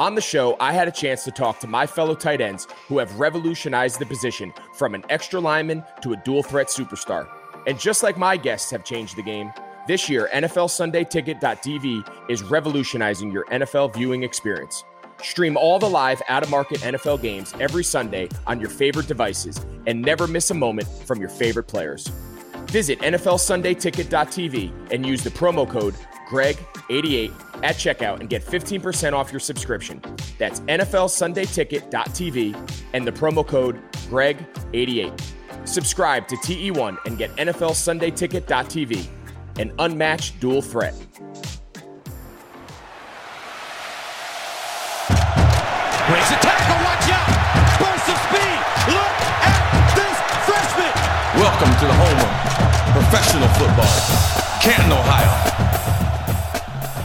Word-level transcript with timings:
On 0.00 0.14
the 0.14 0.22
show, 0.22 0.56
I 0.58 0.72
had 0.72 0.88
a 0.88 0.90
chance 0.90 1.24
to 1.24 1.30
talk 1.30 1.60
to 1.60 1.66
my 1.66 1.86
fellow 1.86 2.14
tight 2.14 2.40
ends 2.40 2.66
who 2.88 2.96
have 2.96 3.20
revolutionized 3.20 3.98
the 3.98 4.06
position 4.06 4.50
from 4.72 4.94
an 4.94 5.04
extra 5.10 5.38
lineman 5.38 5.84
to 6.00 6.14
a 6.14 6.16
dual 6.24 6.42
threat 6.42 6.68
superstar. 6.68 7.28
And 7.66 7.78
just 7.78 8.02
like 8.02 8.16
my 8.16 8.38
guests 8.38 8.70
have 8.70 8.82
changed 8.82 9.14
the 9.16 9.22
game, 9.22 9.52
this 9.86 10.08
year, 10.08 10.30
NFLSundayTicket.tv 10.32 12.30
is 12.30 12.42
revolutionizing 12.42 13.30
your 13.30 13.44
NFL 13.52 13.92
viewing 13.92 14.22
experience. 14.22 14.84
Stream 15.22 15.58
all 15.58 15.78
the 15.78 15.90
live 15.90 16.22
out 16.30 16.42
of 16.42 16.48
market 16.48 16.78
NFL 16.78 17.20
games 17.20 17.52
every 17.60 17.84
Sunday 17.84 18.30
on 18.46 18.58
your 18.58 18.70
favorite 18.70 19.06
devices 19.06 19.60
and 19.86 20.00
never 20.00 20.26
miss 20.26 20.50
a 20.50 20.54
moment 20.54 20.88
from 21.04 21.20
your 21.20 21.28
favorite 21.28 21.64
players. 21.64 22.06
Visit 22.68 23.00
NFLSundayTicket.tv 23.00 24.92
and 24.92 25.04
use 25.04 25.22
the 25.22 25.28
promo 25.28 25.68
code 25.68 25.94
GREG88 26.30 27.32
at 27.64 27.74
checkout 27.74 28.20
and 28.20 28.30
get 28.30 28.44
15% 28.44 29.12
off 29.12 29.32
your 29.32 29.40
subscription. 29.40 30.00
That's 30.38 30.60
NFLSundayTicket.tv 30.60 32.70
and 32.92 33.04
the 33.06 33.10
promo 33.10 33.44
code 33.46 33.80
GREG88. 34.08 35.20
Subscribe 35.64 36.28
to 36.28 36.36
TE1 36.36 36.98
and 37.04 37.18
get 37.18 37.30
NFLSundayTicket.tv, 37.36 39.08
an 39.58 39.72
unmatched 39.80 40.38
dual 40.38 40.62
threat. 40.62 40.94
Breaks 46.06 46.30
a 46.30 46.38
tackle, 46.38 46.78
watch 46.86 47.10
out! 47.10 47.26
Burst 47.78 48.08
of 48.08 48.16
speed! 48.30 48.58
Look 48.94 49.14
at 49.42 49.58
this 49.98 50.14
freshman! 50.46 50.94
Welcome 51.42 51.74
to 51.74 51.86
the 51.86 51.96
home 51.98 52.20
of 52.22 52.30
professional 52.94 53.50
football, 53.58 53.98
Canton, 54.62 54.92
Ohio. 54.92 55.34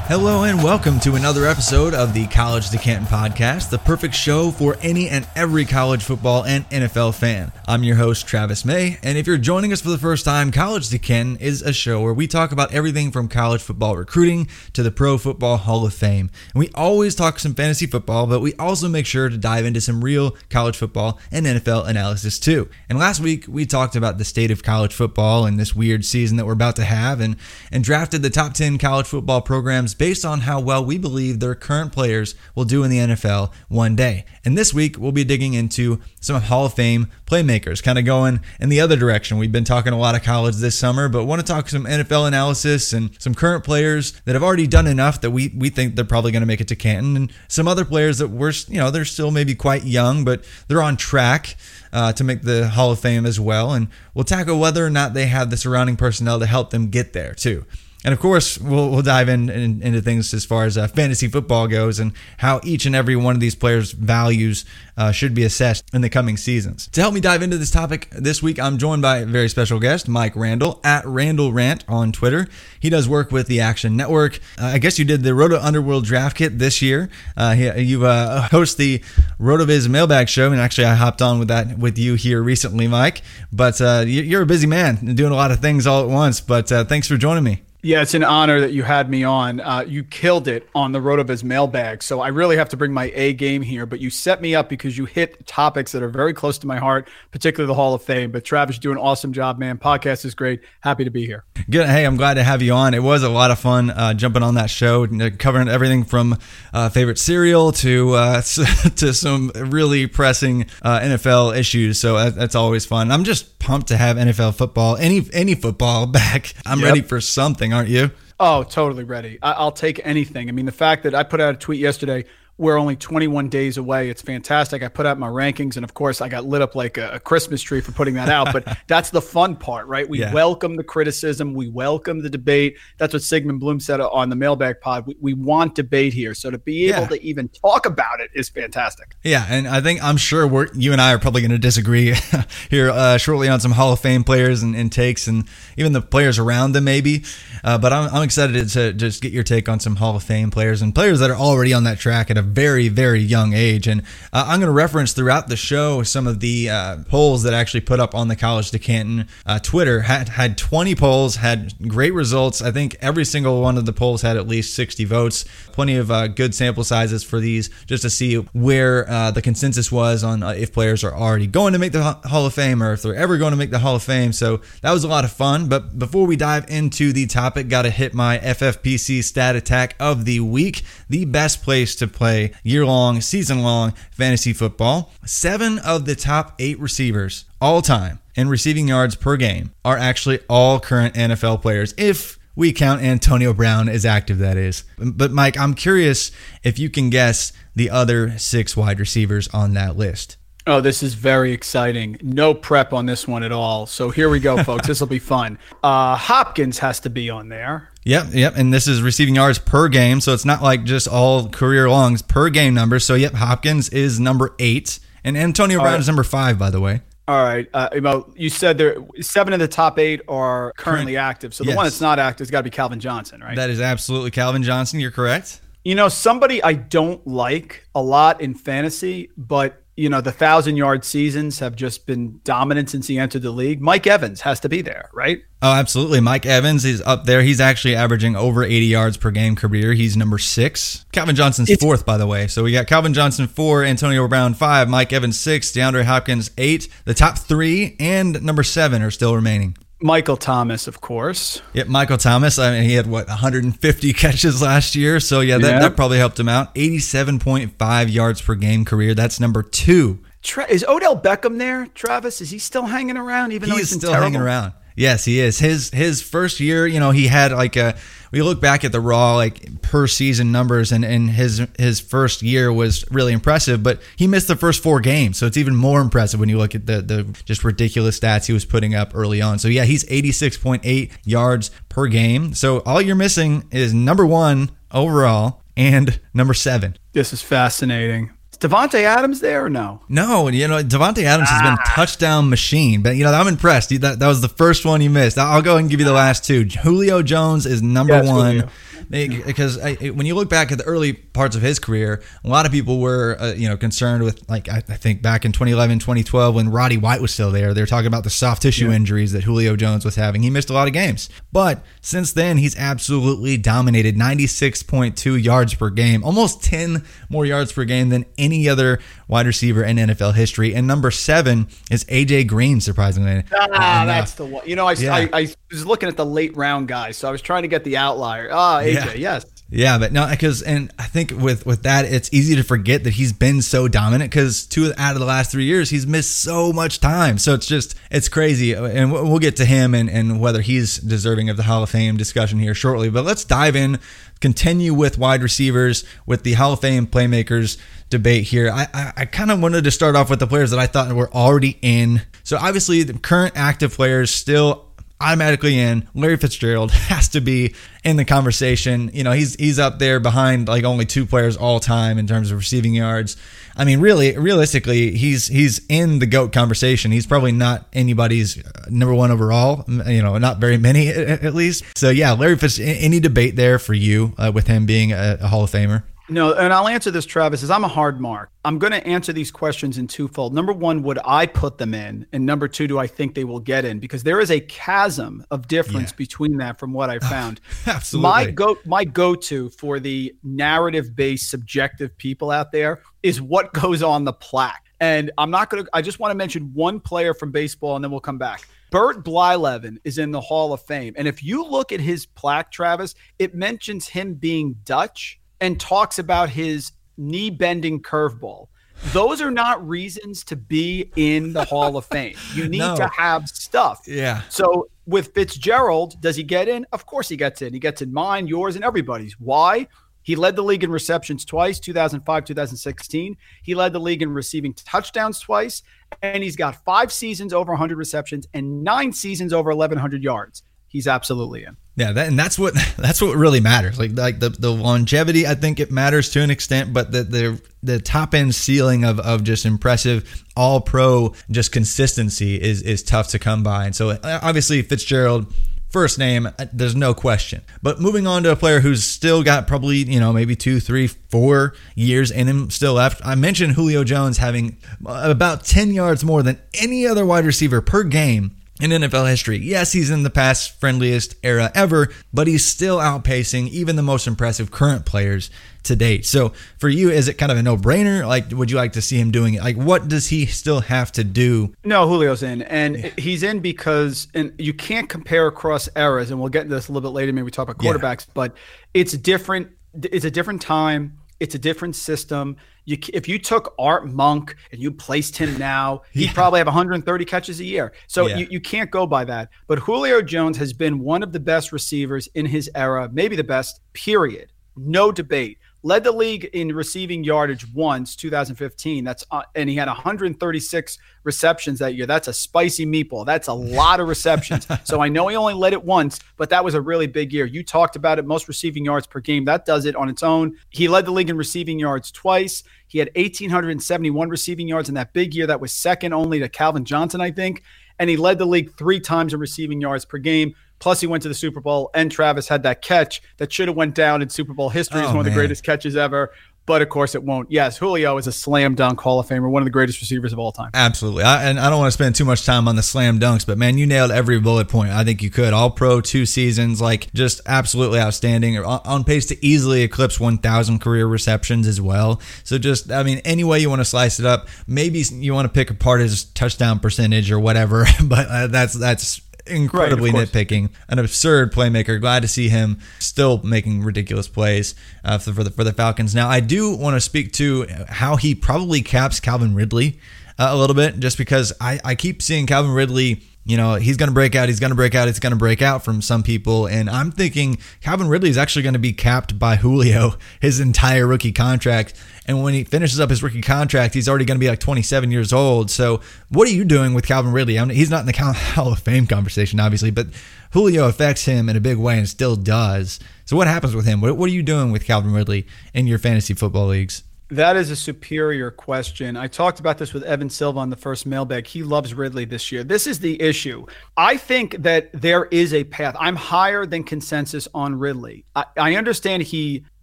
Hello 0.07 0.43
and 0.43 0.63
welcome 0.63 0.99
to 0.99 1.15
another 1.15 1.47
episode 1.47 1.95
of 1.95 2.13
the 2.13 2.27
College 2.27 2.69
to 2.69 2.77
Canton 2.77 3.07
podcast, 3.07 3.71
the 3.71 3.79
perfect 3.79 4.13
show 4.13 4.51
for 4.51 4.77
any 4.83 5.09
and 5.09 5.27
every 5.35 5.65
college 5.65 6.03
football 6.03 6.45
and 6.45 6.63
NFL 6.69 7.15
fan. 7.15 7.51
I'm 7.67 7.83
your 7.83 7.95
host, 7.95 8.27
Travis 8.27 8.63
May, 8.63 8.99
and 9.01 9.17
if 9.17 9.25
you're 9.25 9.39
joining 9.39 9.73
us 9.73 9.81
for 9.81 9.89
the 9.89 9.97
first 9.97 10.23
time, 10.23 10.51
College 10.51 10.89
to 10.89 10.99
Canton 10.99 11.37
is 11.37 11.63
a 11.63 11.73
show 11.73 12.03
where 12.03 12.13
we 12.13 12.27
talk 12.27 12.51
about 12.51 12.71
everything 12.71 13.09
from 13.09 13.27
college 13.27 13.63
football 13.63 13.97
recruiting 13.97 14.47
to 14.73 14.83
the 14.83 14.91
Pro 14.91 15.17
Football 15.17 15.57
Hall 15.57 15.87
of 15.87 15.93
Fame. 15.95 16.29
And 16.53 16.59
we 16.59 16.69
always 16.75 17.15
talk 17.15 17.39
some 17.39 17.55
fantasy 17.55 17.87
football, 17.87 18.27
but 18.27 18.41
we 18.41 18.53
also 18.57 18.87
make 18.87 19.07
sure 19.07 19.27
to 19.27 19.37
dive 19.39 19.65
into 19.65 19.81
some 19.81 20.03
real 20.03 20.37
college 20.51 20.77
football 20.77 21.19
and 21.31 21.47
NFL 21.47 21.87
analysis 21.87 22.37
too. 22.37 22.69
And 22.89 22.99
last 22.99 23.21
week, 23.21 23.45
we 23.47 23.65
talked 23.65 23.95
about 23.95 24.19
the 24.19 24.23
state 24.25 24.51
of 24.51 24.61
college 24.61 24.93
football 24.93 25.47
and 25.47 25.59
this 25.59 25.75
weird 25.75 26.05
season 26.05 26.37
that 26.37 26.45
we're 26.45 26.53
about 26.53 26.75
to 26.75 26.85
have 26.85 27.19
and, 27.21 27.37
and 27.71 27.83
drafted 27.83 28.21
the 28.21 28.29
top 28.29 28.53
10 28.53 28.77
college 28.77 29.07
football 29.07 29.41
programs 29.41 29.94
based 29.97 30.25
on 30.25 30.41
how 30.41 30.59
well 30.59 30.83
we 30.83 30.97
believe 30.97 31.39
their 31.39 31.55
current 31.55 31.91
players 31.91 32.35
will 32.53 32.65
do 32.65 32.83
in 32.83 32.91
the 32.91 32.97
NFL 32.97 33.51
one 33.67 33.95
day. 33.95 34.25
And 34.43 34.57
this 34.57 34.73
week, 34.73 34.97
we'll 34.99 35.11
be 35.11 35.23
digging 35.23 35.53
into 35.53 36.01
some 36.19 36.41
Hall 36.41 36.65
of 36.65 36.73
Fame 36.73 37.07
playmakers, 37.25 37.81
kind 37.81 37.97
of 37.97 38.05
going 38.05 38.39
in 38.59 38.69
the 38.69 38.81
other 38.81 38.95
direction. 38.95 39.37
We've 39.37 39.51
been 39.51 39.63
talking 39.63 39.93
a 39.93 39.97
lot 39.97 40.15
of 40.15 40.23
college 40.23 40.55
this 40.57 40.77
summer, 40.77 41.07
but 41.07 41.25
want 41.25 41.41
to 41.41 41.47
talk 41.47 41.69
some 41.69 41.85
NFL 41.85 42.27
analysis 42.27 42.93
and 42.93 43.09
some 43.19 43.33
current 43.33 43.63
players 43.63 44.13
that 44.25 44.33
have 44.33 44.43
already 44.43 44.67
done 44.67 44.87
enough 44.87 45.21
that 45.21 45.31
we, 45.31 45.53
we 45.55 45.69
think 45.69 45.95
they're 45.95 46.05
probably 46.05 46.31
going 46.31 46.41
to 46.41 46.47
make 46.47 46.61
it 46.61 46.67
to 46.69 46.75
Canton, 46.75 47.15
and 47.15 47.33
some 47.47 47.67
other 47.67 47.85
players 47.85 48.17
that 48.17 48.29
we're, 48.29 48.53
you 48.67 48.77
know, 48.77 48.91
they're 48.91 49.05
still 49.05 49.31
maybe 49.31 49.55
quite 49.55 49.83
young, 49.83 50.25
but 50.25 50.45
they're 50.67 50.81
on 50.81 50.97
track. 50.97 51.55
Uh, 51.93 52.11
to 52.11 52.25
make 52.25 52.41
the 52.41 52.67
Hall 52.67 52.91
of 52.91 52.99
Fame 52.99 53.25
as 53.25 53.39
well. 53.39 53.71
And 53.71 53.87
we'll 54.13 54.25
tackle 54.25 54.59
whether 54.59 54.85
or 54.85 54.89
not 54.89 55.13
they 55.13 55.27
have 55.27 55.49
the 55.49 55.55
surrounding 55.55 55.95
personnel 55.95 56.41
to 56.41 56.45
help 56.45 56.71
them 56.71 56.89
get 56.89 57.13
there, 57.13 57.33
too. 57.33 57.63
And 58.05 58.13
of 58.13 58.19
course, 58.19 58.59
we'll, 58.59 58.91
we'll 58.91 59.01
dive 59.01 59.29
in, 59.29 59.49
in, 59.49 59.81
into 59.81 59.99
things 59.99 60.31
as 60.31 60.45
far 60.45 60.65
as 60.65 60.77
uh, 60.77 60.87
fantasy 60.87 61.27
football 61.27 61.67
goes 61.67 61.97
and 61.99 62.13
how 62.37 62.61
each 62.63 62.85
and 62.85 62.95
every 62.95 63.15
one 63.15 63.33
of 63.33 63.41
these 63.41 63.55
players' 63.55 63.93
values 63.93 64.63
uh, 64.95 65.11
should 65.11 65.33
be 65.33 65.43
assessed 65.43 65.83
in 65.91 66.01
the 66.01 66.09
coming 66.09 66.37
seasons. 66.37 66.87
To 66.89 67.01
help 67.01 67.15
me 67.15 67.19
dive 67.19 67.41
into 67.41 67.57
this 67.57 67.71
topic 67.71 68.07
this 68.11 68.43
week, 68.43 68.59
I'm 68.59 68.77
joined 68.77 69.01
by 69.01 69.17
a 69.17 69.25
very 69.25 69.49
special 69.49 69.79
guest, 69.79 70.07
Mike 70.07 70.35
Randall 70.35 70.79
at 70.83 71.03
Randall 71.03 71.51
Rant 71.51 71.83
on 71.87 72.11
Twitter. 72.11 72.47
He 72.79 72.91
does 72.91 73.09
work 73.09 73.31
with 73.31 73.47
the 73.47 73.59
Action 73.59 73.97
Network. 73.97 74.39
Uh, 74.61 74.67
I 74.67 74.77
guess 74.77 74.99
you 74.99 75.05
did 75.05 75.23
the 75.23 75.33
Roto 75.33 75.59
Underworld 75.59 76.05
Draft 76.05 76.37
Kit 76.37 76.59
this 76.59 76.83
year. 76.83 77.09
Uh, 77.35 77.55
you 77.75 78.05
uh, 78.05 78.43
host 78.49 78.77
the 78.77 78.99
RotoViz 79.39 79.89
Mailbag 79.89 80.29
Show, 80.29 80.51
and 80.51 80.61
actually, 80.61 80.85
I 80.85 80.93
hopped 80.93 81.23
on 81.23 81.39
with 81.39 81.47
that 81.47 81.79
with 81.79 81.97
you 81.97 82.13
here 82.13 82.43
recently, 82.43 82.87
Mike. 82.87 83.23
But 83.51 83.81
uh, 83.81 84.03
you're 84.05 84.43
a 84.43 84.45
busy 84.45 84.67
man, 84.67 85.15
doing 85.15 85.31
a 85.31 85.35
lot 85.35 85.49
of 85.49 85.59
things 85.59 85.87
all 85.87 86.03
at 86.03 86.09
once. 86.09 86.39
But 86.39 86.69
thanks 86.69 87.07
for 87.07 87.17
joining 87.17 87.43
me. 87.43 87.64
Yeah, 87.85 88.01
it's 88.01 88.15
an 88.15 88.23
honor 88.23 88.61
that 88.61 88.73
you 88.73 88.81
had 88.81 89.11
me 89.11 89.23
on. 89.23 89.59
Uh, 89.59 89.85
you 89.87 90.03
killed 90.03 90.47
it 90.47 90.67
on 90.73 90.91
the 90.91 90.97
RotoViz 90.97 91.43
mailbag. 91.43 92.01
So 92.01 92.19
I 92.19 92.29
really 92.29 92.57
have 92.57 92.69
to 92.69 92.77
bring 92.77 92.91
my 92.91 93.11
A 93.13 93.33
game 93.33 93.61
here. 93.61 93.85
But 93.85 93.99
you 93.99 94.09
set 94.09 94.41
me 94.41 94.55
up 94.55 94.69
because 94.69 94.97
you 94.97 95.05
hit 95.05 95.45
topics 95.45 95.91
that 95.91 96.01
are 96.01 96.09
very 96.09 96.33
close 96.33 96.57
to 96.57 96.65
my 96.65 96.79
heart, 96.79 97.07
particularly 97.29 97.67
the 97.67 97.75
Hall 97.75 97.93
of 97.93 98.01
Fame. 98.01 98.31
But 98.31 98.43
Travis, 98.43 98.77
you 98.77 98.81
do 98.81 98.91
an 98.91 98.97
awesome 98.97 99.33
job, 99.33 99.59
man. 99.59 99.77
Podcast 99.77 100.25
is 100.25 100.33
great. 100.33 100.61
Happy 100.79 101.03
to 101.03 101.11
be 101.11 101.27
here. 101.27 101.43
Good. 101.69 101.87
Hey, 101.87 102.05
I'm 102.07 102.17
glad 102.17 102.33
to 102.33 102.43
have 102.43 102.63
you 102.63 102.73
on. 102.73 102.95
It 102.95 103.03
was 103.03 103.21
a 103.21 103.29
lot 103.29 103.51
of 103.51 103.59
fun 103.59 103.91
uh, 103.91 104.15
jumping 104.15 104.41
on 104.41 104.55
that 104.55 104.71
show, 104.71 105.05
covering 105.37 105.67
everything 105.67 106.05
from 106.05 106.39
uh, 106.73 106.89
favorite 106.89 107.19
cereal 107.19 107.71
to 107.73 108.13
uh, 108.13 108.41
to 108.95 109.13
some 109.13 109.51
really 109.55 110.07
pressing 110.07 110.65
uh, 110.81 111.01
NFL 111.01 111.55
issues. 111.55 111.99
So 111.99 112.31
that's 112.31 112.55
always 112.55 112.83
fun. 112.83 113.11
I'm 113.11 113.25
just 113.25 113.59
pumped 113.59 113.89
to 113.89 113.97
have 113.97 114.17
NFL 114.17 114.55
football, 114.55 114.95
any 114.95 115.27
any 115.33 115.53
football 115.53 116.05
back. 116.07 116.53
I'm 116.65 116.79
yep. 116.79 116.87
ready 116.87 117.01
for 117.01 117.21
something 117.21 117.74
aren't 117.75 117.89
you? 117.89 118.09
Oh, 118.39 118.63
totally 118.63 119.03
ready. 119.03 119.37
I- 119.41 119.63
will 119.63 119.71
take 119.71 120.01
anything. 120.03 120.49
I 120.49 120.51
mean, 120.51 120.65
the 120.65 120.71
fact 120.71 121.03
that 121.03 121.13
I 121.13 121.23
put 121.23 121.39
out 121.39 121.53
a 121.55 121.57
tweet 121.57 121.79
yesterday, 121.79 122.25
we're 122.57 122.77
only 122.79 122.95
21 122.95 123.49
days 123.49 123.77
away. 123.77 124.09
It's 124.09 124.21
fantastic. 124.21 124.81
I 124.81 124.87
put 124.87 125.05
out 125.05 125.19
my 125.19 125.27
rankings, 125.27 125.75
and 125.75 125.83
of 125.83 125.93
course, 125.93 126.21
I 126.21 126.29
got 126.29 126.45
lit 126.45 126.61
up 126.61 126.73
like 126.73 126.97
a, 126.97 127.11
a 127.15 127.19
Christmas 127.19 127.61
tree 127.61 127.81
for 127.81 127.91
putting 127.91 128.13
that 128.13 128.29
out. 128.29 128.53
But 128.53 128.77
that's 128.87 129.09
the 129.09 129.21
fun 129.21 129.57
part, 129.57 129.87
right? 129.87 130.07
We 130.07 130.19
Yeah. 130.21 130.33
welcome 130.33 130.77
the 130.77 130.83
criticism, 130.83 131.53
we 131.53 131.67
welcome 131.67 132.21
the 132.21 132.29
debate. 132.29 132.77
That's 132.97 133.11
what 133.13 133.23
Sigmund 133.23 133.59
Bloom 133.59 133.81
said 133.81 133.99
on 133.99 134.29
the 134.29 134.37
mailbag 134.37 134.79
pod. 134.79 135.05
We, 135.05 135.17
we 135.19 135.33
want 135.33 135.75
debate 135.75 136.13
here. 136.13 136.33
So 136.33 136.49
to 136.49 136.57
be 136.57 136.87
able 136.89 137.01
Yeah. 137.01 137.07
to 137.09 137.21
even 137.23 137.49
talk 137.49 137.85
about 137.85 138.21
it 138.21 138.29
is 138.33 138.47
fantastic. 138.47 139.15
Yeah, 139.23 139.45
and 139.49 139.67
I 139.67 139.81
think 139.81 140.01
I'm 140.01 140.17
sure 140.17 140.47
we're 140.47 140.67
you 140.73 140.93
and 140.93 141.01
I 141.01 141.13
are 141.13 141.19
probably 141.19 141.41
going 141.41 141.51
to 141.51 141.57
disagree 141.57 142.13
here 142.69 142.89
uh, 142.89 143.17
shortly 143.17 143.49
on 143.49 143.59
some 143.59 143.71
Hall 143.71 143.91
of 143.91 143.99
Fame 143.99 144.23
players 144.23 144.63
and, 144.63 144.75
and 144.75 144.89
takes, 144.91 145.27
and 145.27 145.43
even 145.75 145.91
the 145.91 146.01
players 146.01 146.39
around 146.39 146.71
them, 146.71 146.85
maybe. 146.85 147.23
Uh, 147.65 147.77
but 147.77 147.91
I'm, 147.91 148.13
I'm 148.13 148.23
excited 148.23 148.69
to 148.69 148.93
just 148.93 149.21
get 149.21 149.33
your 149.33 149.43
take 149.43 149.67
on 149.67 149.79
some 149.81 149.97
Hall 149.97 150.15
of 150.15 150.23
Fame 150.23 150.51
players 150.51 150.81
and 150.81 150.95
players 150.95 151.19
that 151.19 151.29
are 151.29 151.35
already 151.35 151.73
on 151.73 151.83
that 151.83 151.99
track 151.99 152.31
at 152.31 152.37
a 152.37 152.44
very, 152.45 152.87
very 152.87 153.19
young 153.19 153.53
age. 153.53 153.87
And 153.87 154.01
uh, 154.31 154.45
I'm 154.47 154.59
going 154.59 154.67
to 154.67 154.71
reference 154.71 155.13
throughout 155.13 155.47
the 155.47 155.57
show 155.57 156.03
some 156.03 156.27
of 156.27 156.39
the 156.39 156.69
uh, 156.69 156.97
polls 157.09 157.43
that 157.43 157.53
I 157.53 157.59
actually 157.59 157.81
put 157.81 157.99
up 157.99 158.15
on 158.15 158.27
the 158.27 158.35
College 158.35 158.71
to 158.71 158.79
Canton 158.79 159.27
uh, 159.45 159.59
Twitter. 159.59 160.01
Had 160.01 160.29
had 160.29 160.57
20 160.57 160.95
polls, 160.95 161.37
had 161.37 161.73
great 161.87 162.13
results. 162.13 162.61
I 162.61 162.71
think 162.71 162.95
every 163.01 163.25
single 163.25 163.61
one 163.61 163.77
of 163.77 163.85
the 163.85 163.93
polls 163.93 164.21
had 164.21 164.37
at 164.37 164.47
least 164.47 164.73
60 164.75 165.05
votes. 165.05 165.45
Plenty 165.71 165.95
of 165.95 166.11
uh, 166.11 166.27
good 166.27 166.55
sample 166.55 166.83
sizes 166.83 167.23
for 167.23 167.39
these, 167.39 167.69
just 167.85 168.03
to 168.03 168.09
see 168.09 168.35
where 168.35 169.09
uh, 169.09 169.31
the 169.31 169.41
consensus 169.41 169.91
was 169.91 170.23
on 170.23 170.43
uh, 170.43 170.49
if 170.49 170.73
players 170.73 171.03
are 171.03 171.13
already 171.13 171.47
going 171.47 171.73
to 171.73 171.79
make 171.79 171.91
the 171.91 172.03
Hall 172.03 172.45
of 172.45 172.53
Fame 172.53 172.81
or 172.81 172.93
if 172.93 173.01
they're 173.01 173.15
ever 173.15 173.37
going 173.37 173.51
to 173.51 173.57
make 173.57 173.71
the 173.71 173.79
Hall 173.79 173.95
of 173.95 174.03
Fame. 174.03 174.31
So 174.33 174.61
that 174.81 174.91
was 174.91 175.03
a 175.03 175.07
lot 175.07 175.25
of 175.25 175.31
fun. 175.31 175.67
But 175.67 175.97
before 175.97 176.27
we 176.27 176.35
dive 176.35 176.65
into 176.69 177.11
the 177.13 177.25
topic, 177.25 177.67
got 177.69 177.83
to 177.83 177.89
hit 177.89 178.13
my 178.13 178.37
FFPC 178.37 179.23
stat 179.23 179.55
attack 179.55 179.95
of 179.99 180.25
the 180.25 180.39
week. 180.39 180.83
The 181.09 181.25
best 181.25 181.63
place 181.63 181.95
to 181.95 182.07
play 182.07 182.34
year 182.63 182.85
long, 182.85 183.21
season 183.21 183.61
long 183.61 183.93
fantasy 184.11 184.53
football. 184.53 185.11
Seven 185.25 185.79
of 185.79 186.05
the 186.05 186.15
top 186.15 186.55
eight 186.59 186.79
receivers 186.79 187.45
all 187.61 187.81
time 187.81 188.19
in 188.35 188.49
receiving 188.49 188.87
yards 188.87 189.15
per 189.15 189.37
game 189.37 189.71
are 189.83 189.97
actually 189.97 190.39
all 190.49 190.79
current 190.79 191.15
NFL 191.15 191.61
players. 191.61 191.93
If 191.97 192.37
we 192.55 192.71
count 192.71 193.01
Antonio 193.01 193.53
Brown 193.53 193.89
as 193.89 194.05
active, 194.05 194.37
that 194.39 194.57
is. 194.57 194.83
But 194.97 195.31
Mike, 195.31 195.57
I'm 195.57 195.73
curious 195.73 196.31
if 196.63 196.79
you 196.79 196.89
can 196.89 197.09
guess 197.09 197.51
the 197.75 197.89
other 197.89 198.37
six 198.37 198.77
wide 198.77 198.99
receivers 198.99 199.47
on 199.49 199.73
that 199.73 199.97
list. 199.97 200.37
Oh, 200.67 200.81
this 200.81 201.03
is 201.03 201.13
very 201.13 201.51
exciting. 201.51 202.17
No 202.23 202.53
prep 202.53 202.91
on 202.91 203.05
this 203.05 203.27
one 203.27 203.43
at 203.43 203.51
all. 203.51 203.85
So 203.85 204.09
here 204.09 204.29
we 204.29 204.39
go, 204.39 204.63
folks. 204.63 204.87
this 204.87 204.99
will 204.99 205.07
be 205.07 205.19
fun. 205.19 205.59
Uh, 205.83 206.15
Hopkins 206.15 206.79
has 206.79 206.99
to 207.01 207.09
be 207.09 207.29
on 207.29 207.49
there. 207.49 207.89
Yep, 208.03 208.27
yep. 208.33 208.53
And 208.57 208.73
this 208.73 208.87
is 208.87 209.01
receiving 209.01 209.35
yards 209.35 209.59
per 209.59 209.87
game. 209.89 210.21
So 210.21 210.33
it's 210.33 210.45
not 210.45 210.61
like 210.63 210.83
just 210.83 211.07
all 211.07 211.49
career 211.49 211.89
longs 211.89 212.21
per 212.21 212.49
game 212.49 212.73
numbers. 212.73 213.03
So, 213.05 213.15
yep, 213.15 213.33
Hopkins 213.33 213.89
is 213.89 214.19
number 214.19 214.55
eight. 214.59 214.99
And 215.23 215.37
Antonio 215.37 215.79
Brown 215.79 215.93
right. 215.93 215.99
is 215.99 216.07
number 216.07 216.23
five, 216.23 216.57
by 216.59 216.69
the 216.69 216.79
way. 216.79 217.01
All 217.27 217.43
right. 217.43 217.67
Uh, 217.73 218.21
you 218.35 218.49
said 218.51 218.77
there 218.77 218.97
seven 219.21 219.53
of 219.53 219.59
the 219.59 219.67
top 219.67 219.97
eight 219.97 220.21
are 220.27 220.71
currently 220.77 221.13
Current- 221.13 221.25
active. 221.27 221.53
So 221.55 221.63
the 221.63 221.69
Yes. 221.71 221.75
one 221.77 221.85
that's 221.85 222.01
not 222.01 222.19
active 222.19 222.45
has 222.45 222.51
got 222.51 222.59
to 222.59 222.63
be 222.63 222.69
Calvin 222.69 222.99
Johnson, 222.99 223.41
right? 223.41 223.55
That 223.55 223.71
is 223.71 223.81
absolutely 223.81 224.29
Calvin 224.31 224.61
Johnson. 224.61 224.99
You're 224.99 225.09
correct. 225.11 225.61
you 225.83 225.93
know, 225.95 226.07
somebody 226.09 226.63
I 226.63 226.73
don't 226.73 227.25
like 227.27 227.87
a 227.95 228.01
lot 228.01 228.41
in 228.41 228.53
fantasy, 228.55 229.29
but 229.37 229.81
you 229.97 230.09
know, 230.09 230.19
the 230.21 230.31
thousand 230.31 230.75
yard 230.75 231.05
seasons 231.05 231.59
have 231.59 231.75
just 231.75 232.05
been 232.05 232.39
dominant 232.43 232.89
since 232.89 233.07
he 233.07 233.17
entered 233.17 233.41
the 233.43 233.51
league. 233.51 233.79
Mike 233.81 234.05
Evans 234.05 234.41
has 234.41 234.59
to 234.59 234.69
be 234.69 234.81
there, 234.81 235.09
right? 235.13 235.39
Oh, 235.61 235.71
absolutely. 235.71 236.19
Mike 236.19 236.45
Evans 236.45 236.83
is 236.85 237.01
up 237.01 237.23
there. 237.25 237.41
He's 237.41 237.61
actually 237.61 237.95
averaging 237.95 238.35
over 238.35 238.63
80 238.63 238.85
yards 238.85 239.17
per 239.17 239.31
game 239.31 239.55
career. 239.55 239.93
He's 239.93 240.17
number 240.17 240.37
six. 240.37 241.05
Calvin 241.11 241.35
Johnson's 241.35 241.69
It's- 241.69 241.81
fourth, 241.83 242.05
by 242.05 242.17
the 242.17 242.27
way. 242.27 242.47
So 242.47 242.63
we 242.63 242.71
got 242.73 242.87
Calvin 242.87 243.13
Johnson 243.13 243.47
four, 243.47 243.83
Antonio 243.85 244.27
Brown 244.27 244.53
five, 244.53 244.89
Mike 244.89 245.13
Evans 245.13 245.39
six, 245.39 245.71
DeAndre 245.71 246.03
Hopkins 246.03 246.51
eight. 246.57 246.87
The 247.05 247.13
top 247.13 247.37
three 247.37 247.95
and 247.99 248.43
number 248.43 248.63
seven 248.63 249.01
are 249.01 249.11
still 249.11 249.35
remaining. 249.35 249.77
Michael 250.05 250.37
Thomas, 250.37 250.87
of 250.87 251.01
course. 251.01 251.61
Yep, 251.73 251.87
Michael 251.87 252.17
Thomas. 252.17 252.59
I 252.59 252.71
mean, 252.71 252.83
he 252.83 252.93
had 252.93 253.07
what 253.07 253.27
150 253.27 254.13
catches 254.13 254.61
last 254.61 254.95
year, 254.95 255.19
so 255.19 255.39
yeah, 255.41 255.57
that, 255.57 255.67
Yeah. 255.67 255.79
that 255.79 255.95
probably 255.95 256.19
helped 256.19 256.39
him 256.39 256.47
out. 256.47 256.73
87.5 256.75 258.13
yards 258.13 258.41
per 258.41 258.55
game 258.55 258.85
career. 258.85 259.13
That's 259.15 259.39
number 259.39 259.63
two. 259.63 260.19
Tra- 260.43 260.69
is 260.69 260.85
Odell 260.87 261.19
Beckham 261.19 261.57
there, 261.57 261.87
Travis? 261.87 262.39
Is 262.39 262.51
he 262.51 262.59
still 262.59 262.85
hanging 262.85 263.17
around? 263.17 263.51
Even 263.53 263.69
though 263.69 263.77
He's 263.77 263.89
still 263.89 264.11
terrible? 264.11 264.23
hanging 264.25 264.41
around. 264.41 264.73
Yes, 264.95 265.25
he 265.25 265.39
is. 265.39 265.59
His 265.59 265.89
his 265.91 266.21
first 266.21 266.59
year, 266.59 266.87
you 266.87 266.99
know, 266.99 267.11
he 267.11 267.27
had 267.27 267.51
like 267.51 267.75
a. 267.75 267.95
We 268.31 268.41
look 268.41 268.59
back 268.59 268.83
at 268.83 268.91
the 268.91 268.99
raw 268.99 269.35
like 269.35 269.81
per 269.81 270.07
season 270.07 270.51
numbers, 270.51 270.91
and 270.91 271.05
and 271.05 271.29
his 271.29 271.65
his 271.77 271.99
first 271.99 272.41
year 272.41 272.71
was 272.71 273.05
really 273.11 273.33
impressive. 273.33 273.83
But 273.83 274.01
he 274.15 274.27
missed 274.27 274.47
the 274.47 274.55
first 274.55 274.83
four 274.83 274.99
games, 274.99 275.37
so 275.37 275.45
it's 275.45 275.57
even 275.57 275.75
more 275.75 276.01
impressive 276.01 276.39
when 276.39 276.49
you 276.49 276.57
look 276.57 276.75
at 276.75 276.85
the 276.85 277.01
the 277.01 277.23
just 277.45 277.63
ridiculous 277.63 278.19
stats 278.19 278.45
he 278.45 278.53
was 278.53 278.65
putting 278.65 278.95
up 278.95 279.11
early 279.13 279.41
on. 279.41 279.59
So 279.59 279.67
yeah, 279.67 279.83
he's 279.83 280.05
eighty 280.09 280.31
six 280.31 280.57
point 280.57 280.81
eight 280.85 281.11
yards 281.23 281.71
per 281.87 282.07
game. 282.07 282.53
So 282.53 282.79
all 282.79 283.01
you're 283.01 283.15
missing 283.15 283.65
is 283.71 283.93
number 283.93 284.25
one 284.25 284.71
overall 284.91 285.61
and 285.77 286.19
number 286.33 286.53
seven. 286.53 286.97
This 287.13 287.33
is 287.33 287.41
fascinating. 287.41 288.31
Is 288.55 288.69
Davante 288.69 289.03
Adams 289.03 289.41
there 289.41 289.65
or 289.65 289.69
no? 289.69 289.99
No, 290.07 290.47
you 290.47 290.65
know 290.67 290.81
Davante 290.81 291.23
Adams 291.23 291.49
has 291.49 291.61
been 291.61 291.77
ah. 291.77 291.91
touchdown 291.93 292.49
machine, 292.49 293.01
but 293.01 293.17
you 293.17 293.25
know 293.25 293.33
I'm 293.33 293.49
impressed. 293.49 293.89
That 293.99 294.19
that 294.19 294.27
was 294.27 294.39
the 294.39 294.47
first 294.47 294.85
one 294.85 295.01
you 295.01 295.09
missed. 295.09 295.37
I'll 295.37 295.61
go 295.61 295.71
ahead 295.71 295.81
and 295.81 295.89
give 295.89 295.99
you 295.99 296.05
the 296.05 296.13
last 296.13 296.45
two. 296.45 296.63
Julio 296.63 297.21
Jones 297.21 297.65
is 297.65 297.81
number 297.81 298.13
Yeah, 298.13 298.31
one 298.33 298.55
Julio. 298.55 298.69
Because 299.09 299.77
I, 299.79 299.93
when 300.09 300.25
you 300.25 300.35
look 300.35 300.49
back 300.49 300.71
at 300.71 300.77
the 300.77 300.83
early 300.83 301.13
parts 301.13 301.55
of 301.55 301.61
his 301.61 301.79
career, 301.79 302.21
a 302.43 302.47
lot 302.49 302.65
of 302.65 302.71
people 302.71 302.99
were 302.99 303.37
uh, 303.39 303.53
you 303.53 303.67
know 303.67 303.77
concerned 303.77 304.23
with 304.23 304.47
like 304.49 304.69
I, 304.69 304.77
I 304.77 304.95
think 304.95 305.21
back 305.21 305.45
in 305.45 305.51
2011, 305.51 305.99
2012 305.99 306.55
when 306.55 306.69
Roddy 306.69 306.97
White 306.97 307.21
was 307.21 307.33
still 307.33 307.51
there. 307.51 307.73
They 307.73 307.81
were 307.81 307.87
talking 307.87 308.07
about 308.07 308.23
the 308.23 308.29
soft 308.29 308.61
tissue 308.61 308.91
injuries 308.91 309.31
that 309.33 309.43
Julio 309.43 309.75
Jones 309.75 310.05
was 310.05 310.15
having. 310.15 310.43
He 310.43 310.49
missed 310.49 310.69
a 310.69 310.73
lot 310.73 310.87
of 310.87 310.93
games, 310.93 311.29
but 311.51 311.83
since 312.01 312.33
then 312.33 312.57
he's 312.57 312.77
absolutely 312.77 313.57
dominated. 313.57 314.15
96.2 314.15 315.43
yards 315.43 315.73
per 315.73 315.89
game, 315.89 316.23
almost 316.23 316.63
10 316.63 317.03
more 317.29 317.45
yards 317.45 317.71
per 317.71 317.85
game 317.85 318.09
than 318.09 318.25
any 318.37 318.67
other 318.69 318.99
wide 319.27 319.45
receiver 319.45 319.83
in 319.83 319.97
NFL 319.97 320.33
history. 320.35 320.73
And 320.75 320.87
number 320.87 321.11
seven 321.11 321.67
is 321.91 322.03
AJ 322.05 322.47
Green, 322.47 322.81
surprisingly. 322.81 323.43
Ah, 323.53 324.03
uh, 324.03 324.05
that's 324.05 324.33
the 324.33 324.45
one. 324.45 324.67
You 324.67 324.75
know, 324.75 324.85
I, 324.87 324.93
yeah. 324.93 325.13
I, 325.13 325.29
I 325.33 325.47
was 325.71 325.85
looking 325.85 326.09
at 326.09 326.17
the 326.17 326.25
late 326.25 326.55
round 326.55 326.87
guys, 326.87 327.17
so 327.17 327.27
I 327.27 327.31
was 327.31 327.41
trying 327.41 327.63
to 327.63 327.67
get 327.67 327.83
the 327.83 327.97
outlier. 327.97 328.49
Ah, 328.51 328.79
AJ, 328.81 328.93
Yeah. 328.93 329.13
yes. 329.15 329.45
Yeah, 329.67 329.97
but 329.97 330.11
no, 330.13 330.27
because 330.29 330.61
and 330.61 330.93
I 330.99 331.05
think 331.05 331.31
with 331.31 331.65
with 331.65 331.83
that, 331.83 332.05
it's 332.05 332.31
easy 332.31 332.55
to 332.55 332.63
forget 332.63 333.03
that 333.03 333.13
he's 333.13 333.33
been 333.33 333.63
so 333.63 333.87
dominant. 333.87 334.29
Because 334.29 334.67
two 334.67 334.93
out 334.95 335.13
of 335.15 335.19
the 335.19 335.25
last 335.25 335.51
three 335.51 335.63
years, 335.65 335.89
he's 335.89 336.05
missed 336.05 336.39
so 336.39 336.71
much 336.71 336.99
time. 336.99 337.39
So 337.39 337.55
it's 337.55 337.65
just 337.65 337.95
it's 338.11 338.29
crazy, 338.29 338.73
and 338.73 339.11
we'll 339.11 339.23
we'll 339.27 339.39
get 339.39 339.55
to 339.55 339.65
him 339.65 339.95
and 339.95 340.07
and 340.07 340.39
whether 340.39 340.61
he's 340.61 340.97
deserving 340.97 341.49
of 341.49 341.57
the 341.57 341.63
Hall 341.63 341.81
of 341.81 341.89
Fame 341.89 342.15
discussion 342.15 342.59
here 342.59 342.75
shortly. 342.75 343.09
But 343.09 343.25
let's 343.25 343.43
dive 343.43 343.75
in, 343.75 343.97
continue 344.45 344.93
with 344.93 345.17
wide 345.17 345.41
receivers 345.41 346.05
with 346.27 346.43
the 346.43 346.53
Hall 346.53 346.73
of 346.73 346.79
Fame 346.79 347.07
playmakers 347.07 347.79
debate 348.11 348.43
here. 348.43 348.69
I 348.69 348.87
I, 348.93 349.13
I 349.17 349.25
kind 349.25 349.49
of 349.49 349.59
wanted 349.59 349.85
to 349.85 349.89
start 349.89 350.15
off 350.15 350.29
with 350.29 350.37
the 350.37 350.45
players 350.45 350.69
that 350.69 350.77
I 350.77 350.85
thought 350.85 351.11
were 351.13 351.33
already 351.33 351.79
in. 351.81 352.21
So 352.43 352.55
obviously, 352.55 353.01
the 353.01 353.17
current 353.17 353.53
active 353.55 353.95
players 353.95 354.29
still 354.29 354.84
automatically 355.19 355.79
in. 355.79 356.07
Larry 356.13 356.37
Fitzgerald 356.37 356.91
has 356.91 357.29
to 357.29 357.41
be 357.41 357.73
in 358.03 358.17
the 358.17 358.25
conversation. 358.25 359.09
You 359.13 359.23
know, 359.23 359.31
he's 359.31 359.55
he's 359.55 359.79
up 359.79 359.99
there 359.99 360.19
behind 360.19 360.67
like 360.67 360.83
only 360.83 361.05
two 361.05 361.25
players 361.25 361.57
all 361.57 361.79
time 361.79 362.17
in 362.17 362.27
terms 362.27 362.51
of 362.51 362.57
receiving 362.57 362.93
yards. 362.93 363.37
I 363.77 363.83
mean, 363.83 363.99
really, 363.99 364.37
realistically, 364.37 365.11
he's 365.11 365.47
he's 365.47 365.81
in 365.89 366.19
the 366.19 366.25
goat 366.25 366.53
conversation. 366.53 367.11
He's 367.11 367.27
probably 367.27 367.51
not 367.51 367.87
anybody's 367.93 368.57
uh, 368.63 368.85
number 368.89 369.13
one 369.13 369.31
overall. 369.31 369.83
You 369.87 370.21
know, 370.21 370.37
not 370.37 370.59
very 370.59 370.77
many 370.77 371.07
at, 371.09 371.43
at 371.43 371.53
least. 371.53 371.83
So 371.97 372.09
yeah, 372.09 372.31
Larry 372.33 372.57
Fitz. 372.57 372.79
Any 372.79 373.19
debate 373.19 373.55
there 373.55 373.79
for 373.79 373.93
you 373.93 374.33
uh, 374.37 374.51
with 374.53 374.67
him 374.67 374.85
being 374.85 375.11
a, 375.11 375.37
a 375.41 375.47
Hall 375.47 375.63
of 375.63 375.71
Famer? 375.71 376.03
No, 376.27 376.53
and 376.53 376.73
I'll 376.73 376.87
answer 376.87 377.11
this, 377.11 377.25
Travis, 377.25 377.61
is 377.61 377.69
I'm 377.69 377.83
a 377.83 377.87
hard 377.87 378.19
mark. 378.19 378.49
I'm 378.63 378.79
going 378.79 378.93
to 378.93 379.05
answer 379.05 379.31
these 379.31 379.51
questions 379.51 379.99
in 379.99 380.07
twofold. 380.07 380.55
Number 380.55 380.73
one, 380.73 381.03
would 381.03 381.19
I 381.23 381.45
put 381.45 381.77
them 381.77 381.93
in? 381.93 382.25
And 382.33 382.45
number 382.45 382.67
two, 382.67 382.87
do 382.87 382.97
I 382.97 383.05
think 383.05 383.35
they 383.35 383.43
will 383.43 383.59
get 383.59 383.85
in? 383.85 383.99
Because 383.99 384.23
there 384.23 384.39
is 384.39 384.49
a 384.49 384.59
chasm 384.59 385.45
of 385.51 385.67
difference 385.67 386.09
Yeah. 386.11 386.15
between 386.17 386.57
that 386.57 386.79
from 386.79 386.93
what 386.93 387.11
I 387.11 387.19
found. 387.19 387.61
Absolutely. 387.85 388.29
My 388.29 388.49
go 388.51 388.77
my 388.85 389.05
go-to 389.05 389.69
for 389.69 389.99
the 389.99 390.33
narrative-based 390.43 391.49
subjective 391.49 392.17
people 392.17 392.49
out 392.49 392.71
there 392.71 393.01
is 393.21 393.39
what 393.41 393.71
goes 393.73 394.01
on 394.01 394.23
the 394.23 394.33
plaque. 394.33 394.81
And 394.99 395.31
I'm 395.37 395.51
not 395.51 395.69
going 395.69 395.83
to 395.83 395.89
I 395.93 396.01
just 396.01 396.19
want 396.19 396.31
to 396.31 396.35
mention 396.35 396.71
one 396.73 396.99
player 396.99 397.33
from 397.35 397.51
baseball 397.51 397.95
and 397.95 398.03
then 398.03 398.09
we'll 398.11 398.19
come 398.19 398.37
back. 398.39 398.67
Bert 398.91 399.23
Blyleven 399.23 399.97
is 400.03 400.17
in 400.17 400.31
the 400.31 400.41
Hall 400.41 400.73
of 400.73 400.81
Fame. 400.81 401.13
And 401.17 401.27
if 401.27 401.43
you 401.43 401.63
look 401.65 401.91
at 401.91 401.99
his 401.99 402.25
plaque, 402.25 402.71
Travis, 402.71 403.13
it 403.37 403.53
mentions 403.53 404.07
him 404.07 404.35
being 404.35 404.77
Dutch 404.85 405.39
and 405.61 405.79
talks 405.79 406.19
about 406.19 406.49
his 406.49 406.91
knee 407.17 407.49
bending 407.49 408.01
curveball. 408.01 408.67
Those 409.11 409.41
are 409.41 409.51
not 409.51 409.85
reasons 409.87 410.43
to 410.45 410.55
be 410.55 411.11
in 411.15 411.53
the 411.53 411.65
Hall 411.65 411.97
of 411.97 412.05
Fame. 412.05 412.35
You 412.53 412.67
need 412.69 412.79
No. 412.79 412.95
to 412.95 413.07
have 413.07 413.47
stuff. 413.49 414.01
Yeah. 414.07 414.41
So 414.49 414.87
with 415.05 415.33
Fitzgerald, 415.33 416.19
does 416.21 416.35
he 416.35 416.43
get 416.43 416.67
in? 416.67 416.85
Of 416.93 417.05
course 417.05 417.27
he 417.29 417.35
gets 417.35 417.61
in. 417.61 417.73
He 417.73 417.79
gets 417.79 418.01
in 418.01 418.13
mine, 418.13 418.47
yours, 418.47 418.75
and 418.75 418.85
everybody's. 418.85 419.39
Why? 419.39 419.87
He 420.23 420.35
led 420.35 420.55
the 420.55 420.63
league 420.63 420.83
in 420.83 420.89
receptions 420.91 421.45
twice, 421.45 421.79
2005, 421.79 422.45
2016. 422.45 423.37
He 423.61 423.75
led 423.75 423.93
the 423.93 423.99
league 423.99 424.23
in 424.23 424.29
receiving 424.33 424.73
touchdowns 424.73 425.39
twice, 425.39 425.83
and 426.23 426.41
he's 426.41 426.55
got 426.55 426.83
five 426.83 427.11
seasons 427.11 427.53
over 427.53 427.73
100 427.73 427.95
receptions 427.97 428.47
and 428.55 428.83
nine 428.83 429.11
seasons 429.13 429.53
over 429.53 429.69
1,100 429.69 430.23
yards. 430.23 430.63
He's 430.87 431.05
absolutely 431.07 431.65
in. 431.65 431.77
Yeah, 431.97 432.11
that, 432.11 432.27
and 432.27 432.37
that's 432.37 432.59
what 432.59 432.73
that's 432.97 433.21
what 433.21 433.37
really 433.37 433.61
matters. 433.61 433.97
Like 433.97 434.11
like 434.13 434.39
the, 434.39 434.49
the 434.49 434.71
longevity, 434.71 435.47
I 435.47 435.55
think 435.55 435.79
it 435.79 435.91
matters 435.91 436.29
to 436.31 436.41
an 436.41 436.49
extent, 436.49 436.93
but 436.93 437.11
the 437.11 437.23
the 437.23 437.61
the 437.83 437.99
top 437.99 438.33
end 438.33 438.55
ceiling 438.55 439.03
of, 439.03 439.19
of 439.19 439.43
just 439.43 439.65
impressive 439.65 440.43
all 440.55 440.81
pro 440.81 441.33
just 441.51 441.71
consistency 441.71 442.61
is 442.61 442.81
is 442.81 443.03
tough 443.03 443.29
to 443.29 443.39
come 443.39 443.63
by. 443.63 443.85
And 443.85 443.95
so 443.95 444.09
uh, 444.11 444.39
obviously 444.41 444.81
Fitzgerald 444.81 445.53
first 445.95 446.19
name, 446.19 446.45
uh, 446.45 446.65
there's 446.73 446.93
no 446.93 447.13
question. 447.13 447.61
But 447.81 448.01
moving 448.01 448.27
on 448.27 448.43
to 448.43 448.51
a 448.51 448.55
player 448.57 448.81
who's 448.81 449.05
still 449.05 449.43
got 449.43 449.65
probably, 449.65 449.99
you 449.99 450.19
know, 450.19 450.33
maybe 450.33 450.53
two, 450.53 450.81
three, 450.81 451.07
four 451.07 451.73
years 451.95 452.31
in 452.31 452.47
him 452.47 452.69
still 452.69 452.95
left. 452.95 453.21
I 453.23 453.35
mentioned 453.35 453.73
Julio 453.75 454.03
Jones 454.03 454.37
having 454.37 454.75
about 455.05 455.63
10 455.63 455.93
yards 455.93 456.25
more 456.25 456.43
than 456.43 456.59
any 456.73 457.07
other 457.07 457.25
wide 457.25 457.45
receiver 457.45 457.79
per 457.79 458.03
game 458.03 458.57
in 458.81 458.91
NFL 458.91 459.29
history. 459.29 459.57
Yes, 459.57 459.93
he's 459.93 460.09
in 460.09 460.23
the 460.23 460.29
pass 460.29 460.67
friendliest 460.67 461.35
era 461.43 461.71
ever, 461.73 462.09
but 462.33 462.47
he's 462.47 462.65
still 462.65 462.97
outpacing 462.97 463.69
even 463.69 463.95
the 463.95 464.01
most 464.01 464.27
impressive 464.27 464.69
current 464.69 465.05
players 465.05 465.49
to 465.83 465.95
date. 465.95 466.25
So 466.25 466.51
for 466.77 466.89
you, 466.89 467.09
is 467.09 467.27
it 467.27 467.35
kind 467.35 467.51
of 467.51 467.57
a 467.57 467.63
no 467.63 467.77
brainer? 467.77 468.27
Like, 468.27 468.51
would 468.51 468.69
you 468.69 468.77
like 468.77 468.93
to 468.93 469.01
see 469.01 469.17
him 469.17 469.31
doing 469.31 469.53
it? 469.53 469.61
Like, 469.61 469.77
what 469.77 470.07
does 470.07 470.27
he 470.27 470.45
still 470.45 470.81
have 470.81 471.11
to 471.13 471.23
do? 471.23 471.73
No, 471.83 472.05
Julio's 472.05 472.43
in, 472.43 472.63
and 472.63 472.97
yeah. 472.97 473.09
he's 473.17 473.43
in 473.43 473.59
because, 473.59 474.27
and 474.33 474.53
you 474.57 474.73
can't 474.73 475.07
compare 475.07 475.47
across 475.47 475.87
eras, 475.95 476.31
and 476.31 476.39
we'll 476.39 476.49
get 476.49 476.63
into 476.63 476.75
this 476.75 476.89
a 476.89 476.91
little 476.91 477.09
bit 477.09 477.15
later. 477.15 477.31
Maybe 477.31 477.43
we 477.43 477.51
talk 477.51 477.69
about 477.69 477.81
quarterbacks, 477.81 478.27
yeah. 478.27 478.31
but 478.33 478.55
it's 478.93 479.13
different. 479.13 479.69
It's 480.03 480.25
a 480.25 480.31
different 480.31 480.61
time. 480.61 481.17
It's 481.39 481.55
a 481.55 481.59
different 481.59 481.95
system. 481.95 482.55
You, 482.85 482.97
if 483.13 483.27
you 483.27 483.39
took 483.39 483.73
Art 483.77 484.07
Monk 484.07 484.55
and 484.71 484.81
you 484.81 484.91
placed 484.91 485.37
him 485.37 485.57
now, 485.57 486.03
he'd 486.11 486.25
yeah. 486.25 486.33
probably 486.33 486.59
have 486.59 486.67
130 486.67 487.25
catches 487.25 487.59
a 487.59 487.65
year. 487.65 487.93
So 488.07 488.27
yeah. 488.27 488.37
you, 488.37 488.47
you 488.51 488.61
can't 488.61 488.89
go 488.91 489.05
by 489.05 489.25
that. 489.25 489.49
But 489.67 489.79
Julio 489.79 490.21
Jones 490.21 490.57
has 490.57 490.71
been 490.71 490.99
one 490.99 491.23
of 491.23 491.31
the 491.31 491.39
best 491.39 491.71
receivers 491.71 492.29
in 492.35 492.45
his 492.45 492.69
era, 492.75 493.09
maybe 493.11 493.35
the 493.35 493.43
best, 493.43 493.81
period. 493.93 494.51
No 494.77 495.11
debate 495.11 495.57
led 495.85 496.03
the 496.03 496.11
league 496.11 496.45
in 496.45 496.75
receiving 496.75 497.23
yardage 497.23 497.71
once 497.71 498.15
2015 498.15 499.03
that's 499.03 499.23
uh, 499.29 499.43
and 499.53 499.69
he 499.69 499.75
had 499.75 499.87
136 499.87 500.97
receptions 501.23 501.77
that 501.77 501.93
year. 501.93 502.07
That's 502.07 502.27
a 502.27 502.33
spicy 502.33 502.87
meatball. 502.87 503.23
That's 503.23 503.47
a 503.47 503.53
lot 503.53 503.99
of 503.99 504.07
receptions. 504.07 504.67
So 504.85 505.01
i 505.01 505.07
know 505.07 505.27
he 505.27 505.35
only 505.35 505.53
led 505.53 505.73
it 505.73 505.83
once 505.83 506.19
but 506.37 506.49
that 506.49 506.63
was 506.63 506.73
a 506.73 506.81
really 506.81 507.07
big 507.07 507.31
year. 507.31 507.45
You 507.45 507.63
talked 507.63 507.95
about 507.95 508.17
it 508.17 508.25
most 508.25 508.47
receiving 508.47 508.83
yards 508.83 509.05
per 509.05 509.19
game. 509.19 509.45
That 509.45 509.65
does 509.65 509.85
it 509.85 509.95
on 509.95 510.09
its 510.09 510.23
own. 510.23 510.57
He 510.69 510.87
led 510.87 511.05
the 511.05 511.11
league 511.11 511.29
in 511.29 511.37
receiving 511.37 511.79
yards 511.79 512.11
twice. 512.11 512.63
He 512.87 512.97
had 512.97 513.09
1871 513.09 514.29
receiving 514.29 514.67
yards 514.67 514.89
in 514.89 514.95
that 514.95 515.13
big 515.13 515.35
year. 515.35 515.47
That 515.47 515.61
was 515.61 515.71
second 515.71 516.13
only 516.13 516.39
to 516.39 516.49
calvin 516.49 516.83
johnson 516.83 517.21
i 517.21 517.29
think. 517.29 517.61
And 517.99 518.09
he 518.09 518.17
led 518.17 518.39
the 518.39 518.45
league 518.45 518.75
three 518.75 518.99
times 518.99 519.33
in 519.33 519.39
receiving 519.39 519.79
yards 519.79 520.03
per 520.03 520.17
game 520.17 520.55
Plus, 520.79 521.01
he 521.01 521.07
went 521.07 521.23
to 521.23 521.29
the 521.29 521.35
Super 521.35 521.61
Bowl, 521.61 521.89
and 521.93 522.11
Travis 522.11 522.47
had 522.47 522.63
that 522.63 522.81
catch 522.81 523.21
that 523.37 523.51
should 523.51 523.67
have 523.67 523.77
went 523.77 523.95
down 523.95 524.21
in 524.21 524.29
Super 524.29 524.53
Bowl 524.53 524.69
history 524.69 525.01
as 525.01 525.07
oh, 525.07 525.15
one 525.15 525.19
of 525.19 525.25
the 525.25 525.31
greatest 525.31 525.63
catches 525.63 525.95
ever. 525.95 526.31
But 526.65 526.81
of 526.81 526.89
course, 526.89 527.13
it 527.13 527.23
won't. 527.23 527.51
Yes, 527.51 527.77
Julio 527.77 528.17
is 528.17 528.25
a 528.25 528.31
slam 528.31 528.73
dunk 528.73 528.99
Hall 528.99 529.19
of 529.19 529.27
Famer, 529.27 529.49
one 529.49 529.61
of 529.61 529.65
the 529.65 529.71
greatest 529.71 530.01
receivers 530.01 530.33
of 530.33 530.39
all 530.39 530.51
time. 530.51 530.71
Absolutely. 530.73 531.23
I, 531.23 531.47
and 531.47 531.59
I 531.59 531.69
don't 531.69 531.77
want 531.77 531.89
to 531.89 531.93
spend 531.93 532.15
too 532.15 532.25
much 532.25 532.43
time 532.43 532.67
on 532.67 532.75
the 532.75 532.81
slam 532.81 533.19
dunks, 533.19 533.45
but 533.45 533.57
man, 533.57 533.77
you 533.77 533.85
nailed 533.85 534.09
every 534.09 534.39
bullet 534.39 534.67
point. 534.67 534.89
I 534.89 535.03
think 535.03 535.21
you 535.21 535.29
could. 535.29 535.53
All 535.53 535.69
pro, 535.69 536.01
two 536.01 536.25
seasons, 536.25 536.81
like 536.81 537.13
just 537.13 537.41
absolutely 537.45 537.99
outstanding. 537.99 538.57
On 538.57 539.03
pace 539.03 539.27
to 539.27 539.45
easily 539.45 539.83
eclipse 539.83 540.19
1,000 540.19 540.79
career 540.79 541.05
receptions 541.05 541.67
as 541.67 541.79
well. 541.79 542.19
So 542.43 542.57
just, 542.57 542.91
I 542.91 543.03
mean, 543.03 543.19
any 543.25 543.43
way 543.43 543.59
you 543.59 543.69
want 543.69 543.81
to 543.81 543.85
slice 543.85 544.19
it 544.19 544.25
up. 544.25 544.47
Maybe 544.65 545.03
you 545.11 545.35
want 545.35 545.45
to 545.45 545.53
pick 545.53 545.69
apart 545.69 546.01
his 546.01 546.23
touchdown 546.23 546.79
percentage 546.79 547.31
or 547.31 547.39
whatever, 547.39 547.85
but 548.03 548.27
uh, 548.27 548.47
that's 548.47 548.73
that's 548.73 549.21
incredibly 549.47 550.11
right, 550.11 550.27
nitpicking, 550.27 550.69
an 550.89 550.99
absurd 550.99 551.53
playmaker. 551.53 551.99
Glad 551.99 552.21
to 552.21 552.27
see 552.27 552.49
him 552.49 552.79
still 552.99 553.41
making 553.43 553.83
ridiculous 553.83 554.27
plays 554.27 554.75
uh, 555.03 555.17
for, 555.17 555.43
the 555.43 555.51
for 555.51 555.63
the 555.63 555.73
Falcons. 555.73 556.15
Now, 556.15 556.29
I 556.29 556.39
do 556.39 556.75
want 556.75 556.95
to 556.95 557.01
speak 557.01 557.31
to 557.33 557.67
how 557.87 558.15
he 558.15 558.35
probably 558.35 558.81
caps 558.81 559.19
Calvin 559.19 559.55
Ridley 559.55 559.99
uh, 560.37 560.49
a 560.49 560.57
little 560.57 560.75
bit, 560.75 560.99
just 560.99 561.17
because 561.17 561.53
I, 561.61 561.79
I 561.83 561.95
keep 561.95 562.21
seeing 562.21 562.45
Calvin 562.47 562.71
Ridley 562.71 563.23
you 563.47 563.57
know, 563.57 563.75
he's 563.75 563.95
going 563.95 564.09
to 564.09 564.13
break 564.13 564.33
out, 564.33 564.49
he's 564.49 564.59
going 564.59 564.71
to 564.71 564.75
break 564.75 564.95
out, 564.95 565.07
it's 565.07 565.19
going 565.19 565.31
to 565.31 565.37
break 565.37 565.61
out 565.61 565.83
from 565.85 566.01
some 566.01 566.23
people. 566.23 566.65
And 566.65 566.89
I'm 566.89 567.11
thinking 567.11 567.59
Calvin 567.79 568.07
Ridley 568.07 568.29
is 568.31 568.39
actually 568.39 568.63
going 568.63 568.73
to 568.73 568.79
be 568.79 568.91
capped 568.91 569.37
by 569.37 569.55
Julio 569.57 570.15
his 570.41 570.59
entire 570.59 571.05
rookie 571.05 571.31
contract. 571.31 571.93
And 572.25 572.41
when 572.41 572.55
he 572.55 572.63
finishes 572.63 572.99
up 572.99 573.11
his 573.11 573.21
rookie 573.21 573.43
contract, 573.43 573.93
he's 573.93 574.09
already 574.09 574.25
going 574.25 574.39
to 574.39 574.43
be 574.43 574.49
like 574.49 574.59
27 574.59 575.11
years 575.11 575.31
old. 575.31 575.69
So, 575.69 576.01
what 576.29 576.47
are 576.47 576.51
you 576.51 576.65
doing 576.65 576.95
with 576.95 577.05
Calvin 577.05 577.31
Ridley? 577.31 577.59
I 577.59 577.65
mean, 577.65 577.77
he's 577.77 577.91
not 577.91 577.99
in 577.99 578.07
the 578.07 578.13
Hall 578.55 578.73
of 578.73 578.79
Fame 578.79 579.05
conversation, 579.05 579.59
obviously, 579.59 579.91
but 579.91 580.07
Julio 580.51 580.87
affects 580.87 581.25
him 581.25 581.47
in 581.47 581.55
a 581.55 581.61
big 581.61 581.77
way 581.77 581.99
and 581.99 582.09
still 582.09 582.35
does. 582.35 582.99
So, 583.25 583.37
what 583.37 583.47
happens 583.47 583.75
with 583.75 583.85
him? 583.85 584.01
What, 584.01 584.17
what 584.17 584.27
are 584.27 584.33
you 584.33 584.41
doing 584.41 584.71
with 584.71 584.85
Calvin 584.85 585.13
Ridley 585.13 585.45
in 585.71 585.85
your 585.85 585.99
fantasy 585.99 586.33
football 586.33 586.65
leagues? 586.65 587.03
That 587.29 587.57
is 587.57 587.71
a 587.71 587.75
superior 587.75 588.51
question. 588.51 589.17
I 589.17 589.27
talked 589.27 589.59
about 589.59 589.79
this 589.79 589.93
with 589.93 590.03
Evan 590.03 590.29
Silva 590.29 590.59
on 590.59 590.69
the 590.69 590.75
first 590.75 591.07
mailbag. 591.07 591.47
He 591.47 591.63
loves 591.63 591.93
Ridley 591.93 592.25
this 592.25 592.51
year. 592.51 592.63
This 592.63 592.85
is 592.85 592.99
the 592.99 593.19
issue. 593.19 593.65
I 593.97 594.17
think 594.17 594.57
that 594.59 594.91
there 594.93 595.25
is 595.25 595.51
a 595.51 595.63
path. 595.63 595.95
I'm 595.99 596.15
higher 596.15 596.67
than 596.67 596.83
consensus 596.83 597.47
on 597.53 597.79
Ridley. 597.79 598.25
I, 598.35 598.45
I 598.57 598.75
understand 598.75 599.23
he 599.23 599.65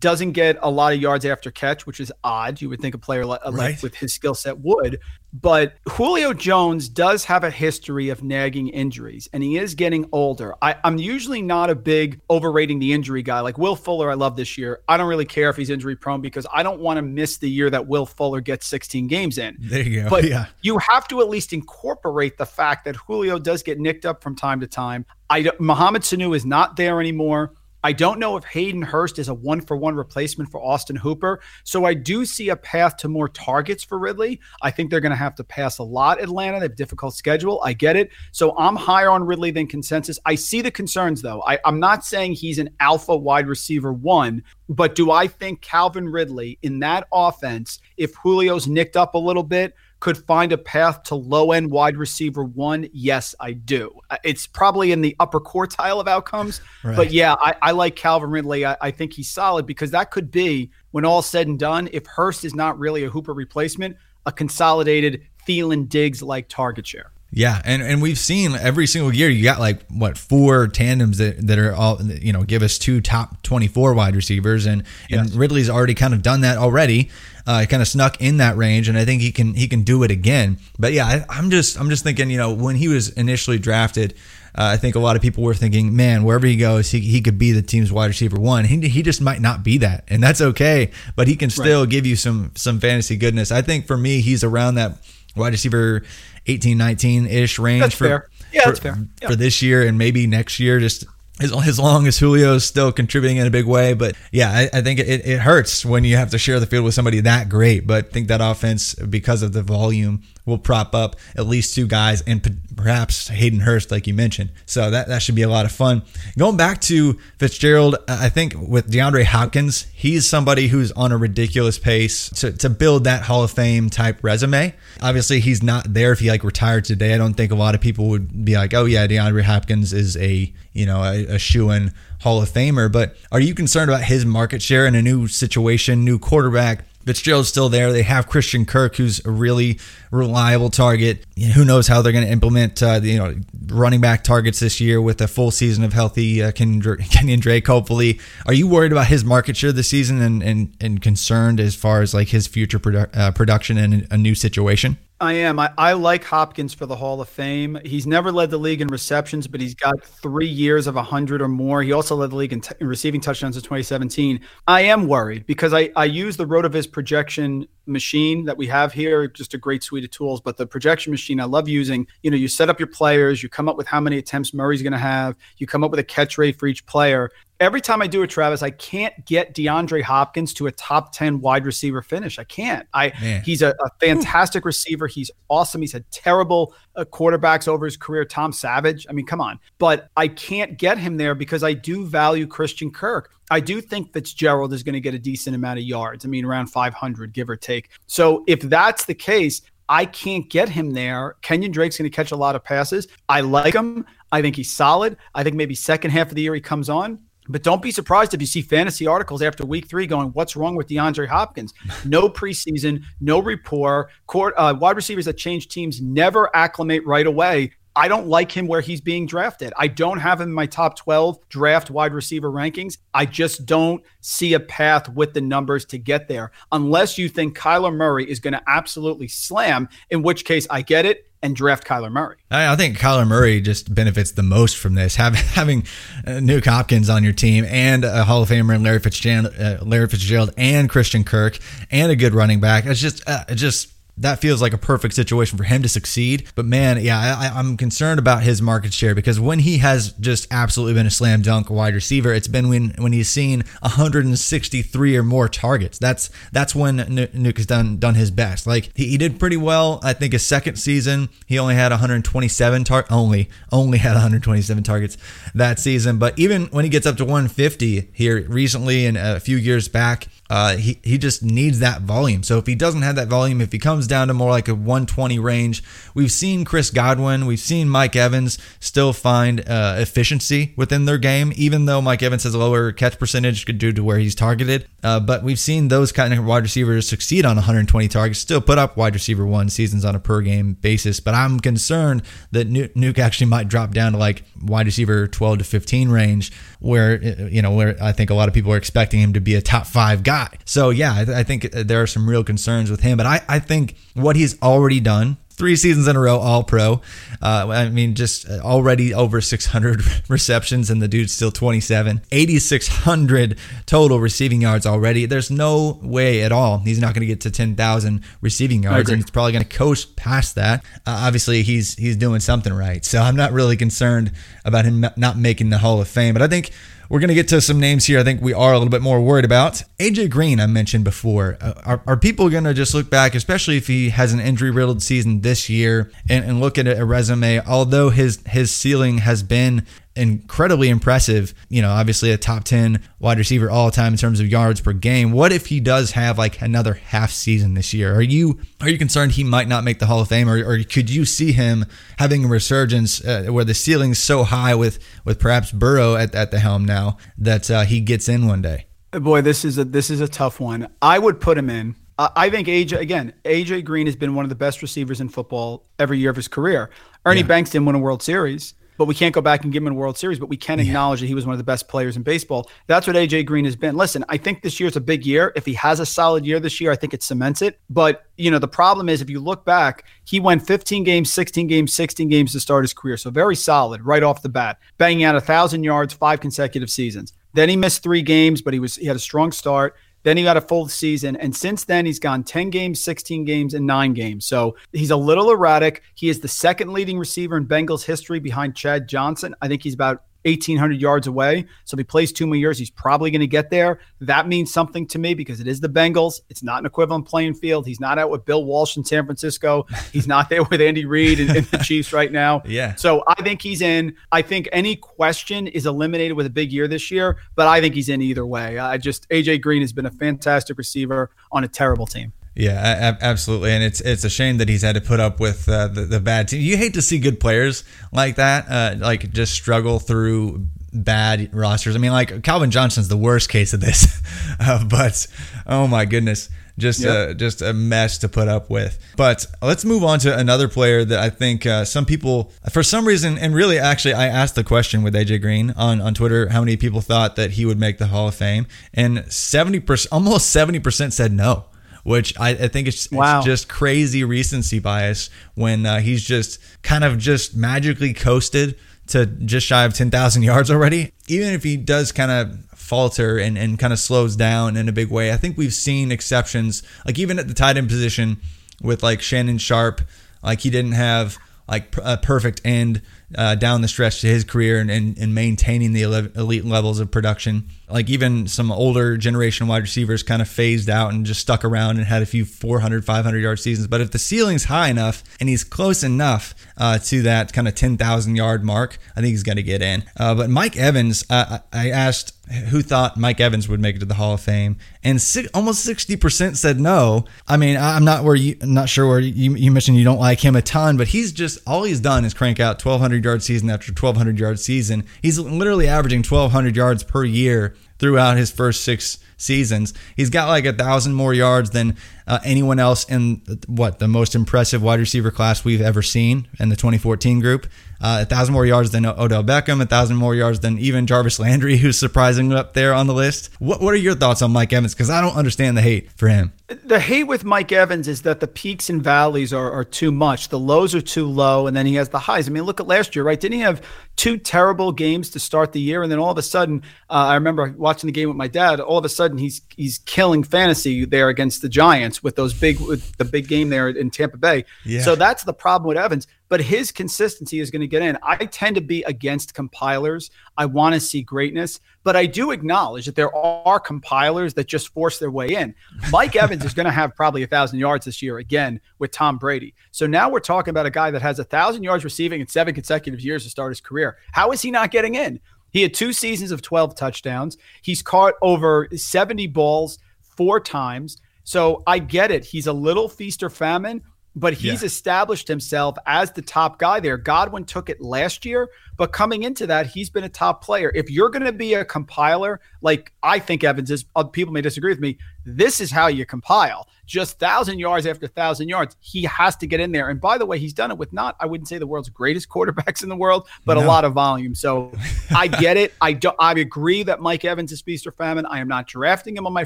doesn't 0.02 0.32
get 0.32 0.58
a 0.60 0.68
lot 0.68 0.92
of 0.92 1.00
yards 1.00 1.24
after 1.24 1.50
catch, 1.50 1.86
which 1.86 2.00
is 2.00 2.12
odd. 2.24 2.60
You 2.60 2.68
would 2.68 2.80
think 2.80 2.94
a 2.94 2.98
player 2.98 3.24
like, 3.24 3.40
right. 3.46 3.80
with 3.82 3.94
his 3.94 4.12
skill 4.12 4.34
set 4.34 4.58
would. 4.58 4.98
But 5.32 5.76
Julio 5.88 6.34
Jones 6.34 6.90
does 6.90 7.24
have 7.24 7.44
a 7.44 7.50
history 7.50 8.10
of 8.10 8.22
nagging 8.22 8.68
injuries, 8.68 9.28
and 9.32 9.42
he 9.42 9.56
is 9.56 9.74
getting 9.74 10.06
older. 10.12 10.54
I, 10.60 10.74
am 10.84 10.98
usually 10.98 11.40
not 11.40 11.70
a 11.70 11.74
big 11.74 12.20
overrating 12.28 12.80
the 12.80 12.92
injury 12.92 13.22
guy. 13.22 13.40
Like 13.40 13.56
Will 13.56 13.76
Fuller, 13.76 14.10
I 14.10 14.14
love 14.14 14.36
this 14.36 14.58
year. 14.58 14.82
I 14.88 14.98
don't 14.98 15.08
really 15.08 15.24
care 15.24 15.48
if 15.48 15.56
he's 15.56 15.70
injury 15.70 15.96
prone 15.96 16.20
because 16.20 16.46
I 16.52 16.62
don't 16.62 16.80
want 16.80 16.98
to 16.98 17.02
miss 17.02 17.38
the 17.38 17.48
year 17.48 17.70
that 17.70 17.86
Will 17.86 18.04
Fuller 18.04 18.42
gets 18.42 18.66
16 18.66 19.06
games 19.06 19.38
in. 19.38 19.56
There 19.58 19.82
you 19.82 20.02
go. 20.02 20.10
But 20.10 20.24
yeah. 20.24 20.46
you 20.60 20.76
have 20.78 21.08
to 21.08 21.20
at 21.20 21.30
least 21.30 21.52
incorporate 21.54 22.36
the 22.36 22.46
fact 22.46 22.84
that 22.84 22.96
Julio 22.96 23.38
does 23.38 23.62
get 23.62 23.78
nicked 23.78 24.04
up 24.04 24.22
from 24.22 24.34
time 24.34 24.60
to 24.60 24.66
time. 24.66 25.06
I 25.30 25.50
Mohamed 25.58 26.02
Sanu 26.02 26.36
is 26.36 26.44
not 26.44 26.76
there 26.76 27.00
anymore. 27.00 27.54
I 27.84 27.92
don't 27.92 28.18
know 28.18 28.36
if 28.36 28.44
Hayden 28.44 28.82
Hurst 28.82 29.18
is 29.18 29.28
a 29.28 29.34
one 29.34 29.60
for 29.60 29.76
one 29.76 29.96
replacement 29.96 30.50
for 30.50 30.62
Austin 30.62 30.96
Hooper. 30.96 31.40
So 31.64 31.84
I 31.84 31.94
do 31.94 32.24
see 32.24 32.50
a 32.50 32.56
path 32.56 32.96
to 32.98 33.08
more 33.08 33.28
targets 33.28 33.82
for 33.82 33.98
Ridley. 33.98 34.40
I 34.62 34.70
think 34.70 34.90
they're 34.90 35.00
going 35.00 35.10
to 35.10 35.16
have 35.16 35.34
to 35.36 35.44
pass 35.44 35.78
a 35.78 35.82
lot, 35.82 36.20
Atlanta. 36.20 36.58
They 36.58 36.64
have 36.64 36.72
a 36.72 36.74
difficult 36.74 37.14
schedule. 37.14 37.60
I 37.64 37.72
get 37.72 37.96
it. 37.96 38.10
So 38.30 38.56
I'm 38.56 38.76
higher 38.76 39.10
on 39.10 39.24
Ridley 39.24 39.50
than 39.50 39.66
consensus. 39.66 40.18
I 40.26 40.34
see 40.36 40.60
the 40.60 40.70
concerns, 40.70 41.22
though. 41.22 41.42
I, 41.46 41.58
I'm 41.64 41.80
not 41.80 42.04
saying 42.04 42.34
he's 42.34 42.58
an 42.58 42.70
alpha 42.80 43.16
wide 43.16 43.48
receiver 43.48 43.92
one, 43.92 44.42
but 44.68 44.94
do 44.94 45.10
I 45.10 45.26
think 45.26 45.60
Calvin 45.60 46.08
Ridley 46.08 46.58
in 46.62 46.78
that 46.80 47.06
offense, 47.12 47.80
if 47.96 48.12
Julio's 48.22 48.68
nicked 48.68 48.96
up 48.96 49.14
a 49.14 49.18
little 49.18 49.42
bit, 49.42 49.74
could 50.02 50.18
find 50.18 50.50
a 50.50 50.58
path 50.58 51.04
to 51.04 51.14
low 51.14 51.52
end 51.52 51.70
wide 51.70 51.96
receiver 51.96 52.42
one? 52.42 52.88
Yes, 52.92 53.36
I 53.38 53.52
do. 53.52 54.00
Uh, 54.10 54.16
it's 54.24 54.48
probably 54.48 54.90
in 54.90 55.00
the 55.00 55.14
upper 55.20 55.38
quartile 55.38 56.00
of 56.00 56.08
outcomes. 56.08 56.60
Right. 56.82 56.96
But 56.96 57.12
yeah, 57.12 57.36
I, 57.38 57.54
I, 57.62 57.70
like 57.70 57.94
Calvin 57.94 58.28
Ridley. 58.28 58.66
I, 58.66 58.76
I, 58.80 58.90
think 58.90 59.12
he's 59.12 59.28
solid 59.28 59.64
because 59.64 59.92
that 59.92 60.10
could 60.10 60.32
be, 60.32 60.72
when 60.90 61.04
all 61.04 61.22
said 61.22 61.46
and 61.46 61.56
done, 61.56 61.88
if 61.92 62.04
Hurst 62.04 62.44
is 62.44 62.52
not 62.52 62.80
really 62.80 63.04
a 63.04 63.10
Hooper 63.10 63.32
replacement, 63.32 63.96
a 64.26 64.32
consolidated 64.32 65.22
Thielen 65.48 65.88
Diggs 65.88 66.20
like 66.20 66.48
target 66.48 66.84
share. 66.84 67.11
Yeah, 67.34 67.62
and, 67.64 67.82
and 67.82 68.02
we've 68.02 68.18
seen 68.18 68.54
every 68.54 68.86
single 68.86 69.14
year 69.14 69.30
you 69.30 69.42
got 69.42 69.58
like 69.58 69.86
what 69.86 70.18
four 70.18 70.68
tandems 70.68 71.16
that, 71.16 71.46
that 71.46 71.58
are 71.58 71.74
all 71.74 72.02
you 72.02 72.30
know 72.30 72.42
give 72.42 72.62
us 72.62 72.76
two 72.76 73.00
top 73.00 73.42
twenty 73.42 73.68
four 73.68 73.94
wide 73.94 74.14
receivers 74.14 74.66
and 74.66 74.84
yes. 75.08 75.30
and 75.30 75.34
Ridley's 75.34 75.70
already 75.70 75.94
kind 75.94 76.12
of 76.12 76.20
done 76.20 76.42
that 76.42 76.58
already. 76.58 77.10
Uh, 77.44 77.64
kind 77.68 77.82
of 77.82 77.88
snuck 77.88 78.20
in 78.20 78.36
that 78.36 78.56
range, 78.56 78.88
and 78.88 78.96
I 78.96 79.04
think 79.06 79.22
he 79.22 79.32
can 79.32 79.54
he 79.54 79.66
can 79.66 79.82
do 79.82 80.02
it 80.02 80.10
again. 80.10 80.58
But 80.78 80.92
yeah, 80.92 81.24
I, 81.28 81.38
am 81.38 81.50
just 81.50 81.80
I'm 81.80 81.88
just 81.88 82.04
thinking 82.04 82.30
you 82.30 82.36
know 82.36 82.52
when 82.52 82.76
he 82.76 82.88
was 82.88 83.08
initially 83.08 83.58
drafted. 83.58 84.12
Uh, 84.54 84.64
I 84.64 84.76
think 84.76 84.94
a 84.94 84.98
lot 84.98 85.16
of 85.16 85.22
people 85.22 85.42
were 85.42 85.54
thinking, 85.54 85.96
man, 85.96 86.24
wherever 86.24 86.46
he 86.46 86.56
goes, 86.56 86.90
he, 86.90 87.00
he 87.00 87.22
could 87.22 87.38
be 87.38 87.52
the 87.52 87.62
team's 87.62 87.90
wide 87.90 88.08
receiver 88.08 88.38
one. 88.38 88.66
He, 88.66 88.86
he 88.86 89.02
just 89.02 89.22
might 89.22 89.40
not 89.40 89.64
be 89.64 89.78
that, 89.78 90.04
and 90.08 90.22
that's 90.22 90.42
okay. 90.42 90.90
But 91.16 91.26
he 91.26 91.36
can 91.36 91.48
still 91.48 91.80
right. 91.80 91.88
give 91.88 92.04
you 92.04 92.16
some 92.16 92.52
some 92.54 92.78
fantasy 92.78 93.16
goodness. 93.16 93.50
I 93.50 93.62
think 93.62 93.86
for 93.86 93.96
me, 93.96 94.20
he's 94.20 94.44
around 94.44 94.74
that 94.74 94.98
wide 95.36 95.52
receiver 95.52 96.02
18, 96.46 96.76
19 96.76 97.26
ish 97.26 97.58
range 97.58 97.82
that's 97.82 97.94
for, 97.94 98.06
fair. 98.06 98.28
Yeah, 98.52 98.62
for, 98.62 98.68
that's 98.68 98.80
fair. 98.80 98.96
Yeah. 99.20 99.28
for 99.28 99.36
this 99.36 99.62
year 99.62 99.86
and 99.86 99.98
maybe 99.98 100.26
next 100.26 100.60
year. 100.60 100.80
Just 100.80 101.04
as, 101.40 101.52
as 101.52 101.78
long 101.78 102.06
as 102.06 102.18
Julio 102.18 102.54
is 102.54 102.64
still 102.64 102.92
contributing 102.92 103.38
in 103.38 103.46
a 103.46 103.50
big 103.50 103.66
way. 103.66 103.94
But 103.94 104.14
yeah, 104.30 104.50
I, 104.50 104.78
I 104.78 104.82
think 104.82 105.00
it, 105.00 105.26
it 105.26 105.40
hurts 105.40 105.84
when 105.84 106.04
you 106.04 106.16
have 106.16 106.30
to 106.30 106.38
share 106.38 106.60
the 106.60 106.66
field 106.66 106.84
with 106.84 106.94
somebody 106.94 107.20
that 107.20 107.48
great. 107.48 107.86
But 107.86 108.06
I 108.06 108.08
think 108.08 108.28
that 108.28 108.40
offense, 108.40 108.94
because 108.94 109.42
of 109.42 109.52
the 109.52 109.62
volume 109.62 110.22
will 110.44 110.58
prop 110.58 110.94
up 110.94 111.16
at 111.36 111.46
least 111.46 111.74
two 111.74 111.86
guys 111.86 112.22
and 112.26 112.60
perhaps 112.76 113.28
Hayden 113.28 113.60
Hurst, 113.60 113.90
like 113.90 114.06
you 114.06 114.14
mentioned. 114.14 114.50
So 114.66 114.90
that, 114.90 115.08
that 115.08 115.22
should 115.22 115.34
be 115.34 115.42
a 115.42 115.48
lot 115.48 115.64
of 115.64 115.72
fun. 115.72 116.02
Going 116.36 116.56
back 116.56 116.80
to 116.82 117.14
Fitzgerald, 117.38 117.96
I 118.08 118.28
think 118.28 118.54
with 118.56 118.90
DeAndre 118.90 119.24
Hopkins, 119.24 119.86
he's 119.92 120.28
somebody 120.28 120.68
who's 120.68 120.90
on 120.92 121.12
a 121.12 121.16
ridiculous 121.16 121.78
pace 121.78 122.28
to, 122.30 122.52
to 122.52 122.68
build 122.68 123.04
that 123.04 123.22
Hall 123.22 123.44
of 123.44 123.50
Fame 123.50 123.88
type 123.88 124.18
resume. 124.22 124.74
Obviously, 125.00 125.40
he's 125.40 125.62
not 125.62 125.94
there 125.94 126.12
if 126.12 126.18
he 126.18 126.28
like 126.28 126.44
retired 126.44 126.84
today. 126.84 127.14
I 127.14 127.18
don't 127.18 127.34
think 127.34 127.52
a 127.52 127.56
lot 127.56 127.74
of 127.74 127.80
people 127.80 128.08
would 128.08 128.44
be 128.44 128.56
like, 128.56 128.74
oh, 128.74 128.84
yeah, 128.84 129.06
DeAndre 129.06 129.42
Hopkins 129.42 129.92
is 129.92 130.16
a, 130.16 130.52
you 130.72 130.86
know, 130.86 131.02
a, 131.02 131.34
a 131.34 131.38
shoe 131.38 131.70
in 131.70 131.92
Hall 132.20 132.42
of 132.42 132.48
Famer. 132.48 132.90
But 132.90 133.16
are 133.30 133.40
you 133.40 133.54
concerned 133.54 133.90
about 133.90 134.04
his 134.04 134.24
market 134.24 134.62
share 134.62 134.86
in 134.86 134.94
a 134.94 135.02
new 135.02 135.28
situation, 135.28 136.04
new 136.04 136.18
quarterback? 136.18 136.84
Fitzgerald's 137.04 137.48
still 137.48 137.68
there. 137.68 137.92
They 137.92 138.02
have 138.02 138.28
Christian 138.28 138.64
Kirk, 138.64 138.96
who's 138.96 139.24
a 139.24 139.30
really 139.30 139.78
reliable 140.10 140.70
target. 140.70 141.24
You 141.34 141.48
know, 141.48 141.54
who 141.54 141.64
knows 141.64 141.88
how 141.88 142.02
they're 142.02 142.12
going 142.12 142.24
to 142.24 142.30
implement 142.30 142.82
uh, 142.82 143.00
the, 143.00 143.10
you 143.10 143.18
know 143.18 143.34
running 143.66 144.00
back 144.00 144.24
targets 144.24 144.60
this 144.60 144.80
year 144.80 145.00
with 145.00 145.20
a 145.20 145.28
full 145.28 145.50
season 145.50 145.84
of 145.84 145.92
healthy 145.92 146.42
uh, 146.42 146.52
Kenyan 146.52 147.40
Drake. 147.40 147.66
Hopefully, 147.66 148.20
are 148.46 148.54
you 148.54 148.66
worried 148.66 148.92
about 148.92 149.06
his 149.06 149.24
market 149.24 149.56
share 149.56 149.72
this 149.72 149.88
season 149.88 150.20
and 150.22 150.42
and, 150.42 150.74
and 150.80 151.02
concerned 151.02 151.60
as 151.60 151.74
far 151.74 152.02
as 152.02 152.14
like 152.14 152.28
his 152.28 152.46
future 152.46 152.78
produ- 152.78 153.14
uh, 153.16 153.32
production 153.32 153.78
in 153.78 154.06
a 154.10 154.16
new 154.16 154.34
situation? 154.34 154.96
I 155.22 155.34
am. 155.34 155.60
I, 155.60 155.72
I 155.78 155.92
like 155.92 156.24
Hopkins 156.24 156.74
for 156.74 156.84
the 156.84 156.96
Hall 156.96 157.20
of 157.20 157.28
Fame. 157.28 157.78
He's 157.84 158.08
never 158.08 158.32
led 158.32 158.50
the 158.50 158.58
league 158.58 158.80
in 158.80 158.88
receptions, 158.88 159.46
but 159.46 159.60
he's 159.60 159.76
got 159.76 160.02
three 160.02 160.48
years 160.48 160.88
of 160.88 160.96
100 160.96 161.40
or 161.40 161.46
more. 161.46 161.80
He 161.80 161.92
also 161.92 162.16
led 162.16 162.30
the 162.30 162.36
league 162.36 162.52
in, 162.52 162.60
t- 162.60 162.74
in 162.80 162.88
receiving 162.88 163.20
touchdowns 163.20 163.56
in 163.56 163.62
2017. 163.62 164.40
I 164.66 164.80
am 164.80 165.06
worried 165.06 165.46
because 165.46 165.72
I, 165.72 165.90
I 165.94 166.06
use 166.06 166.36
the 166.36 166.44
RotoViz 166.44 166.90
projection 166.90 167.68
machine 167.86 168.46
that 168.46 168.56
we 168.56 168.66
have 168.66 168.92
here, 168.92 169.28
just 169.28 169.54
a 169.54 169.58
great 169.58 169.84
suite 169.84 170.02
of 170.02 170.10
tools. 170.10 170.40
But 170.40 170.56
the 170.56 170.66
projection 170.66 171.12
machine 171.12 171.38
I 171.38 171.44
love 171.44 171.68
using, 171.68 172.08
you 172.24 172.30
know, 172.32 172.36
you 172.36 172.48
set 172.48 172.68
up 172.68 172.80
your 172.80 172.88
players, 172.88 173.44
you 173.44 173.48
come 173.48 173.68
up 173.68 173.76
with 173.76 173.86
how 173.86 174.00
many 174.00 174.18
attempts 174.18 174.52
Murray's 174.52 174.82
going 174.82 174.92
to 174.92 174.98
have, 174.98 175.36
you 175.58 175.68
come 175.68 175.84
up 175.84 175.92
with 175.92 176.00
a 176.00 176.04
catch 176.04 176.36
rate 176.36 176.58
for 176.58 176.66
each 176.66 176.84
player 176.86 177.30
every 177.62 177.80
time 177.80 178.02
I 178.02 178.08
do 178.08 178.22
it, 178.22 178.26
Travis, 178.26 178.60
I 178.60 178.70
can't 178.70 179.24
get 179.24 179.54
DeAndre 179.54 180.02
Hopkins 180.02 180.52
to 180.54 180.66
a 180.66 180.72
top 180.72 181.12
10 181.12 181.40
wide 181.40 181.64
receiver 181.64 182.02
finish. 182.02 182.40
I 182.40 182.44
can't. 182.44 182.88
I 182.92 183.12
Man. 183.20 183.42
he's 183.44 183.62
a, 183.62 183.68
a 183.68 183.90
fantastic 184.00 184.64
receiver. 184.64 185.06
He's 185.06 185.30
awesome. 185.48 185.80
He's 185.80 185.92
had 185.92 186.04
terrible 186.10 186.74
uh, 186.96 187.04
quarterbacks 187.04 187.68
over 187.68 187.84
his 187.84 187.96
career. 187.96 188.24
Tom 188.24 188.52
Savage. 188.52 189.06
I 189.08 189.12
mean, 189.12 189.26
come 189.26 189.40
on. 189.40 189.60
But 189.78 190.08
I 190.16 190.26
can't 190.26 190.76
get 190.76 190.98
him 190.98 191.16
there 191.16 191.36
because 191.36 191.62
I 191.62 191.72
do 191.72 192.04
value 192.04 192.48
Christian 192.48 192.90
Kirk. 192.90 193.30
I 193.48 193.60
do 193.60 193.80
think 193.80 194.12
Fitzgerald 194.12 194.72
is 194.72 194.82
going 194.82 194.94
to 194.94 195.00
get 195.00 195.14
a 195.14 195.18
decent 195.18 195.54
amount 195.54 195.78
of 195.78 195.84
yards. 195.84 196.24
I 196.24 196.28
mean, 196.28 196.44
around 196.44 196.66
500, 196.66 197.32
give 197.32 197.48
or 197.48 197.56
take. 197.56 197.90
So 198.06 198.42
if 198.48 198.60
that's 198.60 199.04
the 199.04 199.14
case, 199.14 199.62
I 199.88 200.06
can't 200.06 200.48
get 200.50 200.68
him 200.68 200.90
there. 200.90 201.36
Kenyan 201.42 201.70
Drake's 201.70 201.98
going 201.98 202.10
to 202.10 202.14
catch 202.14 202.32
a 202.32 202.36
lot 202.36 202.56
of 202.56 202.64
passes. 202.64 203.06
I 203.28 203.42
like 203.42 203.74
him. 203.74 204.04
I 204.32 204.42
think 204.42 204.56
he's 204.56 204.72
solid. 204.72 205.16
I 205.34 205.44
think 205.44 205.54
maybe 205.54 205.74
second 205.74 206.10
half 206.10 206.28
of 206.28 206.34
the 206.34 206.42
year 206.42 206.54
he 206.54 206.60
comes 206.60 206.88
on. 206.88 207.18
But 207.48 207.62
don't 207.62 207.82
be 207.82 207.90
surprised 207.90 208.34
if 208.34 208.40
you 208.40 208.46
see 208.46 208.62
fantasy 208.62 209.06
articles 209.06 209.42
after 209.42 209.66
week 209.66 209.88
three 209.88 210.06
going, 210.06 210.28
"What's 210.28 210.56
wrong 210.56 210.76
with 210.76 210.88
DeAndre 210.88 211.28
Hopkins? 211.28 211.74
No 212.04 212.28
preseason, 212.28 213.02
no 213.20 213.40
rapport. 213.40 214.10
Court, 214.26 214.54
uh, 214.56 214.74
wide 214.78 214.96
receivers 214.96 215.24
that 215.26 215.36
change 215.36 215.68
teams 215.68 216.00
never 216.00 216.54
acclimate 216.54 217.06
right 217.06 217.26
away. 217.26 217.72
I 217.94 218.08
don't 218.08 218.26
like 218.26 218.50
him 218.50 218.66
where 218.66 218.80
he's 218.80 219.00
being 219.00 219.26
drafted. 219.26 219.72
I 219.76 219.86
don't 219.86 220.18
have 220.18 220.40
him 220.40 220.48
in 220.48 220.54
my 220.54 220.66
top 220.66 220.96
12 220.96 221.48
draft 221.48 221.90
wide 221.90 222.14
receiver 222.14 222.50
rankings. 222.50 222.98
I 223.12 223.26
just 223.26 223.66
don't 223.66 224.02
see 224.20 224.54
a 224.54 224.60
path 224.60 225.08
with 225.10 225.34
the 225.34 225.42
numbers 225.42 225.84
to 225.86 225.98
get 225.98 226.28
there 226.28 226.52
unless 226.70 227.18
you 227.18 227.28
think 227.28 227.56
Kyler 227.56 227.94
Murray 227.94 228.28
is 228.28 228.40
going 228.40 228.54
to 228.54 228.62
absolutely 228.66 229.28
slam, 229.28 229.88
in 230.10 230.22
which 230.22 230.44
case 230.44 230.66
I 230.70 230.82
get 230.82 231.04
it 231.04 231.26
and 231.42 231.56
draft 231.56 231.86
Kyler 231.86 232.10
Murray. 232.10 232.36
I 232.50 232.76
think 232.76 232.98
Kyler 232.98 233.26
Murray 233.26 233.60
just 233.60 233.92
benefits 233.94 234.32
the 234.32 234.42
most 234.42 234.76
from 234.76 234.94
this. 234.94 235.16
Having 235.22 235.40
having 235.40 235.80
uh, 236.26 236.30
Nuke 236.40 236.66
Hopkins 236.66 237.08
on 237.10 237.24
your 237.24 237.32
team 237.32 237.64
and 237.64 238.04
a 238.04 238.24
Hall 238.24 238.42
of 238.42 238.48
Famer 238.48 238.74
in 238.74 238.82
Larry 238.82 238.98
Fitzgerald, 239.00 239.52
uh, 239.58 239.78
Larry 239.82 240.08
Fitzgerald 240.08 240.52
and 240.56 240.88
Christian 240.88 241.24
Kirk 241.24 241.58
and 241.90 242.10
a 242.12 242.16
good 242.16 242.34
running 242.34 242.60
back. 242.60 242.86
It's 242.86 243.00
just 243.00 243.22
uh, 243.28 243.44
just 243.54 243.91
that 244.18 244.40
feels 244.40 244.60
like 244.60 244.72
a 244.72 244.78
perfect 244.78 245.14
situation 245.14 245.56
for 245.56 245.64
him 245.64 245.82
to 245.82 245.88
succeed. 245.88 246.48
But 246.54 246.66
man, 246.66 247.02
yeah, 247.02 247.18
I, 247.18 247.58
am 247.58 247.76
concerned 247.76 248.18
about 248.18 248.42
his 248.42 248.60
market 248.60 248.92
share 248.92 249.14
because 249.14 249.40
when 249.40 249.60
he 249.60 249.78
has 249.78 250.12
just 250.12 250.46
absolutely 250.50 250.94
been 250.94 251.06
a 251.06 251.10
slam 251.10 251.42
dunk 251.42 251.70
wide 251.70 251.94
receiver, 251.94 252.32
it's 252.32 252.48
been 252.48 252.68
when 252.68 252.94
when 252.98 253.12
he's 253.12 253.30
seen 253.30 253.64
163 253.80 255.16
or 255.16 255.22
more 255.22 255.48
targets. 255.48 255.98
That's 255.98 256.30
that's 256.52 256.74
when 256.74 256.98
Nuke 256.98 257.56
has 257.56 257.66
done 257.66 257.98
done 257.98 258.14
his 258.14 258.30
best. 258.30 258.66
Like 258.66 258.90
he, 258.94 259.08
he 259.08 259.18
did 259.18 259.40
pretty 259.40 259.56
well. 259.56 260.00
I 260.02 260.12
think 260.12 260.34
his 260.34 260.46
second 260.46 260.76
season 260.76 261.30
he 261.46 261.58
only 261.58 261.74
had 261.74 261.90
127 261.90 262.84
tar- 262.84 263.06
only 263.10 263.48
only 263.70 263.98
had 263.98 264.12
127 264.12 264.84
targets 264.84 265.16
that 265.54 265.78
season. 265.78 266.18
But 266.18 266.38
even 266.38 266.66
when 266.66 266.84
he 266.84 266.90
gets 266.90 267.06
up 267.06 267.16
to 267.16 267.24
150 267.24 268.10
here 268.12 268.46
recently 268.48 269.06
and 269.06 269.16
a 269.16 269.40
few 269.40 269.56
years 269.56 269.88
back, 269.88 270.28
uh, 270.52 270.76
he, 270.76 270.98
he 271.02 271.16
just 271.16 271.42
needs 271.42 271.78
that 271.78 272.02
volume. 272.02 272.42
So 272.42 272.58
if 272.58 272.66
he 272.66 272.74
doesn't 272.74 273.00
have 273.00 273.16
that 273.16 273.28
volume, 273.28 273.62
if 273.62 273.72
he 273.72 273.78
comes 273.78 274.06
down 274.06 274.28
to 274.28 274.34
more 274.34 274.50
like 274.50 274.68
a 274.68 274.74
120 274.74 275.38
range, 275.38 275.82
we've 276.12 276.30
seen 276.30 276.66
Chris 276.66 276.90
Godwin, 276.90 277.46
we've 277.46 277.58
seen 277.58 277.88
Mike 277.88 278.14
Evans 278.16 278.58
still 278.78 279.14
find 279.14 279.66
uh, 279.66 279.94
efficiency 279.96 280.74
within 280.76 281.06
their 281.06 281.16
game, 281.16 281.54
even 281.56 281.86
though 281.86 282.02
Mike 282.02 282.22
Evans 282.22 282.42
has 282.42 282.52
a 282.52 282.58
lower 282.58 282.92
catch 282.92 283.18
percentage 283.18 283.64
due 283.64 283.94
to 283.94 284.04
where 284.04 284.18
he's 284.18 284.34
targeted. 284.34 284.86
Uh, 285.02 285.18
but 285.18 285.42
we've 285.42 285.58
seen 285.58 285.88
those 285.88 286.12
kind 286.12 286.34
of 286.34 286.44
wide 286.44 286.64
receivers 286.64 287.08
succeed 287.08 287.46
on 287.46 287.56
120 287.56 288.06
targets, 288.08 288.38
still 288.38 288.60
put 288.60 288.76
up 288.76 288.94
wide 288.94 289.14
receiver 289.14 289.46
one 289.46 289.70
seasons 289.70 290.04
on 290.04 290.14
a 290.14 290.20
per 290.20 290.42
game 290.42 290.74
basis. 290.74 291.18
But 291.18 291.32
I'm 291.32 291.60
concerned 291.60 292.24
that 292.50 292.68
Nuke 292.68 293.18
actually 293.18 293.46
might 293.46 293.68
drop 293.68 293.92
down 293.92 294.12
to 294.12 294.18
like 294.18 294.42
wide 294.62 294.84
receiver 294.84 295.26
12 295.28 295.58
to 295.60 295.64
15 295.64 296.10
range, 296.10 296.52
where 296.78 297.22
you 297.48 297.62
know 297.62 297.70
where 297.70 297.96
I 298.02 298.12
think 298.12 298.28
a 298.28 298.34
lot 298.34 298.48
of 298.48 298.54
people 298.54 298.70
are 298.70 298.76
expecting 298.76 299.20
him 299.20 299.32
to 299.32 299.40
be 299.40 299.54
a 299.54 299.62
top 299.62 299.86
five 299.86 300.22
guy 300.22 300.41
guy. 300.44 300.58
So 300.64 300.90
yeah, 300.90 301.12
I, 301.14 301.24
th- 301.24 301.36
I 301.36 301.42
think 301.42 301.70
there 301.72 302.02
are 302.02 302.06
some 302.06 302.28
real 302.28 302.44
concerns 302.44 302.90
with 302.90 303.00
him. 303.00 303.16
But 303.16 303.26
I, 303.26 303.40
I 303.48 303.58
think 303.58 303.96
what 304.14 304.36
he's 304.36 304.60
already 304.62 305.00
done 305.00 305.36
three 305.50 305.76
seasons 305.76 306.08
in 306.08 306.16
a 306.16 306.20
row 306.20 306.38
all 306.38 306.64
pro. 306.64 307.00
Uh, 307.42 307.66
i 307.68 307.88
mean 307.88 308.14
just 308.14 308.48
already 308.48 309.12
over 309.12 309.40
600 309.40 310.02
receptions 310.28 310.90
and 310.90 311.02
the 311.02 311.08
dude's 311.08 311.32
still 311.32 311.52
27 311.52 312.22
8600 312.32 313.58
total 313.84 314.18
receiving 314.18 314.62
yards 314.62 314.86
already. 314.86 315.26
There's 315.26 315.50
no 315.50 316.00
way 316.02 316.42
at 316.42 316.52
all 316.52 316.78
he's 316.78 316.98
not 316.98 317.14
going 317.14 317.20
to 317.20 317.26
get 317.26 317.42
to 317.42 317.50
10000 317.50 318.22
receiving 318.40 318.82
yards 318.82 319.10
and 319.10 319.20
he's 319.20 319.30
probably 319.30 319.52
going 319.52 319.64
to 319.64 319.76
coast 319.76 320.16
past 320.16 320.54
that. 320.54 320.84
Uh, 321.06 321.26
obviously 321.26 321.62
he's 321.62 321.94
he's 321.96 322.16
doing 322.16 322.40
something 322.40 322.72
right. 322.72 323.04
So 323.04 323.20
i'm 323.20 323.36
not 323.36 323.52
really 323.52 323.76
concerned 323.76 324.32
about 324.64 324.84
him 324.84 325.04
not 325.16 325.36
making 325.36 325.70
the 325.70 325.78
hall 325.78 326.00
of 326.00 326.08
fame 326.08 326.32
but 326.32 326.42
i 326.42 326.48
think 326.48 326.72
we're 327.08 327.20
going 327.20 327.28
to 327.28 327.34
get 327.34 327.48
to 327.48 327.60
some 327.60 327.78
names 327.78 328.06
here 328.06 328.22
I 328.22 328.24
think 328.24 328.40
we 328.40 328.52
are 328.52 328.72
a 328.72 328.78
little 328.78 328.90
bit 328.90 329.02
more 329.02 329.20
worried 329.20 329.44
about. 329.44 329.82
AJ 329.98 330.30
Green, 330.30 330.60
I 330.60 330.66
mentioned 330.66 331.04
before. 331.04 331.58
Uh, 331.60 331.74
are, 331.84 332.02
are 332.06 332.16
people 332.16 332.48
going 332.48 332.64
to 332.64 332.74
just 332.74 332.94
look 332.94 333.10
back, 333.10 333.34
especially 333.34 333.76
if 333.76 333.86
he 333.86 334.10
has 334.10 334.32
an 334.32 334.40
injury 334.40 334.70
riddled 334.70 335.02
season 335.02 335.40
this 335.40 335.68
year, 335.68 336.10
and, 336.28 336.44
and 336.44 336.60
look 336.60 336.78
at 336.78 336.86
a 336.86 337.04
resume? 337.04 337.60
Although 337.66 338.10
his 338.10 338.42
his 338.46 338.72
ceiling 338.72 339.18
has 339.18 339.42
been 339.42 339.86
incredibly 340.16 340.88
impressive. 340.88 341.54
You 341.68 341.82
know, 341.82 341.90
obviously 341.90 342.30
a 342.32 342.38
top 342.38 342.64
10 342.64 343.02
wide 343.18 343.38
receiver 343.38 343.70
all 343.70 343.90
time 343.90 344.12
in 344.12 344.18
terms 344.18 344.40
of 344.40 344.48
yards 344.48 344.80
per 344.80 344.92
game. 344.92 345.32
What 345.32 345.52
if 345.52 345.66
he 345.66 345.80
does 345.80 346.12
have 346.12 346.38
like 346.38 346.60
another 346.60 346.94
half 346.94 347.30
season 347.30 347.74
this 347.74 347.92
year? 347.94 348.14
Are 348.14 348.22
you 348.22 348.60
are 348.80 348.88
you 348.88 348.98
concerned 348.98 349.32
he 349.32 349.44
might 349.44 349.68
not 349.68 349.84
make 349.84 349.98
the 349.98 350.06
Hall 350.06 350.20
of 350.20 350.28
Fame, 350.28 350.48
or, 350.48 350.58
or 350.58 350.82
could 350.82 351.10
you 351.10 351.24
see 351.24 351.52
him 351.52 351.86
having 352.18 352.44
a 352.44 352.48
resurgence 352.48 353.24
uh, 353.24 353.46
where 353.48 353.64
the 353.64 353.74
ceiling's 353.74 354.18
so 354.18 354.44
high 354.44 354.74
with 354.74 354.98
with 355.24 355.38
perhaps 355.38 355.72
Burrow 355.72 356.16
at, 356.16 356.34
at 356.34 356.50
the 356.50 356.58
helm 356.58 356.84
now 356.84 357.16
that 357.38 357.70
uh, 357.70 357.82
he 357.82 358.00
gets 358.00 358.28
in 358.28 358.46
one 358.46 358.62
day? 358.62 358.86
Boy, 359.12 359.42
this 359.42 359.64
is 359.64 359.78
a 359.78 359.84
this 359.84 360.10
is 360.10 360.20
a 360.20 360.28
tough 360.28 360.60
one. 360.60 360.88
I 361.00 361.18
would 361.18 361.40
put 361.40 361.58
him 361.58 361.70
in. 361.70 361.96
I 362.18 362.50
think 362.50 362.68
AJ 362.68 363.00
again. 363.00 363.32
AJ 363.44 363.84
Green 363.84 364.06
has 364.06 364.16
been 364.16 364.34
one 364.34 364.44
of 364.44 364.48
the 364.48 364.54
best 364.54 364.82
receivers 364.82 365.20
in 365.20 365.28
football 365.28 365.86
every 365.98 366.18
year 366.18 366.30
of 366.30 366.36
his 366.36 366.46
career. 366.46 366.90
Ernie 367.24 367.40
yeah. 367.40 367.46
Banks 367.46 367.70
didn't 367.70 367.86
win 367.86 367.96
a 367.96 367.98
World 367.98 368.22
Series 368.22 368.74
but 368.98 369.06
we 369.06 369.14
can't 369.14 369.34
go 369.34 369.40
back 369.40 369.64
and 369.64 369.72
give 369.72 369.82
him 369.82 369.92
a 369.92 369.94
World 369.94 370.18
Series, 370.18 370.38
but 370.38 370.48
we 370.48 370.56
can 370.56 370.80
acknowledge 370.80 371.20
yeah. 371.20 371.24
that 371.24 371.28
he 371.28 371.34
was 371.34 371.46
one 371.46 371.54
of 371.54 371.58
the 371.58 371.64
best 371.64 371.88
players 371.88 372.16
in 372.16 372.22
baseball. 372.22 372.70
That's 372.86 373.06
what 373.06 373.16
AJ 373.16 373.46
Green 373.46 373.64
has 373.64 373.76
been. 373.76 373.96
Listen, 373.96 374.24
I 374.28 374.36
think 374.36 374.62
this 374.62 374.78
year's 374.80 374.96
a 374.96 375.00
big 375.00 375.26
year. 375.26 375.52
If 375.56 375.66
he 375.66 375.74
has 375.74 376.00
a 376.00 376.06
solid 376.06 376.44
year 376.44 376.60
this 376.60 376.80
year, 376.80 376.90
I 376.90 376.96
think 376.96 377.14
it 377.14 377.22
cements 377.22 377.62
it. 377.62 377.80
But, 377.90 378.24
you 378.36 378.50
know, 378.50 378.58
the 378.58 378.68
problem 378.68 379.08
is 379.08 379.20
if 379.20 379.30
you 379.30 379.40
look 379.40 379.64
back, 379.64 380.04
he 380.24 380.40
went 380.40 380.66
15 380.66 381.04
games, 381.04 381.32
16 381.32 381.66
games, 381.66 381.94
16 381.94 382.28
games 382.28 382.52
to 382.52 382.60
start 382.60 382.84
his 382.84 382.94
career. 382.94 383.16
So 383.16 383.30
very 383.30 383.56
solid 383.56 384.02
right 384.02 384.22
off 384.22 384.42
the 384.42 384.48
bat, 384.48 384.78
banging 384.98 385.24
out 385.24 385.36
a 385.36 385.40
thousand 385.40 385.84
yards, 385.84 386.14
five 386.14 386.40
consecutive 386.40 386.90
seasons. 386.90 387.32
Then 387.54 387.68
he 387.68 387.76
missed 387.76 388.02
three 388.02 388.22
games, 388.22 388.62
but 388.62 388.72
he 388.72 388.80
was 388.80 388.96
he 388.96 389.06
had 389.06 389.16
a 389.16 389.20
strong 389.20 389.52
start. 389.52 389.96
Then 390.22 390.36
he 390.36 390.42
got 390.42 390.56
a 390.56 390.60
full 390.60 390.88
season. 390.88 391.36
And 391.36 391.54
since 391.54 391.84
then, 391.84 392.06
he's 392.06 392.18
gone 392.18 392.44
10 392.44 392.70
games, 392.70 393.00
16 393.00 393.44
games, 393.44 393.74
and 393.74 393.86
nine 393.86 394.14
games. 394.14 394.46
So 394.46 394.76
he's 394.92 395.10
a 395.10 395.16
little 395.16 395.50
erratic. 395.50 396.02
He 396.14 396.28
is 396.28 396.40
the 396.40 396.48
second 396.48 396.92
leading 396.92 397.18
receiver 397.18 397.56
in 397.56 397.66
Bengals 397.66 398.04
history 398.04 398.38
behind 398.38 398.76
Chad 398.76 399.08
Johnson. 399.08 399.54
I 399.60 399.68
think 399.68 399.82
he's 399.82 399.94
about 399.94 400.24
1,800 400.44 401.00
yards 401.00 401.26
away. 401.26 401.66
So 401.84 401.94
if 401.94 401.98
he 401.98 402.04
plays 402.04 402.32
two 402.32 402.46
more 402.46 402.56
years, 402.56 402.78
he's 402.78 402.90
probably 402.90 403.30
going 403.30 403.40
to 403.40 403.46
get 403.46 403.70
there. 403.70 404.00
That 404.20 404.48
means 404.48 404.72
something 404.72 405.06
to 405.08 405.18
me 405.18 405.34
because 405.34 405.60
it 405.60 405.66
is 405.66 405.80
the 405.80 405.88
Bengals. 405.88 406.40
It's 406.48 406.62
not 406.62 406.80
an 406.80 406.86
equivalent 406.86 407.26
playing 407.26 407.54
field. 407.54 407.86
He's 407.86 408.00
not 408.00 408.18
out 408.18 408.30
with 408.30 408.44
Bill 408.44 408.64
Walsh 408.64 408.96
in 408.96 409.04
San 409.04 409.24
Francisco. 409.24 409.86
He's 410.12 410.26
not 410.26 410.48
there 410.48 410.64
with 410.64 410.80
Andy 410.80 411.04
Reid 411.04 411.40
and, 411.40 411.50
and 411.50 411.66
the 411.66 411.78
Chiefs 411.84 412.12
right 412.12 412.32
now. 412.32 412.62
Yeah. 412.64 412.94
So 412.96 413.22
I 413.26 413.42
think 413.42 413.62
he's 413.62 413.82
in. 413.82 414.16
I 414.30 414.42
think 414.42 414.68
any 414.72 414.96
question 414.96 415.66
is 415.66 415.86
eliminated 415.86 416.36
with 416.36 416.46
a 416.46 416.50
big 416.50 416.72
year 416.72 416.88
this 416.88 417.10
year, 417.10 417.38
but 417.54 417.68
I 417.68 417.80
think 417.80 417.94
he's 417.94 418.08
in 418.08 418.20
either 418.22 418.46
way. 418.46 418.78
I 418.78 418.98
just 418.98 419.28
AJ 419.28 419.62
Green 419.62 419.82
has 419.82 419.92
been 419.92 420.06
a 420.06 420.10
fantastic 420.10 420.78
receiver 420.78 421.30
on 421.50 421.64
a 421.64 421.68
terrible 421.68 422.06
team. 422.06 422.32
Yeah, 422.54 423.16
absolutely, 423.22 423.70
and 423.72 423.82
it's 423.82 424.00
it's 424.02 424.24
a 424.24 424.30
shame 424.30 424.58
that 424.58 424.68
he's 424.68 424.82
had 424.82 424.94
to 424.96 425.00
put 425.00 425.20
up 425.20 425.40
with 425.40 425.68
uh, 425.68 425.88
the, 425.88 426.02
the 426.02 426.20
bad 426.20 426.48
team. 426.48 426.60
You 426.60 426.76
hate 426.76 426.94
to 426.94 427.02
see 427.02 427.18
good 427.18 427.40
players 427.40 427.82
like 428.12 428.36
that, 428.36 428.68
uh, 428.68 428.96
like 428.98 429.32
just 429.32 429.54
struggle 429.54 429.98
through 429.98 430.66
bad 430.92 431.48
rosters. 431.54 431.96
I 431.96 431.98
mean, 431.98 432.12
like 432.12 432.42
Calvin 432.42 432.70
Johnson's 432.70 433.08
the 433.08 433.16
worst 433.16 433.48
case 433.48 433.72
of 433.72 433.80
this, 433.80 434.20
uh, 434.60 434.84
but 434.84 435.26
oh 435.66 435.86
my 435.86 436.04
goodness, 436.04 436.50
just 436.78 437.00
Yep. 437.00 437.30
uh, 437.30 437.34
just 437.34 437.62
a 437.62 437.72
mess 437.72 438.18
to 438.18 438.28
put 438.28 438.48
up 438.48 438.68
with. 438.68 438.98
But 439.16 439.46
let's 439.62 439.86
move 439.86 440.04
on 440.04 440.18
to 440.20 440.36
another 440.36 440.68
player 440.68 441.06
that 441.06 441.18
I 441.18 441.30
think 441.30 441.64
uh, 441.64 441.86
some 441.86 442.04
people, 442.04 442.52
for 442.70 442.82
some 442.82 443.06
reason, 443.06 443.38
and 443.38 443.54
really, 443.54 443.78
actually, 443.78 444.12
I 444.12 444.26
asked 444.26 444.56
the 444.56 444.64
question 444.64 445.02
with 445.02 445.14
AJ 445.14 445.40
Green 445.40 445.70
on 445.70 446.02
on 446.02 446.12
Twitter, 446.12 446.50
how 446.50 446.60
many 446.60 446.76
people 446.76 447.00
thought 447.00 447.36
that 447.36 447.52
he 447.52 447.64
would 447.64 447.78
make 447.80 447.96
the 447.96 448.08
Hall 448.08 448.28
of 448.28 448.34
Fame, 448.34 448.66
and 448.92 449.24
seventy 449.32 449.80
percent, 449.80 450.12
almost 450.12 450.50
seventy 450.50 450.80
percent 450.80 451.14
said 451.14 451.32
no 451.32 451.64
which 452.02 452.38
I, 452.38 452.50
I 452.50 452.68
think 452.68 452.88
it's, 452.88 453.10
Wow. 453.10 453.38
it's 453.38 453.46
just 453.46 453.68
crazy 453.68 454.24
recency 454.24 454.78
bias 454.78 455.30
when 455.54 455.86
uh, 455.86 456.00
he's 456.00 456.24
just 456.24 456.58
kind 456.82 457.04
of 457.04 457.18
just 457.18 457.54
magically 457.56 458.12
coasted 458.12 458.76
to 459.08 459.26
just 459.26 459.66
shy 459.66 459.84
of 459.84 459.94
10,000 459.94 460.42
yards 460.42 460.70
already. 460.70 461.12
Even 461.28 461.48
if 461.54 461.62
he 461.62 461.76
does 461.76 462.12
kind 462.12 462.30
of 462.30 462.64
falter 462.74 463.38
and, 463.38 463.56
and 463.58 463.78
kind 463.78 463.92
of 463.92 463.98
slows 463.98 464.36
down 464.36 464.76
in 464.76 464.88
a 464.88 464.92
big 464.92 465.10
way, 465.10 465.32
I 465.32 465.36
think 465.36 465.56
we've 465.56 465.74
seen 465.74 466.10
exceptions, 466.12 466.82
like 467.06 467.18
even 467.18 467.38
at 467.38 467.48
the 467.48 467.54
tight 467.54 467.76
end 467.76 467.88
position 467.88 468.40
with 468.80 469.02
like 469.02 469.20
Shannon 469.20 469.58
Sharpe, 469.58 470.00
like 470.42 470.60
he 470.60 470.70
didn't 470.70 470.92
have 470.92 471.38
like 471.68 471.94
a 472.02 472.16
perfect 472.16 472.60
end 472.64 473.00
uh, 473.36 473.54
down 473.54 473.80
the 473.82 473.88
stretch 473.88 474.20
to 474.20 474.26
his 474.26 474.44
career 474.44 474.78
and, 474.80 474.90
and, 474.90 475.16
and 475.16 475.34
maintaining 475.34 475.92
the 475.92 476.02
elite 476.02 476.64
levels 476.64 477.00
of 477.00 477.10
production. 477.10 477.68
Like 477.92 478.10
even 478.10 478.46
some 478.46 478.72
older 478.72 479.16
generation 479.16 479.68
wide 479.68 479.82
receivers 479.82 480.22
kind 480.22 480.42
of 480.42 480.48
phased 480.48 480.88
out 480.88 481.12
and 481.12 481.26
just 481.26 481.40
stuck 481.40 481.64
around 481.64 481.98
and 481.98 482.06
had 482.06 482.22
a 482.22 482.26
few 482.26 482.44
400, 482.44 483.04
500 483.04 483.38
yard 483.38 483.60
seasons. 483.60 483.86
But 483.86 484.00
if 484.00 484.10
the 484.10 484.18
ceiling's 484.18 484.64
high 484.64 484.88
enough 484.88 485.22
and 485.40 485.48
he's 485.48 485.64
close 485.64 486.02
enough 486.02 486.54
uh, 486.76 486.98
to 486.98 487.22
that 487.22 487.52
kind 487.52 487.68
of 487.68 487.74
10,000 487.74 488.36
yard 488.36 488.64
mark, 488.64 488.98
I 489.16 489.20
think 489.20 489.32
he's 489.32 489.42
going 489.42 489.56
to 489.56 489.62
get 489.62 489.82
in. 489.82 490.04
Uh, 490.16 490.34
but 490.34 490.50
Mike 490.50 490.76
Evans, 490.76 491.24
uh, 491.30 491.58
I 491.72 491.90
asked 491.90 492.34
who 492.52 492.82
thought 492.82 493.16
Mike 493.16 493.40
Evans 493.40 493.68
would 493.68 493.80
make 493.80 493.96
it 493.96 494.00
to 494.00 494.04
the 494.04 494.14
Hall 494.14 494.34
of 494.34 494.40
Fame, 494.40 494.76
and 495.02 495.20
si- 495.20 495.48
almost 495.54 495.86
60% 495.86 496.56
said 496.56 496.80
no. 496.80 497.24
I 497.48 497.56
mean, 497.56 497.76
I'm 497.76 498.04
not 498.04 498.24
where 498.24 498.34
you, 498.34 498.56
I'm 498.60 498.74
not 498.74 498.88
sure 498.88 499.06
where 499.08 499.20
you, 499.20 499.54
you 499.54 499.70
mentioned 499.70 499.96
you 499.96 500.04
don't 500.04 500.18
like 500.18 500.40
him 500.40 500.56
a 500.56 500.62
ton, 500.62 500.96
but 500.96 501.08
he's 501.08 501.32
just 501.32 501.58
all 501.66 501.84
he's 501.84 502.00
done 502.00 502.24
is 502.24 502.34
crank 502.34 502.60
out 502.60 502.84
1,200 502.84 503.24
yard 503.24 503.42
season 503.42 503.70
after 503.70 503.92
1,200 503.92 504.38
yard 504.38 504.60
season. 504.60 505.04
He's 505.22 505.38
literally 505.38 505.88
averaging 505.88 506.20
1,200 506.20 506.76
yards 506.76 507.02
per 507.02 507.24
year 507.24 507.74
throughout 508.02 508.36
his 508.36 508.50
first 508.50 508.82
six 508.82 509.18
seasons. 509.42 509.92
He's 510.16 510.30
got 510.30 510.48
like 510.48 510.64
a 510.64 510.72
thousand 510.72 511.14
more 511.14 511.34
yards 511.34 511.70
than 511.70 511.96
uh, 512.26 512.38
anyone 512.44 512.78
else 512.78 513.04
in 513.04 513.42
what 513.66 513.98
the 513.98 514.08
most 514.08 514.34
impressive 514.34 514.82
wide 514.82 515.00
receiver 515.00 515.30
class 515.30 515.64
we've 515.64 515.80
ever 515.80 516.02
seen 516.02 516.48
in 516.58 516.68
the 516.68 516.76
2014 516.76 517.40
group. 517.40 517.66
Uh, 518.00 518.22
a 518.22 518.24
thousand 518.24 518.52
more 518.52 518.66
yards 518.66 518.90
than 518.90 519.06
Odell 519.06 519.44
Beckham, 519.44 519.80
a 519.80 519.86
thousand 519.86 520.16
more 520.16 520.34
yards 520.34 520.58
than 520.58 520.76
even 520.78 521.06
Jarvis 521.06 521.38
Landry, 521.38 521.76
who's 521.78 521.98
surprisingly 521.98 522.56
up 522.56 522.74
there 522.74 522.92
on 522.94 523.06
the 523.06 523.14
list. 523.14 523.50
What 523.60 523.80
What 523.80 523.94
are 523.94 523.98
your 523.98 524.16
thoughts 524.16 524.42
on 524.42 524.50
Mike 524.50 524.72
Evans? 524.72 524.92
Because 524.92 525.08
I 525.08 525.20
don't 525.20 525.36
understand 525.36 525.76
the 525.76 525.82
hate 525.82 526.10
for 526.16 526.28
him. 526.28 526.52
The 526.84 526.98
hate 526.98 527.24
with 527.24 527.44
Mike 527.44 527.70
Evans 527.70 528.08
is 528.08 528.22
that 528.22 528.40
the 528.40 528.48
peaks 528.48 528.90
and 528.90 529.02
valleys 529.02 529.52
are, 529.52 529.70
are 529.70 529.84
too 529.84 530.10
much. 530.10 530.48
The 530.48 530.58
lows 530.58 530.94
are 530.94 531.02
too 531.02 531.26
low, 531.26 531.66
and 531.66 531.76
then 531.76 531.86
he 531.86 531.94
has 531.94 532.08
the 532.08 532.18
highs. 532.18 532.48
I 532.48 532.50
mean, 532.50 532.64
look 532.64 532.80
at 532.80 532.86
last 532.86 533.14
year, 533.14 533.24
right? 533.24 533.38
Didn't 533.38 533.54
he 533.54 533.60
have 533.60 533.84
two 534.16 534.36
terrible 534.36 534.90
games 534.90 535.30
to 535.30 535.40
start 535.40 535.72
the 535.72 535.80
year, 535.80 536.02
and 536.02 536.10
then 536.10 536.18
all 536.18 536.30
of 536.30 536.38
a 536.38 536.42
sudden, 536.42 536.82
uh, 537.10 537.12
I 537.12 537.34
remember 537.34 537.74
watching 537.76 538.08
the 538.08 538.12
game 538.12 538.28
with 538.28 538.36
my 538.36 538.48
dad. 538.48 538.80
All 538.80 538.98
of 538.98 539.04
a 539.04 539.08
sudden, 539.08 539.31
he's 539.38 539.62
he's 539.76 539.98
killing 539.98 540.42
fantasy 540.42 541.04
there 541.04 541.28
against 541.28 541.62
the 541.62 541.68
Giants 541.68 542.22
with 542.22 542.36
those 542.36 542.52
big 542.52 542.80
with 542.80 543.16
the 543.16 543.24
big 543.24 543.48
game 543.48 543.68
there 543.68 543.88
in 543.88 544.10
Tampa 544.10 544.36
Bay. 544.36 544.64
Yeah. 544.84 545.02
So 545.02 545.14
that's 545.16 545.44
the 545.44 545.54
problem 545.54 545.88
with 545.88 545.96
Evans. 545.96 546.26
But 546.48 546.60
his 546.60 546.92
consistency 546.92 547.60
is 547.60 547.70
going 547.70 547.80
to 547.80 547.86
get 547.86 548.02
in. 548.02 548.18
I 548.22 548.36
tend 548.36 548.76
to 548.76 548.82
be 548.82 549.02
against 549.04 549.54
compilers. 549.54 550.30
I 550.58 550.66
want 550.66 550.94
to 550.94 551.00
see 551.00 551.22
greatness, 551.22 551.80
but 552.04 552.14
I 552.14 552.26
do 552.26 552.50
acknowledge 552.50 553.06
that 553.06 553.14
there 553.14 553.34
are 553.34 553.80
compilers 553.80 554.52
that 554.54 554.66
just 554.66 554.92
force 554.92 555.18
their 555.18 555.30
way 555.30 555.54
in. 555.54 555.74
Mike 556.10 556.36
Evans 556.36 556.62
is 556.62 556.74
going 556.74 556.84
to 556.84 556.92
have 556.92 557.16
probably 557.16 557.42
a 557.42 557.46
thousand 557.46 557.78
yards 557.78 558.04
this 558.04 558.20
year 558.20 558.36
again 558.36 558.82
with 558.98 559.12
Tom 559.12 559.38
Brady. 559.38 559.74
So 559.92 560.06
now 560.06 560.28
we're 560.28 560.40
talking 560.40 560.72
about 560.72 560.84
a 560.84 560.90
guy 560.90 561.10
that 561.10 561.22
has 561.22 561.38
a 561.38 561.44
thousand 561.44 561.84
yards 561.84 562.04
receiving 562.04 562.42
in 562.42 562.46
seven 562.46 562.74
consecutive 562.74 563.20
years 563.22 563.44
to 563.44 563.50
start 563.50 563.70
his 563.70 563.80
career. 563.80 564.18
How 564.32 564.52
is 564.52 564.60
he 564.60 564.70
not 564.70 564.90
getting 564.90 565.14
in? 565.14 565.40
He 565.72 565.82
had 565.82 565.94
two 565.94 566.12
seasons 566.12 566.50
of 566.50 566.62
12 566.62 566.94
touchdowns. 566.94 567.56
He's 567.82 568.02
caught 568.02 568.34
over 568.42 568.88
70 568.94 569.46
balls 569.48 569.98
four 570.20 570.60
times. 570.60 571.16
So 571.44 571.82
I 571.86 571.98
get 571.98 572.30
it. 572.30 572.44
He's 572.44 572.66
a 572.66 572.72
little 572.72 573.08
feast 573.08 573.42
or 573.42 573.50
famine, 573.50 574.02
but 574.34 574.54
he's 574.54 574.82
Yeah. 574.82 574.86
established 574.86 575.46
himself 575.46 575.96
as 576.06 576.30
the 576.32 576.42
top 576.42 576.78
guy 576.78 577.00
there. 577.00 577.16
Godwin 577.18 577.64
took 577.64 577.90
it 577.90 578.00
last 578.00 578.44
year, 578.46 578.68
but 578.96 579.12
coming 579.12 579.42
into 579.42 579.66
that, 579.66 579.86
he's 579.88 580.08
been 580.08 580.24
a 580.24 580.28
top 580.28 580.64
player. 580.64 580.90
If 580.94 581.10
you're 581.10 581.28
going 581.28 581.44
to 581.44 581.52
be 581.52 581.74
a 581.74 581.84
compiler, 581.84 582.60
like 582.80 583.12
I 583.22 583.38
think 583.38 583.62
Evans 583.62 583.90
is, 583.90 584.06
uh, 584.16 584.24
people 584.24 584.54
may 584.54 584.62
disagree 584.62 584.90
with 584.90 585.00
me. 585.00 585.18
This 585.44 585.80
is 585.80 585.90
how 585.90 586.06
you 586.06 586.24
compile. 586.24 586.88
Just 587.04 587.38
thousand 587.38 587.78
yards 587.78 588.06
after 588.06 588.26
thousand 588.26 588.68
yards, 588.68 588.96
he 589.00 589.24
has 589.24 589.56
to 589.56 589.66
get 589.66 589.80
in 589.80 589.92
there. 589.92 590.08
And 590.08 590.20
by 590.20 590.38
the 590.38 590.46
way, 590.46 590.58
he's 590.58 590.72
done 590.72 590.90
it 590.90 590.96
with 590.96 591.12
not, 591.12 591.36
I 591.40 591.46
wouldn't 591.46 591.68
say 591.68 591.76
the 591.78 591.86
world's 591.86 592.08
greatest 592.08 592.48
quarterbacks 592.50 593.02
in 593.02 593.08
the 593.10 593.16
world, 593.16 593.48
but 593.66 593.76
a 593.76 593.80
lot 593.80 594.04
of 594.04 594.12
volume. 594.14 594.54
So 594.54 594.92
I 595.30 595.46
get 595.48 595.76
it. 595.76 595.92
I 596.00 596.14
do, 596.14 596.30
I 596.38 596.52
agree 596.52 597.02
that 597.02 597.20
Mike 597.20 597.44
Evans 597.44 597.70
is 597.72 597.82
feast 597.82 598.06
or 598.06 598.12
famine. 598.12 598.46
I 598.46 598.60
am 598.60 598.68
not 598.68 598.86
drafting 598.86 599.36
him 599.36 599.46
on 599.46 599.52
my 599.52 599.64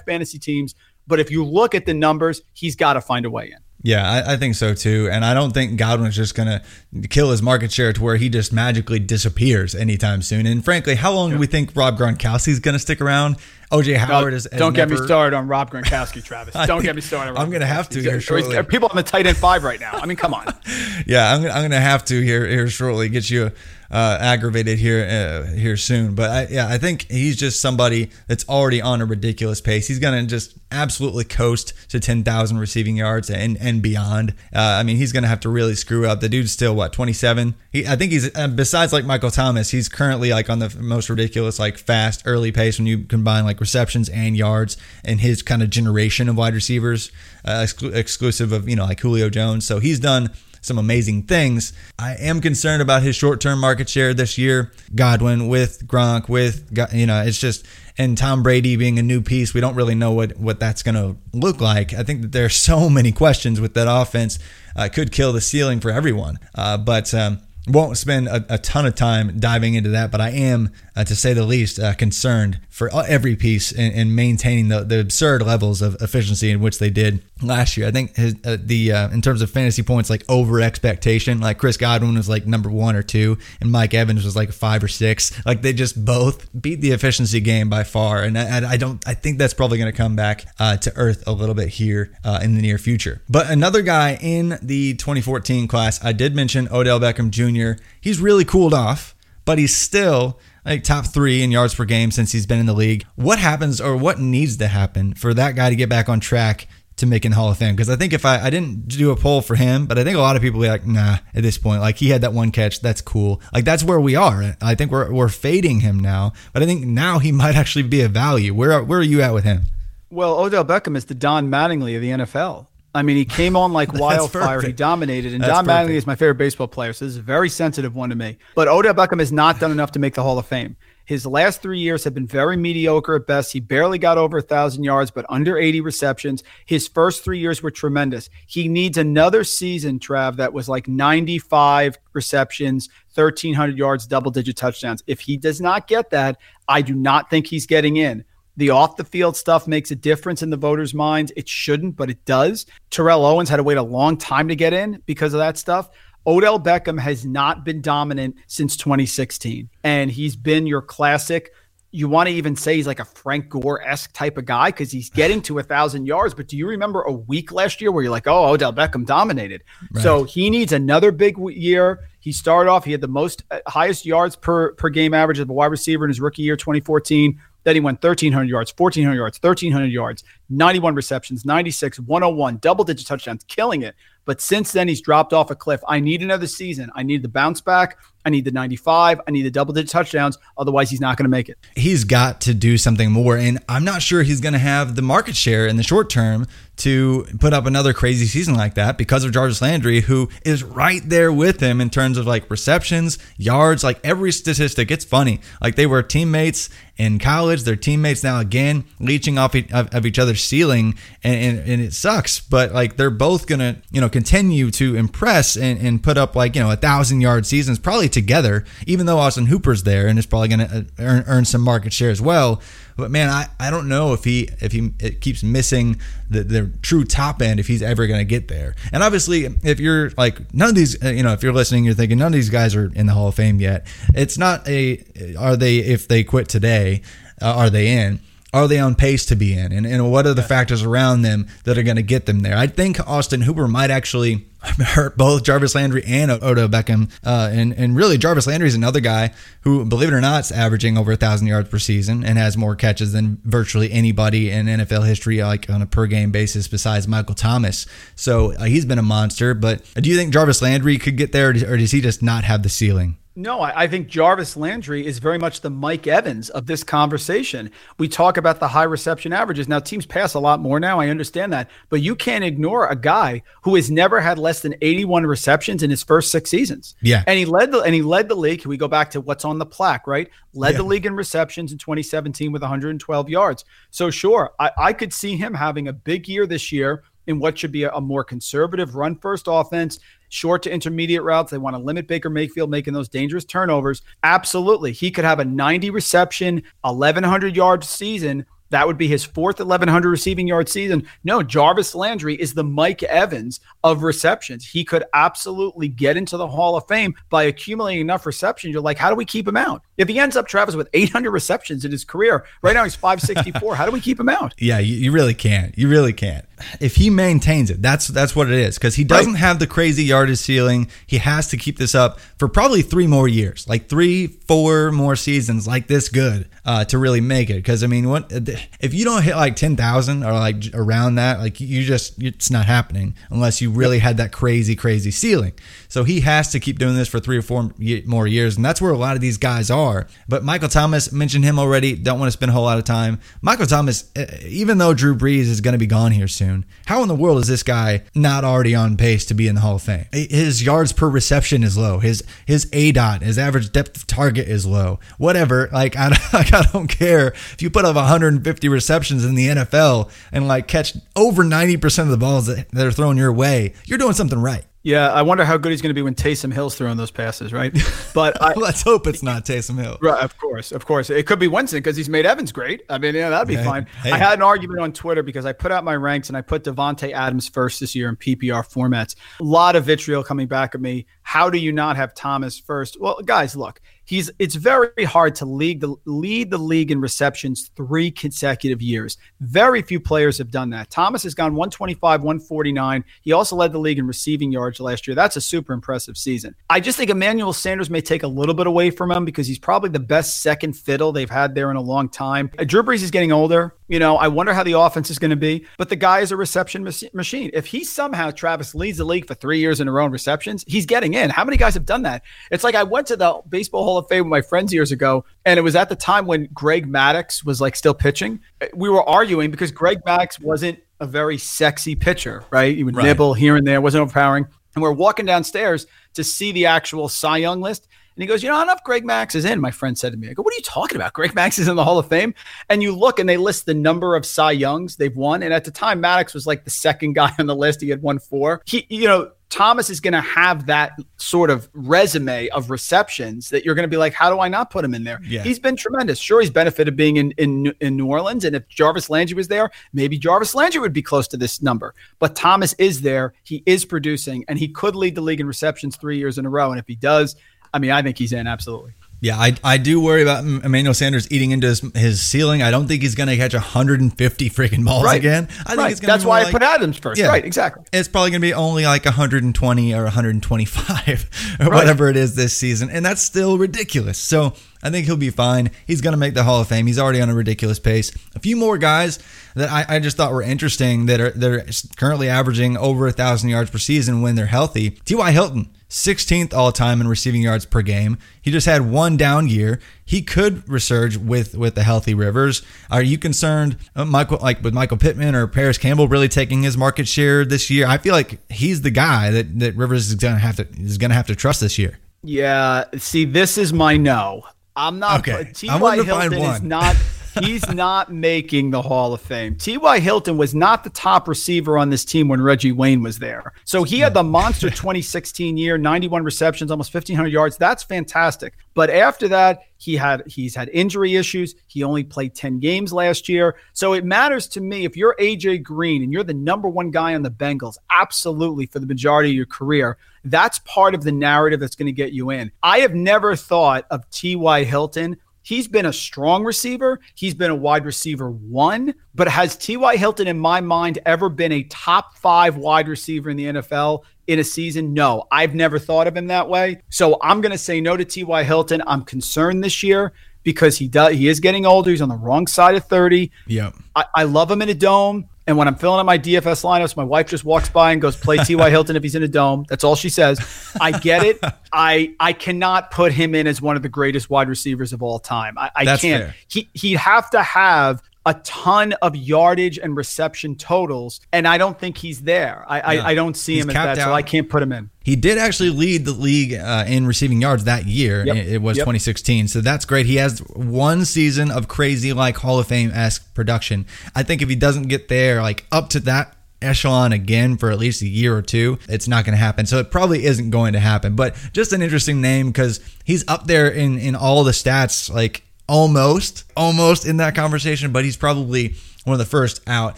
fantasy 0.00 0.38
teams, 0.40 0.74
but 1.06 1.20
if 1.20 1.30
you 1.30 1.44
look 1.44 1.74
at 1.76 1.86
the 1.86 1.94
numbers, 1.94 2.42
he's 2.52 2.74
got 2.74 2.94
to 2.94 3.00
find 3.00 3.24
a 3.26 3.30
way 3.30 3.52
in. 3.52 3.58
Yeah, 3.86 4.10
I, 4.10 4.32
I 4.32 4.36
think 4.36 4.56
so 4.56 4.74
too. 4.74 5.08
And 5.12 5.24
I 5.24 5.32
don't 5.32 5.52
think 5.52 5.78
Godwin's 5.78 6.16
just 6.16 6.34
going 6.34 6.48
to 6.48 7.08
kill 7.08 7.30
his 7.30 7.40
market 7.40 7.70
share 7.70 7.92
to 7.92 8.02
where 8.02 8.16
he 8.16 8.28
just 8.28 8.52
magically 8.52 8.98
disappears 8.98 9.76
anytime 9.76 10.22
soon. 10.22 10.44
And 10.44 10.64
frankly, 10.64 10.96
how 10.96 11.12
long 11.12 11.30
do 11.30 11.38
we 11.38 11.46
think 11.46 11.70
Rob 11.76 11.96
Gronkowski's 11.96 12.58
going 12.58 12.72
to 12.72 12.80
stick 12.80 13.00
around? 13.00 13.36
OJ 13.70 13.96
Howard 13.96 14.34
is. 14.34 14.48
Don't 14.56 14.74
get 14.74 14.88
me 14.88 14.96
started 14.96 15.36
on 15.36 15.48
Rob 15.48 15.70
Gronkowski, 15.70 16.22
Travis. 16.22 16.54
Don't 16.66 16.82
get 16.82 16.94
me 16.94 17.02
started. 17.02 17.32
On 17.32 17.38
I'm 17.38 17.50
gonna 17.50 17.66
have 17.66 17.88
to 17.90 18.00
here 18.00 18.20
shortly. 18.20 18.62
People 18.64 18.88
on 18.88 18.96
the 18.96 19.02
tight 19.02 19.26
end 19.26 19.36
five 19.36 19.64
right 19.64 19.80
now. 19.80 19.92
I 19.92 20.06
mean, 20.06 20.16
come 20.16 20.34
on. 20.34 20.46
Yeah, 21.06 21.32
I'm, 21.34 21.44
I'm 21.44 21.60
going 21.60 21.70
to 21.70 21.80
have 21.80 22.04
to 22.06 22.20
here 22.20 22.46
here 22.46 22.68
shortly 22.68 23.08
get 23.08 23.30
you 23.30 23.52
uh, 23.90 24.18
aggravated 24.20 24.78
here 24.78 25.04
uh, 25.04 25.54
here 25.54 25.76
soon. 25.76 26.14
But 26.14 26.30
I, 26.30 26.46
yeah, 26.50 26.68
I 26.68 26.78
think 26.78 27.10
he's 27.10 27.36
just 27.36 27.60
somebody 27.60 28.10
that's 28.26 28.48
already 28.48 28.80
on 28.80 29.00
a 29.00 29.04
ridiculous 29.04 29.60
pace. 29.60 29.86
He's 29.86 29.98
going 29.98 30.20
to 30.20 30.28
just 30.28 30.56
absolutely 30.72 31.24
coast 31.24 31.72
to 31.90 32.00
10,000 32.00 32.58
receiving 32.58 32.96
yards 32.96 33.30
and 33.30 33.56
and 33.60 33.82
beyond. 33.82 34.30
Uh, 34.54 34.60
I 34.60 34.82
mean, 34.82 34.96
he's 34.96 35.12
going 35.12 35.22
to 35.22 35.28
have 35.28 35.40
to 35.40 35.48
really 35.48 35.74
screw 35.74 36.06
up. 36.06 36.20
The 36.20 36.28
dude's 36.28 36.52
still 36.52 36.74
what 36.74 36.92
27. 36.92 37.54
He, 37.70 37.86
I 37.86 37.96
think 37.96 38.12
he's 38.12 38.34
uh, 38.36 38.48
besides 38.48 38.92
like 38.92 39.04
Michael 39.04 39.30
Thomas, 39.30 39.70
he's 39.70 39.88
currently 39.88 40.30
like 40.30 40.50
on 40.50 40.58
the 40.58 40.74
most 40.80 41.08
ridiculous 41.08 41.58
like 41.58 41.78
fast 41.78 42.22
early 42.24 42.52
pace 42.52 42.78
when 42.78 42.86
you 42.86 43.04
combine 43.04 43.44
like 43.44 43.55
receptions 43.60 44.08
and 44.08 44.36
yards 44.36 44.76
and 45.04 45.20
his 45.20 45.42
kind 45.42 45.62
of 45.62 45.70
generation 45.70 46.28
of 46.28 46.36
wide 46.36 46.54
receivers, 46.54 47.10
uh, 47.44 47.62
exclu- 47.62 47.94
exclusive 47.94 48.52
of 48.52 48.68
you 48.68 48.76
know 48.76 48.84
like 48.84 49.00
Julio 49.00 49.30
Jones. 49.30 49.66
So 49.66 49.78
he's 49.78 50.00
done 50.00 50.30
some 50.60 50.78
amazing 50.78 51.22
things. 51.22 51.72
I 51.98 52.14
am 52.14 52.40
concerned 52.40 52.82
about 52.82 53.02
his 53.02 53.14
short-term 53.14 53.60
market 53.60 53.88
share 53.88 54.12
this 54.12 54.36
year. 54.36 54.72
Godwin 54.94 55.46
with 55.46 55.86
Gronk 55.86 56.28
with 56.28 56.68
you 56.92 57.06
know, 57.06 57.22
it's 57.22 57.38
just 57.38 57.66
and 57.98 58.18
Tom 58.18 58.42
Brady 58.42 58.76
being 58.76 58.98
a 58.98 59.02
new 59.02 59.22
piece, 59.22 59.54
we 59.54 59.60
don't 59.60 59.74
really 59.74 59.94
know 59.94 60.12
what 60.12 60.36
what 60.36 60.60
that's 60.60 60.82
going 60.82 60.96
to 60.96 61.16
look 61.32 61.60
like. 61.60 61.94
I 61.94 62.02
think 62.02 62.22
that 62.22 62.32
there 62.32 62.44
are 62.44 62.50
so 62.50 62.90
many 62.90 63.12
questions 63.12 63.60
with 63.60 63.74
that 63.74 63.86
offense. 63.88 64.38
Uh, 64.74 64.88
could 64.92 65.10
kill 65.10 65.32
the 65.32 65.40
ceiling 65.40 65.80
for 65.80 65.90
everyone. 65.90 66.38
Uh, 66.54 66.76
but 66.76 67.14
um, 67.14 67.40
won't 67.66 67.98
spend 67.98 68.28
a, 68.28 68.44
a 68.48 68.58
ton 68.58 68.86
of 68.86 68.94
time 68.94 69.38
diving 69.38 69.74
into 69.74 69.90
that, 69.90 70.10
but 70.10 70.20
I 70.20 70.30
am, 70.30 70.70
uh, 70.94 71.04
to 71.04 71.16
say 71.16 71.32
the 71.32 71.44
least, 71.44 71.78
uh, 71.78 71.94
concerned 71.94 72.60
for 72.70 72.90
every 72.94 73.36
piece 73.36 73.72
in 73.72 74.14
maintaining 74.14 74.68
the, 74.68 74.84
the 74.84 75.00
absurd 75.00 75.42
levels 75.42 75.82
of 75.82 75.96
efficiency 76.00 76.50
in 76.50 76.60
which 76.60 76.78
they 76.78 76.90
did 76.90 77.22
last 77.42 77.76
year. 77.76 77.86
I 77.86 77.90
think 77.90 78.16
his, 78.16 78.34
uh, 78.44 78.56
the 78.58 78.92
uh, 78.92 79.10
in 79.10 79.22
terms 79.22 79.42
of 79.42 79.50
fantasy 79.50 79.82
points, 79.82 80.10
like 80.10 80.24
over 80.28 80.60
expectation, 80.60 81.40
like 81.40 81.58
Chris 81.58 81.76
Godwin 81.76 82.14
was 82.14 82.28
like 82.28 82.46
number 82.46 82.70
one 82.70 82.96
or 82.96 83.02
two, 83.02 83.38
and 83.60 83.70
Mike 83.70 83.94
Evans 83.94 84.24
was 84.24 84.36
like 84.36 84.52
five 84.52 84.82
or 84.82 84.88
six. 84.88 85.32
Like 85.44 85.62
they 85.62 85.72
just 85.72 86.04
both 86.04 86.48
beat 86.60 86.80
the 86.80 86.92
efficiency 86.92 87.40
game 87.40 87.68
by 87.68 87.84
far, 87.84 88.22
and 88.22 88.38
I, 88.38 88.72
I 88.72 88.76
don't. 88.76 89.06
I 89.06 89.14
think 89.14 89.38
that's 89.38 89.54
probably 89.54 89.78
going 89.78 89.90
to 89.90 89.96
come 89.96 90.16
back 90.16 90.46
uh, 90.58 90.76
to 90.78 90.92
earth 90.96 91.24
a 91.26 91.32
little 91.32 91.54
bit 91.54 91.68
here 91.68 92.16
uh, 92.24 92.40
in 92.42 92.54
the 92.54 92.62
near 92.62 92.78
future. 92.78 93.22
But 93.28 93.50
another 93.50 93.82
guy 93.82 94.18
in 94.20 94.58
the 94.62 94.94
2014 94.94 95.68
class, 95.68 96.04
I 96.04 96.12
did 96.12 96.34
mention 96.34 96.68
Odell 96.70 97.00
Beckham 97.00 97.30
Jr. 97.30 97.82
He's 98.00 98.20
really 98.20 98.44
cooled 98.44 98.74
off 98.74 99.14
but 99.46 99.58
he's 99.58 99.74
still 99.74 100.38
like 100.66 100.82
top 100.82 101.06
three 101.06 101.42
in 101.42 101.50
yards 101.50 101.74
per 101.74 101.86
game 101.86 102.10
since 102.10 102.32
he's 102.32 102.44
been 102.44 102.58
in 102.58 102.66
the 102.66 102.74
league. 102.74 103.06
What 103.14 103.38
happens 103.38 103.80
or 103.80 103.96
what 103.96 104.18
needs 104.18 104.58
to 104.58 104.66
happen 104.66 105.14
for 105.14 105.32
that 105.32 105.54
guy 105.54 105.70
to 105.70 105.76
get 105.76 105.88
back 105.88 106.10
on 106.10 106.20
track 106.20 106.66
to 106.96 107.06
making 107.06 107.32
Hall 107.32 107.50
of 107.50 107.58
Fame? 107.58 107.74
Because 107.74 107.90
I 107.90 107.96
think 107.96 108.12
if 108.12 108.24
I, 108.24 108.40
I 108.40 108.50
didn't 108.50 108.88
do 108.88 109.10
a 109.10 109.16
poll 109.16 109.42
for 109.42 109.54
him, 109.54 109.86
but 109.86 109.98
I 109.98 110.04
think 110.04 110.16
a 110.16 110.20
lot 110.20 110.36
of 110.36 110.42
people 110.42 110.60
be 110.60 110.68
like, 110.68 110.86
nah, 110.86 111.18
at 111.34 111.42
this 111.42 111.58
point, 111.58 111.80
like 111.80 111.96
he 111.96 112.08
had 112.08 112.22
that 112.22 112.32
one 112.32 112.52
catch, 112.52 112.80
that's 112.80 113.00
cool. 113.00 113.40
Like 113.52 113.64
that's 113.64 113.84
where 113.84 114.00
we 114.00 114.14
are. 114.14 114.56
I 114.60 114.74
think 114.74 114.90
we're 114.90 115.12
we're 115.12 115.28
fading 115.28 115.80
him 115.80 116.00
now, 116.00 116.32
but 116.52 116.62
I 116.62 116.66
think 116.66 116.84
now 116.84 117.18
he 117.18 117.32
might 117.42 117.56
actually 117.56 117.84
be 117.84 118.00
a 118.00 118.08
value. 118.08 118.54
Where 118.54 118.82
where 118.82 118.98
are 118.98 119.02
you 119.02 119.22
at 119.22 119.34
with 119.34 119.44
him? 119.44 119.62
Well, 120.10 120.38
Odell 120.38 120.64
Beckham 120.64 120.96
is 120.96 121.06
the 121.06 121.14
Don 121.14 121.48
Mattingly 121.48 121.96
of 121.96 122.02
the 122.02 122.24
NFL. 122.24 122.66
I 122.96 123.02
mean, 123.02 123.16
he 123.16 123.26
came 123.26 123.56
on 123.56 123.74
like 123.74 123.92
wildfire. 123.92 124.62
He 124.62 124.72
dominated. 124.72 125.34
And 125.34 125.42
That's 125.42 125.52
Don 125.52 125.66
Mattingly 125.66 125.96
is 125.96 126.06
my 126.06 126.14
favorite 126.14 126.36
baseball 126.38 126.68
player. 126.68 126.94
So 126.94 127.04
this 127.04 127.12
is 127.12 127.18
a 127.18 127.22
very 127.22 127.50
sensitive 127.50 127.94
one 127.94 128.08
to 128.08 128.16
me. 128.16 128.38
But 128.54 128.68
Odell 128.68 128.94
Beckham 128.94 129.18
has 129.18 129.30
not 129.30 129.60
done 129.60 129.70
enough 129.70 129.92
to 129.92 129.98
make 129.98 130.14
the 130.14 130.22
Hall 130.22 130.38
of 130.38 130.46
Fame. 130.46 130.76
His 131.06 131.24
last 131.24 131.62
three 131.62 131.78
years 131.78 132.04
have 132.04 132.14
been 132.14 132.26
very 132.26 132.56
mediocre 132.56 133.14
at 133.14 133.26
best. 133.26 133.52
He 133.52 133.60
barely 133.60 133.98
got 133.98 134.18
over 134.18 134.38
a 134.38 134.42
thousand 134.42 134.84
yards, 134.84 135.10
but 135.10 135.24
under 135.28 135.56
80 135.56 135.80
receptions. 135.80 136.42
His 136.66 136.88
first 136.88 137.24
three 137.24 137.38
years 137.38 137.62
were 137.62 137.70
tremendous. 137.70 138.28
He 138.46 138.68
needs 138.68 138.98
another 138.98 139.44
season, 139.44 140.00
Trav, 140.00 140.36
that 140.36 140.52
was 140.52 140.68
like 140.68 140.88
95 140.88 141.96
receptions, 142.12 142.88
1,300 143.14 143.78
yards, 143.78 144.06
double 144.06 144.32
digit 144.32 144.56
touchdowns. 144.56 145.04
If 145.06 145.20
he 145.20 145.36
does 145.36 145.60
not 145.60 145.86
get 145.86 146.10
that, 146.10 146.38
I 146.68 146.82
do 146.82 146.94
not 146.94 147.30
think 147.30 147.46
he's 147.46 147.66
getting 147.66 147.96
in. 147.96 148.24
The 148.58 148.70
off 148.70 148.96
the 148.96 149.04
field 149.04 149.36
stuff 149.36 149.68
makes 149.68 149.90
a 149.90 149.96
difference 149.96 150.42
in 150.42 150.48
the 150.48 150.56
voters' 150.56 150.94
minds. 150.94 151.30
It 151.36 151.46
shouldn't, 151.46 151.94
but 151.94 152.08
it 152.08 152.24
does. 152.24 152.64
Terrell 152.90 153.26
Owens 153.26 153.50
had 153.50 153.58
to 153.58 153.62
wait 153.62 153.76
a 153.76 153.82
long 153.82 154.16
time 154.16 154.48
to 154.48 154.56
get 154.56 154.72
in 154.72 155.02
because 155.04 155.34
of 155.34 155.38
that 155.38 155.58
stuff. 155.58 155.90
Odell 156.26 156.58
Beckham 156.58 156.98
has 156.98 157.24
not 157.24 157.64
been 157.64 157.80
dominant 157.80 158.36
since 158.46 158.76
2016, 158.76 159.68
and 159.84 160.10
he's 160.10 160.34
been 160.34 160.66
your 160.66 160.82
classic. 160.82 161.52
You 161.92 162.08
want 162.08 162.28
to 162.28 162.34
even 162.34 162.56
say 162.56 162.76
he's 162.76 162.86
like 162.86 162.98
a 162.98 163.04
Frank 163.04 163.48
Gore 163.48 163.80
esque 163.80 164.12
type 164.12 164.36
of 164.36 164.44
guy 164.44 164.68
because 164.68 164.90
he's 164.90 165.08
getting 165.08 165.40
to 165.42 165.60
a 165.60 165.62
thousand 165.62 166.06
yards. 166.06 166.34
But 166.34 166.48
do 166.48 166.56
you 166.56 166.66
remember 166.66 167.02
a 167.02 167.12
week 167.12 167.52
last 167.52 167.80
year 167.80 167.92
where 167.92 168.02
you're 168.02 168.10
like, 168.10 168.26
oh, 168.26 168.52
Odell 168.52 168.72
Beckham 168.72 169.06
dominated? 169.06 169.62
So 170.02 170.24
he 170.24 170.50
needs 170.50 170.72
another 170.72 171.12
big 171.12 171.38
year. 171.38 172.08
He 172.18 172.32
started 172.32 172.68
off, 172.68 172.84
he 172.84 172.90
had 172.90 173.00
the 173.00 173.08
most 173.08 173.44
uh, 173.52 173.60
highest 173.68 174.04
yards 174.04 174.34
per 174.34 174.72
per 174.72 174.88
game 174.88 175.14
average 175.14 175.38
of 175.38 175.48
a 175.48 175.52
wide 175.52 175.66
receiver 175.66 176.04
in 176.04 176.10
his 176.10 176.20
rookie 176.20 176.42
year, 176.42 176.56
2014. 176.56 177.40
Then 177.62 177.74
he 177.74 177.80
went 177.80 178.00
1,300 178.00 178.48
yards, 178.48 178.72
1,400 178.76 179.16
yards, 179.16 179.42
1,300 179.42 179.86
yards, 179.86 180.22
91 180.50 180.94
receptions, 180.94 181.44
96, 181.44 181.98
101, 181.98 182.58
double 182.58 182.84
digit 182.84 183.06
touchdowns, 183.06 183.42
killing 183.48 183.82
it. 183.82 183.96
But 184.26 184.42
since 184.42 184.72
then, 184.72 184.88
he's 184.88 185.00
dropped 185.00 185.32
off 185.32 185.50
a 185.50 185.54
cliff. 185.54 185.80
I 185.88 186.00
need 186.00 186.20
another 186.20 186.46
season. 186.46 186.90
I 186.94 187.02
need 187.02 187.22
the 187.22 187.28
bounce 187.28 187.62
back. 187.62 187.96
I 188.26 188.30
need 188.30 188.44
the 188.44 188.50
95. 188.50 189.20
I 189.26 189.30
need 189.30 189.42
the 189.42 189.50
double 189.52 189.72
digit 189.72 189.88
touchdowns. 189.88 190.36
Otherwise, 190.58 190.90
he's 190.90 191.00
not 191.00 191.16
going 191.16 191.24
to 191.24 191.30
make 191.30 191.48
it. 191.48 191.56
he's 191.76 192.02
got 192.02 192.40
to 192.42 192.52
do 192.54 192.76
something 192.76 193.10
more. 193.12 193.36
And 193.38 193.60
I'm 193.68 193.84
not 193.84 194.02
sure 194.02 194.24
he's 194.24 194.40
going 194.40 194.52
to 194.52 194.58
have 194.58 194.96
the 194.96 195.02
market 195.02 195.36
share 195.36 195.66
in 195.66 195.76
the 195.76 195.84
short 195.84 196.10
term 196.10 196.46
to 196.76 197.26
put 197.40 197.52
up 197.52 197.66
another 197.66 197.92
crazy 197.92 198.26
season 198.26 198.54
like 198.54 198.74
that 198.74 198.98
because 198.98 199.24
of 199.24 199.32
Jarvis 199.32 199.62
Landry, 199.62 200.02
who 200.02 200.28
is 200.44 200.62
right 200.62 201.00
there 201.04 201.32
with 201.32 201.60
him 201.60 201.80
in 201.80 201.90
terms 201.90 202.18
of 202.18 202.26
like 202.26 202.50
receptions, 202.50 203.18
yards, 203.36 203.82
like 203.82 203.98
every 204.04 204.30
statistic. 204.30 204.90
It's 204.90 205.04
funny. 205.04 205.40
Like 205.60 205.76
they 205.76 205.86
were 205.86 206.02
teammates 206.02 206.68
in 206.98 207.18
college, 207.18 207.62
they're 207.62 207.76
teammates 207.76 208.24
now 208.24 208.40
again, 208.40 208.84
leeching 208.98 209.36
off 209.36 209.54
of, 209.54 210.06
each 210.06 210.18
other's 210.18 210.42
ceiling, 210.42 210.94
and, 211.22 211.58
and, 211.58 211.70
and 211.70 211.82
it 211.82 211.92
sucks. 211.92 212.40
But 212.40 212.72
like 212.72 212.96
they're 212.96 213.10
both 213.10 213.46
to, 213.46 213.76
you 213.90 214.00
know, 214.00 214.08
continue 214.08 214.70
to 214.72 214.96
impress 214.96 215.56
and, 215.56 215.78
and 215.78 216.02
put 216.02 216.16
up 216.16 216.34
like, 216.34 216.54
you 216.56 216.62
know, 216.62 216.70
a 216.70 216.76
thousand 216.76 217.20
yard 217.20 217.44
seasons 217.44 217.78
probably 217.78 218.08
together, 218.08 218.64
even 218.86 219.04
though 219.04 219.18
Austin 219.18 219.46
Hooper's 219.46 219.82
there 219.82 220.06
and 220.06 220.18
is 220.18 220.26
probably 220.26 220.48
going 220.48 220.60
to 220.60 220.78
uh, 220.78 220.82
earn, 220.98 221.24
earn 221.26 221.44
some 221.44 221.60
market 221.60 221.92
share 221.92 222.10
as 222.10 222.20
well. 222.20 222.62
But 222.96 223.10
man, 223.10 223.28
I, 223.28 223.46
I 223.60 223.70
don't 223.70 223.88
know 223.88 224.12
if 224.14 224.24
he 224.24 224.48
if 224.60 224.72
he 224.72 224.92
it 225.00 225.20
keeps 225.20 225.42
missing 225.42 226.00
the, 226.30 226.42
the 226.42 226.70
true 226.82 227.04
top 227.04 227.42
end 227.42 227.60
if 227.60 227.66
he's 227.66 227.82
ever 227.82 228.06
going 228.06 228.20
to 228.20 228.24
get 228.24 228.48
there. 228.48 228.74
And 228.92 229.02
obviously, 229.02 229.44
if 229.62 229.80
you're 229.80 230.10
like 230.16 230.52
none 230.54 230.70
of 230.70 230.74
these, 230.74 231.02
uh, 231.04 231.08
you 231.08 231.22
know, 231.22 231.32
if 231.32 231.42
you're 231.42 231.52
listening, 231.52 231.84
you're 231.84 231.94
thinking 231.94 232.18
none 232.18 232.28
of 232.28 232.32
these 232.32 232.50
guys 232.50 232.74
are 232.74 232.90
in 232.94 233.06
the 233.06 233.12
Hall 233.12 233.28
of 233.28 233.34
Fame 233.34 233.60
yet. 233.60 233.86
It's 234.14 234.38
not 234.38 234.66
a 234.66 235.02
are 235.38 235.56
they 235.56 235.78
if 235.78 236.08
they 236.08 236.24
quit 236.24 236.48
today, 236.48 237.02
uh, 237.42 237.54
are 237.54 237.70
they 237.70 237.88
in? 237.88 238.20
Are 238.56 238.66
they 238.66 238.78
on 238.78 238.94
pace 238.94 239.26
to 239.26 239.36
be 239.36 239.52
in? 239.52 239.70
And, 239.70 239.84
and 239.84 240.10
what 240.10 240.26
are 240.26 240.32
the 240.32 240.42
factors 240.42 240.82
around 240.82 241.20
them 241.20 241.46
that 241.64 241.76
are 241.76 241.82
going 241.82 241.96
to 241.96 242.02
get 242.02 242.24
them 242.24 242.40
there? 242.40 242.56
I 242.56 242.66
think 242.68 242.98
Austin 243.06 243.42
Hooper 243.42 243.68
might 243.68 243.90
actually 243.90 244.46
hurt 244.62 245.14
both 245.18 245.44
Jarvis 245.44 245.74
Landry 245.74 246.02
and 246.06 246.30
Odell 246.30 246.66
Beckham. 246.66 247.12
Uh, 247.22 247.50
and, 247.52 247.74
and 247.74 247.94
really, 247.94 248.16
Jarvis 248.16 248.46
Landry 248.46 248.66
is 248.66 248.74
another 248.74 249.00
guy 249.00 249.34
who, 249.60 249.84
believe 249.84 250.08
it 250.08 250.14
or 250.14 250.22
not, 250.22 250.46
is 250.46 250.52
averaging 250.52 250.96
over 250.96 251.10
a 251.10 251.20
1,000 251.20 251.46
yards 251.46 251.68
per 251.68 251.78
season 251.78 252.24
and 252.24 252.38
has 252.38 252.56
more 252.56 252.74
catches 252.74 253.12
than 253.12 253.42
virtually 253.44 253.92
anybody 253.92 254.50
in 254.50 254.64
NFL 254.64 255.06
history, 255.06 255.42
like 255.42 255.68
on 255.68 255.82
a 255.82 255.86
per 255.86 256.06
game 256.06 256.30
basis, 256.30 256.66
besides 256.66 257.06
Michael 257.06 257.34
Thomas. 257.34 257.84
So 258.14 258.54
uh, 258.54 258.64
he's 258.64 258.86
been 258.86 258.98
a 258.98 259.02
monster. 259.02 259.52
But 259.52 259.82
do 259.96 260.08
you 260.08 260.16
think 260.16 260.32
Jarvis 260.32 260.62
Landry 260.62 260.96
could 260.96 261.18
get 261.18 261.32
there, 261.32 261.50
or 261.50 261.76
does 261.76 261.90
he 261.90 262.00
just 262.00 262.22
not 262.22 262.44
have 262.44 262.62
the 262.62 262.70
ceiling? 262.70 263.18
No, 263.38 263.60
I, 263.60 263.82
I 263.82 263.86
think 263.86 264.08
Jarvis 264.08 264.56
Landry 264.56 265.06
is 265.06 265.18
very 265.18 265.36
much 265.36 265.60
the 265.60 265.68
Mike 265.68 266.06
Evans 266.06 266.48
of 266.48 266.64
this 266.64 266.82
conversation. 266.82 267.70
We 267.98 268.08
talk 268.08 268.38
about 268.38 268.60
the 268.60 268.68
high 268.68 268.84
reception 268.84 269.34
averages. 269.34 269.68
Now, 269.68 269.78
teams 269.78 270.06
pass 270.06 270.32
a 270.32 270.40
lot 270.40 270.60
more 270.60 270.80
now. 270.80 270.98
I 271.00 271.10
understand 271.10 271.52
that. 271.52 271.70
But 271.90 272.00
you 272.00 272.16
can't 272.16 272.42
ignore 272.42 272.86
a 272.86 272.96
guy 272.96 273.42
who 273.62 273.74
has 273.74 273.90
never 273.90 274.22
had 274.22 274.38
less 274.38 274.60
than 274.60 274.74
81 274.80 275.26
receptions 275.26 275.82
in 275.82 275.90
his 275.90 276.02
first 276.02 276.32
six 276.32 276.48
seasons. 276.48 276.96
Yeah. 277.02 277.24
And 277.26 277.38
he 277.38 277.44
led 277.44 277.72
the 277.72 277.80
and 277.82 277.94
he 277.94 278.00
led 278.00 278.30
the 278.30 278.34
league. 278.34 278.62
Can 278.62 278.70
we 278.70 278.78
go 278.78 278.88
back 278.88 279.10
to 279.10 279.20
what's 279.20 279.44
on 279.44 279.58
the 279.58 279.66
plaque, 279.66 280.06
right? 280.06 280.30
Led 280.54 280.76
the 280.76 280.82
league 280.82 281.04
in 281.04 281.14
receptions 281.14 281.72
in 281.72 281.78
2017 281.78 282.50
with 282.52 282.62
112 282.62 283.28
yards. 283.28 283.66
So 283.90 284.10
sure, 284.10 284.54
I, 284.58 284.70
I 284.78 284.92
could 284.94 285.12
see 285.12 285.36
him 285.36 285.52
having 285.52 285.88
a 285.88 285.92
big 285.92 286.26
year 286.26 286.46
this 286.46 286.72
year 286.72 287.02
in 287.26 287.38
what 287.38 287.58
should 287.58 287.72
be 287.72 287.84
a 287.84 288.00
more 288.00 288.24
conservative 288.24 288.94
run 288.94 289.16
first 289.16 289.46
offense, 289.48 289.98
short 290.28 290.62
to 290.64 290.72
intermediate 290.72 291.22
routes. 291.22 291.50
They 291.50 291.58
want 291.58 291.76
to 291.76 291.82
limit 291.82 292.08
Baker 292.08 292.30
Mayfield 292.30 292.70
making 292.70 292.94
those 292.94 293.08
dangerous 293.08 293.44
turnovers. 293.44 294.02
Absolutely. 294.22 294.92
He 294.92 295.10
could 295.10 295.24
have 295.24 295.40
a 295.40 295.44
90 295.44 295.90
reception, 295.90 296.62
1,100 296.82 297.56
yard 297.56 297.84
season. 297.84 298.46
That 298.70 298.86
would 298.86 298.98
be 298.98 299.06
his 299.06 299.24
fourth 299.24 299.58
1,100 299.58 300.08
receiving 300.08 300.48
yard 300.48 300.68
season. 300.68 301.06
No, 301.24 301.42
Jarvis 301.42 301.94
Landry 301.94 302.34
is 302.34 302.54
the 302.54 302.64
Mike 302.64 303.02
Evans 303.04 303.60
of 303.84 304.02
receptions. 304.02 304.66
He 304.66 304.84
could 304.84 305.04
absolutely 305.14 305.88
get 305.88 306.16
into 306.16 306.36
the 306.36 306.48
Hall 306.48 306.76
of 306.76 306.86
Fame 306.88 307.14
by 307.30 307.44
accumulating 307.44 308.00
enough 308.00 308.26
receptions. 308.26 308.72
You're 308.72 308.82
like, 308.82 308.98
how 308.98 309.10
do 309.10 309.16
we 309.16 309.24
keep 309.24 309.46
him 309.46 309.56
out? 309.56 309.82
If 309.96 310.08
he 310.08 310.18
ends 310.18 310.36
up, 310.36 310.46
Travis, 310.46 310.74
with 310.74 310.88
800 310.92 311.30
receptions 311.30 311.84
in 311.84 311.90
his 311.92 312.04
career, 312.04 312.44
right 312.62 312.74
now 312.74 312.84
he's 312.84 312.94
564. 312.94 313.76
how 313.76 313.86
do 313.86 313.92
we 313.92 314.00
keep 314.00 314.18
him 314.20 314.28
out? 314.28 314.54
Yeah, 314.66 314.78
you, 314.78 314.96
you 314.96 315.12
really 315.12 315.34
can't. 315.34 315.76
You 315.78 315.88
really 315.88 316.12
can't. 316.12 316.44
If 316.80 316.96
he 316.96 317.10
maintains 317.10 317.70
it, 317.70 317.82
that's 317.82 318.08
that's 318.08 318.34
what 318.34 318.50
it 318.50 318.58
is. 318.58 318.76
Because 318.78 318.94
he 318.94 319.04
doesn't 319.04 319.34
Right. 319.34 319.40
have 319.40 319.58
the 319.58 319.66
crazy 319.66 320.04
yardage 320.04 320.38
ceiling. 320.38 320.88
He 321.06 321.18
has 321.18 321.48
to 321.48 321.56
keep 321.58 321.76
this 321.78 321.94
up 321.94 322.18
for 322.38 322.48
probably 322.48 322.80
three 322.82 323.06
more 323.06 323.28
years, 323.28 323.68
like 323.68 323.88
three, 323.88 324.26
four 324.26 324.90
more 324.90 325.14
seasons, 325.16 325.66
like 325.66 325.86
this 325.86 326.08
good 326.08 326.48
uh, 326.64 326.84
to 326.86 326.96
really 326.98 327.20
make 327.20 327.50
it. 327.50 327.56
Because 327.56 327.84
I 327.84 327.86
mean, 327.86 328.08
what 328.08 328.32
if 328.80 328.94
you 328.94 329.04
don't 329.04 329.22
hit 329.22 329.36
like 329.36 329.54
ten 329.56 329.76
thousand 329.76 330.24
or 330.24 330.32
like 330.32 330.64
around 330.72 331.16
that? 331.16 331.38
Like 331.40 331.60
you 331.60 331.84
just, 331.84 332.20
it's 332.22 332.50
not 332.50 332.64
happening 332.66 333.14
unless 333.30 333.60
you 333.60 333.70
really 333.70 333.98
had 333.98 334.16
that 334.16 334.32
crazy, 334.32 334.74
crazy 334.74 335.10
ceiling. 335.10 335.52
So 335.88 336.04
he 336.04 336.20
has 336.20 336.50
to 336.52 336.58
keep 336.60 336.78
doing 336.78 336.96
this 336.96 337.08
for 337.08 337.20
three 337.20 337.36
or 337.36 337.42
four 337.42 337.70
more 338.06 338.26
years, 338.26 338.56
and 338.56 338.64
that's 338.64 338.80
where 338.80 338.92
a 338.92 338.98
lot 338.98 339.14
of 339.14 339.20
these 339.20 339.36
guys 339.36 339.70
are. 339.70 339.85
But 340.28 340.44
Michael 340.44 340.68
Thomas 340.68 341.12
mentioned 341.12 341.44
him 341.44 341.58
already. 341.58 341.94
Don't 341.94 342.18
want 342.18 342.28
to 342.28 342.32
spend 342.32 342.50
a 342.50 342.52
whole 342.52 342.64
lot 342.64 342.78
of 342.78 342.84
time. 342.84 343.20
Michael 343.40 343.66
Thomas, 343.66 344.10
uh, 344.16 344.26
even 344.44 344.78
though 344.78 344.94
Drew 344.94 345.16
Brees 345.16 345.42
is 345.42 345.60
going 345.60 345.72
to 345.72 345.78
be 345.78 345.86
gone 345.86 346.12
here 346.12 346.28
soon, 346.28 346.64
how 346.86 347.02
in 347.02 347.08
the 347.08 347.14
world 347.14 347.38
is 347.38 347.48
this 347.48 347.62
guy 347.62 348.02
not 348.14 348.44
already 348.44 348.74
on 348.74 348.96
pace 348.96 349.24
to 349.26 349.34
be 349.34 349.48
in 349.48 349.54
the 349.54 349.60
Hall 349.60 349.76
of 349.76 349.82
Fame? 349.82 350.06
His 350.12 350.62
yards 350.62 350.92
per 350.92 351.08
reception 351.08 351.62
is 351.62 351.76
low. 351.76 351.98
His 351.98 352.22
his 352.46 352.66
aDOT, 352.66 353.22
his 353.22 353.38
average 353.38 353.72
depth 353.72 353.96
of 353.96 354.06
target 354.06 354.48
is 354.48 354.66
low. 354.66 354.98
Whatever. 355.18 355.68
Like 355.72 355.96
I, 355.96 356.10
I 356.32 356.66
don't 356.72 356.88
care 356.88 357.28
if 357.28 357.62
you 357.62 357.70
put 357.70 357.84
up 357.84 357.96
150 357.96 358.68
receptions 358.68 359.24
in 359.24 359.34
the 359.34 359.48
NFL 359.48 360.10
and 360.32 360.48
like 360.48 360.68
catch 360.68 360.94
over 361.14 361.44
90 361.44 361.76
percent 361.76 362.06
of 362.06 362.10
the 362.10 362.18
balls 362.18 362.46
that, 362.46 362.68
that 362.70 362.86
are 362.86 362.92
thrown 362.92 363.16
your 363.16 363.32
way. 363.32 363.74
You're 363.84 363.98
doing 363.98 364.14
something 364.14 364.38
right. 364.38 364.64
Yeah, 364.86 365.10
I 365.12 365.22
wonder 365.22 365.44
how 365.44 365.56
good 365.56 365.72
he's 365.72 365.82
going 365.82 365.90
to 365.90 365.94
be 365.94 366.02
when 366.02 366.14
Taysom 366.14 366.52
Hill's 366.52 366.76
throwing 366.76 366.96
those 366.96 367.10
passes, 367.10 367.52
right? 367.52 367.76
But 368.14 368.40
I, 368.40 368.54
Let's 368.54 368.82
hope 368.82 369.08
it's 369.08 369.20
not 369.20 369.44
Taysom 369.44 369.82
Hill. 369.82 369.98
Right, 370.00 370.22
of 370.22 370.38
course, 370.38 370.70
of 370.70 370.86
course. 370.86 371.10
It 371.10 371.26
could 371.26 371.40
be 371.40 371.48
Winston 371.48 371.78
because 371.78 371.96
he's 371.96 372.08
made 372.08 372.24
Evans 372.24 372.52
great. 372.52 372.82
I 372.88 372.98
mean, 372.98 373.16
yeah, 373.16 373.28
that'd 373.30 373.48
be 373.48 373.56
Hey, 373.56 373.64
fine. 373.64 373.86
hey. 374.04 374.12
I 374.12 374.16
had 374.16 374.34
an 374.34 374.42
argument 374.42 374.78
on 374.78 374.92
Twitter 374.92 375.24
because 375.24 375.44
I 375.44 375.52
put 375.52 375.72
out 375.72 375.82
my 375.82 375.96
ranks 375.96 376.28
and 376.28 376.36
I 376.36 376.40
put 376.40 376.62
Davante 376.62 377.10
Adams 377.10 377.48
first 377.48 377.80
this 377.80 377.96
year 377.96 378.08
in 378.08 378.14
PPR 378.14 378.62
formats. 378.64 379.16
A 379.40 379.42
lot 379.42 379.74
of 379.74 379.84
vitriol 379.84 380.22
coming 380.22 380.46
back 380.46 380.76
at 380.76 380.80
me. 380.80 381.06
How 381.22 381.50
do 381.50 381.58
you 381.58 381.72
not 381.72 381.96
have 381.96 382.14
Thomas 382.14 382.56
first? 382.56 383.00
Well, 383.00 383.20
guys, 383.24 383.56
look, 383.56 383.80
he's 384.06 384.30
it's 384.38 384.54
very 384.54 385.04
hard 385.04 385.34
to 385.36 385.44
lead 385.44 385.80
the 385.80 385.94
lead 386.06 386.50
the 386.50 386.58
league 386.58 386.90
in 386.90 387.00
receptions 387.00 387.70
three 387.76 388.10
consecutive 388.10 388.80
years. 388.80 389.18
Very 389.40 389.82
few 389.82 390.00
players 390.00 390.38
have 390.38 390.50
done 390.50 390.70
that. 390.70 390.90
Thomas 390.90 391.24
has 391.24 391.34
gone 391.34 391.54
125, 391.54 392.22
149. 392.22 393.04
He 393.20 393.32
also 393.32 393.56
led 393.56 393.72
the 393.72 393.78
league 393.78 393.98
in 393.98 394.06
receiving 394.06 394.50
yards 394.50 394.80
last 394.80 395.06
year. 395.06 395.14
That's 395.14 395.36
a 395.36 395.40
super 395.40 395.74
impressive 395.74 396.16
season. 396.16 396.54
I 396.70 396.80
just 396.80 396.96
think 396.96 397.10
Emmanuel 397.10 397.52
Sanders 397.52 397.90
may 397.90 398.00
take 398.00 398.22
a 398.22 398.28
little 398.28 398.54
bit 398.54 398.66
away 398.66 398.90
from 398.90 399.10
him 399.10 399.24
because 399.24 399.46
he's 399.46 399.58
probably 399.58 399.90
the 399.90 400.00
best 400.00 400.40
second 400.40 400.74
fiddle 400.74 401.12
they've 401.12 401.28
had 401.28 401.54
there 401.54 401.70
in 401.70 401.76
a 401.76 401.82
long 401.82 402.08
time. 402.08 402.50
Drew 402.64 402.82
Brees 402.82 403.02
is 403.02 403.10
getting 403.10 403.32
older. 403.32 403.74
You 403.88 404.00
know, 404.00 404.16
I 404.16 404.28
wonder 404.28 404.52
how 404.52 404.64
the 404.64 404.72
offense 404.72 405.10
is 405.10 405.18
going 405.18 405.30
to 405.30 405.36
be, 405.36 405.66
but 405.78 405.88
the 405.88 405.96
guy 405.96 406.20
is 406.20 406.32
a 406.32 406.36
reception 406.36 406.82
machine. 407.12 407.50
If 407.52 407.66
he 407.66 407.84
somehow, 407.84 408.32
Travis, 408.32 408.74
leads 408.74 408.98
the 408.98 409.04
league 409.04 409.26
for 409.26 409.34
three 409.34 409.60
years 409.60 409.80
in 409.80 409.86
a 409.86 409.92
row 409.92 410.06
in 410.06 410.12
receptions, 410.12 410.64
he's 410.66 410.86
getting 410.86 411.14
in. 411.14 411.30
How 411.30 411.44
many 411.44 411.56
guys 411.56 411.74
have 411.74 411.86
done 411.86 412.02
that? 412.02 412.22
It's 412.50 412.64
like 412.64 412.74
I 412.74 412.82
went 412.82 413.06
to 413.08 413.16
the 413.16 413.40
Baseball 413.48 413.84
Hall 413.84 413.98
of 413.98 414.08
Fame 414.08 414.24
with 414.24 414.30
my 414.30 414.42
friends 414.42 414.72
years 414.72 414.90
ago, 414.90 415.24
and 415.44 415.58
it 415.58 415.62
was 415.62 415.76
at 415.76 415.88
the 415.88 415.96
time 415.96 416.26
when 416.26 416.48
Greg 416.52 416.90
Maddux 416.90 417.44
was 417.44 417.60
like 417.60 417.76
still 417.76 417.94
pitching. 417.94 418.40
We 418.74 418.88
were 418.88 419.08
arguing 419.08 419.50
because 419.50 419.70
Greg 419.70 420.00
Maddux 420.04 420.40
wasn't 420.40 420.80
a 420.98 421.06
very 421.06 421.38
sexy 421.38 421.94
pitcher, 421.94 422.44
right? 422.50 422.76
He 422.76 422.82
would 422.82 422.96
right. 422.96 423.04
nibble 423.04 423.34
here 423.34 423.56
and 423.56 423.66
there, 423.66 423.80
wasn't 423.80 424.02
overpowering. 424.02 424.46
And 424.74 424.82
we're 424.82 424.92
walking 424.92 425.26
downstairs 425.26 425.86
to 426.14 426.24
see 426.24 426.52
the 426.52 426.66
actual 426.66 427.08
Cy 427.08 427.38
Young 427.38 427.60
list. 427.60 427.88
And 428.16 428.22
he 428.22 428.26
goes, 428.26 428.42
you 428.42 428.48
know, 428.48 428.62
enough 428.62 428.82
Greg 428.82 429.04
Max 429.04 429.34
is 429.34 429.44
in. 429.44 429.60
My 429.60 429.70
friend 429.70 429.96
said 429.96 430.12
to 430.12 430.18
me, 430.18 430.30
I 430.30 430.32
go, 430.32 430.42
what 430.42 430.54
are 430.54 430.56
you 430.56 430.62
talking 430.62 430.96
about? 430.96 431.12
Greg 431.12 431.34
Max 431.34 431.58
is 431.58 431.68
in 431.68 431.76
the 431.76 431.84
Hall 431.84 431.98
of 431.98 432.08
Fame. 432.08 432.34
And 432.70 432.82
you 432.82 432.96
look 432.96 433.18
and 433.18 433.28
they 433.28 433.36
list 433.36 433.66
the 433.66 433.74
number 433.74 434.16
of 434.16 434.24
Cy 434.24 434.52
Youngs 434.52 434.96
they've 434.96 435.14
won. 435.14 435.42
And 435.42 435.52
at 435.52 435.64
the 435.64 435.70
time, 435.70 436.02
Maddux 436.02 436.32
was 436.32 436.46
like 436.46 436.64
the 436.64 436.70
second 436.70 437.12
guy 437.12 437.30
on 437.38 437.46
the 437.46 437.54
list. 437.54 437.82
He 437.82 437.90
had 437.90 438.00
won 438.00 438.18
four. 438.18 438.62
He, 438.64 438.86
you 438.88 439.06
know, 439.06 439.32
Thomas 439.48 439.90
is 439.90 440.00
going 440.00 440.12
to 440.12 440.20
have 440.20 440.66
that 440.66 440.98
sort 441.18 441.50
of 441.50 441.68
resume 441.72 442.48
of 442.48 442.68
receptions 442.68 443.48
that 443.50 443.64
you're 443.64 443.76
going 443.76 443.84
to 443.84 443.88
be 443.88 443.96
like, 443.96 444.12
how 444.12 444.28
do 444.28 444.40
I 444.40 444.48
not 444.48 444.70
put 444.70 444.84
him 444.84 444.92
in 444.92 445.04
there? 445.04 445.20
Yeah. 445.22 445.42
He's 445.42 445.58
been 445.58 445.76
tremendous. 445.76 446.18
Sure, 446.18 446.40
he's 446.40 446.50
benefited 446.50 446.96
being 446.96 447.16
in, 447.16 447.30
in 447.32 447.72
in 447.80 447.96
New 447.96 448.06
Orleans, 448.06 448.44
and 448.44 448.56
if 448.56 448.66
Jarvis 448.68 449.08
Landry 449.08 449.36
was 449.36 449.46
there, 449.46 449.70
maybe 449.92 450.18
Jarvis 450.18 450.54
Landry 450.54 450.80
would 450.80 450.92
be 450.92 451.02
close 451.02 451.28
to 451.28 451.36
this 451.36 451.62
number. 451.62 451.94
But 452.18 452.34
Thomas 452.34 452.72
is 452.74 453.02
there. 453.02 453.34
He 453.44 453.62
is 453.66 453.84
producing, 453.84 454.44
and 454.48 454.58
he 454.58 454.66
could 454.68 454.96
lead 454.96 455.14
the 455.14 455.20
league 455.20 455.40
in 455.40 455.46
receptions 455.46 455.96
three 455.96 456.18
years 456.18 456.38
in 456.38 456.46
a 456.46 456.50
row. 456.50 456.72
And 456.72 456.80
if 456.80 456.86
he 456.88 456.96
does, 456.96 457.36
I 457.76 457.78
mean, 457.78 457.90
I 457.90 458.00
think 458.00 458.16
he's 458.16 458.32
in 458.32 458.46
absolutely. 458.46 458.94
Yeah, 459.20 459.36
I, 459.38 459.54
I 459.62 459.76
do 459.76 460.00
worry 460.00 460.22
about 460.22 460.44
Emmanuel 460.44 460.94
Sanders 460.94 461.30
eating 461.30 461.50
into 461.50 461.66
his, 461.66 461.80
his 461.94 462.22
ceiling. 462.22 462.62
I 462.62 462.70
don't 462.70 462.86
think 462.86 463.02
he's 463.02 463.14
going 463.14 463.28
to 463.28 463.36
catch 463.36 463.52
150 463.52 464.50
freaking 464.50 464.84
balls 464.84 465.04
right. 465.04 465.18
again. 465.18 465.48
I 465.60 465.70
think 465.70 465.78
right. 465.78 465.92
it's 465.92 466.00
That's 466.00 466.24
why 466.24 466.40
like, 466.40 466.48
I 466.48 466.52
put 466.52 466.62
Adams 466.62 466.96
first. 466.96 467.20
Yeah, 467.20 467.28
right, 467.28 467.44
exactly. 467.44 467.84
It's 467.92 468.08
probably 468.08 468.30
going 468.30 468.40
to 468.40 468.46
be 468.46 468.54
only 468.54 468.84
like 468.84 469.04
120 469.04 469.94
or 469.94 470.02
125 470.04 471.56
or 471.60 471.66
right. 471.66 471.74
whatever 471.74 472.08
it 472.08 472.16
is 472.16 472.34
this 472.34 472.56
season, 472.56 472.90
and 472.90 473.04
that's 473.04 473.22
still 473.22 473.58
ridiculous. 473.58 474.18
So 474.18 474.54
I 474.82 474.90
think 474.90 475.06
he'll 475.06 475.16
be 475.16 475.30
fine. 475.30 475.70
He's 475.86 476.02
going 476.02 476.12
to 476.12 476.18
make 476.18 476.34
the 476.34 476.44
Hall 476.44 476.60
of 476.60 476.68
Fame. 476.68 476.86
He's 476.86 476.98
already 476.98 477.20
on 477.20 477.30
a 477.30 477.34
ridiculous 477.34 477.78
pace. 477.78 478.12
A 478.34 478.38
few 478.38 478.56
more 478.56 478.76
guys 478.76 479.18
that 479.54 479.70
I, 479.70 479.96
I 479.96 479.98
just 479.98 480.18
thought 480.18 480.32
were 480.32 480.42
interesting 480.42 481.06
that 481.06 481.20
are 481.20 481.30
that 481.30 481.50
are 481.50 481.66
currently 481.96 482.28
averaging 482.28 482.76
over 482.76 483.06
a 483.06 483.12
thousand 483.12 483.48
yards 483.48 483.70
per 483.70 483.78
season 483.78 484.20
when 484.20 484.34
they're 484.34 484.46
healthy. 484.46 484.90
T.Y. 484.90 485.30
Hilton 485.30 485.70
16th 485.88 486.52
all 486.52 486.72
time 486.72 487.00
in 487.00 487.08
receiving 487.08 487.42
yards 487.42 487.64
per 487.64 487.82
game. 487.82 488.18
He 488.42 488.50
just 488.50 488.66
had 488.66 488.90
one 488.90 489.16
down 489.16 489.48
year. 489.48 489.80
He 490.04 490.22
could 490.22 490.64
resurge 490.66 491.16
with 491.16 491.56
with 491.56 491.74
the 491.74 491.82
healthy 491.82 492.14
Rivers. 492.14 492.62
Are 492.90 493.02
you 493.02 493.18
concerned, 493.18 493.76
uh, 493.94 494.04
Michael, 494.04 494.38
like 494.42 494.62
with 494.62 494.74
Michael 494.74 494.96
Pittman 494.96 495.34
or 495.34 495.46
Parris 495.46 495.78
Campbell 495.78 496.08
really 496.08 496.28
taking 496.28 496.62
his 496.62 496.76
market 496.76 497.06
share 497.06 497.44
this 497.44 497.70
year? 497.70 497.86
I 497.86 497.98
feel 497.98 498.12
like 498.12 498.40
he's 498.50 498.82
the 498.82 498.90
guy 498.90 499.30
that, 499.30 499.58
that 499.60 499.76
Rivers 499.76 500.08
is 500.08 500.16
gonna 500.16 500.38
have 500.38 500.56
to 500.56 500.66
is 500.80 500.98
gonna 500.98 501.14
have 501.14 501.26
to 501.28 501.36
trust 501.36 501.60
this 501.60 501.78
year. 501.78 501.98
Yeah. 502.22 502.84
See, 502.96 503.24
this 503.24 503.56
is 503.56 503.72
my 503.72 503.96
no. 503.96 504.42
I'm 504.74 504.98
not. 504.98 505.20
Okay. 505.20 505.50
T.Y. 505.54 506.02
Hilton 506.02 506.34
is 506.34 506.62
not. 506.62 506.96
he's 507.40 507.68
not 507.72 508.12
making 508.12 508.70
the 508.70 508.82
Hall 508.82 509.12
of 509.12 509.20
Fame. 509.20 509.56
T.Y. 509.56 509.98
Hilton 510.00 510.36
was 510.36 510.54
not 510.54 510.84
the 510.84 510.90
top 510.90 511.28
receiver 511.28 511.78
on 511.78 511.90
this 511.90 512.04
team 512.04 512.28
when 512.28 512.40
Reggie 512.40 512.72
Wayne 512.72 513.02
was 513.02 513.18
there. 513.18 513.52
So 513.64 513.82
he 513.82 513.98
had 514.00 514.14
the 514.14 514.22
monster 514.22 514.70
2016 514.70 515.56
year, 515.56 515.78
91 515.78 516.24
receptions, 516.24 516.70
almost 516.70 516.92
1500 516.92 517.32
yards. 517.32 517.56
That's 517.56 517.82
fantastic. 517.82 518.54
But 518.74 518.90
after 518.90 519.28
that, 519.28 519.62
he 519.78 519.96
had 519.96 520.22
he's 520.26 520.54
had 520.54 520.70
injury 520.70 521.16
issues. 521.16 521.54
He 521.66 521.82
only 521.82 522.02
played 522.04 522.34
10 522.34 522.60
games 522.60 522.92
last 522.92 523.28
year. 523.28 523.56
So 523.72 523.92
it 523.92 524.04
matters 524.04 524.46
to 524.48 524.60
me 524.60 524.84
if 524.84 524.96
you're 524.96 525.14
AJ 525.20 525.62
Green 525.62 526.02
and 526.02 526.12
you're 526.12 526.24
the 526.24 526.34
number 526.34 526.68
1 526.68 526.90
guy 526.90 527.14
on 527.14 527.22
the 527.22 527.30
Bengals, 527.30 527.76
absolutely 527.90 528.66
for 528.66 528.78
the 528.78 528.86
majority 528.86 529.30
of 529.30 529.36
your 529.36 529.46
career, 529.46 529.98
that's 530.24 530.58
part 530.60 530.94
of 530.94 531.04
the 531.04 531.12
narrative 531.12 531.60
that's 531.60 531.76
going 531.76 531.86
to 531.86 531.92
get 531.92 532.12
you 532.12 532.30
in. 532.30 532.50
I 532.62 532.78
have 532.80 532.94
never 532.94 533.36
thought 533.36 533.86
of 533.90 534.08
T.Y. 534.10 534.64
Hilton 534.64 535.16
He's 535.46 535.68
been 535.68 535.86
a 535.86 535.92
strong 535.92 536.42
receiver. 536.42 536.98
He's 537.14 537.32
been 537.32 537.52
a 537.52 537.54
wide 537.54 537.84
receiver 537.84 538.32
one. 538.32 538.92
But 539.14 539.28
has 539.28 539.56
T.Y. 539.56 539.96
Hilton, 539.96 540.26
in 540.26 540.36
my 540.36 540.60
mind, 540.60 540.98
ever 541.06 541.28
been 541.28 541.52
a 541.52 541.62
top 541.62 542.18
five 542.18 542.56
wide 542.56 542.88
receiver 542.88 543.30
in 543.30 543.36
the 543.36 543.44
NFL 543.44 544.02
in 544.26 544.40
a 544.40 544.44
season? 544.44 544.92
No, 544.92 545.22
I've 545.30 545.54
never 545.54 545.78
thought 545.78 546.08
of 546.08 546.16
him 546.16 546.26
that 546.26 546.48
way. 546.48 546.82
So 546.88 547.16
I'm 547.22 547.40
going 547.40 547.52
to 547.52 547.58
say 547.58 547.80
no 547.80 547.96
to 547.96 548.04
T.Y. 548.04 548.42
Hilton. 548.42 548.82
I'm 548.88 549.04
concerned 549.04 549.62
this 549.62 549.84
year 549.84 550.14
because 550.42 550.78
he 550.78 550.88
does 550.88 551.12
he 551.14 551.28
is 551.28 551.38
getting 551.38 551.64
older. 551.64 551.90
He's 551.90 552.02
on 552.02 552.08
the 552.08 552.16
wrong 552.16 552.48
side 552.48 552.74
of 552.74 552.84
30. 552.86 553.30
Yeah. 553.46 553.70
I, 553.94 554.04
I 554.16 554.22
love 554.24 554.50
him 554.50 554.62
in 554.62 554.68
a 554.68 554.74
dome. 554.74 555.28
And 555.46 555.56
when 555.56 555.68
I'm 555.68 555.76
filling 555.76 556.00
out 556.00 556.06
my 556.06 556.18
DFS 556.18 556.64
lineups, 556.64 556.96
my 556.96 557.04
wife 557.04 557.28
just 557.28 557.44
walks 557.44 557.68
by 557.68 557.92
and 557.92 558.02
goes, 558.02 558.16
"Play 558.16 558.38
T.Y. 558.38 558.70
Hilton 558.70 558.96
if 558.96 559.02
he's 559.02 559.14
in 559.14 559.22
a 559.22 559.28
dome." 559.28 559.64
That's 559.68 559.84
all 559.84 559.94
she 559.94 560.08
says. 560.08 560.40
I 560.80 560.90
get 560.98 561.24
it. 561.24 561.38
I 561.72 562.14
I 562.18 562.32
cannot 562.32 562.90
put 562.90 563.12
him 563.12 563.34
in 563.34 563.46
as 563.46 563.62
one 563.62 563.76
of 563.76 563.82
the 563.82 563.88
greatest 563.88 564.28
wide 564.28 564.48
receivers 564.48 564.92
of 564.92 565.02
all 565.02 565.18
time. 565.18 565.56
I, 565.56 565.70
I 565.74 565.84
can't. 565.96 566.24
Fair. 566.24 566.34
He 566.48 566.68
he'd 566.74 566.96
have 566.96 567.30
to 567.30 567.42
have 567.42 568.02
a 568.26 568.34
ton 568.34 568.92
of 569.00 569.14
yardage 569.14 569.78
and 569.78 569.96
reception 569.96 570.56
totals, 570.56 571.20
and 571.32 571.46
I 571.46 571.58
don't 571.58 571.78
think 571.78 571.96
he's 571.96 572.22
there. 572.22 572.64
I 572.66 572.94
yeah. 572.94 573.02
I, 573.04 573.10
I, 573.10 573.14
don't 573.14 573.36
see 573.36 573.54
he's 573.54 573.62
him 573.62 573.70
as 573.70 573.74
that, 573.74 573.98
out. 574.00 574.04
so 574.04 574.12
I 574.12 574.22
can't 574.22 574.48
put 574.48 574.62
him 574.62 574.72
in. 574.72 574.90
He 575.04 575.14
did 575.14 575.38
actually 575.38 575.70
lead 575.70 576.04
the 576.04 576.12
league 576.12 576.52
uh, 576.52 576.84
in 576.88 577.06
receiving 577.06 577.40
yards 577.40 577.64
that 577.64 577.86
year. 577.86 578.26
Yep. 578.26 578.36
It 578.36 578.58
was 578.60 578.76
yep. 578.76 578.82
2016, 578.82 579.48
so 579.48 579.60
that's 579.60 579.84
great. 579.84 580.06
He 580.06 580.16
has 580.16 580.40
one 580.40 581.04
season 581.04 581.52
of 581.52 581.68
crazy 581.68 582.12
like 582.12 582.36
Hall 582.38 582.58
of 582.58 582.66
Fame 582.66 582.90
esque 582.90 583.32
production. 583.32 583.86
I 584.14 584.24
think 584.24 584.42
if 584.42 584.48
he 584.48 584.56
doesn't 584.56 584.88
get 584.88 585.08
there 585.08 585.40
like 585.40 585.64
up 585.70 585.88
to 585.90 586.00
that 586.00 586.36
echelon 586.60 587.12
again 587.12 587.56
for 587.56 587.70
at 587.70 587.78
least 587.78 588.02
a 588.02 588.08
year 588.08 588.36
or 588.36 588.42
two, 588.42 588.78
it's 588.88 589.06
not 589.06 589.24
going 589.24 589.34
to 589.34 589.38
happen. 589.38 589.66
So 589.66 589.78
it 589.78 589.92
probably 589.92 590.24
isn't 590.24 590.50
going 590.50 590.72
to 590.72 590.80
happen. 590.80 591.14
But 591.14 591.36
just 591.52 591.72
an 591.72 591.82
interesting 591.82 592.20
name 592.20 592.48
because 592.48 592.80
he's 593.04 593.26
up 593.28 593.46
there 593.46 593.68
in 593.68 593.98
in 593.98 594.16
all 594.16 594.42
the 594.42 594.52
stats 594.52 595.12
like 595.12 595.44
almost, 595.68 596.44
almost 596.56 597.06
in 597.06 597.18
that 597.18 597.34
conversation, 597.34 597.92
but 597.92 598.04
he's 598.04 598.16
probably 598.16 598.76
one 599.06 599.14
of 599.14 599.18
the 599.18 599.24
first 599.24 599.60
out. 599.68 599.96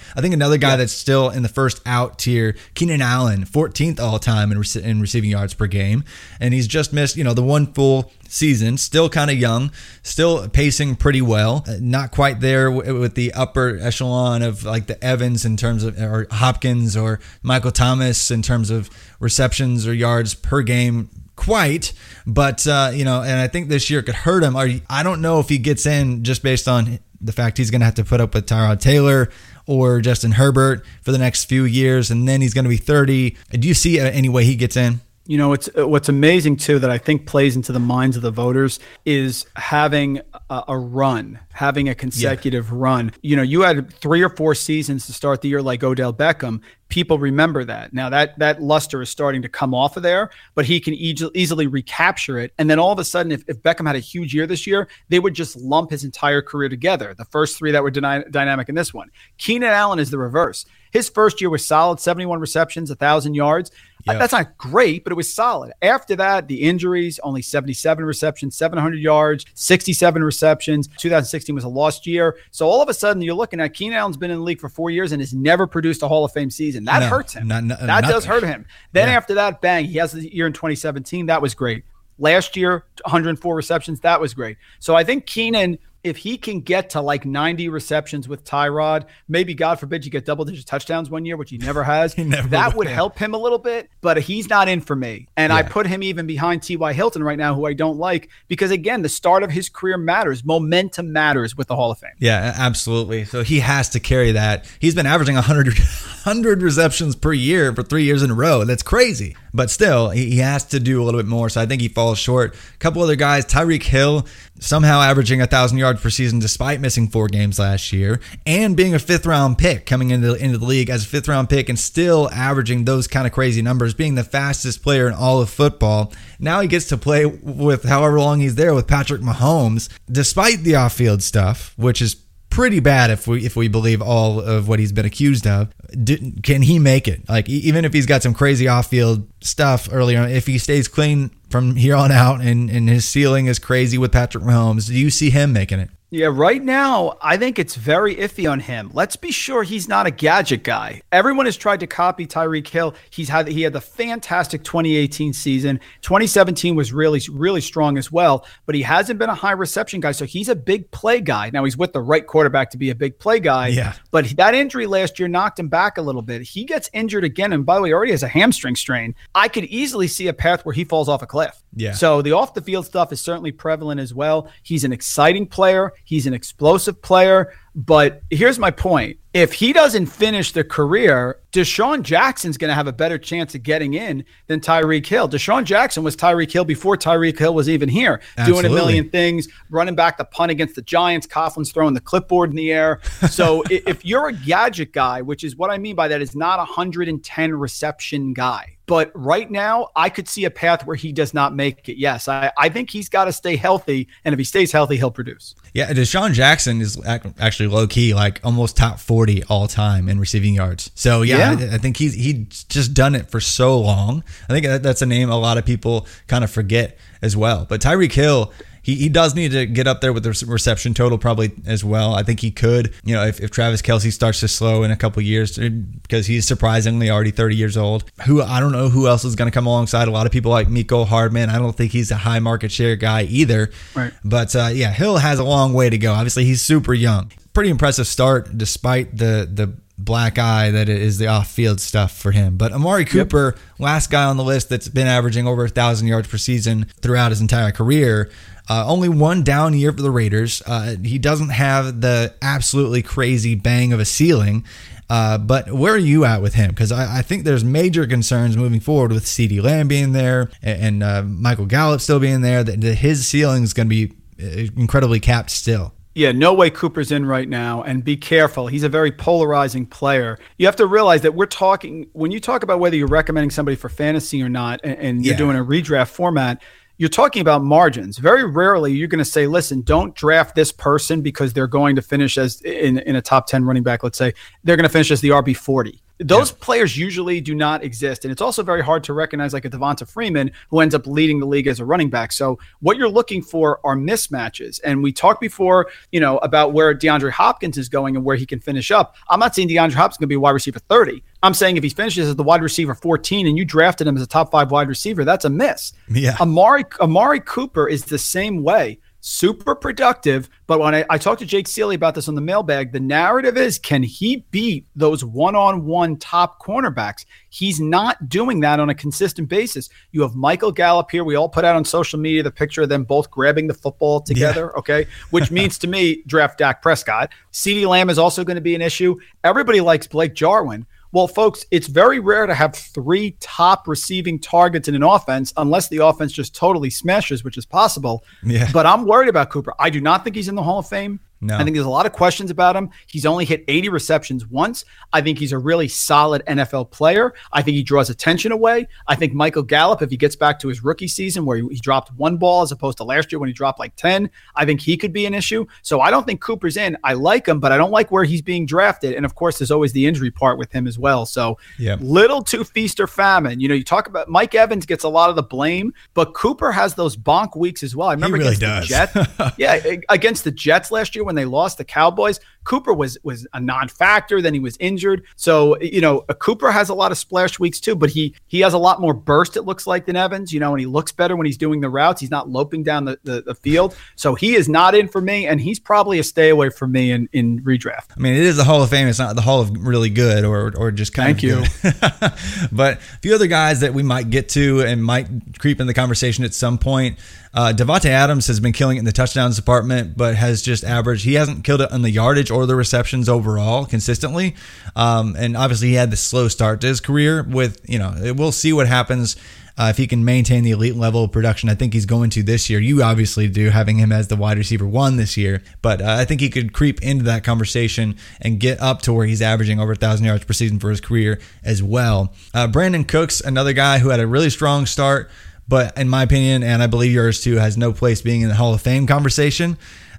I 0.15 0.21
think 0.21 0.35
another 0.35 0.59
guy 0.59 0.71
yeah. 0.71 0.77
that's 0.77 0.93
still 0.93 1.31
in 1.31 1.43
the 1.43 1.49
first 1.49 1.81
out 1.87 2.19
tier, 2.19 2.55
Keenan 2.75 3.01
Allen, 3.01 3.45
14th 3.47 3.99
all 3.99 4.19
time 4.19 4.53
in, 4.53 4.63
in 4.83 5.01
receiving 5.01 5.31
yards 5.31 5.55
per 5.55 5.67
game, 5.67 6.05
and 6.41 6.53
he's 6.53 6.67
just 6.67 6.93
missed, 6.93 7.17
you 7.17 7.25
know, 7.25 7.33
the 7.33 7.43
one 7.43 7.73
full 7.73 8.13
season. 8.29 8.77
Still 8.77 9.09
kind 9.09 9.31
of 9.31 9.39
young, 9.39 9.73
still 10.03 10.47
pacing 10.51 10.97
pretty 10.97 11.23
well. 11.23 11.65
Uh, 11.67 11.77
not 11.81 12.11
quite 12.11 12.41
there 12.41 12.71
w- 12.71 13.01
with 13.01 13.15
the 13.15 13.33
upper 13.33 13.79
echelon 13.81 14.43
of 14.43 14.65
like 14.65 14.87
the 14.87 15.03
Evans 15.03 15.47
in 15.47 15.57
terms 15.57 15.85
of 15.85 15.99
or 15.99 16.27
Hopkins 16.31 16.95
or 16.95 17.19
Michael 17.43 17.73
Thomas 17.73 18.31
in 18.31 18.43
terms 18.43 18.69
of 18.69 18.91
receptions 19.21 19.87
or 19.87 19.95
yards 19.95 20.35
per 20.35 20.61
game 20.61 21.09
quite, 21.39 21.93
but 22.27 22.67
uh, 22.67 22.91
you 22.93 23.05
know, 23.05 23.23
and 23.23 23.39
I 23.39 23.49
think 23.49 23.69
this 23.69 23.89
year 23.89 24.03
could 24.03 24.17
hurt 24.17 24.43
him. 24.43 24.57
I 24.57 25.03
don't 25.03 25.23
know 25.23 25.39
if 25.39 25.49
he 25.49 25.59
gets 25.59 25.87
in 25.87 26.25
just 26.25 26.43
based 26.43 26.69
on 26.69 26.99
the 27.21 27.33
fact 27.33 27.59
he's 27.59 27.71
going 27.71 27.81
to 27.81 27.85
have 27.85 27.95
to 27.95 28.05
put 28.05 28.21
up 28.21 28.35
with 28.35 28.47
Tyrod 28.47 28.81
Taylor 28.81 29.31
or 29.67 30.01
Justin 30.01 30.33
Herbert 30.33 30.85
for 31.03 31.13
the 31.13 31.19
next 31.19 31.45
few 31.45 31.65
years, 31.65 32.11
and 32.11 32.29
then 32.29 32.41
he's 32.41 32.55
going 32.55 32.65
to 32.65 32.69
be 32.69 32.77
30. 32.77 33.37
Do 33.53 33.69
you 33.69 33.75
see 33.75 33.99
any 33.99 34.29
way 34.29 34.45
he 34.45 34.57
gets 34.57 34.77
in? 34.77 35.01
You 35.27 35.37
know, 35.37 35.53
it's 35.53 35.69
uh, 35.79 35.87
what's 35.87 36.09
amazing 36.09 36.57
too 36.57 36.79
that 36.79 36.91
I 36.91 36.97
think 36.97 37.27
plays 37.27 37.55
into 37.55 37.71
the 37.71 37.79
minds 37.79 38.17
of 38.17 38.23
the 38.23 38.31
voters 38.31 38.81
is 39.05 39.45
having 39.57 40.23
a, 40.51 40.65
a 40.69 40.79
run, 40.79 41.39
having 41.53 41.89
a 41.89 41.95
consecutive 41.95 42.69
yeah. 42.69 42.77
run. 42.77 43.13
You 43.23 43.37
know, 43.37 43.43
you 43.43 43.63
had 43.63 43.93
three 43.93 44.23
or 44.23 44.29
four 44.29 44.55
seasons 44.55 45.07
to 45.07 45.13
start 45.13 45.43
the 45.43 45.49
year 45.49 45.61
like 45.63 45.83
Odell 45.83 46.13
Beckham. 46.13 46.63
People 46.89 47.19
remember 47.19 47.65
that. 47.65 47.93
Now 47.93 48.09
that 48.09 48.39
that 48.39 48.63
luster 48.63 49.03
is 49.03 49.11
starting 49.11 49.43
to 49.43 49.49
come 49.49 49.75
off 49.75 49.97
of 49.97 50.03
there, 50.03 50.31
but 50.55 50.65
he 50.65 50.81
can 50.81 50.95
e- 50.95 51.15
easily 51.35 51.67
recapture 51.67 52.39
it. 52.39 52.55
And 52.57 52.71
then 52.71 52.79
all 52.79 52.93
of 52.93 52.99
a 52.99 53.05
sudden, 53.05 53.31
if, 53.31 53.45
if 53.47 53.63
Beckham 53.63 53.87
had 53.87 53.97
a 53.97 54.01
huge 54.01 54.35
year 54.35 54.47
this 54.47 54.67
year, 54.67 54.89
they 55.11 55.19
would 55.19 55.35
just 55.35 55.57
lump 55.57 55.91
his 55.91 56.05
entire 56.05 56.41
career 56.41 56.71
together. 56.71 57.15
The 57.15 57.27
first 57.27 57.59
three 57.59 57.73
that 57.73 57.83
were 57.83 57.91
dyna- 57.91 58.29
dynamic 58.31 58.71
in 58.71 58.75
this 58.75 58.95
one. 58.95 59.11
Keenan 59.37 59.69
Allen 59.69 59.99
is 59.99 60.11
the 60.11 60.19
reverse. 60.19 60.65
His 60.91 61.11
first 61.11 61.41
year 61.43 61.51
was 61.51 61.67
solid 61.67 62.01
71 62.01 62.41
receptions, 62.41 62.91
1,000 62.91 63.35
yards. 63.35 63.71
Yep. 64.13 64.19
That's 64.21 64.33
not 64.33 64.57
great, 64.59 65.05
but 65.05 65.13
it 65.13 65.17
was 65.17 65.33
solid. 65.33 65.73
After 65.83 66.17
that, 66.17 66.49
the 66.49 66.63
injuries, 66.63 67.19
only 67.23 67.43
77 67.43 68.05
receptions, 68.05 68.57
700 68.57 68.97
yards, 69.01 69.45
67 69.55 70.23
receptions. 70.25 70.89
2016 70.99 71.55
was 71.55 71.65
a 71.65 71.69
lost 71.69 72.07
year. 72.07 72.37
So 72.51 72.67
all 72.67 72.83
of 72.83 72.89
a 72.89 72.95
sudden, 72.95 73.23
you're 73.23 73.35
looking 73.35 73.61
at 73.61 73.75
Keenan 73.75 73.99
Allen's 73.99 74.17
been 74.17 74.31
in 74.31 74.39
the 74.39 74.43
league 74.43 74.61
for 74.61 74.69
four 74.69 74.91
years 74.91 75.13
and 75.13 75.21
has 75.23 75.35
never 75.35 75.67
produced 75.67 76.03
a 76.03 76.09
Hall 76.09 76.25
of 76.25 76.33
Fame 76.33 76.51
season. 76.51 76.85
That 76.85 77.01
No, 77.01 77.07
hurts 77.09 77.35
him. 77.35 77.49
not- 77.49 77.65
no- 77.65 77.77
that 77.77 78.05
does 78.05 78.25
hurt 78.25 78.43
him. 78.45 78.67
Then 78.93 79.09
Yeah. 79.09 79.17
after 79.17 79.35
that, 79.35 79.61
bang, 79.61 79.85
he 79.87 79.99
has 79.99 80.13
the 80.13 80.35
year 80.35 80.47
in 80.47 80.53
2017. 80.53 81.27
That 81.27 81.43
was 81.43 81.55
great. 81.55 81.85
Last 82.21 82.57
year, 82.57 82.85
104 83.05 83.55
receptions. 83.55 84.01
That 84.01 84.21
was 84.21 84.35
great. 84.35 84.57
So 84.81 84.97
I 84.97 85.05
think 85.05 85.25
Keenan, 85.27 85.79
if 86.05 86.19
he 86.19 86.39
can 86.39 86.61
get 86.61 86.91
to 86.91 87.01
like 87.01 87.25
90 87.25 87.69
receptions 87.69 88.29
with 88.29 88.45
Tyrod, 88.45 89.05
maybe 89.29 89.55
God 89.55 89.81
forbid 89.81 90.05
you 90.05 90.11
get 90.11 90.25
double 90.25 90.45
digit 90.45 90.67
touchdowns 90.67 91.11
one 91.11 91.25
year, 91.25 91.37
which 91.37 91.51
he 91.51 91.59
never 91.59 91.85
has. 91.85 92.17
never 92.19 92.49
that 92.49 92.75
would 92.75 92.87
help 92.87 93.19
him 93.19 93.35
a 93.35 93.39
little 93.39 93.59
bit, 93.59 93.91
but 94.01 94.19
he's 94.19 94.49
not 94.49 94.69
in 94.69 94.81
for 94.81 94.95
me. 94.95 95.29
And 95.37 95.53
I 95.53 95.63
put 95.63 95.87
him 95.87 96.03
even 96.03 96.27
behind 96.27 96.63
T.Y. 96.63 96.93
Hilton 96.93 97.23
right 97.23 97.39
now, 97.39 97.55
who 97.55 97.67
I 97.67 97.73
don't 97.73 97.99
like, 97.99 98.31
because 98.47 98.71
again, 98.71 99.03
the 99.03 99.09
start 99.09 99.43
of 99.43 99.51
his 99.51 99.69
career 99.69 99.99
matters. 99.99 100.45
Momentum 100.45 101.13
matters 101.13 101.57
with 101.57 101.69
the 101.69 101.77
Hall 101.77 101.91
of 101.91 101.99
Fame. 101.99 102.13
Yeah, 102.19 102.55
absolutely. 102.57 103.25
So 103.25 103.43
he 103.43 103.61
has 103.61 103.89
to 103.91 104.01
carry 104.01 104.33
that. 104.33 104.71
He's 104.79 104.95
been 104.95 105.07
averaging 105.07 105.35
100, 105.35 105.79
100 105.79 106.63
receptions 106.63 107.17
per 107.17 107.33
year 107.33 107.75
for 107.75 107.83
three 107.83 108.05
years 108.05 108.23
in 108.23 108.31
a 108.31 108.35
row. 108.35 108.65
That's 108.65 108.83
crazy. 108.83 109.37
But 109.53 109.71
still, 109.71 110.11
he 110.11 110.31
he 110.31 110.39
has 110.39 110.65
to 110.67 110.81
do 110.81 111.03
a 111.03 111.05
little 111.05 111.19
bit 111.19 111.27
more. 111.27 111.49
So 111.49 111.61
I 111.61 111.67
think 111.67 111.81
he 111.83 111.89
falls 111.89 112.19
short. 112.19 112.55
A 112.55 112.79
couple 112.79 113.03
other 113.03 113.17
guys, 113.17 113.45
Tyreek 113.47 113.83
Hill, 113.83 114.27
somehow 114.61 115.01
averaging 115.01 115.41
1,000 115.41 115.79
yards 115.79 115.88
per 115.97 116.11
season 116.11 116.39
despite 116.39 116.81
missing 116.81 117.09
four 117.09 117.27
games 117.27 117.59
last 117.59 117.93
year 117.93 118.21
and 118.45 118.77
being 118.77 118.95
a 118.95 118.99
fifth 118.99 119.25
round 119.25 119.57
pick 119.57 119.87
coming 119.87 120.11
into, 120.11 120.35
into 120.35 120.59
the 120.59 120.67
league 120.67 120.91
as 120.91 121.05
a 121.05 121.09
fifth 121.09 121.27
round 121.27 121.49
pick 121.49 121.71
and 121.71 121.79
still 121.79 122.31
averaging 122.31 122.85
those 122.85 123.09
kind 123.09 123.27
of 123.27 123.33
crazy 123.33 123.63
numbers, 123.63 123.95
being 123.95 124.15
the 124.15 124.25
fastest 124.25 124.83
player 124.83 125.09
in 125.09 125.15
all 125.15 125.41
of 125.41 125.49
football. 125.49 126.13
Now 126.39 126.61
he 126.61 126.69
gets 126.69 126.89
to 126.89 126.99
play 126.99 127.25
with 127.25 127.85
however 127.85 128.21
long 128.21 128.41
he's 128.41 128.55
there 128.55 128.75
with 128.75 128.87
Patrick 128.87 129.23
Mahomes, 129.23 129.89
despite 130.11 130.61
the 130.61 130.77
off 130.77 130.93
field 130.93 131.23
stuff, 131.23 131.73
which 131.77 132.03
is 132.03 132.17
pretty 132.51 132.81
bad 132.81 133.11
if 133.11 133.27
we 133.27 133.45
if 133.45 133.55
we 133.55 133.69
believe 133.69 134.03
all 134.03 134.41
of 134.41 134.67
what 134.69 134.79
he's 134.79 134.93
been 134.93 135.07
accused 135.07 135.47
of. 135.47 135.73
Do, 136.03 136.17
can 136.43 136.63
he 136.63 136.79
make 136.79 137.09
it? 137.09 137.29
Like 137.29 137.49
even 137.49 137.85
if 137.85 137.93
he's 137.93 138.07
got 138.07 138.23
some 138.23 138.35
crazy 138.35 138.69
off-field 138.69 139.29
stuff 139.41 139.89
earlier, 139.93 140.23
if 140.27 140.47
he 140.47 140.59
stays 140.59 140.89
clean 140.89 141.31
from 141.49 141.77
here 141.77 141.95
on 141.95 142.13
out 142.13 142.41
and 142.41 142.71
and 142.71 142.89
his 142.89 143.05
ceiling 143.05 143.47
is 143.47 143.59
crazy 143.59 143.99
with 143.99 144.13
Patrick 144.13 144.45
Mahomes, 144.45 144.87
do 144.87 144.95
you 144.95 145.11
see 145.11 145.31
him 145.31 145.53
making 145.53 145.81
it? 145.81 145.91
Yeah, 146.11 146.29
right 146.33 146.63
now, 146.63 147.19
I 147.21 147.37
think 147.37 147.59
it's 147.59 147.75
very 147.75 148.17
iffy 148.17 148.51
on 148.51 148.61
him. 148.61 148.91
Let's 148.95 149.15
be 149.15 149.31
sure 149.31 149.63
he's 149.63 149.89
not 149.89 150.07
a 150.07 150.11
gadget 150.11 150.65
guy. 150.65 151.03
Everyone 151.13 151.45
has 151.45 151.57
tried 151.57 151.81
to 151.81 151.87
copy 151.87 152.27
Tyreek 152.27 152.67
Hill. 152.67 152.95
He's 153.11 153.29
had 153.29 153.47
he 153.47 153.61
had 153.61 153.75
the 153.75 153.81
fantastic 153.83 154.65
2018 154.65 155.35
season. 155.35 155.81
2017 156.01 156.75
was 156.75 156.95
really 156.95 157.21
really 157.31 157.61
strong 157.61 157.99
as 157.99 158.11
well, 158.11 158.47
but 158.65 158.75
he 158.75 158.81
hasn't 158.81 159.19
been 159.19 159.29
a 159.29 159.35
high 159.35 159.53
reception 159.53 160.01
guy. 160.01 160.13
So 160.13 160.25
he's 160.25 160.49
a 160.49 160.57
big 160.57 160.91
play 160.93 161.21
guy. 161.21 161.51
Now 161.53 161.65
he's 161.65 161.77
with 161.77 161.93
the 161.93 162.01
right 162.01 162.27
quarterback 162.27 162.71
to 162.71 162.79
be 162.79 162.89
a 162.89 162.95
big 162.95 163.19
play 163.19 163.39
guy. 163.39 163.69
Yeah. 163.69 163.93
But 164.11 164.35
that 164.39 164.55
injury 164.55 164.87
last 164.87 165.19
year 165.19 165.29
knocked 165.29 165.59
him 165.59 165.69
back 165.69 165.99
a 165.99 166.03
little 166.03 166.23
bit. 166.23 166.41
He 166.41 166.65
gets 166.65 166.89
injured 166.95 167.25
again, 167.25 167.53
and 167.53 167.67
by 167.67 167.77
the 167.77 167.83
way, 167.83 167.93
already 167.93 168.13
has 168.13 168.23
a 168.23 168.29
hamstring 168.29 168.77
strain. 168.77 169.15
I 169.35 169.49
could 169.49 169.65
easily 169.65 170.09
see 170.09 170.29
a 170.29 170.33
path 170.33 170.65
where 170.65 170.75
he 170.75 170.85
falls 170.85 171.11
off 171.11 171.21
a 171.21 171.27
cliff. 171.27 171.63
Yeah. 171.75 171.93
So 171.93 172.23
the 172.23 172.33
off 172.33 172.55
the 172.55 172.63
field 172.63 172.87
stuff 172.87 173.13
is 173.13 173.21
certainly 173.21 173.53
prevalent 173.53 174.01
as 174.01 174.15
well. 174.15 174.49
He's 174.63 174.85
an 174.85 174.93
exciting 174.93 175.47
player. 175.47 175.93
He's 176.09 176.27
an 176.27 176.33
explosive 176.33 177.03
player. 177.03 177.53
But 177.79 178.23
here's 178.29 178.59
my 178.59 178.73
point. 178.73 179.19
If 179.33 179.53
he 179.53 179.73
doesn't 179.73 180.07
finish 180.07 180.51
the 180.51 180.65
career, 180.65 181.39
DeSean 181.53 182.03
Jackson's 182.03 182.59
going 182.59 182.71
to 182.71 182.75
have 182.75 182.89
a 182.89 182.93
better 182.93 183.19
chance 183.19 183.55
of 183.55 183.63
getting 183.63 183.95
in 183.95 184.25
than 184.49 184.59
Tyreek 184.59 185.07
Hill. 185.07 185.29
DeSean 185.29 185.63
Jackson 185.63 186.03
was 186.03 186.17
Tyreek 186.17 186.51
Hill 186.51 186.65
before 186.65 186.97
Tyreek 186.97 187.39
Hill 187.39 187.55
was 187.55 187.69
even 187.69 187.89
here, 187.89 188.21
doing 188.47 188.67
a 188.67 188.69
million 188.69 189.09
things, 189.11 189.47
running 189.71 189.95
back 189.95 190.19
the 190.19 190.25
punt 190.25 190.51
against 190.51 190.75
the 190.75 190.83
Giants. 190.83 191.25
Coughlin's 191.25 191.71
throwing 191.71 191.95
the 191.95 192.01
clipboard 192.01 192.51
in 192.51 192.57
the 192.57 192.73
air. 192.73 193.01
So 193.31 193.63
if 193.71 194.05
you're 194.05 194.27
a 194.27 194.33
gadget 194.33 194.93
guy, 194.93 195.23
which 195.23 195.45
is 195.45 195.55
what 195.55 195.71
I 195.71 195.79
mean 195.79 195.95
by 195.95 196.09
that, 196.09 196.21
is 196.21 196.35
not 196.35 196.57
a 196.57 196.65
110 196.65 197.55
reception 197.55 198.33
guy. 198.35 198.79
But 198.89 199.13
right 199.15 199.51
now, 199.51 199.89
I 199.95 200.09
could 200.09 200.27
see 200.27 200.47
a 200.47 200.51
path 200.51 200.87
where 200.87 200.97
he 200.97 201.13
does 201.13 201.35
not 201.35 201.55
make 201.55 201.91
it. 201.91 201.99
Yes, 201.99 202.27
I, 202.27 202.51
I 202.57 202.71
think 202.71 202.89
he's 202.89 203.11
got 203.11 203.27
to 203.27 203.33
stay 203.33 203.55
healthy. 203.55 204.09
And 204.25 204.33
if 204.33 204.39
he 204.39 204.45
stays 204.45 204.73
healthy, 204.73 204.97
he'll 204.97 205.11
produce. 205.11 205.55
Yeah, 205.75 205.93
DeSean 205.93 206.33
Jackson 206.33 206.81
is 206.81 206.99
actually 207.07 207.68
low 207.69 207.87
key, 207.87 208.15
like 208.15 208.41
almost 208.45 208.77
top 208.77 208.99
forty 208.99 209.43
all 209.45 209.69
time 209.69 210.09
in 210.09 210.19
receiving 210.19 210.55
yards. 210.55 210.91
So 210.95 211.23
yeah, 211.23 211.53
Yeah. 211.53 211.71
I, 211.71 211.75
I 211.75 211.79
think 211.79 211.97
he's 211.97 212.15
he's 212.15 212.65
just 212.65 212.95
done 212.95 213.15
it 213.15 213.31
for 213.31 213.41
so 213.41 213.79
long. 213.79 214.25
I 214.49 214.53
think 214.53 214.67
that, 214.67 214.83
that's 214.83 215.03
a 215.03 215.07
name 215.07 215.31
a 215.31 215.39
lot 215.39 215.59
of 215.59 215.65
people 215.65 216.07
kind 216.27 216.45
of 216.45 216.51
forget 216.51 216.99
as 217.23 217.37
well. 217.37 217.67
But 217.69 217.81
Tyreek 217.81 218.13
Hill. 218.13 218.53
He, 218.81 218.95
he 218.95 219.09
does 219.11 219.35
need 219.35 219.51
to 219.51 219.67
get 219.67 219.87
up 219.87 220.01
there 220.01 220.15
with 220.15 220.23
the 220.23 220.47
reception 220.47 220.95
total 220.95 221.19
probably 221.19 221.53
as 221.67 221.85
well. 221.85 222.15
I 222.15 222.23
think 222.23 222.41
he 222.41 222.51
could, 222.51 222.95
you 223.05 223.15
know, 223.15 223.27
if, 223.27 223.39
if 223.39 223.51
Travis 223.51 223.83
Kelce 223.83 224.11
starts 224.11 224.41
to 224.41 224.49
slow 224.49 224.83
in 224.83 224.91
a 224.91 224.97
couple 224.97 225.21
years 225.21 225.59
because 225.59 226.27
he's 226.27 226.47
surprisingly 226.47 227.11
already 227.11 227.31
30 227.31 227.55
years 227.55 227.77
old. 227.77 228.11
Who 228.25 228.41
I 228.41 228.61
don't 228.61 228.73
know 228.73 228.89
who 228.89 229.07
else 229.07 229.27
is 229.27 229.35
going 229.37 229.51
to 229.51 229.55
come 229.55 229.67
alongside. 229.67 230.09
A 230.09 230.11
lot 230.11 230.25
of 230.25 230.33
people 230.33 230.51
like 230.51 230.69
Mecole 230.69 231.07
Hardman. 231.07 231.51
I 231.51 231.59
don't 231.59 231.77
think 231.77 231.93
he's 231.93 232.11
a 232.11 232.17
high 232.17 232.39
market 232.39 232.73
share 232.73 232.97
guy 232.97 233.25
either. 233.25 233.71
Right. 233.95 234.13
But 234.25 234.57
uh, 234.57 234.71
yeah, 234.73 234.91
Hill 234.91 235.19
has 235.19 235.39
a 235.39 235.45
long 235.45 235.75
way 235.75 235.91
to 235.91 235.99
go. 235.99 236.15
Obviously, 236.15 236.47
he's 236.47 236.63
super 236.63 236.95
young. 236.95 237.31
Pretty 237.59 237.71
impressive 237.71 238.07
start, 238.07 238.57
despite 238.57 239.17
the 239.17 239.51
the 239.53 239.75
black 239.99 240.39
eye 240.39 240.71
that 240.71 240.89
it 240.89 241.03
is 241.03 241.19
the 241.19 241.27
off 241.27 241.51
field 241.51 241.81
stuff 241.81 242.17
for 242.17 242.31
him. 242.31 242.57
But 242.57 242.71
Amari 242.71 243.05
Cooper, 243.05 243.57
last 243.81 244.13
guy 244.13 244.27
on 244.27 244.37
the 244.37 244.45
list 244.45 244.69
that's 244.69 244.87
been 244.87 245.09
averaging 245.09 245.49
over 245.49 245.65
a 245.65 245.69
thousand 245.69 246.07
yards 246.07 246.29
per 246.29 246.37
season 246.37 246.87
throughout 247.01 247.33
his 247.33 247.41
entire 247.41 247.73
career. 247.73 248.31
Uh, 248.71 248.85
only 248.87 249.09
one 249.09 249.43
down 249.43 249.75
year 249.75 249.91
for 249.91 250.03
the 250.03 250.11
Raiders. 250.13 250.63
Uh, 250.67 250.95
he 251.03 251.19
doesn't 251.19 251.49
have 251.49 252.01
the 252.01 252.33
absolutely 252.43 253.03
crazy 253.03 253.57
bang 253.57 253.93
of 253.93 253.99
a 253.99 254.05
ceiling. 254.05 254.65
Uh, 255.11 255.37
but 255.37 255.73
where 255.73 255.95
are 255.95 255.99
you 255.99 256.25
at 256.25 256.41
with 256.41 256.55
him? 256.55 256.71
Because 256.71 256.93
I, 256.93 257.19
I 257.19 257.23
think 257.23 257.43
there's 257.43 257.65
major 257.65 258.07
concerns 258.07 258.57
moving 258.57 258.79
forward 258.79 259.11
with 259.11 259.25
CeeDee 259.25 259.61
Lamb 259.61 259.89
being 259.89 260.13
there 260.13 260.49
and, 260.63 261.03
and 261.03 261.03
uh, 261.03 261.23
Michael 261.25 261.67
Gallup 261.67 262.01
still 262.03 262.21
being 262.21 262.41
there. 262.41 262.63
That, 262.63 262.81
that 262.83 262.95
his 262.99 263.27
ceiling 263.27 263.65
is 263.65 263.75
going 263.75 263.89
to 263.89 264.07
be 264.07 264.15
uh, 264.41 264.71
incredibly 264.77 265.19
capped 265.19 265.51
still. 265.51 265.93
Yeah, 266.19 266.33
no 266.33 266.53
way 266.53 266.69
Cooper's 266.69 267.13
in 267.13 267.25
right 267.25 267.49
now. 267.49 267.85
And 267.85 268.03
be 268.03 268.17
careful. 268.17 268.67
He's 268.67 268.83
a 268.83 268.89
very 268.89 269.13
polarizing 269.13 269.87
player. 269.87 270.37
You 270.57 270.67
have 270.67 270.75
to 270.75 270.87
realize 270.87 271.23
that 271.23 271.33
we're 271.37 271.47
talking, 271.47 272.09
when 272.13 272.33
you 272.33 272.41
talk 272.41 272.65
about 272.65 272.81
whether 272.81 272.97
you're 272.97 273.07
recommending 273.07 273.51
somebody 273.51 273.77
for 273.77 273.89
fantasy 273.89 274.43
or 274.43 274.49
not, 274.49 274.81
and, 274.83 274.99
and 274.99 275.25
yeah. 275.25 275.29
you're 275.29 275.39
doing 275.39 275.57
a 275.57 275.65
redraft 275.65 276.09
format, 276.09 276.61
you're 276.97 277.09
talking 277.09 277.41
about 277.41 277.63
margins. 277.63 278.19
Very 278.19 278.45
rarely 278.45 278.93
you're 278.93 279.07
going 279.07 279.21
to 279.21 279.25
say, 279.25 279.47
listen, 279.47 279.83
don't 279.83 280.13
draft 280.17 280.57
this 280.57 280.73
person 280.73 281.23
because 281.23 281.53
they're 281.53 281.69
going 281.69 281.95
to 281.95 282.03
finish 282.03 282.37
as 282.37 282.61
in, 282.63 282.99
in 282.99 283.15
a 283.15 283.23
top 283.23 283.47
10 283.47 283.65
running 283.65 283.85
back, 283.85 284.03
let's 284.03 284.19
say, 284.19 284.35
they're 284.65 284.75
going 284.75 284.89
to 284.89 284.93
finish 284.93 285.13
as 285.13 285.21
the 285.21 285.29
RB40. 285.29 286.01
Those 286.19 286.51
yeah. 286.51 286.57
players 286.61 286.97
usually 286.97 287.41
do 287.41 287.55
not 287.55 287.85
exist. 287.85 288.25
And 288.25 288.33
it's 288.33 288.43
also 288.43 288.63
very 288.63 288.83
hard 288.83 289.05
to 289.05 289.13
recognize, 289.13 289.53
like 289.53 289.65
a 289.65 289.71
Devonta 289.71 290.09
Freeman, 290.09 290.51
who 290.71 290.81
ends 290.81 290.95
up 290.95 291.07
leading 291.07 291.39
the 291.39 291.47
league 291.47 291.67
as 291.67 291.81
a 291.81 291.85
running 291.85 292.11
back. 292.11 292.33
So, 292.33 292.59
what 292.81 292.97
you're 292.97 293.09
looking 293.09 293.43
for 293.43 293.81
are 293.85 293.97
mismatches. 293.97 294.81
And 294.85 295.03
we 295.03 295.13
talked 295.13 295.41
before, 295.41 295.89
you 296.11 296.21
know, 296.21 296.39
about 296.39 296.73
where 296.73 296.95
DeAndre 296.95 297.31
Hopkins 297.31 297.79
is 297.79 297.89
going 297.89 298.17
and 298.17 298.25
where 298.25 298.37
he 298.37 298.47
can 298.47 298.61
finish 298.61 298.91
up. 298.91 299.15
I'm 299.31 299.41
not 299.41 299.55
saying 299.55 299.69
DeAndre 299.69 299.95
Hopkins 299.95 300.19
going 300.19 300.27
to 300.27 300.33
be 300.33 300.37
wide 300.37 300.51
receiver 300.51 300.79
30. 300.79 301.23
I'm 301.43 301.55
saying 301.55 301.77
if 301.77 301.85
he 301.85 301.91
finishes 301.91 302.29
as 302.29 302.37
the 302.37 302.43
wide 302.43 302.63
receiver 302.63 302.95
14 302.95 303.47
and 303.47 303.57
you 303.57 303.65
drafted 303.65 304.07
him 304.07 304.17
as 304.17 304.23
a 304.23 304.27
top 304.27 304.51
five 304.51 304.71
wide 304.71 304.89
receiver, 304.89 305.25
that's 305.25 305.45
a 305.45 305.51
miss. 305.51 305.93
Yeah. 306.09 306.37
Amari, 306.41 306.85
Amari 307.01 307.41
Cooper 307.41 307.89
is 307.89 308.05
the 308.05 308.19
same 308.19 308.63
way. 308.65 308.99
Super 309.21 309.75
productive, 309.75 310.49
but 310.69 310.79
when 310.79 310.95
I, 310.95 311.05
I 311.11 311.19
talked 311.19 311.41
to 311.41 311.47
Jake 311.47 311.67
Ciely 311.67 311.97
about 311.97 312.15
this 312.15 312.29
on 312.29 312.37
the 312.37 312.41
mailbag, 312.41 312.93
the 312.93 313.01
narrative 313.01 313.57
is 313.57 313.77
can 313.77 314.05
he 314.05 314.45
beat 314.53 314.87
those 314.95 315.25
one-on-one 315.25 316.19
top 316.19 316.63
cornerbacks? 316.63 317.25
He's 317.49 317.81
not 317.81 318.29
doing 318.29 318.61
that 318.61 318.79
on 318.79 318.91
a 318.91 318.95
consistent 318.95 319.49
basis. 319.49 319.89
You 320.13 320.23
have 320.23 320.37
Michael 320.37 320.71
Gallup 320.71 321.11
here. 321.11 321.25
We 321.25 321.35
all 321.35 321.49
put 321.49 321.65
out 321.65 321.75
on 321.75 321.85
social 321.85 322.21
media 322.21 322.45
the 322.45 322.53
picture 322.53 322.83
of 322.83 322.91
them 322.91 323.03
both 323.03 323.29
grabbing 323.29 323.67
the 323.67 323.75
football 323.75 324.21
together. 324.21 324.77
Okay, 324.79 325.07
which 325.31 325.51
means 325.51 325.79
to 325.79 325.89
me, 325.89 326.23
draft 326.29 326.59
Dak 326.59 326.81
Prescott. 326.81 327.33
CeeDee 327.53 327.89
Lamb 327.89 328.11
is 328.11 328.19
also 328.19 328.45
going 328.45 328.55
to 328.55 328.61
be 328.61 328.77
an 328.77 328.83
issue. 328.83 329.19
Everybody 329.43 329.81
likes 329.81 330.07
Blake 330.07 330.35
Jarwin. 330.35 330.87
Well, 331.13 331.27
folks, 331.27 331.65
it's 331.71 331.87
very 331.87 332.19
rare 332.19 332.47
to 332.47 332.55
have 332.55 332.75
three 332.75 333.37
top 333.41 333.89
receiving 333.89 334.39
targets 334.39 334.89
in 334.89 334.95
an 334.95 335.03
offense 335.03 335.53
unless 335.57 335.89
the 335.89 335.99
offense 335.99 336.33
just 336.33 336.55
totally 336.55 336.91
smashes, 336.91 337.45
which 337.45 337.57
is 337.57 337.65
possible. 337.65 338.25
Yeah. 338.45 338.69
But 338.73 338.85
I'm 338.85 339.07
worried 339.07 339.29
about 339.29 339.51
Cooper. 339.51 339.73
I 339.79 339.91
do 339.91 340.01
not 340.01 340.23
think 340.23 340.37
he's 340.37 340.49
in 340.49 340.55
the 340.55 340.63
Hall 340.63 340.81
of 340.81 340.89
Fame. 340.89 341.21
No. 341.41 341.57
I 341.57 341.65
think 341.65 341.75
there's 341.75 341.87
a 341.87 341.91
lot 341.91 342.07
of 342.07 342.13
questions 342.13 342.51
about 342.51 342.75
him. 342.75 342.91
He's 343.07 343.25
only 343.25 343.45
hit 343.45 343.65
80 343.69 343.89
receptions 343.91 344.47
once. 344.47 344.85
I 345.13 345.21
think 345.21 345.39
he's 345.39 345.53
a 345.53 345.59
really 345.59 345.87
solid 345.89 346.43
NFL 346.47 346.91
player. 346.91 347.33
I 347.53 347.63
think 347.63 347.77
he 347.77 347.83
draws 347.83 348.11
attention 348.11 348.51
away. 348.53 348.89
I 349.07 349.15
think 349.15 349.35
Michael 349.35 349.63
Gallup, 349.63 350.03
if 350.03 350.11
he 350.11 350.17
gets 350.17 350.35
back 350.37 350.59
to 350.61 350.69
his 350.69 350.83
rookie 350.83 351.09
season 351.09 351.45
where 351.45 351.59
he, 351.59 351.67
he 351.69 351.77
dropped 351.77 352.13
one 352.15 352.37
ball 352.39 352.63
as 352.63 352.73
opposed 352.73 352.99
to 352.99 353.05
last 353.05 353.31
year 353.31 353.39
when 353.39 353.49
he 353.49 353.53
dropped 353.53 353.79
like 353.79 353.95
10, 353.97 354.31
I 354.57 354.65
think 354.65 354.81
he 354.81 354.97
could 354.97 355.13
be 355.13 355.27
an 355.27 355.35
issue. 355.35 355.65
So 355.83 356.01
I 356.01 356.11
don't 356.11 356.27
think 356.27 356.41
Cooper's 356.41 356.77
in. 356.77 356.97
I 357.05 357.13
like 357.15 357.47
him, 357.47 357.61
but 357.61 357.71
I 357.73 357.77
don't 357.77 357.91
like 357.93 358.11
where 358.11 358.25
he's 358.25 358.43
being 358.43 358.67
drafted. 358.67 359.15
And 359.15 359.25
of 359.25 359.35
course, 359.35 359.59
there's 359.59 359.71
always 359.71 359.93
the 359.93 360.07
injury 360.07 360.31
part 360.31 360.59
with 360.59 360.73
him 360.73 360.87
as 360.87 360.99
well. 360.99 361.25
So 361.27 361.59
Yep. 361.79 362.01
little 362.03 362.43
too 362.43 362.65
feast 362.65 362.99
or 363.01 363.07
famine. 363.07 363.61
You 363.61 363.69
know, 363.69 363.75
you 363.75 363.85
talk 363.85 364.09
about 364.09 364.29
Mike 364.29 364.55
Evans 364.55 364.87
gets 364.87 365.05
a 365.05 365.09
lot 365.09 365.31
of 365.31 365.37
the 365.37 365.43
blame, 365.43 365.93
but 366.15 366.35
Cooper 366.35 366.73
has 366.73 366.95
those 366.95 367.17
bonk 367.17 367.57
weeks 367.57 367.83
as 367.83 367.95
well. 367.95 368.09
I 368.09 368.15
remember 368.15 368.39
really 368.39 368.55
against 368.57 368.89
does. 368.89 369.15
the 369.15 369.23
Jets. 369.39 369.55
yeah, 369.59 369.97
against 370.09 370.45
the 370.45 370.51
Jets 370.51 370.91
last 370.91 371.15
year 371.15 371.25
when 371.29 371.37
they 371.37 371.45
lost 371.45 371.77
the 371.79 371.85
Cowboys, 371.85 372.41
Cooper 372.65 372.93
was 372.93 373.17
was 373.23 373.47
a 373.53 373.61
non-factor. 373.61 374.43
Then 374.43 374.55
he 374.55 374.61
was 374.61 374.77
injured. 374.81 375.25
So 375.37 375.79
you 375.81 376.01
know, 376.01 376.21
Cooper 376.39 376.71
has 376.71 376.89
a 376.89 376.95
lot 376.95 377.13
of 377.13 377.19
splash 377.19 377.59
weeks 377.59 377.81
too, 377.81 377.95
but 377.95 378.11
he 378.11 378.35
he 378.47 378.61
has 378.61 378.75
a 378.75 378.79
lot 378.79 379.01
more 379.01 379.15
burst. 379.15 379.57
It 379.57 379.63
looks 379.63 379.87
like 379.87 380.07
than 380.07 380.17
Evans. 380.17 380.53
You 380.53 380.61
know, 380.61 380.73
and 380.73 380.81
he 380.81 380.87
looks 380.87 381.13
better 381.13 381.37
when 381.37 381.47
he's 381.47 381.57
doing 381.57 381.81
the 381.81 381.89
routes. 381.89 382.21
He's 382.21 382.31
not 382.31 382.49
loping 382.49 382.83
down 382.83 383.05
the, 383.05 383.19
the, 383.23 383.43
the 383.43 383.55
field. 383.55 383.97
So 384.17 384.35
he 384.35 384.55
is 384.55 384.69
not 384.69 384.95
in 384.95 385.09
for 385.09 385.21
me, 385.21 385.47
and 385.47 385.61
he's 385.61 385.79
probably 385.79 386.19
a 386.19 386.23
stay 386.25 386.49
away 386.49 386.71
from 386.71 386.93
me 386.93 387.11
in 387.11 387.29
in 387.33 387.61
redraft. 387.63 388.09
I 388.17 388.21
mean, 388.21 388.35
it 388.35 388.43
is 388.43 388.57
the 388.57 388.65
Hall 388.65 388.83
of 388.83 388.91
Fame. 388.91 389.07
It's 389.09 389.19
not 389.19 389.37
the 389.37 389.43
Hall 389.43 389.61
of 389.61 389.71
really 389.87 390.11
good 390.11 390.45
or 390.45 390.73
or 390.77 390.91
just 390.91 391.13
kind 391.13 391.31
of. 391.31 391.41
Thank 391.41 391.85
of 391.85 392.03
you. 392.03 392.69
but 392.73 392.99
a 392.99 393.19
few 393.23 393.35
other 393.35 393.47
guys 393.47 393.81
that 393.81 393.95
we 393.95 394.03
might 394.03 394.31
get 394.31 394.49
to 394.51 394.81
and 394.83 395.05
might 395.05 395.29
creep 395.59 395.81
in 395.81 395.87
the 395.87 395.95
conversation 395.95 396.45
at 396.45 396.55
some 396.55 396.79
point. 396.79 397.19
Uh, 397.55 397.73
Davante 397.75 398.11
Adams 398.11 398.47
has 398.47 398.61
been 398.61 398.75
killing 398.75 398.99
it 398.99 399.01
in 399.01 399.07
the 399.07 399.13
touchdowns 399.13 399.57
department, 399.57 400.17
but 400.17 400.35
has 400.35 400.61
just 400.63 400.85
averaged. 400.85 401.18
He 401.23 401.35
hasn't 401.35 401.65
killed 401.65 401.81
it 401.81 401.93
on 401.93 402.03
the 402.03 402.11
yardage 402.11 402.51
or 402.51 402.67
the 402.67 402.77
receptions 402.77 403.29
overall 403.29 403.87
consistently. 403.87 404.55
Um, 404.97 405.37
and 405.39 405.57
obviously, 405.57 405.89
he 405.89 405.95
had 405.95 406.11
the 406.11 406.17
slow 406.17 406.49
start 406.49 406.81
to 406.83 406.87
his 406.87 407.01
career. 407.01 407.43
With 407.43 407.81
you 407.89 407.99
know, 407.99 408.35
we'll 408.37 408.53
see 408.53 408.73
what 408.73 408.87
happens. 408.87 409.37
Uh, 409.79 409.91
if 409.91 409.97
he 409.97 410.09
can 410.09 410.25
maintain 410.25 410.65
the 410.65 410.73
elite 410.73 410.97
level 410.97 411.23
of 411.23 411.31
production, 411.31 411.69
I 411.69 411.77
think 411.77 411.93
he's 411.93 412.05
going 412.05 412.31
to 412.31 412.43
this 412.43 412.69
year. 412.69 412.81
You 412.81 413.01
obviously 413.05 413.47
do, 413.47 413.71
having 413.71 413.97
him 413.97 414.11
as 414.11 414.27
the 414.27 414.35
wide 414.35 414.59
receiver 414.59 414.85
one 414.85 415.17
this 415.17 415.37
year, 415.37 415.63
but 415.83 416.03
uh, 416.03 416.17
I 416.19 416.25
think 416.25 416.41
he 416.41 416.51
could 416.51 416.73
creep 416.73 417.01
into 417.01 417.25
that 417.27 417.45
conversation 417.45 418.17
and 418.41 418.59
get 418.59 418.81
up 418.81 419.03
to 419.03 419.13
where 419.13 419.25
he's 419.25 419.41
averaging 419.41 419.79
over 419.79 419.93
1,000 419.93 420.27
yards 420.27 420.45
per 420.45 420.53
season 420.53 420.81
for 420.81 420.91
his 420.91 421.01
career 421.01 421.41
as 421.63 421.81
well. 421.81 422.35
Uh, 422.53 422.67
Brandin 422.67 423.07
Cooks, 423.07 423.41
another 423.41 423.73
guy 423.73 424.01
who 424.01 424.09
had 424.09 424.19
a 424.19 424.27
really 424.27 424.51
strong 424.51 424.85
start, 424.85 425.31
but 425.69 425.97
in 425.97 426.09
my 426.09 426.25
opinion, 426.25 426.65
and 426.65 426.83
I 426.83 426.89
believe 426.89 427.13
yours 427.13 427.41
too, 427.41 427.57
has 427.57 427.77
no 427.77 427.93
place 427.93 428.21
being 428.21 428.41
in 428.41 428.49
the 428.49 428.57
Hall 428.57 428.75
of 428.75 428.83
Fame 428.83 429.07
conversation. 429.07 429.79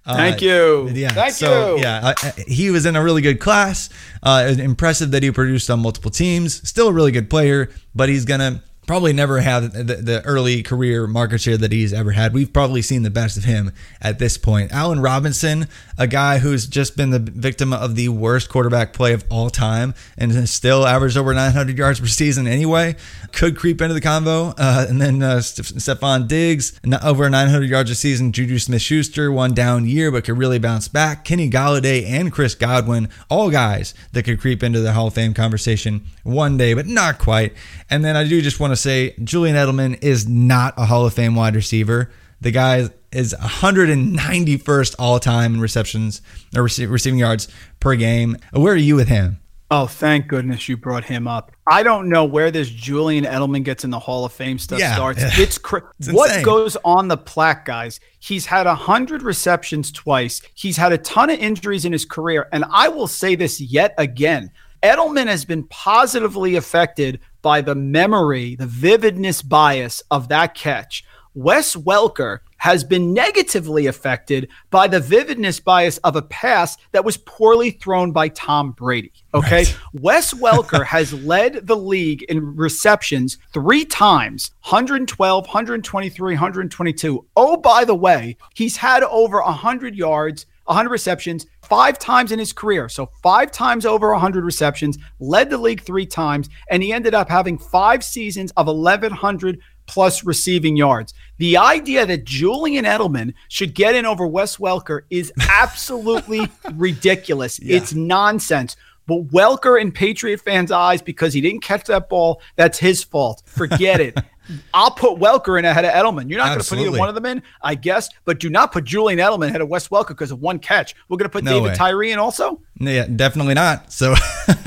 Uh, 0.10 0.16
Thank 0.16 0.42
you. 0.42 0.90
Yeah. 0.90 1.10
Thank 1.10 1.34
so, 1.36 1.76
you. 1.76 1.84
Yeah, 1.84 2.14
uh, 2.24 2.32
he 2.48 2.72
was 2.72 2.88
in 2.88 2.96
a 2.96 3.04
really 3.04 3.22
good 3.22 3.40
class. 3.40 3.92
Uh, 4.24 4.56
impressive 4.58 5.12
that 5.12 5.22
he 5.22 5.30
produced 5.30 5.70
on 5.70 5.82
multiple 5.82 6.10
teams. 6.10 6.68
Still 6.68 6.88
a 6.88 6.92
really 6.92 7.12
good 7.12 7.30
player, 7.30 7.70
but 7.94 8.10
he's 8.10 8.26
gonna 8.26 8.64
probably 8.90 9.14
never 9.14 9.40
have 9.40 9.72
the, 9.72 9.84
the 9.84 10.20
early 10.26 10.64
career 10.64 11.06
market 11.06 11.40
share 11.40 11.56
that 11.58 11.72
he's 11.72 11.94
ever 11.94 12.10
had. 12.10 12.34
We've 12.34 12.52
probably 12.52 12.82
seen 12.82 13.04
the 13.04 13.12
best 13.12 13.38
of 13.38 13.44
him 13.44 13.72
at 14.02 14.18
this 14.18 14.36
point. 14.36 14.72
Allen 14.72 15.00
Robinson, 15.00 15.68
a 16.00 16.08
guy 16.08 16.40
who's 16.40 16.66
just 16.66 16.98
been 16.98 17.12
the 17.12 17.20
victim 17.20 17.72
of 17.72 17.96
the 17.96 18.10
worst 18.10 18.50
quarterback 18.50 18.92
play 18.92 19.14
of 19.14 19.24
all 19.30 19.52
time 19.52 19.94
and 20.18 20.32
has 20.32 20.50
still 20.50 20.88
averaged 20.88 21.18
over 21.18 21.36
900 21.36 21.78
yards 21.78 22.00
per 22.00 22.08
season 22.08 22.48
anyway, 22.48 22.96
could 23.32 23.56
creep 23.56 23.80
into 23.80 23.94
the 23.94 24.02
convo. 24.02 24.56
Uh, 24.58 24.88
and 24.90 25.00
then 25.00 25.22
uh, 25.22 25.40
Steph- 25.42 25.68
Stefon 25.68 26.28
Diggs, 26.28 26.82
over 27.04 27.30
900 27.30 27.70
yards 27.70 27.92
a 27.92 27.96
season. 27.96 28.32
Juju 28.32 28.58
Smith 28.58 28.82
Schuster, 28.82 29.32
one 29.32 29.54
down 29.54 29.86
year, 29.86 30.10
but 30.12 30.24
could 30.24 30.40
really 30.40 30.58
bounce 30.58 30.88
back. 30.88 31.26
Kenny 31.26 31.48
Golladay 31.48 32.08
and 32.08 32.32
Chris 32.32 32.56
Godwin, 32.56 33.08
all 33.30 33.52
guys 33.52 33.94
that 34.14 34.24
could 34.24 34.42
creep 34.42 34.64
into 34.64 34.80
the 34.80 34.94
Hall 34.94 35.06
of 35.06 35.14
Fame 35.14 35.36
conversation 35.36 36.08
one 36.24 36.58
day, 36.58 36.74
but 36.74 36.88
not 36.88 37.20
quite. 37.20 37.54
And 37.88 38.04
then 38.04 38.18
I 38.18 38.28
do 38.28 38.42
just 38.42 38.60
want 38.60 38.72
to 38.72 38.79
say 38.80 39.14
Julian 39.24 39.56
Edelman 39.56 40.02
is 40.04 40.28
not 40.28 40.74
a 40.78 40.86
Hall 40.86 41.06
of 41.06 41.14
Fame 41.14 41.36
wide 41.36 41.56
receiver. 41.56 42.12
The 42.42 42.52
guy 42.52 42.90
is 43.12 43.34
191st 43.40 44.96
all 45.00 45.20
time 45.20 45.56
in 45.56 45.62
receptions 45.62 46.22
or 46.56 46.64
rece- 46.64 46.90
receiving 46.90 47.20
yards 47.20 47.48
per 47.80 47.96
game. 47.96 48.38
Where 48.54 48.74
are 48.74 48.78
you 48.78 48.96
with 48.96 49.08
him? 49.08 49.40
Oh, 49.72 49.86
thank 49.86 50.28
goodness 50.28 50.68
you 50.68 50.78
brought 50.78 51.04
him 51.06 51.28
up. 51.28 51.52
I 51.68 51.84
don't 51.84 52.10
know 52.10 52.26
where 52.26 52.50
this 52.50 52.70
Julian 52.70 53.24
Edelman 53.26 53.64
gets 53.64 53.84
in 53.84 53.92
the 53.92 54.00
Hall 54.00 54.26
of 54.26 54.34
Fame 54.34 54.58
stuff 54.58 54.80
Yeah. 54.80 54.96
starts. 54.96 55.22
It's, 55.40 55.60
cr- 55.60 55.80
It's 56.00 56.12
what 56.12 56.30
insane. 56.30 56.44
goes 56.44 56.76
on 56.84 57.08
the 57.08 57.18
plaque, 57.18 57.66
guys. 57.66 58.00
He's 58.20 58.48
had 58.48 58.66
a 58.66 58.74
hundred 58.74 59.22
receptions 59.22 59.92
twice. 59.92 60.42
He's 60.56 60.76
had 60.78 60.92
a 60.92 60.98
ton 60.98 61.30
of 61.30 61.38
injuries 61.40 61.86
in 61.86 61.92
his 61.92 62.04
career, 62.06 62.48
and 62.52 62.66
I 62.72 62.88
will 62.90 63.06
say 63.08 63.36
this 63.36 63.62
yet 63.62 63.94
again: 64.00 64.50
Edelman 64.82 65.28
has 65.28 65.46
been 65.46 65.64
positively 65.66 66.56
affected 66.56 67.20
by 67.42 67.62
the 67.62 67.76
memory, 67.76 68.56
the 68.56 68.66
vividness 68.66 69.42
bias 69.42 70.02
of 70.12 70.30
that 70.30 70.56
catch. 70.56 71.04
Wes 71.36 71.76
Welker 71.76 72.40
has 72.58 72.84
been 72.84 73.14
negatively 73.14 73.88
affected 73.88 74.50
by 74.70 74.88
the 74.88 75.00
vividness 75.00 75.60
bias 75.60 75.98
of 76.00 76.16
a 76.16 76.22
pass 76.24 76.76
that 76.92 77.06
was 77.06 77.18
poorly 77.18 77.72
thrown 77.72 78.12
by 78.12 78.28
Tom 78.30 78.72
Brady. 78.72 79.14
Okay. 79.34 79.66
Wes 79.94 80.34
Welker 80.34 80.86
has 80.86 81.14
led 81.14 81.68
the 81.68 81.78
league 81.78 82.24
in 82.24 82.56
receptions 82.56 83.38
three 83.54 83.86
times 83.86 84.52
112, 84.64 85.46
123, 85.46 86.34
122. 86.34 87.26
Oh, 87.38 87.58
by 87.58 87.86
the 87.86 87.96
way, 87.96 88.36
he's 88.56 88.76
had 88.76 89.04
over 89.04 89.42
100 89.42 89.96
yards. 89.96 90.46
100 90.70 90.90
receptions 90.90 91.48
five 91.64 91.98
times 91.98 92.32
in 92.32 92.40
his 92.40 92.54
career. 92.54 92.88
So, 92.90 93.10
five 93.24 93.52
times 93.52 93.86
over 93.86 94.12
100 94.12 94.44
receptions, 94.44 94.98
led 95.20 95.50
the 95.50 95.58
league 95.58 95.82
three 95.82 96.06
times, 96.06 96.50
and 96.70 96.84
he 96.84 96.94
ended 96.94 97.14
up 97.14 97.28
having 97.28 97.58
five 97.58 98.04
seasons 98.04 98.52
of 98.56 98.68
1,100 98.68 99.60
plus 99.88 100.24
receiving 100.24 100.78
yards. 100.78 101.16
The 101.38 101.58
idea 101.58 102.06
that 102.06 102.24
Julian 102.24 102.86
Edelman 102.86 103.34
should 103.48 103.74
get 103.74 103.96
in 103.96 104.06
over 104.06 104.28
Wes 104.28 104.58
Welker 104.58 105.02
is 105.10 105.34
absolutely 105.50 106.48
ridiculous. 106.74 107.60
It's 107.64 107.94
nonsense. 107.94 108.76
But 109.08 109.30
Welker 109.30 109.82
in 109.82 109.92
Patriot 109.92 110.40
fans' 110.42 110.72
eyes, 110.72 111.02
because 111.02 111.34
he 111.34 111.42
didn't 111.42 111.64
catch 111.64 111.86
that 111.86 112.10
ball, 112.10 112.40
that's 112.56 112.78
his 112.78 113.04
fault. 113.04 113.42
Forget 113.48 114.00
it. 114.00 114.16
I'll 114.74 114.92
put 114.92 115.20
Welker 115.20 115.58
in 115.60 115.66
ahead 115.66 115.86
of 115.86 115.92
Edelman. 115.92 116.30
You're 116.30 116.40
not 116.40 116.48
going 116.48 116.60
to 116.60 116.70
put 116.70 116.80
either 116.80 116.98
one 116.98 117.10
of 117.10 117.16
them 117.16 117.26
in, 117.26 117.44
I 117.62 117.76
guess, 117.76 118.10
but 118.26 118.40
do 118.40 118.50
not 118.50 118.72
put 118.72 118.84
Julian 118.84 119.20
Edelman 119.20 119.48
ahead 119.48 119.62
of 119.62 119.70
Wes 119.70 119.88
Welker 119.90 120.10
because 120.10 120.32
of 120.32 120.42
one 120.42 120.60
catch. 120.60 120.96
We're 121.08 121.18
going 121.18 121.30
to 121.30 121.34
put 121.34 121.44
No 121.44 121.52
David 121.52 121.72
way. 121.72 121.76
Tyree 121.76 122.12
in 122.12 122.20
also. 122.20 122.62
Yeah, 122.80 123.08
definitely 123.08 123.56
not. 123.56 123.92
So, 123.92 124.16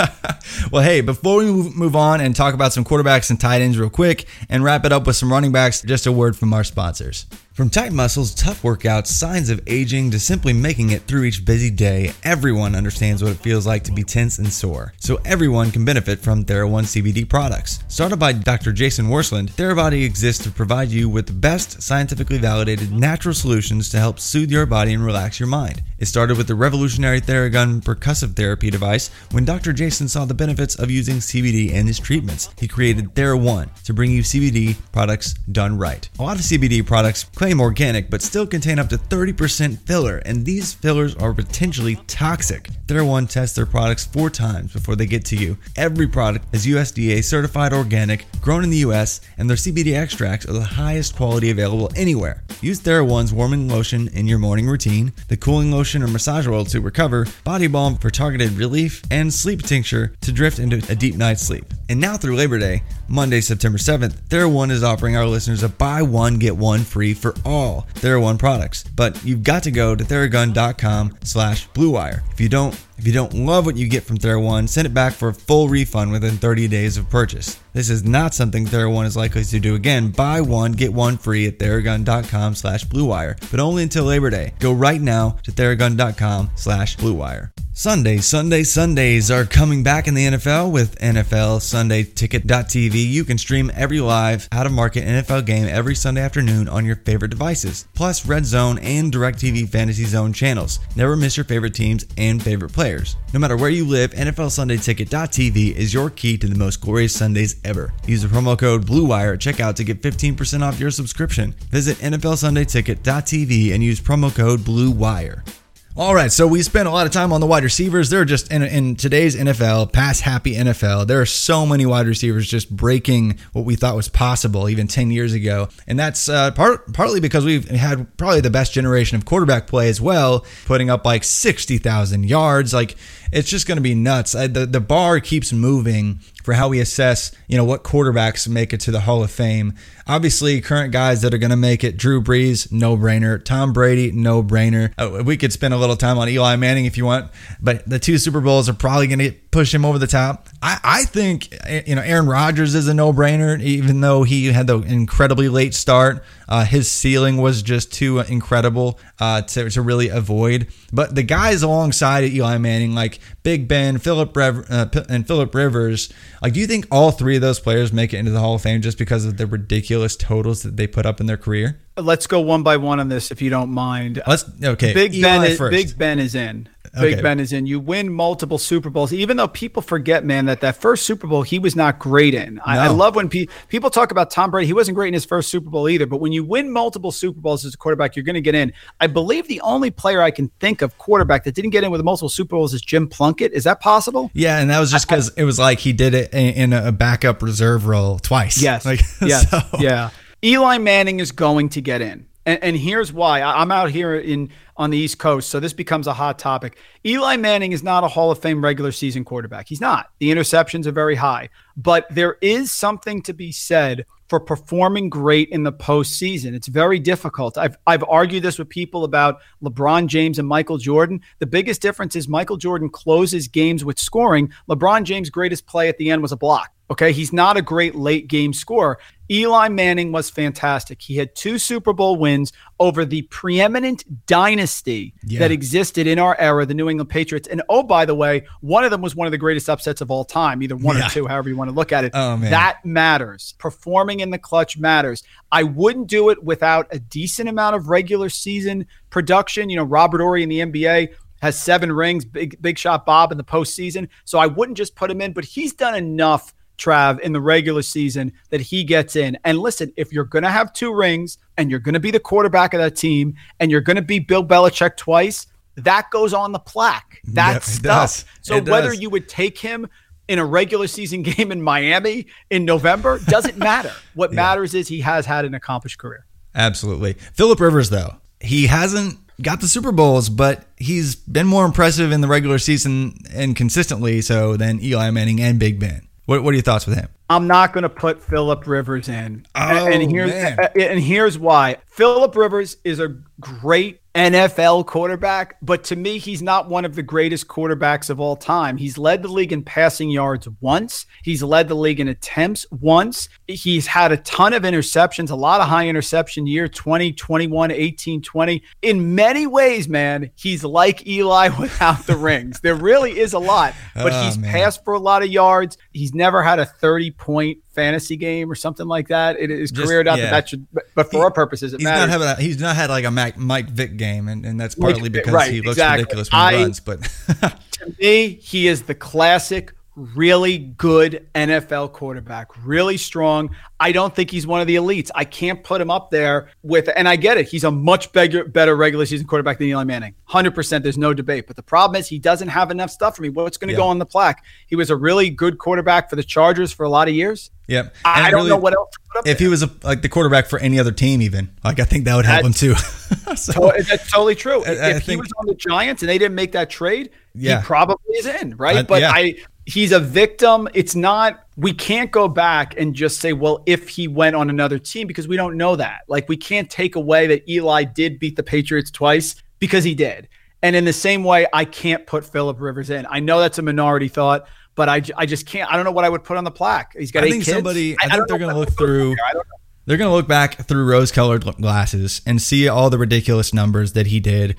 well, 0.70 0.82
hey, 0.82 1.00
before 1.00 1.38
we 1.38 1.46
move, 1.46 1.96
on 1.96 2.20
and 2.20 2.34
talk 2.34 2.54
about 2.54 2.72
some 2.72 2.84
quarterbacks 2.84 3.30
and 3.30 3.38
tight 3.38 3.60
ends 3.60 3.78
real 3.78 3.90
quick 3.90 4.26
and 4.48 4.64
wrap 4.64 4.84
it 4.86 4.92
up 4.92 5.06
with 5.06 5.16
some 5.16 5.30
running 5.30 5.52
backs, 5.52 5.82
just 5.82 6.06
a 6.06 6.12
word 6.12 6.36
from 6.36 6.54
our 6.54 6.64
sponsors. 6.64 7.26
From 7.52 7.68
tight 7.68 7.92
muscles, 7.92 8.34
tough 8.34 8.62
workouts, 8.62 9.08
signs 9.08 9.50
of 9.50 9.60
aging, 9.66 10.10
to 10.12 10.18
simply 10.18 10.54
making 10.54 10.88
it 10.88 11.02
through 11.02 11.24
each 11.24 11.44
busy 11.44 11.70
day, 11.70 12.12
everyone 12.22 12.74
understands 12.74 13.22
what 13.22 13.32
it 13.32 13.38
feels 13.38 13.66
like 13.66 13.84
to 13.84 13.92
be 13.92 14.02
tense 14.02 14.38
and 14.38 14.50
sore. 14.50 14.94
So 14.98 15.20
everyone 15.26 15.70
can 15.70 15.84
benefit 15.84 16.20
from 16.20 16.46
TheraOne 16.46 16.84
CBD 16.84 17.28
products. 17.28 17.80
Started 17.88 18.18
by 18.18 18.32
Dr. 18.32 18.72
Jason 18.72 19.08
Wersland, 19.08 19.50
TheraBody 19.72 20.04
exists 20.04 20.44
to 20.44 20.50
provide 20.50 20.90
you 20.90 21.08
with 21.08 21.26
the 21.26 21.32
best 21.32 21.80
scientifically 21.80 22.36
validated 22.36 22.92
natural 22.92 23.32
solutions 23.32 23.88
to 23.88 23.96
help 23.96 24.20
soothe 24.20 24.50
your 24.50 24.66
body 24.66 24.92
and 24.92 25.02
relax 25.02 25.40
your 25.40 25.46
mind. 25.46 25.82
It 25.98 26.06
started 26.06 26.36
with 26.36 26.46
the 26.46 26.54
revolutionary 26.54 27.22
Theragun 27.22 27.80
percussive 27.80 28.36
therapy 28.36 28.68
device 28.68 29.08
when 29.30 29.46
Dr. 29.46 29.72
Jason 29.72 30.08
saw 30.08 30.26
the 30.26 30.34
benefits 30.34 30.74
of 30.74 30.90
using 30.90 31.18
CBD 31.18 31.70
in 31.70 31.86
his 31.86 31.98
treatments. 31.98 32.50
He 32.58 32.68
created 32.68 33.14
TheraOne 33.14 33.82
to 33.84 33.94
bring 33.94 34.10
you 34.10 34.22
CBD 34.22 34.76
products 34.92 35.34
done 35.52 35.78
right. 35.78 36.06
A 36.18 36.22
lot 36.22 36.36
of 36.36 36.42
CBD 36.42 36.84
products 36.84 37.24
claim 37.24 37.60
organic 37.60 38.10
but 38.10 38.20
still 38.20 38.46
contain 38.46 38.78
up 38.78 38.90
to 38.90 38.98
30% 38.98 39.78
filler, 39.86 40.18
and 40.18 40.44
these 40.44 40.74
fillers 40.74 41.14
are 41.14 41.32
potentially 41.32 41.96
toxic. 42.08 42.68
TheraOne 42.88 43.30
tests 43.30 43.56
their 43.56 43.64
products 43.64 44.04
four 44.04 44.28
times 44.28 44.72
before 44.72 44.96
they 44.96 45.06
get 45.06 45.24
to 45.26 45.36
you. 45.36 45.56
Every 45.76 46.08
product 46.08 46.52
is 46.52 46.66
USDA 46.66 47.24
certified 47.24 47.72
organic, 47.72 48.26
grown 48.42 48.64
in 48.64 48.70
the 48.70 48.78
US, 48.78 49.20
and 49.38 49.48
their 49.48 49.56
CBD 49.62 49.96
extracts 49.96 50.44
are 50.48 50.54
the 50.54 50.64
highest 50.64 51.14
quality 51.14 51.48
available 51.52 51.88
anywhere. 51.94 52.42
Use 52.60 52.80
TheraOne's 52.80 53.32
warming 53.32 53.68
lotion 53.68 54.08
in 54.08 54.26
your 54.26 54.40
morning 54.40 54.66
routine, 54.66 55.12
the 55.28 55.36
cooling 55.36 55.70
lotion 55.70 56.02
or 56.02 56.08
massage 56.08 56.48
oil 56.48 56.64
to 56.64 56.80
recover, 56.80 57.28
body 57.44 57.68
balm 57.68 57.96
for 57.96 58.10
targeted 58.10 58.50
relief, 58.54 59.02
and 59.12 59.32
sleep 59.32 59.62
tincture 59.62 60.16
to 60.22 60.32
drift 60.32 60.58
into 60.58 60.84
a 60.90 60.96
deep 60.96 61.14
night's 61.14 61.42
sleep. 61.42 61.64
And 61.88 62.00
now 62.00 62.16
through 62.16 62.34
Labor 62.34 62.58
Day, 62.58 62.82
Monday, 63.06 63.40
September 63.40 63.78
7th, 63.78 64.14
TheraOne 64.28 64.72
is 64.72 64.82
offering 64.82 65.16
our 65.16 65.26
listeners 65.26 65.62
a 65.62 65.68
buy 65.68 66.02
one, 66.02 66.40
get 66.40 66.56
one 66.56 66.80
free 66.80 67.14
for 67.14 67.32
all 67.44 67.86
TheraOne 67.94 68.40
products. 68.40 68.82
But 68.82 69.24
you've 69.24 69.44
got 69.44 69.62
to 69.62 69.70
go 69.70 69.94
to 69.94 70.02
theragun.com 70.02 71.18
slash 71.22 71.68
bluewire. 71.68 72.22
If 72.32 72.40
you 72.40 72.48
don't, 72.48 72.76
If 73.02 73.08
you 73.08 73.12
don't 73.12 73.34
love 73.34 73.66
what 73.66 73.76
you 73.76 73.88
get 73.88 74.04
from 74.04 74.16
TheraOne, 74.16 74.68
send 74.68 74.86
it 74.86 74.94
back 74.94 75.14
for 75.14 75.30
a 75.30 75.34
full 75.34 75.68
refund 75.68 76.12
within 76.12 76.36
30 76.36 76.68
days 76.68 76.96
of 76.96 77.10
purchase. 77.10 77.58
This 77.72 77.90
is 77.90 78.04
not 78.04 78.32
something 78.32 78.64
TheraOne 78.64 79.06
is 79.06 79.16
likely 79.16 79.42
to 79.42 79.58
do 79.58 79.74
again. 79.74 80.12
Buy 80.12 80.40
one, 80.40 80.70
get 80.70 80.92
one 80.92 81.16
free 81.16 81.48
at 81.48 81.58
theragun.com 81.58 82.54
slash 82.54 82.84
bluewire, 82.86 83.40
but 83.50 83.58
only 83.58 83.82
until 83.82 84.04
Labor 84.04 84.30
Day. 84.30 84.52
Go 84.60 84.72
right 84.72 85.00
now 85.00 85.30
to 85.42 85.50
theragun.com 85.50 86.50
slash 86.54 86.96
bluewire. 86.96 87.50
Sunday, 87.74 88.18
Sunday, 88.18 88.64
Sundays 88.64 89.30
are 89.30 89.46
coming 89.46 89.82
back 89.82 90.06
in 90.06 90.12
the 90.12 90.26
NFL 90.26 90.70
with 90.70 90.98
NFL 90.98 91.62
Sunday 91.62 92.04
Ticket.tv. 92.04 92.94
You 92.94 93.24
can 93.24 93.38
stream 93.38 93.72
every 93.74 93.98
live, 93.98 94.46
out 94.52 94.66
of 94.66 94.72
market 94.72 95.04
NFL 95.04 95.46
game 95.46 95.66
every 95.66 95.94
Sunday 95.94 96.20
afternoon 96.20 96.68
on 96.68 96.84
your 96.84 96.96
favorite 96.96 97.30
devices, 97.30 97.88
plus 97.94 98.26
Red 98.26 98.44
Zone 98.44 98.78
and 98.80 99.10
DirecTV 99.10 99.70
Fantasy 99.70 100.04
Zone 100.04 100.34
channels. 100.34 100.80
Never 100.96 101.16
miss 101.16 101.38
your 101.38 101.44
favorite 101.44 101.74
teams 101.74 102.04
and 102.18 102.42
favorite 102.42 102.74
players. 102.74 102.91
No 103.32 103.40
matter 103.40 103.56
where 103.56 103.70
you 103.70 103.86
live, 103.86 104.12
NFL 104.12 104.50
Sunday 104.50 104.76
Ticket.tv 104.76 105.74
is 105.74 105.94
your 105.94 106.10
key 106.10 106.36
to 106.38 106.46
the 106.46 106.58
most 106.58 106.80
glorious 106.80 107.14
Sundays 107.14 107.56
ever. 107.64 107.92
Use 108.06 108.22
the 108.22 108.28
promo 108.28 108.58
code 108.58 108.86
BLUEWIRE 108.86 109.34
at 109.34 109.40
checkout 109.40 109.74
to 109.76 109.84
get 109.84 110.02
15% 110.02 110.62
off 110.62 110.78
your 110.78 110.90
subscription. 110.90 111.54
Visit 111.70 111.96
NFL 111.98 112.36
Sunday 112.36 112.64
Ticket.tv 112.64 113.72
and 113.72 113.82
use 113.82 114.00
promo 114.00 114.34
code 114.34 114.60
BLUEWIRE. 114.60 115.61
All 115.94 116.14
right, 116.14 116.32
so 116.32 116.46
we 116.46 116.62
spent 116.62 116.88
a 116.88 116.90
lot 116.90 117.04
of 117.04 117.12
time 117.12 117.34
on 117.34 117.42
the 117.42 117.46
wide 117.46 117.64
receivers. 117.64 118.08
They're 118.08 118.24
just 118.24 118.50
in, 118.50 118.62
in 118.62 118.96
today's 118.96 119.36
NFL, 119.36 119.92
pass 119.92 120.20
happy 120.20 120.54
NFL. 120.54 121.06
There 121.06 121.20
are 121.20 121.26
so 121.26 121.66
many 121.66 121.84
wide 121.84 122.06
receivers 122.06 122.48
just 122.48 122.74
breaking 122.74 123.38
what 123.52 123.66
we 123.66 123.76
thought 123.76 123.94
was 123.94 124.08
possible 124.08 124.70
even 124.70 124.88
10 124.88 125.10
years 125.10 125.34
ago. 125.34 125.68
And 125.86 125.98
that's 125.98 126.30
uh, 126.30 126.52
part, 126.52 126.94
partly 126.94 127.20
because 127.20 127.44
we've 127.44 127.68
had 127.68 128.16
probably 128.16 128.40
the 128.40 128.48
best 128.48 128.72
generation 128.72 129.18
of 129.18 129.26
quarterback 129.26 129.66
play 129.66 129.90
as 129.90 130.00
well, 130.00 130.46
putting 130.64 130.88
up 130.88 131.04
like 131.04 131.24
60,000 131.24 132.24
yards. 132.24 132.72
Like, 132.72 132.96
it's 133.30 133.50
just 133.50 133.66
going 133.66 133.76
to 133.76 133.82
be 133.82 133.94
nuts. 133.94 134.34
I, 134.34 134.46
the, 134.46 134.64
the 134.64 134.80
bar 134.80 135.20
keeps 135.20 135.52
moving 135.52 136.20
for 136.42 136.54
how 136.54 136.68
we 136.68 136.80
assess, 136.80 137.32
you 137.48 137.58
know, 137.58 137.64
what 137.64 137.84
quarterbacks 137.84 138.48
make 138.48 138.72
it 138.72 138.80
to 138.80 138.90
the 138.90 139.00
Hall 139.00 139.22
of 139.22 139.30
Fame. 139.30 139.74
Obviously, 140.06 140.60
current 140.60 140.92
guys 140.92 141.22
that 141.22 141.32
are 141.32 141.38
going 141.38 141.50
to 141.50 141.56
make 141.56 141.84
it: 141.84 141.96
Drew 141.96 142.22
Brees, 142.22 142.70
no 142.72 142.96
brainer; 142.96 143.42
Tom 143.42 143.72
Brady, 143.72 144.12
no 144.12 144.42
brainer. 144.42 144.92
Uh, 144.98 145.22
we 145.24 145.36
could 145.36 145.52
spend 145.52 145.74
a 145.74 145.76
little 145.76 145.96
time 145.96 146.18
on 146.18 146.28
Eli 146.28 146.56
Manning 146.56 146.86
if 146.86 146.96
you 146.96 147.04
want, 147.04 147.30
but 147.60 147.88
the 147.88 147.98
two 147.98 148.18
Super 148.18 148.40
Bowls 148.40 148.68
are 148.68 148.74
probably 148.74 149.06
going 149.06 149.18
to 149.18 149.32
push 149.50 149.72
him 149.72 149.84
over 149.84 149.98
the 149.98 150.06
top. 150.06 150.48
I, 150.60 150.80
I 150.82 151.04
think 151.04 151.52
you 151.86 151.94
know 151.94 152.02
Aaron 152.02 152.26
Rodgers 152.26 152.74
is 152.74 152.88
a 152.88 152.94
no 152.94 153.12
brainer, 153.12 153.60
even 153.60 154.00
though 154.00 154.24
he 154.24 154.46
had 154.46 154.66
the 154.66 154.78
incredibly 154.78 155.48
late 155.48 155.74
start. 155.74 156.24
Uh, 156.48 156.64
his 156.64 156.90
ceiling 156.90 157.38
was 157.38 157.62
just 157.62 157.92
too 157.92 158.18
incredible 158.18 158.98
uh, 159.20 159.40
to, 159.40 159.70
to 159.70 159.80
really 159.80 160.08
avoid. 160.08 160.66
But 160.92 161.14
the 161.14 161.22
guys 161.22 161.62
alongside 161.62 162.24
Eli 162.24 162.58
Manning, 162.58 162.94
like 162.94 163.20
Big 163.42 163.68
Ben, 163.68 163.98
Philip 163.98 164.36
Rev- 164.36 164.66
uh, 164.68 164.86
and 165.08 165.26
Philip 165.26 165.54
Rivers, 165.54 166.12
like 166.42 166.52
do 166.52 166.60
you 166.60 166.66
think 166.66 166.86
all 166.90 167.10
three 167.10 167.36
of 167.36 167.42
those 167.42 167.60
players 167.60 167.92
make 167.92 168.12
it 168.12 168.18
into 168.18 168.32
the 168.32 168.40
Hall 168.40 168.54
of 168.54 168.62
Fame 168.62 168.82
just 168.82 168.98
because 168.98 169.24
of 169.24 169.36
the 169.36 169.46
ridiculous 169.46 169.91
totals 170.16 170.62
that 170.62 170.76
they 170.76 170.86
put 170.86 171.06
up 171.06 171.20
in 171.20 171.26
their 171.26 171.36
career? 171.36 171.81
Let's 171.96 172.26
go 172.26 172.40
one 172.40 172.62
by 172.62 172.78
one 172.78 173.00
on 173.00 173.08
this, 173.08 173.30
if 173.30 173.42
you 173.42 173.50
don't 173.50 173.70
mind. 173.70 174.22
Let's 174.26 174.44
okay. 174.64 174.94
Big 174.94 175.14
Eli 175.14 175.28
Ben, 175.38 175.50
is, 175.50 175.58
first. 175.58 175.70
Big 175.72 175.98
Ben 175.98 176.18
is 176.18 176.34
in. 176.34 176.68
Big 177.00 177.14
Okay. 177.14 177.22
Ben 177.22 177.40
is 177.40 177.52
in. 177.52 177.64
You 177.66 177.80
win 177.80 178.12
multiple 178.12 178.58
Super 178.58 178.90
Bowls, 178.90 179.12
even 179.14 179.36
though 179.38 179.48
people 179.48 179.80
forget, 179.82 180.24
man, 180.24 180.46
that 180.46 180.60
that 180.60 180.76
first 180.76 181.04
Super 181.06 181.26
Bowl 181.26 181.42
he 181.42 181.58
was 181.58 181.74
not 181.76 181.98
great 181.98 182.34
in. 182.34 182.58
I, 182.64 182.78
I 182.78 182.88
love 182.88 183.14
when 183.14 183.28
pe- 183.30 183.46
people 183.68 183.88
talk 183.88 184.10
about 184.10 184.30
Tom 184.30 184.50
Brady. 184.50 184.66
He 184.66 184.72
wasn't 184.74 184.94
great 184.94 185.08
in 185.08 185.14
his 185.14 185.24
first 185.24 185.50
Super 185.50 185.70
Bowl 185.70 185.88
either. 185.88 186.06
But 186.06 186.20
when 186.20 186.32
you 186.32 186.44
win 186.44 186.70
multiple 186.70 187.10
Super 187.10 187.40
Bowls 187.40 187.64
as 187.64 187.74
a 187.74 187.76
quarterback, 187.78 188.14
you're 188.16 188.24
going 188.24 188.34
to 188.34 188.42
get 188.42 188.54
in. 188.54 188.72
I 189.00 189.06
believe 189.06 189.48
the 189.48 189.60
only 189.62 189.90
player 189.90 190.20
I 190.20 190.30
can 190.30 190.48
think 190.60 190.82
of 190.82 190.96
quarterback 190.98 191.44
that 191.44 191.54
didn't 191.54 191.70
get 191.70 191.84
in 191.84 191.90
with 191.90 192.02
multiple 192.02 192.28
Super 192.28 192.56
Bowls 192.56 192.74
is 192.74 192.82
Jim 192.82 193.06
Plunkett. 193.08 193.52
Is 193.52 193.64
that 193.64 193.80
possible? 193.80 194.30
Yeah, 194.34 194.58
and 194.58 194.68
that 194.70 194.80
was 194.80 194.90
just 194.90 195.06
because 195.06 195.30
it 195.36 195.44
was 195.44 195.58
like 195.58 195.78
he 195.78 195.92
did 195.92 196.14
it 196.14 196.32
in, 196.34 196.72
in 196.72 196.72
a 196.72 196.92
backup 196.92 197.42
reserve 197.42 197.86
role 197.86 198.18
twice. 198.18 198.60
Yes. 198.62 198.84
Like, 198.84 199.00
yes. 199.22 199.50
so- 199.50 199.60
Yeah. 199.78 200.10
Eli 200.44 200.78
Manning 200.78 201.20
is 201.20 201.30
going 201.30 201.68
to 201.70 201.80
get 201.80 202.00
in. 202.00 202.26
And, 202.44 202.62
and 202.64 202.76
here's 202.76 203.12
why. 203.12 203.40
I'm 203.42 203.70
out 203.70 203.90
here 203.90 204.16
in 204.16 204.50
on 204.76 204.90
the 204.90 204.98
East 204.98 205.18
Coast, 205.18 205.50
so 205.50 205.60
this 205.60 205.72
becomes 205.72 206.08
a 206.08 206.14
hot 206.14 206.38
topic. 206.38 206.76
Eli 207.06 207.36
Manning 207.36 207.70
is 207.70 207.84
not 207.84 208.02
a 208.02 208.08
Hall 208.08 208.32
of 208.32 208.40
Fame 208.40 208.64
regular 208.64 208.90
season 208.90 209.24
quarterback. 209.24 209.68
He's 209.68 209.80
not. 209.80 210.10
The 210.18 210.32
interceptions 210.32 210.86
are 210.86 210.92
very 210.92 211.14
high. 211.14 211.50
But 211.76 212.06
there 212.10 212.38
is 212.40 212.72
something 212.72 213.22
to 213.22 213.32
be 213.32 213.52
said 213.52 214.04
for 214.28 214.40
performing 214.40 215.10
great 215.10 215.50
in 215.50 215.62
the 215.62 215.72
postseason. 215.72 216.54
It's 216.54 216.66
very 216.66 216.98
difficult. 216.98 217.56
I've 217.56 217.76
I've 217.86 218.02
argued 218.04 218.42
this 218.42 218.58
with 218.58 218.68
people 218.68 219.04
about 219.04 219.40
LeBron 219.62 220.08
James 220.08 220.40
and 220.40 220.48
Michael 220.48 220.78
Jordan. 220.78 221.20
The 221.38 221.46
biggest 221.46 221.82
difference 221.82 222.16
is 222.16 222.26
Michael 222.26 222.56
Jordan 222.56 222.88
closes 222.88 223.46
games 223.46 223.84
with 223.84 224.00
scoring. 224.00 224.50
LeBron 224.68 225.04
James' 225.04 225.30
greatest 225.30 225.66
play 225.66 225.88
at 225.88 225.98
the 225.98 226.10
end 226.10 226.22
was 226.22 226.32
a 226.32 226.36
block. 226.36 226.72
Okay, 226.92 227.10
he's 227.12 227.32
not 227.32 227.56
a 227.56 227.62
great 227.62 227.94
late 227.94 228.28
game 228.28 228.52
scorer. 228.52 228.98
Eli 229.30 229.68
Manning 229.68 230.12
was 230.12 230.28
fantastic. 230.28 231.00
He 231.00 231.16
had 231.16 231.34
two 231.34 231.56
Super 231.58 231.94
Bowl 231.94 232.16
wins 232.16 232.52
over 232.78 233.06
the 233.06 233.22
preeminent 233.22 234.04
dynasty 234.26 235.14
Yeah. 235.24 235.38
that 235.38 235.50
existed 235.50 236.06
in 236.06 236.18
our 236.18 236.36
era, 236.38 236.66
the 236.66 236.74
New 236.74 236.90
England 236.90 237.08
Patriots. 237.08 237.48
And 237.48 237.62
oh, 237.70 237.82
by 237.82 238.04
the 238.04 238.14
way, 238.14 238.44
one 238.60 238.84
of 238.84 238.90
them 238.90 239.00
was 239.00 239.16
one 239.16 239.26
of 239.26 239.30
the 239.30 239.38
greatest 239.38 239.70
upsets 239.70 240.02
of 240.02 240.10
all 240.10 240.24
time, 240.26 240.62
either 240.62 240.76
one 240.76 240.98
Yeah. 240.98 241.06
or 241.06 241.08
two, 241.08 241.26
however 241.26 241.48
you 241.48 241.56
want 241.56 241.70
to 241.70 241.74
look 241.74 241.92
at 241.92 242.04
it. 242.04 242.12
Oh, 242.14 242.36
man. 242.36 242.50
That 242.50 242.84
matters. 242.84 243.54
Performing 243.58 244.20
in 244.20 244.28
the 244.30 244.38
clutch 244.38 244.76
matters. 244.76 245.22
I 245.50 245.62
wouldn't 245.62 246.08
do 246.08 246.28
it 246.28 246.44
without 246.44 246.88
a 246.90 246.98
decent 246.98 247.48
amount 247.48 247.74
of 247.74 247.88
regular 247.88 248.28
season 248.28 248.86
production. 249.08 249.70
You 249.70 249.76
know, 249.76 249.84
Robert 249.84 250.20
Horry 250.20 250.42
in 250.42 250.50
the 250.50 250.60
NBA 250.60 251.08
has 251.40 251.58
seven 251.58 251.90
rings, 251.90 252.24
big 252.26 252.60
big 252.60 252.78
shot 252.78 253.06
Bob 253.06 253.32
in 253.32 253.38
the 253.38 253.44
postseason. 253.44 254.08
So 254.24 254.38
I 254.38 254.46
wouldn't 254.46 254.76
just 254.76 254.94
put 254.94 255.10
him 255.10 255.22
in, 255.22 255.32
but 255.32 255.44
he's 255.44 255.72
done 255.72 255.94
enough, 255.94 256.52
Trav, 256.78 257.20
in 257.20 257.32
the 257.32 257.40
regular 257.40 257.82
season 257.82 258.32
that 258.50 258.60
he 258.60 258.84
gets 258.84 259.16
in. 259.16 259.38
And 259.44 259.58
listen, 259.58 259.92
if 259.96 260.12
you're 260.12 260.24
gonna 260.24 260.50
have 260.50 260.72
two 260.72 260.92
rings 260.94 261.38
and 261.56 261.70
you're 261.70 261.80
gonna 261.80 262.00
be 262.00 262.10
the 262.10 262.20
quarterback 262.20 262.74
of 262.74 262.80
that 262.80 262.96
team 262.96 263.34
and 263.60 263.70
you're 263.70 263.80
gonna 263.80 264.02
be 264.02 264.18
Bill 264.18 264.44
Belichick 264.44 264.96
twice, 264.96 265.46
that 265.76 266.10
goes 266.10 266.34
on 266.34 266.52
the 266.52 266.58
plaque. 266.58 267.20
That 267.24 267.52
Yep, 267.54 267.62
stuff. 267.62 267.82
does. 267.82 268.24
So 268.42 268.56
It 268.56 268.68
whether 268.68 268.90
does. 268.90 269.00
you 269.00 269.10
would 269.10 269.28
take 269.28 269.58
him 269.58 269.88
in 270.28 270.38
a 270.38 270.44
regular 270.44 270.86
season 270.86 271.22
game 271.22 271.50
in 271.52 271.62
Miami 271.62 272.26
in 272.50 272.64
November 272.64 273.18
doesn't 273.20 273.56
matter. 273.58 273.92
What 274.14 274.32
matters 274.32 274.74
is 274.74 274.88
he 274.88 275.00
has 275.00 275.24
had 275.26 275.44
an 275.44 275.54
accomplished 275.54 275.98
career. 275.98 276.26
Absolutely. 276.54 277.14
Philip 277.34 277.58
Rivers, 277.60 277.88
though, 277.90 278.16
he 278.40 278.66
hasn't 278.66 279.18
got 279.40 279.60
the 279.62 279.66
Super 279.68 279.90
Bowls, 279.90 280.28
but 280.28 280.64
he's 280.76 281.14
been 281.16 281.46
more 281.46 281.64
impressive 281.64 282.12
in 282.12 282.20
the 282.20 282.28
regular 282.28 282.58
season 282.58 283.14
and 283.32 283.56
consistently 283.56 284.20
so 284.20 284.56
than 284.58 284.82
Eli 284.82 285.10
Manning 285.10 285.40
and 285.40 285.58
Big 285.58 285.80
Ben. 285.80 286.06
What, 286.26 286.42
what 286.42 286.50
are 286.50 286.54
your 286.54 286.62
thoughts 286.62 286.86
with 286.86 286.96
him? 286.96 287.08
I'm 287.28 287.46
not 287.46 287.72
going 287.72 287.82
to 287.82 287.88
put 287.88 288.22
Philip 288.22 288.66
Rivers 288.66 289.08
in. 289.08 289.46
Oh, 289.54 289.60
and, 289.86 290.02
and 290.02 290.12
here's 290.12 290.30
man. 290.30 290.58
and 290.78 291.00
here's 291.00 291.38
why. 291.38 291.78
Philip 291.86 292.36
Rivers 292.36 292.76
is 292.84 293.00
a 293.00 293.16
great 293.40 294.00
NFL 294.14 294.86
quarterback, 294.86 295.56
but 295.62 295.84
to 295.84 295.96
me 295.96 296.18
he's 296.18 296.42
not 296.42 296.68
one 296.68 296.84
of 296.84 296.94
the 296.94 297.02
greatest 297.02 297.48
quarterbacks 297.48 298.10
of 298.10 298.20
all 298.20 298.36
time. 298.36 298.76
He's 298.76 298.98
led 298.98 299.22
the 299.22 299.28
league 299.28 299.52
in 299.52 299.62
passing 299.62 300.10
yards 300.10 300.46
once. 300.60 301.06
He's 301.22 301.42
led 301.42 301.68
the 301.68 301.74
league 301.74 302.00
in 302.00 302.08
attempts 302.08 302.66
once. 302.70 303.28
He's 303.54 303.86
had 303.86 304.12
a 304.12 304.16
ton 304.18 304.52
of 304.52 304.62
interceptions, 304.64 305.30
a 305.30 305.34
lot 305.34 305.60
of 305.60 305.68
high 305.68 305.88
interception 305.88 306.46
year 306.46 306.68
20, 306.68 307.12
21, 307.12 307.70
18, 307.70 308.22
20. 308.22 308.62
In 308.82 309.14
many 309.14 309.46
ways, 309.46 309.88
man, 309.88 310.30
he's 310.34 310.64
like 310.64 311.06
Eli 311.06 311.48
without 311.60 312.06
the 312.06 312.16
rings. 312.16 312.60
There 312.60 312.74
really 312.74 313.18
is 313.18 313.32
a 313.32 313.38
lot, 313.38 313.74
but 313.94 314.12
Oh, 314.12 314.24
he's 314.24 314.38
man. 314.38 314.50
passed 314.52 314.84
for 314.84 314.94
a 314.94 314.98
lot 314.98 315.22
of 315.22 315.28
yards. 315.28 315.76
He's 315.92 316.14
never 316.14 316.42
had 316.42 316.58
a 316.58 316.64
30 316.66 317.10
point 317.12 317.58
fantasy 317.74 318.16
game 318.16 318.50
or 318.50 318.54
something 318.54 318.86
like 318.86 319.08
that. 319.08 319.38
It 319.38 319.50
is 319.50 319.70
Just- 319.70 319.86
career 319.88 320.04
not 320.04 320.18
yeah. 320.18 320.24
that 320.24 320.30
that 320.30 320.48
should, 320.50 320.66
but- 320.94 321.10
for 321.10 321.24
our 321.24 321.30
purposes, 321.30 321.72
it 321.72 321.78
He's 321.80 321.84
matters. 321.84 322.00
not 322.00 322.08
having 322.10 322.28
a, 322.28 322.34
he's 322.48 322.60
not 322.60 322.76
had 322.76 322.90
like 322.90 323.04
a 323.06 323.10
Mac, 323.10 323.38
Mike 323.38 323.70
Vick 323.70 323.96
game, 323.96 324.28
and, 324.28 324.44
and 324.44 324.60
that's 324.60 324.76
Which- 324.76 324.92
partly 324.94 325.08
because 325.08 325.32
right, 325.32 325.50
he 325.50 325.60
looks 325.62 325.76
exactly. 325.78 326.02
ridiculous 326.02 326.30
when 326.32 326.40
he 326.52 326.56
I- 326.58 326.62
runs. 326.62 326.80
But 326.80 327.02
to 327.72 327.94
me, 327.98 328.34
he 328.42 328.68
is 328.68 328.82
the 328.82 328.94
classic, 328.94 329.72
really 329.94 330.58
good 330.58 331.28
NFL 331.34 331.92
quarterback, 331.92 332.48
really 332.64 332.96
strong. 332.96 333.54
I 333.78 333.92
don't 333.92 334.14
think 334.14 334.30
he's 334.30 334.46
one 334.46 334.60
of 334.60 334.66
the 334.66 334.76
elites. 334.76 335.10
I 335.14 335.24
can't 335.24 335.62
put 335.62 335.80
him 335.80 335.90
up 335.90 336.10
there 336.10 336.48
with, 336.62 336.88
and 336.96 337.08
I 337.08 337.16
get 337.16 337.36
it. 337.36 337.48
He's 337.48 337.64
a 337.64 337.70
much 337.70 338.10
bigger, 338.12 338.44
better 338.44 338.74
regular 338.76 339.04
season 339.06 339.26
quarterback 339.26 339.58
than 339.58 339.66
Eli 339.68 339.84
Manning. 339.84 340.14
100%. 340.30 340.82
There's 340.82 340.96
no 340.98 341.12
debate. 341.12 341.46
But 341.46 341.56
the 341.56 341.62
problem 341.62 342.00
is 342.00 342.08
he 342.08 342.18
doesn't 342.18 342.48
have 342.48 342.70
enough 342.70 342.90
stuff 342.90 343.16
for 343.16 343.22
me. 343.22 343.28
What's 343.28 343.56
going 343.58 343.68
to 343.68 343.72
Yeah. 343.72 343.78
go 343.78 343.86
on 343.88 343.98
the 343.98 344.06
plaque? 344.06 344.44
He 344.66 344.76
was 344.76 344.88
a 344.90 344.96
really 344.96 345.28
good 345.30 345.58
quarterback 345.58 346.08
for 346.08 346.16
the 346.16 346.22
Chargers 346.24 346.72
for 346.72 346.84
a 346.84 346.88
lot 346.88 347.08
of 347.08 347.14
years. 347.14 347.50
yep. 347.68 347.94
I, 348.04 348.18
And 348.18 348.26
I 348.26 348.30
don't 348.30 348.38
really, 348.40 348.50
know 348.50 348.56
what 348.56 348.74
else 348.74 348.90
to 348.92 348.98
put 349.10 349.18
up 349.20 349.26
If 349.26 349.38
there. 349.38 349.46
he 349.46 349.50
was 349.50 349.62
a, 349.62 349.70
like 349.82 350.02
the 350.02 350.08
quarterback 350.08 350.46
for 350.46 350.58
any 350.58 350.78
other 350.78 350.92
team, 350.92 351.20
even 351.22 351.50
like 351.64 351.80
I 351.80 351.84
think 351.84 352.04
that 352.06 352.16
would 352.16 352.24
help 352.26 352.44
him 352.44 352.52
too. 352.52 352.74
so, 353.36 353.72
That's 353.88 354.10
totally 354.10 354.34
true. 354.36 354.64
I- 354.64 354.70
if 354.70 354.80
I 354.80 354.92
he 354.94 355.00
think- 355.00 355.22
was 355.22 355.32
on 355.38 355.46
the 355.46 355.54
Giants 355.54 356.02
and 356.02 356.08
they 356.08 356.18
didn't 356.18 356.34
make 356.36 356.52
that 356.52 356.70
trade, 356.70 357.10
Yeah. 357.34 357.60
he 357.60 357.66
probably 357.66 358.14
is 358.16 358.26
in, 358.26 358.56
right? 358.56 358.86
But 358.86 359.00
yeah. 359.02 359.10
I 359.12 359.34
he's 359.66 359.92
a 359.92 360.00
victim. 360.00 360.68
It's 360.74 360.94
not 360.94 361.46
we 361.56 361.72
can't 361.72 362.10
go 362.10 362.28
back 362.28 362.78
and 362.78 362.94
just 362.94 363.20
say, 363.20 363.32
well, 363.32 363.62
if 363.66 363.88
he 363.88 364.08
went 364.08 364.34
on 364.34 364.48
another 364.48 364.78
team, 364.78 365.06
because 365.06 365.28
we 365.28 365.36
don't 365.36 365.56
know 365.56 365.76
that. 365.76 366.00
Like 366.08 366.28
we 366.28 366.36
can't 366.36 366.70
take 366.70 366.96
away 366.96 367.26
that 367.26 367.48
Eli 367.48 367.84
did 367.84 368.18
beat 368.18 368.36
the 368.36 368.42
Patriots 368.42 368.90
twice 368.90 369.36
because 369.58 369.84
he 369.84 369.94
did. 369.94 370.28
And 370.62 370.76
in 370.76 370.84
the 370.84 370.92
same 370.92 371.24
way, 371.24 371.46
I 371.52 371.64
can't 371.64 372.06
put 372.06 372.24
Philip 372.24 372.60
Rivers 372.60 372.90
in. 372.90 373.06
I 373.10 373.20
know 373.20 373.40
that's 373.40 373.58
a 373.58 373.62
minority 373.62 374.08
thought, 374.08 374.46
but 374.74 374.88
I, 374.88 375.02
I 375.16 375.26
just 375.26 375.44
can't. 375.44 375.70
I 375.70 375.76
don't 375.76 375.84
know 375.84 375.90
what 375.90 376.04
I 376.04 376.08
would 376.08 376.24
put 376.24 376.36
on 376.36 376.44
the 376.44 376.50
plaque. 376.50 376.94
He's 376.96 377.10
got 377.10 377.24
I 377.24 377.30
think 377.30 377.44
kids. 377.44 377.56
somebody. 377.56 377.96
I, 378.00 378.06
I 378.06 378.08
think 378.16 378.28
they're 378.28 378.38
going 378.38 378.52
to 378.52 378.58
look 378.58 378.68
I 378.68 378.70
would 378.70 378.76
put 378.76 378.86
through. 378.86 379.16
I 379.28 379.32
don't 379.32 379.46
know. 379.46 379.61
They're 379.84 379.96
going 379.96 380.10
to 380.10 380.14
look 380.14 380.28
back 380.28 380.66
through 380.66 380.84
rose-colored 380.84 381.44
glasses 381.60 382.22
and 382.24 382.40
see 382.40 382.68
all 382.68 382.88
the 382.88 382.98
ridiculous 382.98 383.52
numbers 383.52 383.94
that 383.94 384.06
he 384.06 384.20
did. 384.20 384.56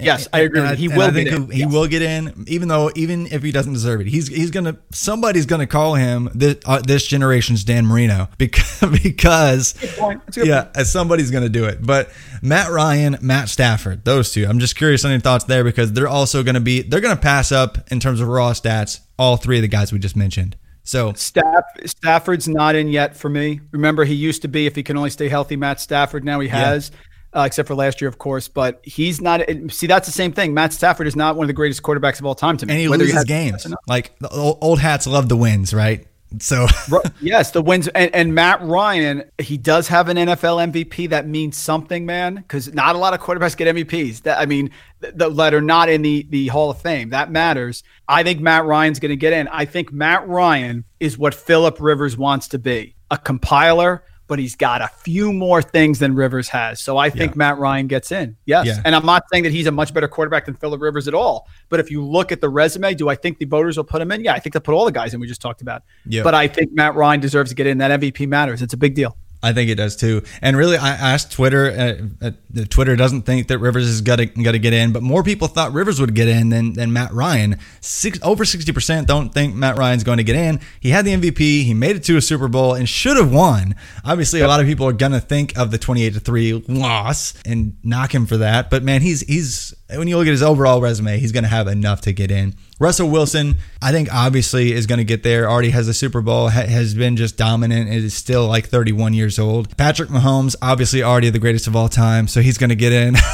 Yes, 0.00 0.28
I 0.32 0.40
agree. 0.40 0.74
He 0.74 0.88
will 0.88 1.02
I 1.02 1.10
think 1.10 1.30
get 1.30 1.38
in. 1.38 1.50
he, 1.50 1.66
will 1.66 1.86
get 1.86 2.02
in, 2.02 2.44
even 2.48 2.68
though 2.68 2.90
even 2.96 3.26
if 3.28 3.42
he 3.42 3.52
doesn't 3.52 3.72
deserve 3.72 4.00
it, 4.00 4.08
he's 4.08 4.28
he's 4.28 4.50
gonna 4.50 4.76
somebody's 4.90 5.46
gonna 5.46 5.68
call 5.68 5.94
him 5.94 6.28
this 6.34 6.56
uh, 6.66 6.80
this 6.80 7.06
generation's 7.06 7.62
Dan 7.64 7.86
Marino 7.86 8.28
because 8.38 8.82
because 9.02 9.72
point. 9.96 10.20
That's 10.26 10.36
a 10.36 10.40
good 10.40 10.48
yeah, 10.48 10.82
somebody's 10.82 11.30
gonna 11.30 11.48
do 11.48 11.64
it. 11.66 11.78
But 11.80 12.10
Matt 12.42 12.70
Ryan, 12.70 13.16
Matt 13.22 13.48
Stafford, 13.48 14.04
those 14.04 14.32
two. 14.32 14.46
I'm 14.46 14.58
just 14.58 14.76
curious 14.76 15.04
on 15.04 15.12
your 15.12 15.20
thoughts 15.20 15.44
there 15.44 15.64
because 15.64 15.92
they're 15.92 16.08
also 16.08 16.42
gonna 16.42 16.60
be 16.60 16.82
they're 16.82 17.00
gonna 17.00 17.16
pass 17.16 17.52
up 17.52 17.78
in 17.92 18.00
terms 18.00 18.20
of 18.20 18.28
raw 18.28 18.52
stats 18.52 19.00
all 19.18 19.36
three 19.36 19.58
of 19.58 19.62
the 19.62 19.68
guys 19.68 19.92
we 19.92 19.98
just 20.00 20.16
mentioned. 20.16 20.56
So 20.84 21.12
Staff, 21.14 21.64
Stafford's 21.86 22.46
not 22.46 22.74
in 22.74 22.88
yet 22.88 23.16
for 23.16 23.28
me. 23.30 23.60
Remember, 23.72 24.04
he 24.04 24.14
used 24.14 24.42
to 24.42 24.48
be 24.48 24.66
if 24.66 24.76
he 24.76 24.82
can 24.82 24.96
only 24.96 25.10
stay 25.10 25.28
healthy. 25.28 25.56
Matt 25.56 25.80
Stafford 25.80 26.24
now 26.24 26.40
he 26.40 26.48
has, 26.48 26.90
uh, 27.34 27.40
except 27.46 27.66
for 27.66 27.74
last 27.74 28.00
year, 28.02 28.08
of 28.08 28.18
course. 28.18 28.48
But 28.48 28.80
he's 28.84 29.20
not. 29.20 29.40
See, 29.68 29.86
that's 29.86 30.06
the 30.06 30.12
same 30.12 30.32
thing. 30.32 30.52
Matt 30.52 30.72
Stafford 30.74 31.06
is 31.06 31.16
not 31.16 31.36
one 31.36 31.44
of 31.44 31.48
the 31.48 31.54
greatest 31.54 31.82
quarterbacks 31.82 32.20
of 32.20 32.26
all 32.26 32.34
time 32.34 32.58
to 32.58 32.66
me. 32.66 32.72
and 32.72 32.80
he 32.80 32.88
Whether 32.88 33.04
loses 33.04 33.16
has- 33.16 33.24
games. 33.24 33.66
Like 33.88 34.14
old 34.30 34.78
hats 34.78 35.06
love 35.06 35.28
the 35.28 35.36
wins, 35.36 35.72
right? 35.72 36.06
So 36.40 36.66
yes, 37.20 37.50
the 37.52 37.62
wins 37.62 37.88
and, 37.88 38.14
and 38.14 38.34
Matt 38.34 38.62
Ryan, 38.62 39.24
he 39.38 39.56
does 39.56 39.88
have 39.88 40.08
an 40.08 40.16
NFL 40.16 40.72
MVP. 40.72 41.08
That 41.10 41.26
means 41.26 41.56
something, 41.56 42.06
man, 42.06 42.36
because 42.36 42.72
not 42.72 42.96
a 42.96 42.98
lot 42.98 43.14
of 43.14 43.20
quarterbacks 43.20 43.56
get 43.56 43.74
MVPs. 43.74 44.22
That 44.22 44.38
I 44.38 44.46
mean, 44.46 44.70
the 45.00 45.12
th- 45.12 45.36
that 45.36 45.62
not 45.62 45.88
in 45.88 46.02
the 46.02 46.26
the 46.30 46.48
Hall 46.48 46.70
of 46.70 46.80
Fame. 46.80 47.10
That 47.10 47.30
matters. 47.30 47.82
I 48.08 48.22
think 48.22 48.40
Matt 48.40 48.64
Ryan's 48.64 48.98
going 48.98 49.10
to 49.10 49.16
get 49.16 49.32
in. 49.32 49.48
I 49.48 49.64
think 49.64 49.92
Matt 49.92 50.26
Ryan 50.28 50.84
is 51.00 51.16
what 51.16 51.34
Philip 51.34 51.78
Rivers 51.80 52.16
wants 52.16 52.48
to 52.48 52.58
be, 52.58 52.96
a 53.10 53.18
compiler. 53.18 54.04
But 54.26 54.38
he's 54.38 54.56
got 54.56 54.80
a 54.80 54.88
few 54.88 55.32
more 55.32 55.60
things 55.60 55.98
than 55.98 56.14
Rivers 56.14 56.48
has. 56.48 56.80
So 56.80 56.96
I 56.96 57.10
think 57.10 57.32
Yeah. 57.32 57.38
Matt 57.38 57.58
Ryan 57.58 57.86
gets 57.86 58.10
in. 58.10 58.36
Yes. 58.46 58.66
Yeah. 58.66 58.80
And 58.84 58.94
I'm 58.94 59.04
not 59.04 59.24
saying 59.30 59.44
that 59.44 59.52
he's 59.52 59.66
a 59.66 59.72
much 59.72 59.92
better 59.92 60.08
quarterback 60.08 60.46
than 60.46 60.54
Philip 60.54 60.80
Rivers 60.80 61.06
at 61.08 61.14
all. 61.14 61.46
But 61.68 61.80
if 61.80 61.90
you 61.90 62.02
look 62.02 62.32
at 62.32 62.40
the 62.40 62.48
resume, 62.48 62.94
do 62.94 63.08
I 63.10 63.16
think 63.16 63.38
the 63.38 63.44
voters 63.44 63.76
will 63.76 63.84
put 63.84 64.00
him 64.00 64.10
in? 64.12 64.24
Yeah, 64.24 64.32
I 64.32 64.38
think 64.38 64.54
they'll 64.54 64.62
put 64.62 64.74
all 64.74 64.86
the 64.86 64.92
guys 64.92 65.12
in 65.12 65.20
we 65.20 65.26
just 65.26 65.42
talked 65.42 65.60
about. 65.60 65.82
Yeah. 66.06 66.22
But 66.22 66.34
I 66.34 66.48
think 66.48 66.72
Matt 66.72 66.94
Ryan 66.94 67.20
deserves 67.20 67.50
to 67.50 67.54
get 67.54 67.66
in. 67.66 67.78
That 67.78 68.00
MVP 68.00 68.26
matters. 68.26 68.62
It's 68.62 68.72
a 68.72 68.78
big 68.78 68.94
deal. 68.94 69.16
I 69.44 69.52
think 69.52 69.70
it 69.70 69.74
does 69.74 69.94
too. 69.94 70.22
And 70.40 70.56
really, 70.56 70.76
I 70.76 70.90
asked 70.90 71.32
Twitter. 71.32 72.08
Uh, 72.22 72.26
uh, 72.26 72.64
Twitter 72.68 72.96
doesn't 72.96 73.22
think 73.22 73.48
that 73.48 73.58
Rivers 73.58 73.86
is 73.86 74.00
gonna 74.00 74.26
gonna 74.26 74.58
get 74.58 74.72
in, 74.72 74.92
but 74.92 75.02
more 75.02 75.22
people 75.22 75.48
thought 75.48 75.72
Rivers 75.72 76.00
would 76.00 76.14
get 76.14 76.28
in 76.28 76.48
than 76.48 76.72
than 76.72 76.92
Matt 76.92 77.12
Ryan. 77.12 77.58
Six, 77.80 78.18
over 78.22 78.44
sixty 78.44 78.72
percent 78.72 79.06
don't 79.06 79.32
think 79.32 79.54
Matt 79.54 79.76
Ryan's 79.76 80.02
going 80.02 80.18
to 80.18 80.24
get 80.24 80.36
in. 80.36 80.60
He 80.80 80.90
had 80.90 81.04
the 81.04 81.14
MVP. 81.14 81.64
He 81.64 81.74
made 81.74 81.96
it 81.96 82.04
to 82.04 82.16
a 82.16 82.22
Super 82.22 82.48
Bowl 82.48 82.74
and 82.74 82.88
should 82.88 83.16
have 83.16 83.32
won. 83.32 83.74
Obviously, 84.04 84.40
a 84.40 84.48
lot 84.48 84.60
of 84.60 84.66
people 84.66 84.86
are 84.88 84.92
gonna 84.92 85.20
think 85.20 85.56
of 85.58 85.70
the 85.70 85.78
twenty-eight 85.78 86.14
to 86.14 86.20
three 86.20 86.52
loss 86.52 87.34
and 87.44 87.76
knock 87.82 88.14
him 88.14 88.26
for 88.26 88.38
that. 88.38 88.70
But 88.70 88.82
man, 88.82 89.02
he's 89.02 89.20
he's 89.20 89.74
when 89.88 90.08
you 90.08 90.16
look 90.16 90.26
at 90.26 90.30
his 90.30 90.42
overall 90.42 90.80
resume, 90.80 91.18
he's 91.18 91.32
gonna 91.32 91.48
have 91.48 91.68
enough 91.68 92.00
to 92.02 92.12
get 92.12 92.30
in. 92.30 92.54
Russell 92.80 93.08
Wilson, 93.08 93.56
I 93.80 93.92
think 93.92 94.12
obviously 94.12 94.72
is 94.72 94.86
going 94.86 94.98
to 94.98 95.04
get 95.04 95.22
there. 95.22 95.48
Already 95.48 95.70
has 95.70 95.86
a 95.86 95.94
Super 95.94 96.20
Bowl, 96.20 96.48
ha- 96.48 96.66
has 96.66 96.94
been 96.94 97.16
just 97.16 97.36
dominant. 97.36 97.88
and 97.88 97.96
is 97.96 98.14
still 98.14 98.48
like 98.48 98.66
31 98.66 99.14
years 99.14 99.38
old. 99.38 99.76
Patrick 99.76 100.08
Mahomes, 100.08 100.56
obviously 100.60 101.02
already 101.02 101.30
the 101.30 101.38
greatest 101.38 101.66
of 101.66 101.76
all 101.76 101.88
time, 101.88 102.26
so 102.26 102.40
he's 102.40 102.58
going 102.58 102.70
to 102.70 102.76
get 102.76 102.92
in. 102.92 103.16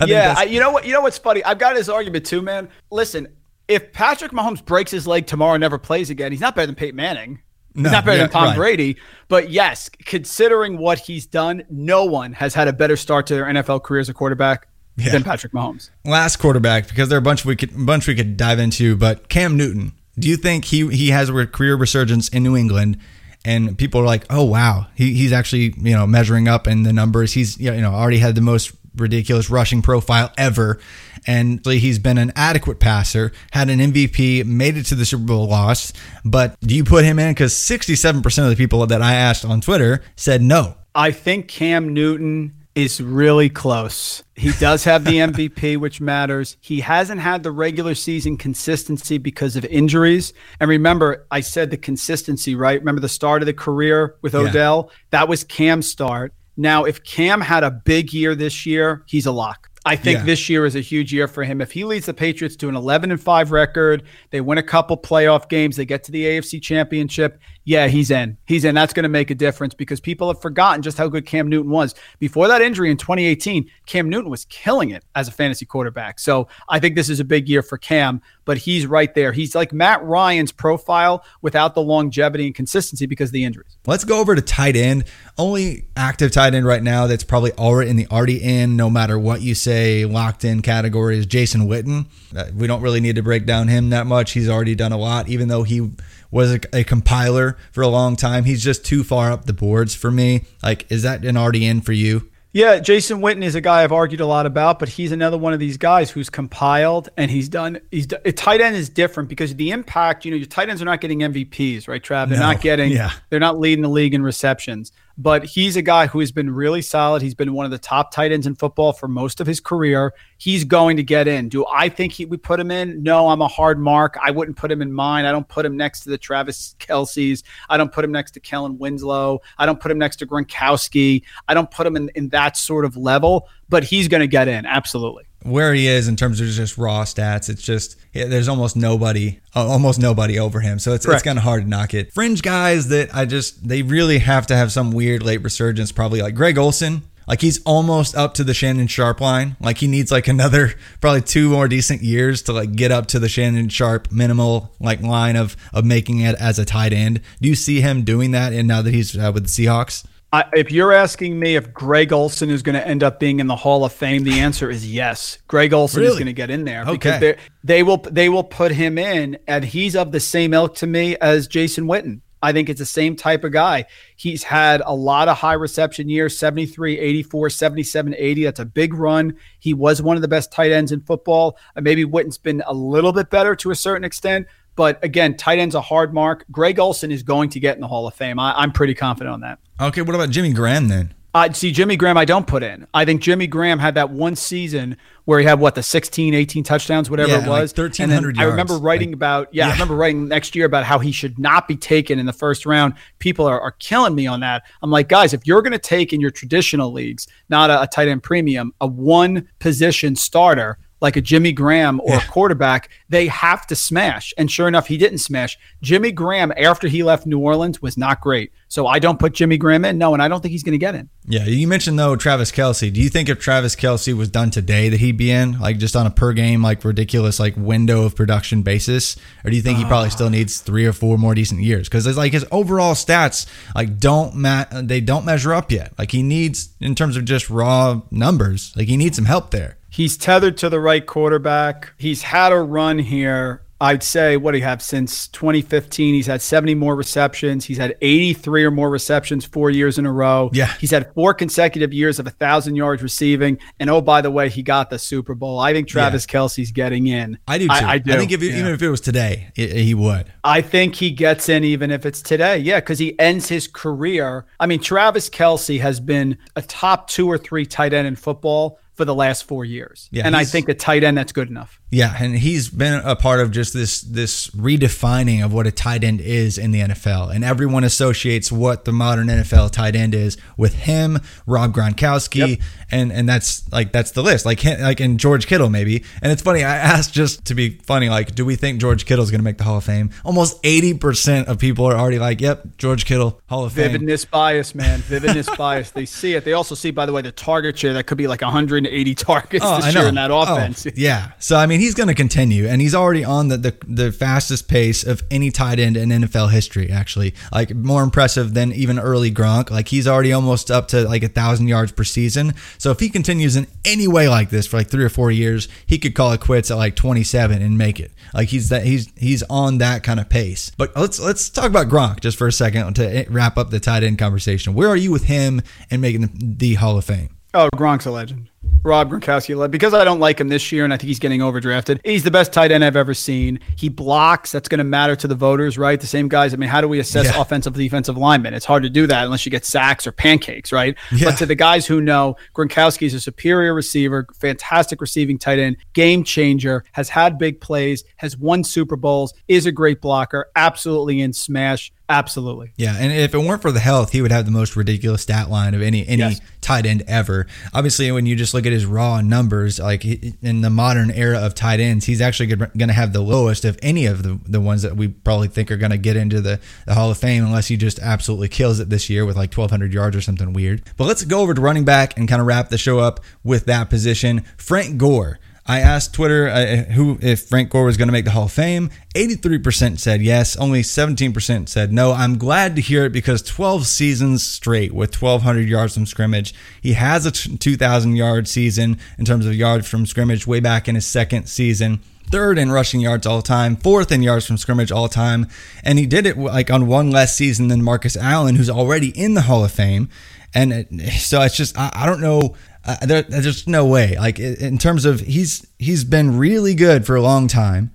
I 0.00 0.04
yeah, 0.06 0.34
I, 0.36 0.44
you 0.44 0.58
know 0.58 0.70
what? 0.70 0.86
You 0.86 0.92
know 0.92 1.02
what's 1.02 1.18
funny? 1.18 1.44
I've 1.44 1.58
got 1.58 1.76
his 1.76 1.88
argument 1.88 2.26
too, 2.26 2.42
man. 2.42 2.68
Listen, 2.90 3.28
if 3.68 3.92
Patrick 3.92 4.32
Mahomes 4.32 4.64
breaks 4.64 4.90
his 4.90 5.06
leg 5.06 5.26
tomorrow 5.26 5.54
and 5.54 5.60
never 5.60 5.78
plays 5.78 6.10
again, 6.10 6.32
he's 6.32 6.40
not 6.40 6.54
better 6.54 6.66
than 6.66 6.74
Peyton 6.74 6.96
Manning. 6.96 7.42
He's 7.74 7.84
not 7.84 8.04
better 8.04 8.18
yeah, 8.18 8.24
than 8.24 8.30
Tom 8.30 8.44
right. 8.48 8.56
Brady. 8.56 8.96
But 9.28 9.50
yes, 9.50 9.88
considering 9.88 10.76
what 10.76 10.98
he's 10.98 11.26
done, 11.26 11.64
no 11.70 12.04
one 12.04 12.34
has 12.34 12.54
had 12.54 12.68
a 12.68 12.72
better 12.72 12.96
start 12.96 13.26
to 13.28 13.34
their 13.34 13.46
NFL 13.46 13.82
career 13.82 14.00
as 14.00 14.08
a 14.10 14.14
quarterback 14.14 14.68
Yeah. 14.96 15.12
than 15.12 15.24
Patrick 15.24 15.52
Mahomes. 15.52 15.90
last 16.04 16.36
quarterback 16.36 16.88
because 16.88 17.08
there 17.08 17.16
are 17.16 17.20
a 17.20 17.22
bunch 17.22 17.44
we 17.44 17.56
could 17.56 17.70
bunch 17.86 18.06
we 18.06 18.14
could 18.14 18.36
dive 18.36 18.58
into. 18.58 18.96
But 18.96 19.28
Cam 19.28 19.56
Newton, 19.56 19.92
do 20.18 20.28
you 20.28 20.36
think 20.36 20.66
he 20.66 20.86
he 20.88 21.08
has 21.08 21.28
a 21.28 21.46
career 21.46 21.76
resurgence 21.76 22.28
in 22.28 22.42
New 22.42 22.56
England? 22.56 22.98
And 23.44 23.76
people 23.76 24.00
are 24.02 24.04
like, 24.04 24.24
oh 24.30 24.44
wow, 24.44 24.86
he, 24.94 25.14
he's 25.14 25.32
actually 25.32 25.74
you 25.78 25.94
know 25.96 26.06
measuring 26.06 26.46
up 26.46 26.66
in 26.66 26.82
the 26.82 26.92
numbers. 26.92 27.32
He's 27.32 27.58
you 27.58 27.72
know 27.80 27.92
already 27.92 28.18
had 28.18 28.34
the 28.34 28.40
most 28.40 28.72
ridiculous 28.94 29.48
rushing 29.50 29.80
profile 29.82 30.30
ever, 30.36 30.78
and 31.26 31.64
he's 31.64 31.98
been 31.98 32.18
an 32.18 32.30
adequate 32.36 32.78
passer, 32.78 33.32
had 33.50 33.70
an 33.70 33.78
MVP, 33.78 34.44
made 34.44 34.76
it 34.76 34.84
to 34.86 34.94
the 34.94 35.06
Super 35.06 35.24
Bowl 35.24 35.48
loss. 35.48 35.92
But 36.24 36.60
do 36.60 36.74
you 36.76 36.84
put 36.84 37.04
him 37.04 37.18
in? 37.18 37.30
Because 37.30 37.56
sixty 37.56 37.96
seven 37.96 38.22
percent 38.22 38.44
of 38.44 38.50
the 38.50 38.62
people 38.62 38.86
that 38.86 39.02
I 39.02 39.14
asked 39.14 39.44
on 39.44 39.60
Twitter 39.60 40.02
said 40.16 40.42
no. 40.42 40.76
I 40.94 41.10
think 41.10 41.48
Cam 41.48 41.94
Newton 41.94 42.54
is 42.74 43.00
really 43.02 43.50
close. 43.50 44.22
He 44.34 44.52
does 44.52 44.84
have 44.84 45.04
the 45.04 45.12
MVP, 45.18 45.76
which 45.76 46.00
matters. 46.00 46.56
He 46.60 46.80
hasn't 46.80 47.20
had 47.20 47.42
the 47.42 47.50
regular 47.52 47.94
season 47.94 48.36
consistency 48.36 49.18
because 49.18 49.56
of 49.56 49.64
injuries. 49.66 50.32
And 50.60 50.70
remember, 50.70 51.26
I 51.30 51.40
said 51.40 51.70
the 51.70 51.76
consistency, 51.76 52.54
right? 52.54 52.80
Remember 52.80 53.00
the 53.00 53.08
start 53.08 53.42
of 53.42 53.46
the 53.46 53.52
career 53.54 54.16
with 54.22 54.32
Yeah. 54.34 54.40
Odell? 54.40 54.90
That 55.10 55.28
was 55.28 55.44
Cam's 55.44 55.86
start. 55.88 56.32
Now, 56.56 56.84
if 56.84 57.02
Cam 57.04 57.40
had 57.40 57.64
a 57.64 57.70
big 57.70 58.12
year 58.12 58.34
this 58.34 58.64
year, 58.66 59.02
he's 59.06 59.26
a 59.26 59.32
lock. 59.32 59.68
I 59.84 59.96
think 59.96 60.20
Yeah. 60.20 60.24
this 60.26 60.48
year 60.48 60.64
is 60.64 60.76
a 60.76 60.80
huge 60.80 61.12
year 61.12 61.26
for 61.26 61.42
him. 61.42 61.60
If 61.60 61.72
he 61.72 61.82
leads 61.84 62.06
the 62.06 62.14
Patriots 62.14 62.54
to 62.56 62.68
an 62.68 62.76
11 62.76 63.10
and 63.10 63.20
5 63.20 63.50
record, 63.50 64.04
they 64.30 64.40
win 64.40 64.58
a 64.58 64.62
couple 64.62 64.96
playoff 64.96 65.48
games, 65.48 65.76
they 65.76 65.84
get 65.84 66.04
to 66.04 66.12
the 66.12 66.24
AFC 66.24 66.60
Championship, 66.62 67.40
yeah, 67.64 67.86
he's 67.86 68.10
in. 68.10 68.36
He's 68.44 68.64
in. 68.64 68.74
That's 68.74 68.92
going 68.92 69.04
to 69.04 69.08
make 69.08 69.30
a 69.30 69.34
difference 69.34 69.74
because 69.74 70.00
people 70.00 70.28
have 70.28 70.42
forgotten 70.42 70.82
just 70.82 70.98
how 70.98 71.08
good 71.08 71.26
Cam 71.26 71.48
Newton 71.48 71.70
was. 71.70 71.94
Before 72.18 72.48
that 72.48 72.60
injury 72.60 72.90
in 72.90 72.96
2018, 72.96 73.70
Cam 73.86 74.08
Newton 74.08 74.30
was 74.30 74.44
killing 74.46 74.90
it 74.90 75.04
as 75.14 75.28
a 75.28 75.30
fantasy 75.30 75.64
quarterback. 75.64 76.18
So 76.18 76.48
I 76.68 76.80
think 76.80 76.96
this 76.96 77.08
is 77.08 77.20
a 77.20 77.24
big 77.24 77.48
year 77.48 77.62
for 77.62 77.78
Cam, 77.78 78.20
but 78.44 78.58
he's 78.58 78.86
right 78.86 79.14
there. 79.14 79.32
He's 79.32 79.54
like 79.54 79.72
Matt 79.72 80.02
Ryan's 80.02 80.50
profile 80.50 81.24
without 81.40 81.74
the 81.74 81.82
longevity 81.82 82.46
and 82.46 82.54
consistency 82.54 83.06
because 83.06 83.28
of 83.28 83.34
the 83.34 83.44
injuries. 83.44 83.76
Let's 83.86 84.04
go 84.04 84.18
over 84.18 84.34
to 84.34 84.42
tight 84.42 84.74
end. 84.74 85.04
Only 85.38 85.86
active 85.96 86.32
tight 86.32 86.54
end 86.54 86.66
right 86.66 86.82
now 86.82 87.06
that's 87.06 87.24
probably 87.24 87.52
already 87.52 87.90
in 87.90 87.96
the 87.96 88.06
already 88.08 88.42
in, 88.42 88.76
no 88.76 88.90
matter 88.90 89.18
what 89.18 89.40
you 89.40 89.54
say, 89.54 90.04
locked 90.04 90.44
in 90.44 90.62
category 90.62 91.16
is 91.16 91.26
Jason 91.26 91.62
Witten. 91.68 92.06
Uh, 92.36 92.46
we 92.56 92.66
don't 92.66 92.82
really 92.82 93.00
need 93.00 93.16
to 93.16 93.22
break 93.22 93.46
down 93.46 93.68
him 93.68 93.90
that 93.90 94.06
much. 94.06 94.32
He's 94.32 94.48
already 94.48 94.74
done 94.74 94.92
a 94.92 94.98
lot, 94.98 95.28
even 95.28 95.48
though 95.48 95.62
he 95.62 95.90
was 96.32 96.52
a, 96.54 96.60
a 96.72 96.82
compiler 96.82 97.56
for 97.70 97.82
a 97.82 97.88
long 97.88 98.16
time. 98.16 98.42
He's 98.44 98.64
just 98.64 98.84
too 98.84 99.04
far 99.04 99.30
up 99.30 99.44
the 99.44 99.52
boards 99.52 99.94
for 99.94 100.10
me. 100.10 100.46
Like, 100.62 100.90
is 100.90 101.02
that 101.04 101.24
an 101.24 101.36
already 101.36 101.64
in 101.64 101.80
for 101.82 101.92
you? 101.92 102.28
Yeah, 102.54 102.80
Jason 102.80 103.20
Witten 103.22 103.42
is 103.42 103.54
a 103.54 103.62
guy 103.62 103.82
I've 103.82 103.92
argued 103.92 104.20
a 104.20 104.26
lot 104.26 104.44
about, 104.44 104.78
but 104.78 104.90
he's 104.90 105.10
another 105.10 105.38
one 105.38 105.54
of 105.54 105.58
these 105.60 105.78
guys 105.78 106.10
who's 106.10 106.28
compiled 106.28 107.08
and 107.16 107.30
he's 107.30 107.48
done. 107.48 107.80
He's 107.90 108.06
a 108.26 108.32
tight 108.32 108.60
end 108.60 108.76
is 108.76 108.90
different 108.90 109.30
because 109.30 109.54
the 109.56 109.70
impact. 109.70 110.26
You 110.26 110.32
know, 110.32 110.36
your 110.36 110.44
tight 110.46 110.68
ends 110.68 110.82
are 110.82 110.84
not 110.84 111.00
getting 111.00 111.20
MVPs, 111.20 111.88
right, 111.88 112.02
Trav? 112.02 112.28
They're 112.28 112.38
No, 112.38 112.44
not 112.52 112.60
getting. 112.60 112.92
yeah. 112.92 113.12
They're 113.30 113.40
not 113.40 113.58
leading 113.58 113.80
the 113.82 113.88
league 113.88 114.12
in 114.12 114.22
receptions. 114.22 114.92
But 115.22 115.44
he's 115.44 115.76
a 115.76 115.82
guy 115.82 116.08
who 116.08 116.18
has 116.18 116.32
been 116.32 116.50
really 116.50 116.82
solid. 116.82 117.22
He's 117.22 117.36
been 117.36 117.52
one 117.52 117.64
of 117.64 117.70
the 117.70 117.78
top 117.78 118.10
tight 118.10 118.32
ends 118.32 118.44
in 118.44 118.56
football 118.56 118.92
for 118.92 119.06
most 119.06 119.40
of 119.40 119.46
his 119.46 119.60
career. 119.60 120.14
He's 120.36 120.64
going 120.64 120.96
to 120.96 121.04
get 121.04 121.28
in. 121.28 121.48
Do 121.48 121.64
I 121.72 121.88
think 121.90 122.12
he 122.12 122.24
would 122.24 122.42
put 122.42 122.58
him 122.58 122.72
in? 122.72 123.04
No, 123.04 123.28
I'm 123.28 123.40
a 123.40 123.46
hard 123.46 123.78
mark. 123.78 124.16
I 124.20 124.32
wouldn't 124.32 124.56
put 124.56 124.72
him 124.72 124.82
in 124.82 124.92
mine. 124.92 125.24
I 125.24 125.30
don't 125.30 125.46
put 125.46 125.64
him 125.64 125.76
next 125.76 126.00
to 126.00 126.10
the 126.10 126.18
Travis 126.18 126.74
Kelce's. 126.80 127.44
I 127.68 127.76
don't 127.76 127.92
put 127.92 128.04
him 128.04 128.10
next 128.10 128.32
to 128.32 128.40
Kellen 128.40 128.78
Winslow. 128.78 129.38
I 129.58 129.64
don't 129.64 129.78
put 129.78 129.92
him 129.92 129.98
next 129.98 130.16
to 130.16 130.26
Gronkowski. 130.26 131.22
I 131.46 131.54
don't 131.54 131.70
put 131.70 131.86
him 131.86 131.94
in, 131.94 132.10
in 132.16 132.28
that 132.30 132.56
sort 132.56 132.84
of 132.84 132.96
level, 132.96 133.48
but 133.68 133.84
he's 133.84 134.08
going 134.08 134.22
to 134.22 134.26
get 134.26 134.48
in. 134.48 134.66
Absolutely. 134.66 135.22
Where 135.42 135.74
he 135.74 135.86
is 135.86 136.08
in 136.08 136.16
terms 136.16 136.40
of 136.40 136.46
just 136.48 136.78
raw 136.78 137.04
stats, 137.04 137.48
it's 137.48 137.62
just 137.62 137.96
there's 138.12 138.48
almost 138.48 138.76
nobody, 138.76 139.40
uh, 139.54 139.66
almost 139.66 139.98
nobody 139.98 140.38
over 140.38 140.60
him. 140.60 140.78
So 140.78 140.92
it's 140.92 141.06
it's 141.06 141.22
kind 141.22 141.38
of 141.38 141.44
hard 141.44 141.64
to 141.64 141.68
knock 141.68 141.94
it. 141.94 142.12
Fringe 142.12 142.42
guys 142.42 142.88
that 142.88 143.14
I 143.14 143.24
just 143.24 143.66
they 143.66 143.82
really 143.82 144.18
have 144.18 144.46
to 144.48 144.56
have 144.56 144.72
some 144.72 144.92
weird 144.92 145.22
late 145.22 145.42
resurgence. 145.42 145.92
Probably 145.92 146.22
like 146.22 146.34
Greg 146.34 146.58
Olsen. 146.58 147.02
Like 147.26 147.40
he's 147.40 147.62
almost 147.62 148.16
up 148.16 148.34
to 148.34 148.44
the 148.44 148.54
Shannon 148.54 148.88
Sharpe 148.88 149.20
line. 149.20 149.56
Like 149.60 149.78
he 149.78 149.86
needs 149.86 150.10
like 150.10 150.28
another 150.36 150.74
probably 151.00 151.22
two 151.22 151.50
more 151.50 151.68
decent 151.68 152.02
years 152.02 152.42
to 152.42 152.52
like 152.52 152.72
get 152.72 152.90
up 152.90 153.06
to 153.08 153.18
the 153.18 153.28
Shannon 153.28 153.68
Sharpe 153.68 154.10
minimal 154.12 154.74
like 154.80 155.00
line 155.00 155.36
of 155.36 155.56
of 155.72 155.84
making 155.84 156.20
it 156.20 156.34
as 156.36 156.58
a 156.58 156.64
tight 156.64 156.92
end. 156.92 157.20
Do 157.40 157.48
you 157.48 157.54
see 157.54 157.80
him 157.80 158.02
doing 158.02 158.32
that? 158.32 158.52
And 158.52 158.68
now 158.68 158.82
that 158.82 158.92
he's 158.92 159.16
uh, 159.16 159.30
with 159.32 159.44
the 159.44 159.66
Seahawks, 159.66 160.04
I, 160.34 160.44
if 160.54 160.72
you're 160.72 160.92
asking 160.92 161.38
me 161.38 161.56
if 161.56 161.74
Greg 161.74 162.10
Olsen 162.12 162.48
is 162.48 162.62
going 162.62 162.74
to 162.74 162.86
end 162.86 163.02
up 163.02 163.20
being 163.20 163.38
in 163.38 163.48
the 163.48 163.56
Hall 163.56 163.84
of 163.84 163.92
Fame, 163.92 164.24
the 164.24 164.40
answer 164.40 164.70
is 164.70 164.90
yes. 164.90 165.36
Greg 165.46 165.74
Olsen 165.74 166.02
is 166.02 166.14
going 166.14 166.24
to 166.26 166.32
get 166.32 166.48
in 166.48 166.64
there 166.64 166.82
Okay. 166.82 166.92
because 166.92 167.20
they 167.20 167.36
they 167.62 167.82
will 167.82 167.98
they 167.98 168.28
will 168.30 168.44
put 168.44 168.72
him 168.72 168.96
in, 168.96 169.38
and 169.46 169.62
he's 169.64 169.94
of 169.94 170.10
the 170.10 170.20
same 170.20 170.54
ilk 170.54 170.74
to 170.76 170.86
me 170.86 171.16
as 171.18 171.46
Jason 171.48 171.84
Witten. 171.86 172.22
I 172.44 172.52
think 172.52 172.68
it's 172.68 172.80
the 172.80 172.86
same 172.86 173.14
type 173.14 173.44
of 173.44 173.52
guy. 173.52 173.84
He's 174.16 174.42
had 174.42 174.82
a 174.84 174.92
lot 174.92 175.28
of 175.28 175.36
high 175.36 175.52
reception 175.52 176.08
years 176.08 176.36
73, 176.36 176.98
84, 176.98 177.50
77, 177.50 178.14
80. 178.18 178.44
That's 178.44 178.58
a 178.58 178.64
big 178.64 178.94
run. 178.94 179.36
He 179.60 179.74
was 179.74 180.02
one 180.02 180.16
of 180.16 180.22
the 180.22 180.28
best 180.28 180.50
tight 180.50 180.72
ends 180.72 180.90
in 180.90 181.02
football. 181.02 181.56
Uh, 181.76 181.82
maybe 181.82 182.04
Witten's 182.04 182.38
been 182.38 182.60
a 182.66 182.72
little 182.72 183.12
bit 183.12 183.30
better 183.30 183.54
to 183.54 183.70
a 183.70 183.76
certain 183.76 184.02
extent. 184.02 184.48
But 184.74 185.02
again, 185.04 185.36
tight 185.36 185.58
end's 185.58 185.74
a 185.74 185.80
hard 185.80 186.14
mark. 186.14 186.44
Greg 186.50 186.78
Olsen 186.78 187.10
is 187.12 187.22
going 187.22 187.50
to 187.50 187.60
get 187.60 187.74
in 187.76 187.80
the 187.80 187.88
Hall 187.88 188.06
of 188.06 188.14
Fame. 188.14 188.38
I, 188.38 188.54
I'm 188.56 188.72
pretty 188.72 188.94
confident 188.94 189.34
on 189.34 189.40
that. 189.40 189.58
Okay, 189.80 190.02
what 190.02 190.14
about 190.14 190.30
Jimmy 190.30 190.52
Graham 190.52 190.88
then? 190.88 191.14
Uh, 191.34 191.50
see, 191.50 191.72
Jimmy 191.72 191.96
Graham, 191.96 192.18
I 192.18 192.26
don't 192.26 192.46
put 192.46 192.62
in. 192.62 192.86
I 192.92 193.06
think 193.06 193.22
Jimmy 193.22 193.46
Graham 193.46 193.78
had 193.78 193.94
that 193.94 194.10
one 194.10 194.36
season 194.36 194.98
where 195.24 195.38
he 195.38 195.46
had 195.46 195.58
what 195.60 195.74
the 195.74 195.82
16, 195.82 196.34
18 196.34 196.62
touchdowns, 196.62 197.08
whatever 197.08 197.30
Yeah, 197.30 197.36
it 197.46 197.48
was. 197.48 197.72
like 197.72 197.84
1,300 197.90 198.38
I 198.38 198.42
remember 198.44 198.76
writing 198.76 199.10
Like- 199.10 199.14
about, 199.16 199.48
yeah, 199.54 199.68
I 199.68 199.72
remember 199.72 199.94
writing 199.94 200.28
next 200.28 200.54
year 200.54 200.66
about 200.66 200.84
how 200.84 200.98
he 200.98 201.10
should 201.10 201.38
not 201.38 201.68
be 201.68 201.76
taken 201.76 202.18
in 202.18 202.26
the 202.26 202.34
first 202.34 202.66
round. 202.66 202.94
People 203.18 203.46
are, 203.46 203.58
are 203.58 203.70
killing 203.70 204.14
me 204.14 204.26
on 204.26 204.40
that. 204.40 204.64
I'm 204.82 204.90
like, 204.90 205.08
guys, 205.08 205.32
if 205.32 205.46
you're 205.46 205.62
going 205.62 205.72
to 205.72 205.78
take 205.78 206.12
in 206.12 206.20
your 206.20 206.30
traditional 206.30 206.92
leagues, 206.92 207.26
not 207.48 207.70
a, 207.70 207.80
a 207.82 207.86
tight 207.86 208.08
end 208.08 208.22
premium, 208.22 208.74
a 208.82 208.86
one 208.86 209.48
position 209.58 210.16
starter 210.16 210.76
like 211.02 211.16
a 211.16 211.20
Jimmy 211.20 211.52
Graham 211.52 212.00
or 212.00 212.14
a 212.14 212.20
quarterback, 212.28 212.88
they 213.08 213.26
have 213.26 213.66
to 213.66 213.76
smash. 213.76 214.32
And 214.38 214.50
sure 214.50 214.68
enough, 214.68 214.86
he 214.86 214.96
didn't 214.96 215.18
smash. 215.18 215.58
Jimmy 215.82 216.12
Graham, 216.12 216.52
after 216.56 216.86
he 216.86 217.02
left 217.02 217.26
New 217.26 217.40
Orleans, 217.40 217.82
was 217.82 217.98
not 217.98 218.20
great. 218.20 218.52
So 218.68 218.86
I 218.86 219.00
don't 219.00 219.18
put 219.18 219.34
Jimmy 219.34 219.58
Graham 219.58 219.84
in. 219.84 219.98
No, 219.98 220.14
and 220.14 220.22
I 220.22 220.28
don't 220.28 220.40
think 220.40 220.52
he's 220.52 220.62
going 220.62 220.72
to 220.72 220.78
get 220.78 220.94
in. 220.94 221.10
Yeah, 221.26 221.44
you 221.44 221.66
mentioned 221.66 221.98
though 221.98 222.14
Travis 222.14 222.52
Kelce. 222.52 222.92
Do 222.92 223.02
you 223.02 223.08
think 223.08 223.28
if 223.28 223.40
Travis 223.40 223.74
Kelce 223.74 224.14
was 224.14 224.30
done 224.30 224.50
today 224.50 224.88
that 224.88 225.00
he'd 225.00 225.16
be 225.16 225.30
in, 225.30 225.58
like 225.58 225.78
just 225.78 225.96
on 225.96 226.06
a 226.06 226.10
per 226.10 226.32
game, 226.32 226.62
like 226.62 226.84
ridiculous, 226.84 227.40
like 227.40 227.56
window 227.56 228.04
of 228.04 228.14
production 228.14 228.62
basis, 228.62 229.16
or 229.44 229.50
do 229.50 229.56
you 229.56 229.62
think 229.62 229.78
he 229.78 229.84
probably 229.84 230.06
ah. 230.06 230.10
still 230.10 230.30
needs 230.30 230.60
three 230.60 230.86
or 230.86 230.92
four 230.92 231.18
more 231.18 231.34
decent 231.34 231.62
years? 231.62 231.88
Because 231.88 232.06
it's 232.06 232.16
like 232.16 232.32
his 232.32 232.46
overall 232.52 232.94
stats, 232.94 233.46
like 233.74 233.98
don't 233.98 234.36
ma- 234.36 234.66
they 234.72 235.00
don't 235.00 235.24
measure 235.24 235.52
up 235.52 235.72
yet. 235.72 235.92
Like 235.98 236.12
he 236.12 236.22
needs 236.22 236.70
in 236.80 236.94
terms 236.94 237.16
of 237.16 237.24
just 237.24 237.50
raw 237.50 238.00
numbers, 238.12 238.72
like 238.76 238.86
he 238.86 238.96
needs 238.96 239.16
some 239.16 239.24
help 239.24 239.50
there. 239.50 239.78
He's 239.92 240.16
tethered 240.16 240.56
to 240.58 240.70
the 240.70 240.80
right 240.80 241.06
quarterback. 241.06 241.92
He's 241.98 242.22
had 242.22 242.50
a 242.50 242.56
run 242.60 242.98
here. 242.98 243.62
I'd 243.78 244.04
say 244.04 244.36
what 244.36 244.52
do 244.52 244.58
you 244.58 244.64
have 244.64 244.80
since 244.80 245.26
2015? 245.26 246.14
He's 246.14 246.28
had 246.28 246.40
70 246.40 246.76
more 246.76 246.94
receptions. 246.94 247.64
He's 247.64 247.78
had 247.78 247.96
83 248.00 248.64
or 248.64 248.70
more 248.70 248.88
receptions 248.88 249.44
four 249.44 249.70
years 249.70 249.98
in 249.98 250.06
a 250.06 250.12
row. 250.12 250.50
Yeah. 250.52 250.72
He's 250.78 250.92
had 250.92 251.12
four 251.14 251.34
consecutive 251.34 251.92
years 251.92 252.20
of 252.20 252.28
a 252.28 252.30
thousand 252.30 252.76
yards 252.76 253.02
receiving. 253.02 253.58
And 253.80 253.90
oh, 253.90 254.00
by 254.00 254.20
the 254.22 254.30
way, 254.30 254.48
he 254.48 254.62
got 254.62 254.88
the 254.88 255.00
Super 255.00 255.34
Bowl. 255.34 255.58
I 255.58 255.72
think 255.72 255.88
Travis 255.88 256.26
Kelce's 256.26 256.70
getting 256.70 257.08
in. 257.08 257.38
I 257.48 257.58
do 257.58 257.66
too. 257.66 257.72
I, 257.74 257.98
do. 257.98 258.12
I 258.12 258.16
think 258.18 258.30
if 258.30 258.40
it, 258.40 258.52
Yeah. 258.52 258.60
even 258.60 258.72
if 258.72 258.82
it 258.82 258.88
was 258.88 259.00
today, 259.00 259.48
it, 259.56 259.72
he 259.72 259.94
would. 259.94 260.32
I 260.44 260.60
think 260.62 260.94
he 260.94 261.10
gets 261.10 261.48
in 261.48 261.64
even 261.64 261.90
if 261.90 262.06
it's 262.06 262.22
today. 262.22 262.58
Yeah, 262.58 262.78
because 262.78 263.00
he 263.00 263.18
ends 263.18 263.48
his 263.48 263.66
career. 263.66 264.46
I 264.60 264.66
mean, 264.66 264.80
Travis 264.80 265.28
Kelce 265.28 265.80
has 265.80 265.98
been 265.98 266.38
a 266.54 266.62
top 266.62 267.08
two 267.10 267.26
or 267.28 267.36
three 267.36 267.66
tight 267.66 267.92
end 267.92 268.06
in 268.06 268.14
football 268.14 268.78
for 268.94 269.04
the 269.04 269.14
last 269.14 269.44
four 269.44 269.64
years. 269.64 270.08
Yeah, 270.10 270.26
and 270.26 270.36
I 270.36 270.44
think 270.44 270.68
a 270.68 270.74
tight 270.74 271.04
end 271.04 271.18
that's 271.18 271.32
good 271.32 271.48
enough. 271.48 271.80
Yeah, 271.92 272.16
and 272.18 272.34
he's 272.34 272.70
been 272.70 273.02
a 273.04 273.14
part 273.14 273.40
of 273.40 273.50
just 273.50 273.74
this 273.74 274.00
this 274.00 274.48
redefining 274.48 275.44
of 275.44 275.52
what 275.52 275.66
a 275.66 275.70
tight 275.70 276.02
end 276.04 276.22
is 276.22 276.56
in 276.56 276.70
the 276.70 276.80
NFL, 276.80 277.34
and 277.34 277.44
everyone 277.44 277.84
associates 277.84 278.50
what 278.50 278.86
the 278.86 278.92
modern 278.92 279.26
NFL 279.26 279.72
tight 279.72 279.94
end 279.94 280.14
is 280.14 280.38
with 280.56 280.72
him, 280.72 281.18
Rob 281.46 281.74
Gronkowski, 281.74 282.62
and 282.90 283.12
and 283.12 283.28
that's 283.28 283.70
like 283.70 283.92
that's 283.92 284.12
the 284.12 284.22
list, 284.22 284.46
like 284.46 284.64
like 284.64 285.00
and 285.00 285.20
George 285.20 285.46
Kittle 285.46 285.68
maybe. 285.68 286.02
And 286.22 286.32
it's 286.32 286.40
funny, 286.40 286.64
I 286.64 286.76
asked 286.76 287.12
just 287.12 287.44
to 287.44 287.54
be 287.54 287.78
funny, 287.84 288.08
like, 288.08 288.34
do 288.34 288.46
we 288.46 288.56
think 288.56 288.80
George 288.80 289.04
Kittle's 289.04 289.30
going 289.30 289.40
to 289.40 289.44
make 289.44 289.58
the 289.58 289.64
Hall 289.64 289.76
of 289.76 289.84
Fame? 289.84 290.08
Almost 290.24 290.60
eighty 290.64 290.94
percent 290.94 291.48
of 291.48 291.58
people 291.58 291.84
are 291.84 291.96
already 291.98 292.18
like, 292.18 292.40
yep, 292.40 292.78
George 292.78 293.04
Kittle, 293.04 293.38
Hall 293.50 293.66
of 293.66 293.74
Fame. 293.74 293.90
Vividness 293.90 294.24
bias, 294.24 294.74
man. 294.74 295.00
Vividness 295.00 295.54
bias. 295.58 295.90
They 295.90 296.06
see 296.06 296.36
it. 296.36 296.46
They 296.46 296.54
also 296.54 296.74
see, 296.74 296.90
by 296.90 297.04
the 297.04 297.12
way, 297.12 297.20
the 297.20 297.32
target 297.32 297.78
share 297.78 297.92
that 297.92 298.06
could 298.06 298.16
be 298.16 298.28
like 298.28 298.40
180 298.40 299.14
targets 299.14 299.62
oh, 299.68 299.78
this 299.82 299.94
year 299.94 300.06
in 300.06 300.14
that 300.14 300.30
Oh, 300.30 300.40
offense. 300.40 300.86
yeah. 300.96 301.32
So 301.38 301.58
I 301.58 301.66
mean, 301.66 301.81
he's 301.82 301.94
going 301.94 302.08
to 302.08 302.14
continue, 302.14 302.68
and 302.68 302.80
he's 302.80 302.94
already 302.94 303.24
on 303.24 303.48
the, 303.48 303.56
the 303.56 303.76
the 303.88 304.12
fastest 304.12 304.68
pace 304.68 305.04
of 305.04 305.20
any 305.32 305.50
tight 305.50 305.80
end 305.80 305.96
in 305.96 306.10
NFL 306.10 306.52
history. 306.52 306.88
Actually, 306.90 307.34
like 307.52 307.74
more 307.74 308.04
impressive 308.04 308.54
than 308.54 308.72
even 308.72 309.00
early 309.00 309.32
Gronk. 309.32 309.68
Like 309.68 309.88
he's 309.88 310.06
already 310.06 310.32
almost 310.32 310.70
up 310.70 310.86
to 310.88 311.02
like 311.02 311.24
a 311.24 311.28
thousand 311.28 311.66
yards 311.66 311.90
per 311.90 312.04
season. 312.04 312.54
So 312.78 312.92
if 312.92 313.00
he 313.00 313.08
continues 313.08 313.56
in 313.56 313.66
any 313.84 314.06
way 314.06 314.28
like 314.28 314.50
this 314.50 314.66
for 314.66 314.76
like 314.76 314.88
three 314.88 315.02
or 315.02 315.08
four 315.08 315.32
years, 315.32 315.66
he 315.84 315.98
could 315.98 316.14
call 316.14 316.30
it 316.32 316.40
quits 316.40 316.70
at 316.70 316.76
like 316.76 316.94
27 316.94 317.60
and 317.60 317.76
make 317.76 317.98
it. 317.98 318.12
Like 318.32 318.48
he's 318.48 318.68
that 318.68 318.84
he's 318.84 319.12
he's 319.16 319.42
on 319.50 319.78
that 319.78 320.04
kind 320.04 320.20
of 320.20 320.28
pace. 320.28 320.70
But 320.78 320.96
let's 320.96 321.18
let's 321.18 321.50
talk 321.50 321.66
about 321.66 321.88
Gronk 321.88 322.20
just 322.20 322.38
for 322.38 322.46
a 322.46 322.52
second 322.52 322.94
to 322.94 323.04
eh, 323.04 323.24
wrap 323.28 323.58
up 323.58 323.70
the 323.70 323.80
tight 323.80 324.04
end 324.04 324.18
conversation. 324.18 324.74
Where 324.74 324.88
are 324.88 324.96
you 324.96 325.10
with 325.10 325.24
him 325.24 325.62
and 325.90 326.00
making 326.00 326.30
the 326.32 326.74
Hall 326.74 326.96
of 326.96 327.04
Fame? 327.04 327.30
Oh, 327.54 327.68
Gronk's 327.74 328.06
a 328.06 328.12
legend. 328.12 328.51
Rob 328.84 329.10
Gronkowski, 329.12 329.70
because 329.70 329.94
I 329.94 330.02
don't 330.04 330.18
like 330.18 330.40
him 330.40 330.48
this 330.48 330.72
year, 330.72 330.82
and 330.82 330.92
I 330.92 330.96
think 330.96 331.06
he's 331.06 331.20
getting 331.20 331.40
overdrafted. 331.40 332.00
He's 332.04 332.24
the 332.24 332.32
best 332.32 332.52
tight 332.52 332.72
end 332.72 332.84
I've 332.84 332.96
ever 332.96 333.14
seen. 333.14 333.60
He 333.76 333.88
blocks. 333.88 334.50
That's 334.50 334.68
going 334.68 334.78
to 334.78 334.84
matter 334.84 335.14
to 335.14 335.28
the 335.28 335.36
voters, 335.36 335.78
right? 335.78 336.00
The 336.00 336.06
same 336.08 336.28
guys. 336.28 336.52
I 336.52 336.56
mean, 336.56 336.68
how 336.68 336.80
do 336.80 336.88
we 336.88 336.98
assess 336.98 337.26
Yeah. 337.26 337.40
offensive, 337.40 337.74
defensive 337.74 338.16
linemen? 338.16 338.54
It's 338.54 338.64
hard 338.66 338.82
to 338.82 338.90
do 338.90 339.06
that 339.06 339.24
unless 339.24 339.46
you 339.46 339.50
get 339.50 339.64
sacks 339.64 340.04
or 340.06 340.10
pancakes, 340.12 340.72
right? 340.72 340.96
Yeah. 341.12 341.26
But 341.26 341.38
to 341.38 341.46
the 341.46 341.54
guys 341.54 341.86
who 341.86 342.00
know, 342.00 342.36
Gronkowski 342.56 343.06
is 343.06 343.14
a 343.14 343.20
superior 343.20 343.72
receiver, 343.72 344.26
fantastic 344.40 345.00
receiving 345.00 345.38
tight 345.38 345.60
end, 345.60 345.76
game 345.92 346.24
changer, 346.24 346.84
has 346.92 347.08
had 347.08 347.38
big 347.38 347.60
plays, 347.60 348.02
has 348.16 348.36
won 348.36 348.64
Super 348.64 348.96
Bowls, 348.96 349.32
is 349.46 349.64
a 349.66 349.72
great 349.72 350.00
blocker, 350.00 350.50
absolutely 350.56 351.20
in 351.20 351.32
smash. 351.32 351.92
Absolutely. 352.08 352.72
Yeah, 352.76 352.94
and 352.98 353.10
if 353.10 353.32
it 353.32 353.38
weren't 353.38 353.62
for 353.62 353.72
the 353.72 353.80
health, 353.80 354.12
he 354.12 354.20
would 354.20 354.32
have 354.32 354.44
the 354.44 354.50
most 354.50 354.76
ridiculous 354.76 355.22
stat 355.22 355.48
line 355.48 355.72
of 355.72 355.80
any 355.80 356.06
any 356.06 356.20
Yes. 356.20 356.40
tight 356.60 356.84
end 356.84 357.02
ever. 357.06 357.46
Obviously, 357.72 358.10
when 358.12 358.26
you 358.26 358.36
just 358.36 358.51
look 358.54 358.66
at 358.66 358.72
his 358.72 358.86
raw 358.86 359.20
numbers, 359.20 359.78
like 359.78 360.04
in 360.04 360.60
the 360.60 360.70
modern 360.70 361.10
era 361.10 361.38
of 361.38 361.54
tight 361.54 361.80
ends, 361.80 362.06
he's 362.06 362.20
actually 362.20 362.48
going 362.48 362.88
to 362.88 362.92
have 362.92 363.12
the 363.12 363.20
lowest 363.20 363.64
of 363.64 363.78
any 363.82 364.06
of 364.06 364.22
the, 364.22 364.38
the 364.46 364.60
ones 364.60 364.82
that 364.82 364.96
we 364.96 365.08
probably 365.08 365.48
think 365.48 365.70
are 365.70 365.76
going 365.76 365.90
to 365.90 365.98
get 365.98 366.16
into 366.16 366.40
the, 366.40 366.60
the 366.86 366.94
Hall 366.94 367.10
of 367.10 367.18
Fame, 367.18 367.44
unless 367.44 367.68
he 367.68 367.76
just 367.76 367.98
absolutely 368.00 368.48
kills 368.48 368.80
it 368.80 368.88
this 368.88 369.08
year 369.10 369.24
with 369.24 369.36
like 369.36 369.52
1,200 369.52 369.92
yards 369.92 370.16
or 370.16 370.20
something 370.20 370.52
weird. 370.52 370.82
But 370.96 371.06
let's 371.06 371.24
go 371.24 371.40
over 371.40 371.54
to 371.54 371.60
running 371.60 371.84
back 371.84 372.16
and 372.16 372.28
kind 372.28 372.40
of 372.40 372.46
wrap 372.46 372.68
the 372.68 372.78
show 372.78 372.98
up 372.98 373.20
with 373.42 373.66
that 373.66 373.90
position. 373.90 374.44
Frank 374.56 374.98
Gore. 374.98 375.38
I 375.64 375.78
asked 375.78 376.12
Twitter 376.12 376.48
uh, 376.48 376.92
who 376.92 377.18
if 377.22 377.42
Frank 377.42 377.70
Gore 377.70 377.84
was 377.84 377.96
going 377.96 378.08
to 378.08 378.12
make 378.12 378.24
the 378.24 378.32
Hall 378.32 378.44
of 378.44 378.52
Fame. 378.52 378.90
83% 379.14 380.00
said 380.00 380.20
yes, 380.20 380.56
only 380.56 380.82
17% 380.82 381.68
said 381.68 381.92
no. 381.92 382.12
I'm 382.12 382.36
glad 382.36 382.74
to 382.76 382.82
hear 382.82 383.04
it 383.04 383.12
because 383.12 383.42
12 383.42 383.86
seasons 383.86 384.44
straight 384.44 384.92
with 384.92 385.20
1200 385.20 385.68
yards 385.68 385.94
from 385.94 386.06
scrimmage. 386.06 386.52
He 386.80 386.94
has 386.94 387.26
a 387.26 387.30
2000 387.30 388.16
yard 388.16 388.48
season 388.48 388.98
in 389.18 389.24
terms 389.24 389.46
of 389.46 389.54
yards 389.54 389.88
from 389.88 390.06
scrimmage 390.06 390.46
way 390.46 390.58
back 390.58 390.88
in 390.88 390.96
his 390.96 391.06
second 391.06 391.46
season. 391.46 392.00
Third 392.26 392.58
in 392.58 392.72
rushing 392.72 393.00
yards 393.00 393.26
all 393.26 393.42
time, 393.42 393.76
fourth 393.76 394.10
in 394.10 394.22
yards 394.22 394.46
from 394.46 394.56
scrimmage 394.56 394.90
all 394.90 395.08
time, 395.08 395.48
and 395.84 395.98
he 395.98 396.06
did 396.06 396.24
it 396.24 396.38
like 396.38 396.70
on 396.70 396.86
one 396.86 397.10
less 397.10 397.36
season 397.36 397.68
than 397.68 397.82
Marcus 397.82 398.16
Allen, 398.16 398.56
who's 398.56 398.70
already 398.70 399.10
in 399.10 399.34
the 399.34 399.42
Hall 399.42 399.64
of 399.64 399.70
Fame. 399.70 400.08
And 400.54 400.86
so 401.12 401.42
it's 401.42 401.56
just 401.56 401.78
I, 401.78 401.90
I 401.94 402.06
don't 402.06 402.20
know. 402.20 402.56
Uh, 402.84 402.96
there, 403.06 403.22
there's 403.22 403.66
no 403.66 403.86
way. 403.86 404.16
Like 404.16 404.38
in 404.38 404.78
terms 404.78 405.04
of 405.04 405.20
he's 405.20 405.66
he's 405.78 406.04
been 406.04 406.36
really 406.36 406.74
good 406.74 407.06
for 407.06 407.14
a 407.14 407.22
long 407.22 407.46
time, 407.48 407.92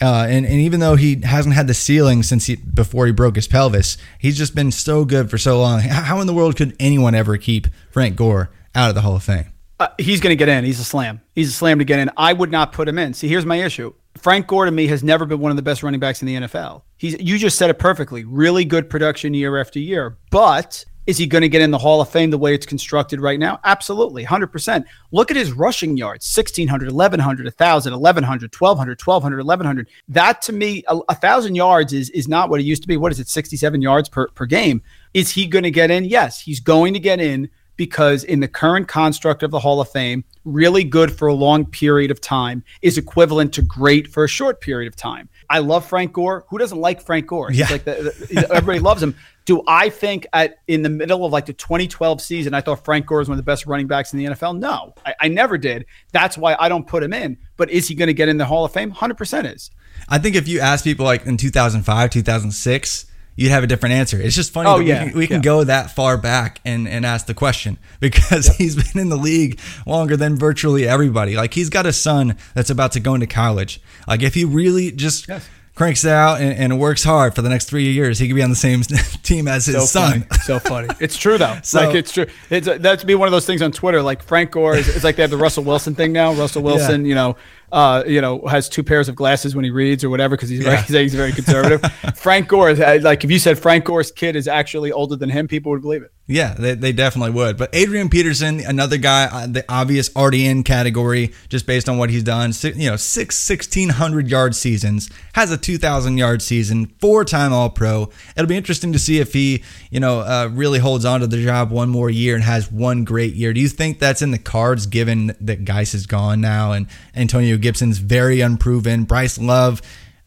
uh, 0.00 0.26
and 0.28 0.44
and 0.44 0.56
even 0.56 0.80
though 0.80 0.96
he 0.96 1.22
hasn't 1.22 1.54
had 1.54 1.66
the 1.66 1.74
ceiling 1.74 2.22
since 2.22 2.46
he 2.46 2.56
before 2.56 3.06
he 3.06 3.12
broke 3.12 3.36
his 3.36 3.48
pelvis, 3.48 3.96
he's 4.18 4.36
just 4.36 4.54
been 4.54 4.70
so 4.70 5.04
good 5.04 5.30
for 5.30 5.38
so 5.38 5.60
long. 5.60 5.80
How 5.80 6.20
in 6.20 6.26
the 6.26 6.34
world 6.34 6.56
could 6.56 6.76
anyone 6.78 7.14
ever 7.14 7.38
keep 7.38 7.66
Frank 7.90 8.16
Gore 8.16 8.50
out 8.74 8.90
of 8.90 8.94
the 8.94 9.00
Hall 9.00 9.16
of 9.16 9.22
Fame? 9.22 9.46
Uh, 9.78 9.88
he's 9.98 10.20
going 10.20 10.32
to 10.32 10.36
get 10.36 10.48
in. 10.48 10.64
He's 10.64 10.80
a 10.80 10.84
slam. 10.84 11.20
He's 11.34 11.50
a 11.50 11.52
slam 11.52 11.78
to 11.78 11.84
get 11.84 11.98
in. 11.98 12.10
I 12.16 12.32
would 12.32 12.50
not 12.50 12.72
put 12.72 12.88
him 12.88 12.98
in. 12.98 13.12
See, 13.12 13.28
here's 13.28 13.44
my 13.44 13.56
issue. 13.56 13.92
Frank 14.16 14.46
Gore 14.46 14.64
to 14.64 14.70
me 14.70 14.86
has 14.86 15.04
never 15.04 15.26
been 15.26 15.38
one 15.38 15.50
of 15.50 15.56
the 15.56 15.62
best 15.62 15.82
running 15.82 16.00
backs 16.00 16.22
in 16.22 16.26
the 16.26 16.34
NFL. 16.34 16.82
He's 16.96 17.20
you 17.20 17.38
just 17.38 17.58
said 17.58 17.70
it 17.70 17.78
perfectly. 17.78 18.24
Really 18.24 18.64
good 18.64 18.88
production 18.88 19.34
year 19.34 19.58
after 19.60 19.78
year. 19.78 20.16
But 20.30 20.84
is 21.06 21.16
he 21.18 21.26
going 21.26 21.42
to 21.42 21.48
get 21.48 21.62
in 21.62 21.70
the 21.70 21.78
Hall 21.78 22.00
of 22.00 22.08
Fame 22.08 22.30
the 22.30 22.38
way 22.38 22.54
it's 22.54 22.66
constructed 22.66 23.20
right 23.20 23.38
now? 23.38 23.60
Absolutely. 23.64 24.24
100%. 24.24 24.84
Look 25.12 25.30
at 25.30 25.36
his 25.36 25.52
rushing 25.52 25.96
yards 25.96 26.26
1,600, 26.36 26.90
1,100, 26.90 27.44
1,000, 27.46 27.92
1,100, 27.92 28.54
1,200, 28.54 29.00
1,200, 29.06 29.38
1,100. 29.46 29.88
That 30.08 30.42
to 30.42 30.52
me, 30.52 30.82
a, 30.88 30.96
a 30.96 30.98
1,000 31.14 31.54
yards 31.54 31.92
is, 31.92 32.10
is 32.10 32.28
not 32.28 32.50
what 32.50 32.60
it 32.60 32.64
used 32.64 32.82
to 32.82 32.88
be. 32.88 32.96
What 32.96 33.12
is 33.12 33.20
it, 33.20 33.28
67 33.28 33.80
yards 33.82 34.08
per, 34.08 34.28
per 34.28 34.46
game? 34.46 34.82
Is 35.14 35.30
he 35.30 35.46
going 35.46 35.64
to 35.64 35.70
get 35.70 35.90
in? 35.90 36.04
Yes, 36.04 36.40
he's 36.40 36.60
going 36.60 36.92
to 36.94 37.00
get 37.00 37.20
in 37.20 37.48
because 37.76 38.24
in 38.24 38.40
the 38.40 38.48
current 38.48 38.88
construct 38.88 39.42
of 39.42 39.50
the 39.50 39.58
Hall 39.58 39.80
of 39.82 39.88
Fame, 39.90 40.24
really 40.44 40.82
good 40.82 41.12
for 41.12 41.28
a 41.28 41.34
long 41.34 41.66
period 41.66 42.10
of 42.10 42.20
time 42.22 42.64
is 42.80 42.96
equivalent 42.96 43.52
to 43.52 43.62
great 43.62 44.08
for 44.08 44.24
a 44.24 44.28
short 44.28 44.60
period 44.62 44.88
of 44.88 44.96
time. 44.96 45.28
I 45.50 45.58
love 45.58 45.86
Frank 45.86 46.12
Gore. 46.14 46.46
Who 46.48 46.56
doesn't 46.58 46.78
like 46.78 47.02
Frank 47.02 47.26
Gore? 47.26 47.50
He's 47.50 47.58
Yeah. 47.60 47.68
like 47.70 47.84
the, 47.84 47.92
the- 48.30 48.48
everybody 48.50 48.80
loves 48.80 49.02
him. 49.02 49.14
Do 49.46 49.62
I 49.66 49.88
think 49.88 50.26
at 50.32 50.58
in 50.66 50.82
the 50.82 50.90
middle 50.90 51.24
of 51.24 51.32
like 51.32 51.46
the 51.46 51.52
2012 51.54 52.20
season, 52.20 52.52
I 52.52 52.60
thought 52.60 52.84
Frank 52.84 53.06
Gore 53.06 53.20
was 53.20 53.28
one 53.28 53.38
of 53.38 53.44
the 53.44 53.48
best 53.48 53.64
running 53.64 53.86
backs 53.86 54.12
in 54.12 54.18
the 54.18 54.26
NFL? 54.26 54.58
No, 54.58 54.92
I, 55.06 55.14
I 55.20 55.28
never 55.28 55.56
did. 55.56 55.86
That's 56.12 56.36
why 56.36 56.56
I 56.58 56.68
don't 56.68 56.86
put 56.86 57.02
him 57.02 57.12
in. 57.14 57.38
But 57.56 57.70
is 57.70 57.88
he 57.88 57.94
going 57.94 58.08
to 58.08 58.14
get 58.14 58.28
in 58.28 58.36
the 58.36 58.44
Hall 58.44 58.64
of 58.64 58.72
Fame? 58.72 58.92
100% 58.92 59.54
is. 59.54 59.70
I 60.08 60.18
think 60.18 60.36
if 60.36 60.46
you 60.46 60.60
ask 60.60 60.84
people 60.84 61.06
like 61.06 61.24
in 61.26 61.36
2005, 61.36 62.10
2006, 62.10 63.06
you'd 63.36 63.50
have 63.50 63.62
a 63.62 63.66
different 63.66 63.94
answer. 63.94 64.20
It's 64.20 64.34
just 64.34 64.52
funny 64.52 64.68
Oh, 64.68 64.78
that 64.78 64.84
yeah, 64.84 65.04
we 65.04 65.10
can, 65.10 65.18
we 65.18 65.26
can 65.26 65.36
yeah. 65.36 65.42
go 65.42 65.64
that 65.64 65.90
far 65.92 66.16
back 66.16 66.60
and, 66.64 66.88
and 66.88 67.06
ask 67.06 67.26
the 67.26 67.34
question 67.34 67.78
because 68.00 68.48
he's 68.56 68.74
been 68.74 69.00
in 69.00 69.08
the 69.10 69.16
league 69.16 69.60
longer 69.86 70.16
than 70.16 70.36
virtually 70.36 70.88
everybody. 70.88 71.36
Like 71.36 71.54
he's 71.54 71.70
got 71.70 71.86
a 71.86 71.92
son 71.92 72.36
that's 72.54 72.70
about 72.70 72.92
to 72.92 73.00
go 73.00 73.14
into 73.14 73.26
college. 73.26 73.80
Like 74.08 74.22
if 74.22 74.34
he 74.34 74.44
really 74.44 74.90
just 74.90 75.28
cranks 75.76 76.04
it 76.04 76.10
out 76.10 76.40
and, 76.40 76.58
and 76.58 76.80
works 76.80 77.04
hard 77.04 77.34
for 77.34 77.42
the 77.42 77.48
next 77.48 77.66
three 77.66 77.92
years, 77.92 78.18
he 78.18 78.26
could 78.26 78.34
be 78.34 78.42
on 78.42 78.50
the 78.50 78.56
same 78.56 78.82
team 79.22 79.46
as 79.46 79.66
his 79.66 79.76
so 79.76 79.82
son. 79.84 80.22
Funny. 80.22 80.40
So 80.42 80.58
funny. 80.70 80.88
It's 81.00 81.16
true 81.16 81.38
though. 81.38 81.58
So- 81.62 81.86
like 81.86 81.94
it's 81.94 82.10
true. 82.10 82.26
It's 82.50 82.66
that's 82.80 83.04
be 83.04 83.14
one 83.14 83.28
of 83.28 83.32
those 83.32 83.46
things 83.46 83.62
on 83.62 83.70
Twitter. 83.70 84.02
Like 84.02 84.22
Frank 84.22 84.50
Gore 84.50 84.74
is 84.76 84.88
it's 84.88 85.04
like 85.04 85.14
they 85.16 85.22
have 85.22 85.30
the 85.30 85.36
Russell 85.36 85.62
Wilson 85.62 85.94
thing 85.94 86.12
now. 86.12 86.32
Russell 86.32 86.62
Wilson, 86.62 87.04
you 87.04 87.14
know, 87.14 87.36
uh, 87.70 88.02
you 88.06 88.20
know, 88.20 88.46
has 88.46 88.68
two 88.68 88.82
pairs 88.82 89.08
of 89.08 89.14
glasses 89.16 89.54
when 89.54 89.64
he 89.64 89.70
reads 89.70 90.02
or 90.02 90.08
whatever 90.10 90.34
because 90.34 90.48
he's 90.48 90.62
very, 90.62 90.76
Yeah. 90.76 90.82
he's, 90.82 90.96
he's 91.12 91.14
very 91.14 91.32
conservative. 91.32 91.82
Frank 92.16 92.48
Gore 92.48 92.70
is 92.70 93.04
like 93.04 93.22
if 93.22 93.30
you 93.30 93.38
said 93.38 93.58
Frank 93.58 93.84
Gore's 93.84 94.10
kid 94.10 94.34
is 94.34 94.48
actually 94.48 94.92
older 94.92 95.14
than 95.16 95.28
him, 95.28 95.46
people 95.46 95.70
would 95.72 95.82
believe 95.82 96.02
it. 96.02 96.12
Yeah, 96.28 96.54
they, 96.54 96.74
they 96.74 96.90
definitely 96.90 97.30
would. 97.30 97.56
But 97.56 97.70
Adrian 97.72 98.08
Peterson, 98.08 98.58
another 98.58 98.96
guy, 98.96 99.26
uh, 99.26 99.46
the 99.46 99.64
obvious 99.68 100.14
already 100.16 100.44
in 100.44 100.64
category, 100.64 101.32
just 101.48 101.66
based 101.66 101.88
on 101.88 101.98
what 101.98 102.10
he's 102.10 102.24
done. 102.24 102.52
You 102.62 102.90
know, 102.90 102.96
six 102.96 103.48
1,600 103.48 104.28
yard 104.28 104.56
seasons, 104.56 105.08
has 105.34 105.52
a 105.52 105.56
2,000 105.56 106.18
yard 106.18 106.42
season, 106.42 106.86
four 107.00 107.24
time 107.24 107.52
All 107.52 107.70
Pro. 107.70 108.10
It'll 108.36 108.48
be 108.48 108.56
interesting 108.56 108.92
to 108.92 108.98
see 108.98 109.20
if 109.20 109.32
he, 109.34 109.62
you 109.90 110.00
know, 110.00 110.20
uh, 110.20 110.50
really 110.52 110.80
holds 110.80 111.04
on 111.04 111.20
to 111.20 111.28
the 111.28 111.40
job 111.40 111.70
one 111.70 111.90
more 111.90 112.10
year 112.10 112.34
and 112.34 112.42
has 112.42 112.72
one 112.72 113.04
great 113.04 113.34
year. 113.34 113.52
Do 113.52 113.60
you 113.60 113.68
think 113.68 114.00
that's 114.00 114.20
in 114.20 114.32
the 114.32 114.38
cards 114.38 114.86
given 114.86 115.36
that 115.40 115.64
Guice 115.64 115.94
is 115.94 116.06
gone 116.06 116.40
now 116.40 116.72
and 116.72 116.88
Antonio 117.14 117.56
Gibson's 117.56 117.98
very 117.98 118.40
unproven? 118.40 119.04
Bryce 119.04 119.38
Love, 119.38 119.80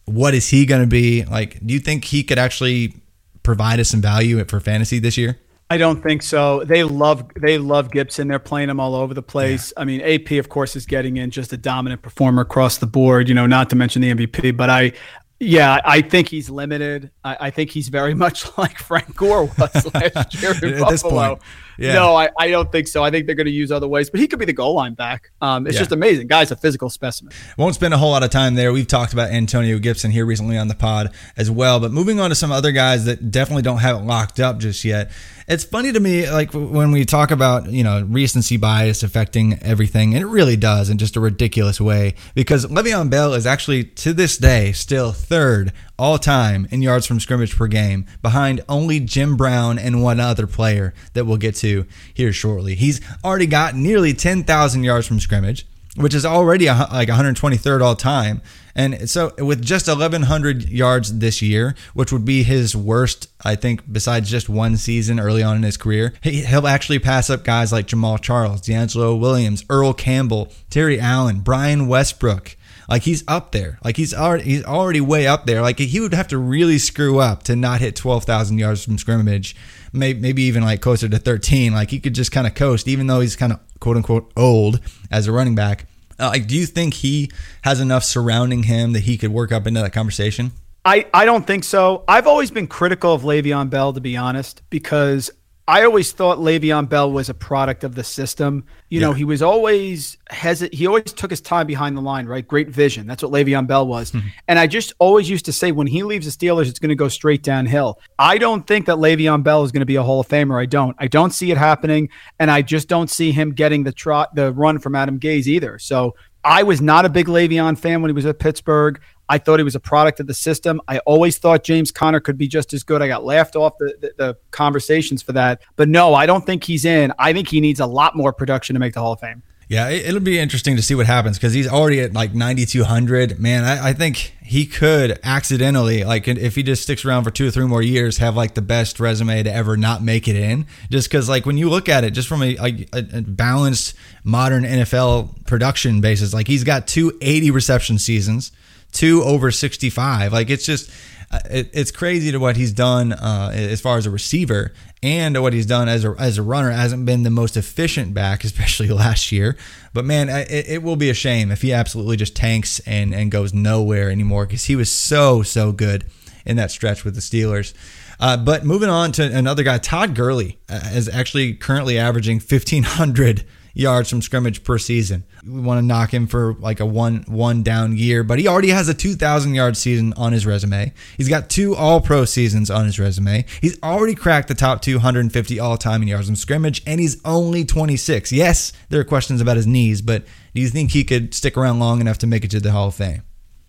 what 0.05 0.33
is 0.33 0.47
he 0.47 0.65
going 0.65 0.81
to 0.81 0.87
be? 0.87 1.25
Like, 1.25 1.59
do 1.65 1.73
you 1.73 1.81
think 1.81 2.05
he 2.05 2.23
could 2.23 2.39
actually 2.39 2.95
provide 3.43 3.81
us 3.81 3.89
some 3.89 3.99
value 3.99 4.41
for 4.45 4.61
fantasy 4.61 4.99
this 4.99 5.17
year? 5.17 5.37
I 5.69 5.77
don't 5.77 6.01
think 6.01 6.23
so. 6.23 6.63
They 6.63 6.83
love 6.83 7.29
they 7.39 7.57
love 7.59 7.91
Gibson. 7.91 8.27
They're 8.27 8.39
playing 8.39 8.69
him 8.69 8.79
all 8.79 8.95
over 8.95 9.13
the 9.13 9.21
place. 9.21 9.71
I 9.77 9.85
mean, 9.85 10.01
AP 10.01 10.31
of 10.39 10.49
course 10.49 10.75
is 10.75 10.85
getting 10.85 11.17
in 11.17 11.29
just 11.29 11.53
a 11.53 11.57
dominant 11.57 12.01
performer 12.01 12.41
across 12.41 12.77
the 12.79 12.87
board. 12.87 13.29
You 13.29 13.35
know, 13.35 13.45
not 13.45 13.69
to 13.69 13.75
mention 13.75 14.01
the 14.01 14.11
MVP. 14.13 14.57
But 14.57 14.71
I, 14.71 14.93
yeah, 15.39 15.79
I 15.85 16.01
think 16.01 16.27
he's 16.27 16.49
limited. 16.49 17.11
I, 17.23 17.37
I 17.39 17.49
think 17.51 17.69
he's 17.69 17.89
very 17.89 18.13
much 18.25 18.45
like 18.57 18.79
Frank 18.79 19.15
Gore 19.15 19.45
was 19.45 19.93
last 19.93 20.41
year 20.41 20.51
in 20.63 20.81
At 20.81 20.89
this 20.89 21.03
Buffalo. 21.03 21.29
point, 21.35 21.41
yeah. 21.77 21.93
No, 21.93 22.13
I, 22.15 22.29
I 22.37 22.49
don't 22.49 22.69
think 22.71 22.87
so. 22.89 23.03
I 23.05 23.11
think 23.11 23.25
they're 23.25 23.35
going 23.35 23.45
to 23.45 23.51
use 23.51 23.71
other 23.71 23.87
ways. 23.87 24.09
But 24.09 24.19
he 24.19 24.27
could 24.27 24.39
be 24.39 24.43
the 24.45 24.51
goal 24.51 24.73
line 24.73 24.95
back. 24.95 25.31
Um, 25.39 25.65
it's 25.65 25.75
Yeah. 25.75 25.79
just 25.81 25.91
amazing. 25.93 26.27
Guy's 26.27 26.51
a 26.51 26.57
physical 26.57 26.89
specimen. 26.89 27.31
Won't 27.57 27.75
spend 27.75 27.93
a 27.93 27.97
whole 27.97 28.11
lot 28.11 28.21
of 28.23 28.31
time 28.31 28.55
there. 28.55 28.73
We've 28.73 28.85
talked 28.87 29.13
about 29.13 29.29
Antonio 29.29 29.77
Gibson 29.79 30.11
here 30.11 30.25
recently 30.25 30.57
on 30.57 30.67
the 30.67 30.75
pod 30.75 31.13
as 31.37 31.49
well. 31.49 31.79
But 31.79 31.91
moving 31.93 32.19
on 32.19 32.31
to 32.31 32.35
some 32.35 32.51
other 32.51 32.73
guys 32.73 33.05
that 33.05 33.31
definitely 33.31 33.61
don't 33.63 33.77
have 33.77 33.95
it 33.97 34.05
locked 34.05 34.41
up 34.41 34.57
just 34.57 34.83
yet. 34.83 35.11
It's 35.49 35.63
funny 35.63 35.91
to 35.91 35.99
me, 35.99 36.29
like 36.29 36.53
when 36.53 36.91
we 36.91 37.05
talk 37.05 37.31
about, 37.31 37.71
you 37.71 37.83
know, 37.83 38.05
recency 38.07 38.55
bias 38.55 39.01
affecting 39.01 39.57
everything, 39.63 40.13
and 40.13 40.21
it 40.21 40.27
really 40.27 40.55
does 40.55 40.91
in 40.91 40.99
just 40.99 41.15
a 41.15 41.19
ridiculous 41.19 41.81
way, 41.81 42.13
because 42.35 42.67
Le'Veon 42.67 43.09
Bell 43.09 43.33
is 43.33 43.47
actually, 43.47 43.83
to 43.83 44.13
this 44.13 44.37
day, 44.37 44.73
still 44.73 45.11
third 45.11 45.73
all 45.97 46.19
time 46.19 46.67
in 46.69 46.83
yards 46.83 47.07
from 47.07 47.19
scrimmage 47.19 47.57
per 47.57 47.65
game, 47.65 48.05
behind 48.21 48.61
only 48.69 48.99
Jim 48.99 49.35
Brown 49.35 49.79
and 49.79 50.03
one 50.03 50.19
other 50.19 50.45
player 50.45 50.93
that 51.13 51.25
we'll 51.25 51.37
get 51.37 51.55
to 51.55 51.87
here 52.13 52.31
shortly. 52.31 52.75
He's 52.75 53.01
already 53.23 53.47
got 53.47 53.73
nearly 53.75 54.13
10,000 54.13 54.83
yards 54.83 55.07
from 55.07 55.19
scrimmage 55.19 55.65
which 55.99 56.13
is 56.13 56.25
already 56.25 56.67
a, 56.67 56.87
like 56.91 57.09
123rd 57.09 57.81
all 57.81 57.95
time. 57.95 58.41
And 58.73 59.09
so 59.09 59.33
with 59.37 59.61
just 59.61 59.89
1,100 59.89 60.69
yards 60.69 61.19
this 61.19 61.41
year, 61.41 61.75
which 61.93 62.13
would 62.13 62.23
be 62.23 62.43
his 62.43 62.73
worst, 62.73 63.27
I 63.43 63.55
think, 63.55 63.91
besides 63.91 64.29
just 64.31 64.47
one 64.47 64.77
season 64.77 65.19
early 65.19 65.43
on 65.43 65.57
in 65.57 65.63
his 65.63 65.75
career, 65.75 66.13
he, 66.23 66.45
he'll 66.45 66.67
actually 66.67 66.99
pass 66.99 67.29
up 67.29 67.43
guys 67.43 67.73
like 67.73 67.87
Jamaal 67.87 68.21
Charles, 68.21 68.61
DeAngelo 68.61 69.19
Williams, 69.19 69.65
Earl 69.69 69.93
Campbell, 69.93 70.53
Terry 70.69 71.01
Allen, 71.01 71.41
Brian 71.41 71.87
Westbrook. 71.87 72.55
Like 72.87 73.03
he's 73.03 73.25
up 73.27 73.51
there. 73.51 73.77
Like 73.83 73.97
he's 73.97 74.13
already 74.13 74.45
he's 74.45 74.63
already 74.63 75.01
way 75.01 75.27
up 75.27 75.45
there. 75.45 75.61
Like 75.61 75.77
he 75.77 75.99
would 75.99 76.13
have 76.13 76.29
to 76.29 76.37
really 76.37 76.79
screw 76.79 77.19
up 77.19 77.43
to 77.43 77.55
not 77.55 77.81
hit 77.81 77.95
12,000 77.97 78.57
yards 78.57 78.85
from 78.85 78.97
scrimmage. 78.97 79.55
Maybe, 79.91 80.19
maybe 80.19 80.43
even 80.43 80.63
like 80.63 80.81
closer 80.81 81.09
to 81.09 81.19
13. 81.19 81.73
Like 81.73 81.91
he 81.91 81.99
could 81.99 82.15
just 82.15 82.31
kind 82.31 82.47
of 82.47 82.55
coast, 82.55 82.87
even 82.87 83.07
though 83.07 83.19
he's 83.19 83.35
kind 83.35 83.51
of 83.51 83.59
quote 83.79 83.97
unquote 83.97 84.31
old 84.37 84.79
as 85.11 85.27
a 85.27 85.31
running 85.31 85.55
back. 85.55 85.85
Uh, 86.19 86.27
like, 86.27 86.47
do 86.47 86.55
you 86.55 86.65
think 86.65 86.95
he 86.95 87.31
has 87.63 87.79
enough 87.79 88.03
surrounding 88.03 88.63
him 88.63 88.93
that 88.93 89.01
he 89.01 89.17
could 89.17 89.31
work 89.31 89.51
up 89.51 89.65
into 89.65 89.81
that 89.81 89.93
conversation? 89.93 90.51
I, 90.85 91.07
I 91.13 91.25
don't 91.25 91.45
think 91.45 91.63
so. 91.63 92.03
I've 92.07 92.27
always 92.27 92.51
been 92.51 92.67
critical 92.67 93.13
of 93.13 93.23
Le'Veon 93.23 93.69
Bell, 93.69 93.93
to 93.93 94.01
be 94.01 94.15
honest, 94.15 94.61
because 94.69 95.29
I 95.69 95.83
always 95.83 96.11
thought 96.11 96.39
Le'Veon 96.39 96.89
Bell 96.89 97.11
was 97.11 97.29
a 97.29 97.33
product 97.35 97.83
of 97.83 97.93
the 97.93 98.03
system. 98.03 98.63
You 98.89 99.01
know, 99.01 99.13
he 99.13 99.23
was 99.23 99.43
always 99.43 100.17
hesit. 100.31 100.73
He 100.73 100.87
always 100.87 101.13
took 101.13 101.29
his 101.29 101.41
time 101.41 101.67
behind 101.67 101.95
the 101.95 102.01
line, 102.01 102.25
right? 102.25 102.45
Great 102.45 102.69
vision. 102.69 103.05
That's 103.05 103.21
what 103.21 103.31
Le'Veon 103.31 103.67
Bell 103.67 103.87
was. 103.87 104.11
Mm-hmm. 104.19 104.27
and 104.47 104.57
I 104.57 104.65
just 104.65 104.93
always 104.97 105.29
used 105.29 105.45
to 105.45 105.53
say 105.53 105.71
when 105.71 105.85
he 105.85 106.01
leaves 106.01 106.25
the 106.25 106.31
Steelers, 106.31 106.67
it's 106.67 106.79
going 106.79 106.89
to 106.89 106.95
go 106.95 107.09
straight 107.09 107.43
downhill. 107.43 107.99
I 108.17 108.39
don't 108.39 108.65
think 108.65 108.87
that 108.87 108.97
Le'Veon 108.97 109.43
Bell 109.43 109.63
is 109.63 109.71
going 109.71 109.81
to 109.81 109.85
be 109.85 109.97
a 109.97 110.01
Hall 110.03 110.19
of 110.21 110.27
Famer. 110.27 110.59
I 110.59 110.65
don't. 110.65 110.95
I 110.97 111.05
don't 111.05 111.29
see 111.29 111.51
it 111.51 111.57
happening, 111.57 112.09
and 112.39 112.49
I 112.49 112.63
just 112.63 112.87
don't 112.87 113.09
see 113.09 113.31
him 113.31 113.51
getting 113.51 113.83
the 113.83 113.91
trot, 113.91 114.33
the 114.33 114.51
run 114.51 114.79
from 114.79 114.95
Adam 114.95 115.19
Gase 115.19 115.45
either. 115.45 115.77
So 115.77 116.15
I 116.43 116.63
was 116.63 116.81
not 116.81 117.05
a 117.05 117.09
big 117.09 117.27
Le'Veon 117.27 117.77
fan 117.77 118.01
when 118.01 118.09
he 118.09 118.13
was 118.13 118.25
at 118.25 118.39
Pittsburgh. 118.39 118.99
I 119.29 119.37
thought 119.37 119.59
he 119.59 119.63
was 119.63 119.75
a 119.75 119.79
product 119.79 120.19
of 120.19 120.27
the 120.27 120.33
system. 120.33 120.81
I 120.87 120.97
always 120.99 121.37
thought 121.37 121.63
James 121.63 121.91
Conner 121.91 122.19
could 122.19 122.37
be 122.37 122.47
just 122.47 122.73
as 122.73 122.83
good. 122.83 123.01
I 123.01 123.07
got 123.07 123.23
laughed 123.23 123.55
off 123.55 123.77
the, 123.79 123.93
the, 124.01 124.11
the 124.17 124.37
conversations 124.51 125.21
for 125.21 125.31
that. 125.33 125.61
But 125.75 125.87
no, 125.87 126.13
I 126.15 126.25
don't 126.25 126.45
think 126.45 126.63
he's 126.63 126.83
in. 126.83 127.13
I 127.19 127.31
think 127.31 127.47
he 127.47 127.61
needs 127.61 127.79
a 127.79 127.85
lot 127.85 128.15
more 128.15 128.33
production 128.33 128.73
to 128.73 128.79
make 128.79 128.93
the 128.95 128.99
Hall 129.01 129.13
of 129.13 129.19
Fame. 129.19 129.43
Yeah, 129.67 129.89
it- 129.89 130.07
it'll 130.07 130.19
be 130.19 130.39
interesting 130.39 130.75
to 130.77 130.81
see 130.81 130.95
what 130.95 131.05
happens 131.05 131.37
because 131.37 131.53
he's 131.53 131.67
already 131.67 131.99
at 132.01 132.11
like 132.13 132.33
9,200. 132.33 133.39
Man, 133.39 133.63
I, 133.63 133.89
I 133.89 133.93
think 133.93 134.33
he 134.41 134.65
could 134.65 135.19
accidentally, 135.23 136.03
like, 136.03 136.27
if 136.27 136.55
he 136.55 136.63
just 136.63 136.81
sticks 136.81 137.05
around 137.05 137.23
for 137.23 137.29
two 137.29 137.47
or 137.47 137.51
three 137.51 137.67
more 137.67 137.83
years, 137.83 138.17
have 138.17 138.35
like 138.35 138.55
the 138.55 138.63
best 138.63 138.99
resume 138.99 139.43
to 139.43 139.53
ever 139.53 139.77
not 139.77 140.01
make 140.01 140.27
it 140.27 140.35
in. 140.35 140.65
Just 140.89 141.07
because, 141.07 141.29
like, 141.29 141.45
when 141.45 141.57
you 141.57 141.69
look 141.69 141.87
at 141.87 142.03
it, 142.03 142.11
just 142.11 142.27
from 142.27 142.41
a, 142.41 142.57
a, 142.57 142.87
a 142.93 143.21
balanced 143.21 143.93
modern 144.23 144.63
NFL 144.63 145.45
production 145.45 146.01
basis, 146.01 146.33
like, 146.33 146.47
he's 146.47 146.63
got 146.63 146.87
two 146.87 147.15
80 147.21 147.51
reception 147.51 147.99
seasons, 147.99 148.51
two 148.91 149.23
over 149.23 149.51
65. 149.51 150.33
Like, 150.33 150.49
it's 150.49 150.65
just. 150.65 150.89
uh, 151.31 151.39
It, 151.49 151.69
it's 151.73 151.91
crazy 151.91 152.31
to 152.31 152.39
what 152.39 152.55
he's 152.57 152.71
done 152.73 153.13
uh, 153.13 153.51
as 153.53 153.81
far 153.81 153.97
as 153.97 154.05
a 154.07 154.09
receiver 154.09 154.73
and 155.03 155.39
what 155.41 155.53
he's 155.53 155.67
done 155.67 155.87
as 155.87 156.03
a, 156.03 156.15
as 156.17 156.39
a 156.39 156.41
runner 156.43 156.71
hasn't 156.71 157.05
been 157.05 157.21
the 157.23 157.29
most 157.29 157.55
efficient 157.55 158.13
back, 158.15 158.43
especially 158.49 158.89
last 158.89 159.31
year. 159.31 159.55
But 159.93 160.05
man, 160.05 160.27
it, 160.29 160.67
it 160.67 160.83
will 160.83 160.95
be 160.95 161.09
a 161.11 161.13
shame 161.13 161.51
if 161.51 161.61
he 161.61 161.71
absolutely 161.71 162.17
just 162.17 162.35
tanks 162.35 162.79
and, 162.87 163.13
and 163.13 163.29
goes 163.31 163.53
nowhere 163.53 164.09
anymore 164.09 164.47
because 164.47 164.65
he 164.65 164.75
was 164.75 164.91
so, 164.91 165.43
so 165.43 165.71
good 165.71 166.03
in 166.45 166.57
that 166.57 166.71
stretch 166.71 167.05
with 167.05 167.13
the 167.13 167.21
Steelers. 167.21 167.73
Uh, 168.19 168.35
but 168.35 168.65
moving 168.65 168.89
on 168.89 169.11
to 169.13 169.23
another 169.37 169.61
guy, 169.63 169.77
Todd 169.77 170.15
Gurley 170.15 170.57
uh, 170.67 170.81
is 170.93 171.07
actually 171.07 171.53
currently 171.53 171.97
averaging 171.99 172.37
1,500 172.39 173.45
yards 173.73 174.09
from 174.09 174.21
scrimmage 174.21 174.63
per 174.63 174.77
season. 174.77 175.23
We 175.45 175.61
want 175.61 175.79
to 175.79 175.85
knock 175.85 176.13
him 176.13 176.27
for 176.27 176.53
like 176.55 176.79
a 176.79 176.85
one 176.85 177.23
one 177.27 177.63
down 177.63 177.95
year, 177.97 178.23
but 178.23 178.39
he 178.39 178.47
already 178.47 178.69
has 178.69 178.89
a 178.89 178.93
2,000 178.93 179.53
yard 179.53 179.77
season 179.77 180.13
on 180.17 180.33
his 180.33 180.45
resume. 180.45 180.93
He's 181.17 181.29
got 181.29 181.49
two 181.49 181.75
All 181.75 182.01
Pro 182.01 182.25
seasons 182.25 182.69
on 182.69 182.85
his 182.85 182.99
resume. 182.99 183.45
He's 183.61 183.81
already 183.81 184.15
cracked 184.15 184.47
the 184.47 184.55
top 184.55 184.81
250 184.81 185.59
all 185.59 185.77
time 185.77 186.01
in 186.01 186.07
yards 186.07 186.27
from 186.27 186.35
scrimmage, 186.35 186.81
and 186.85 186.99
he's 186.99 187.21
only 187.23 187.65
26. 187.65 188.31
Yes, 188.31 188.73
there 188.89 188.99
are 188.99 189.05
questions 189.05 189.41
about 189.41 189.57
his 189.57 189.67
knees, 189.67 190.01
but 190.01 190.25
do 190.53 190.61
you 190.61 190.69
think 190.69 190.91
he 190.91 191.03
could 191.03 191.33
stick 191.33 191.57
around 191.57 191.79
long 191.79 192.01
enough 192.01 192.17
to 192.19 192.27
make 192.27 192.43
it 192.43 192.51
to 192.51 192.59
the 192.59 192.71
Hall 192.71 192.87
of 192.87 192.95
Fame? 192.95 193.23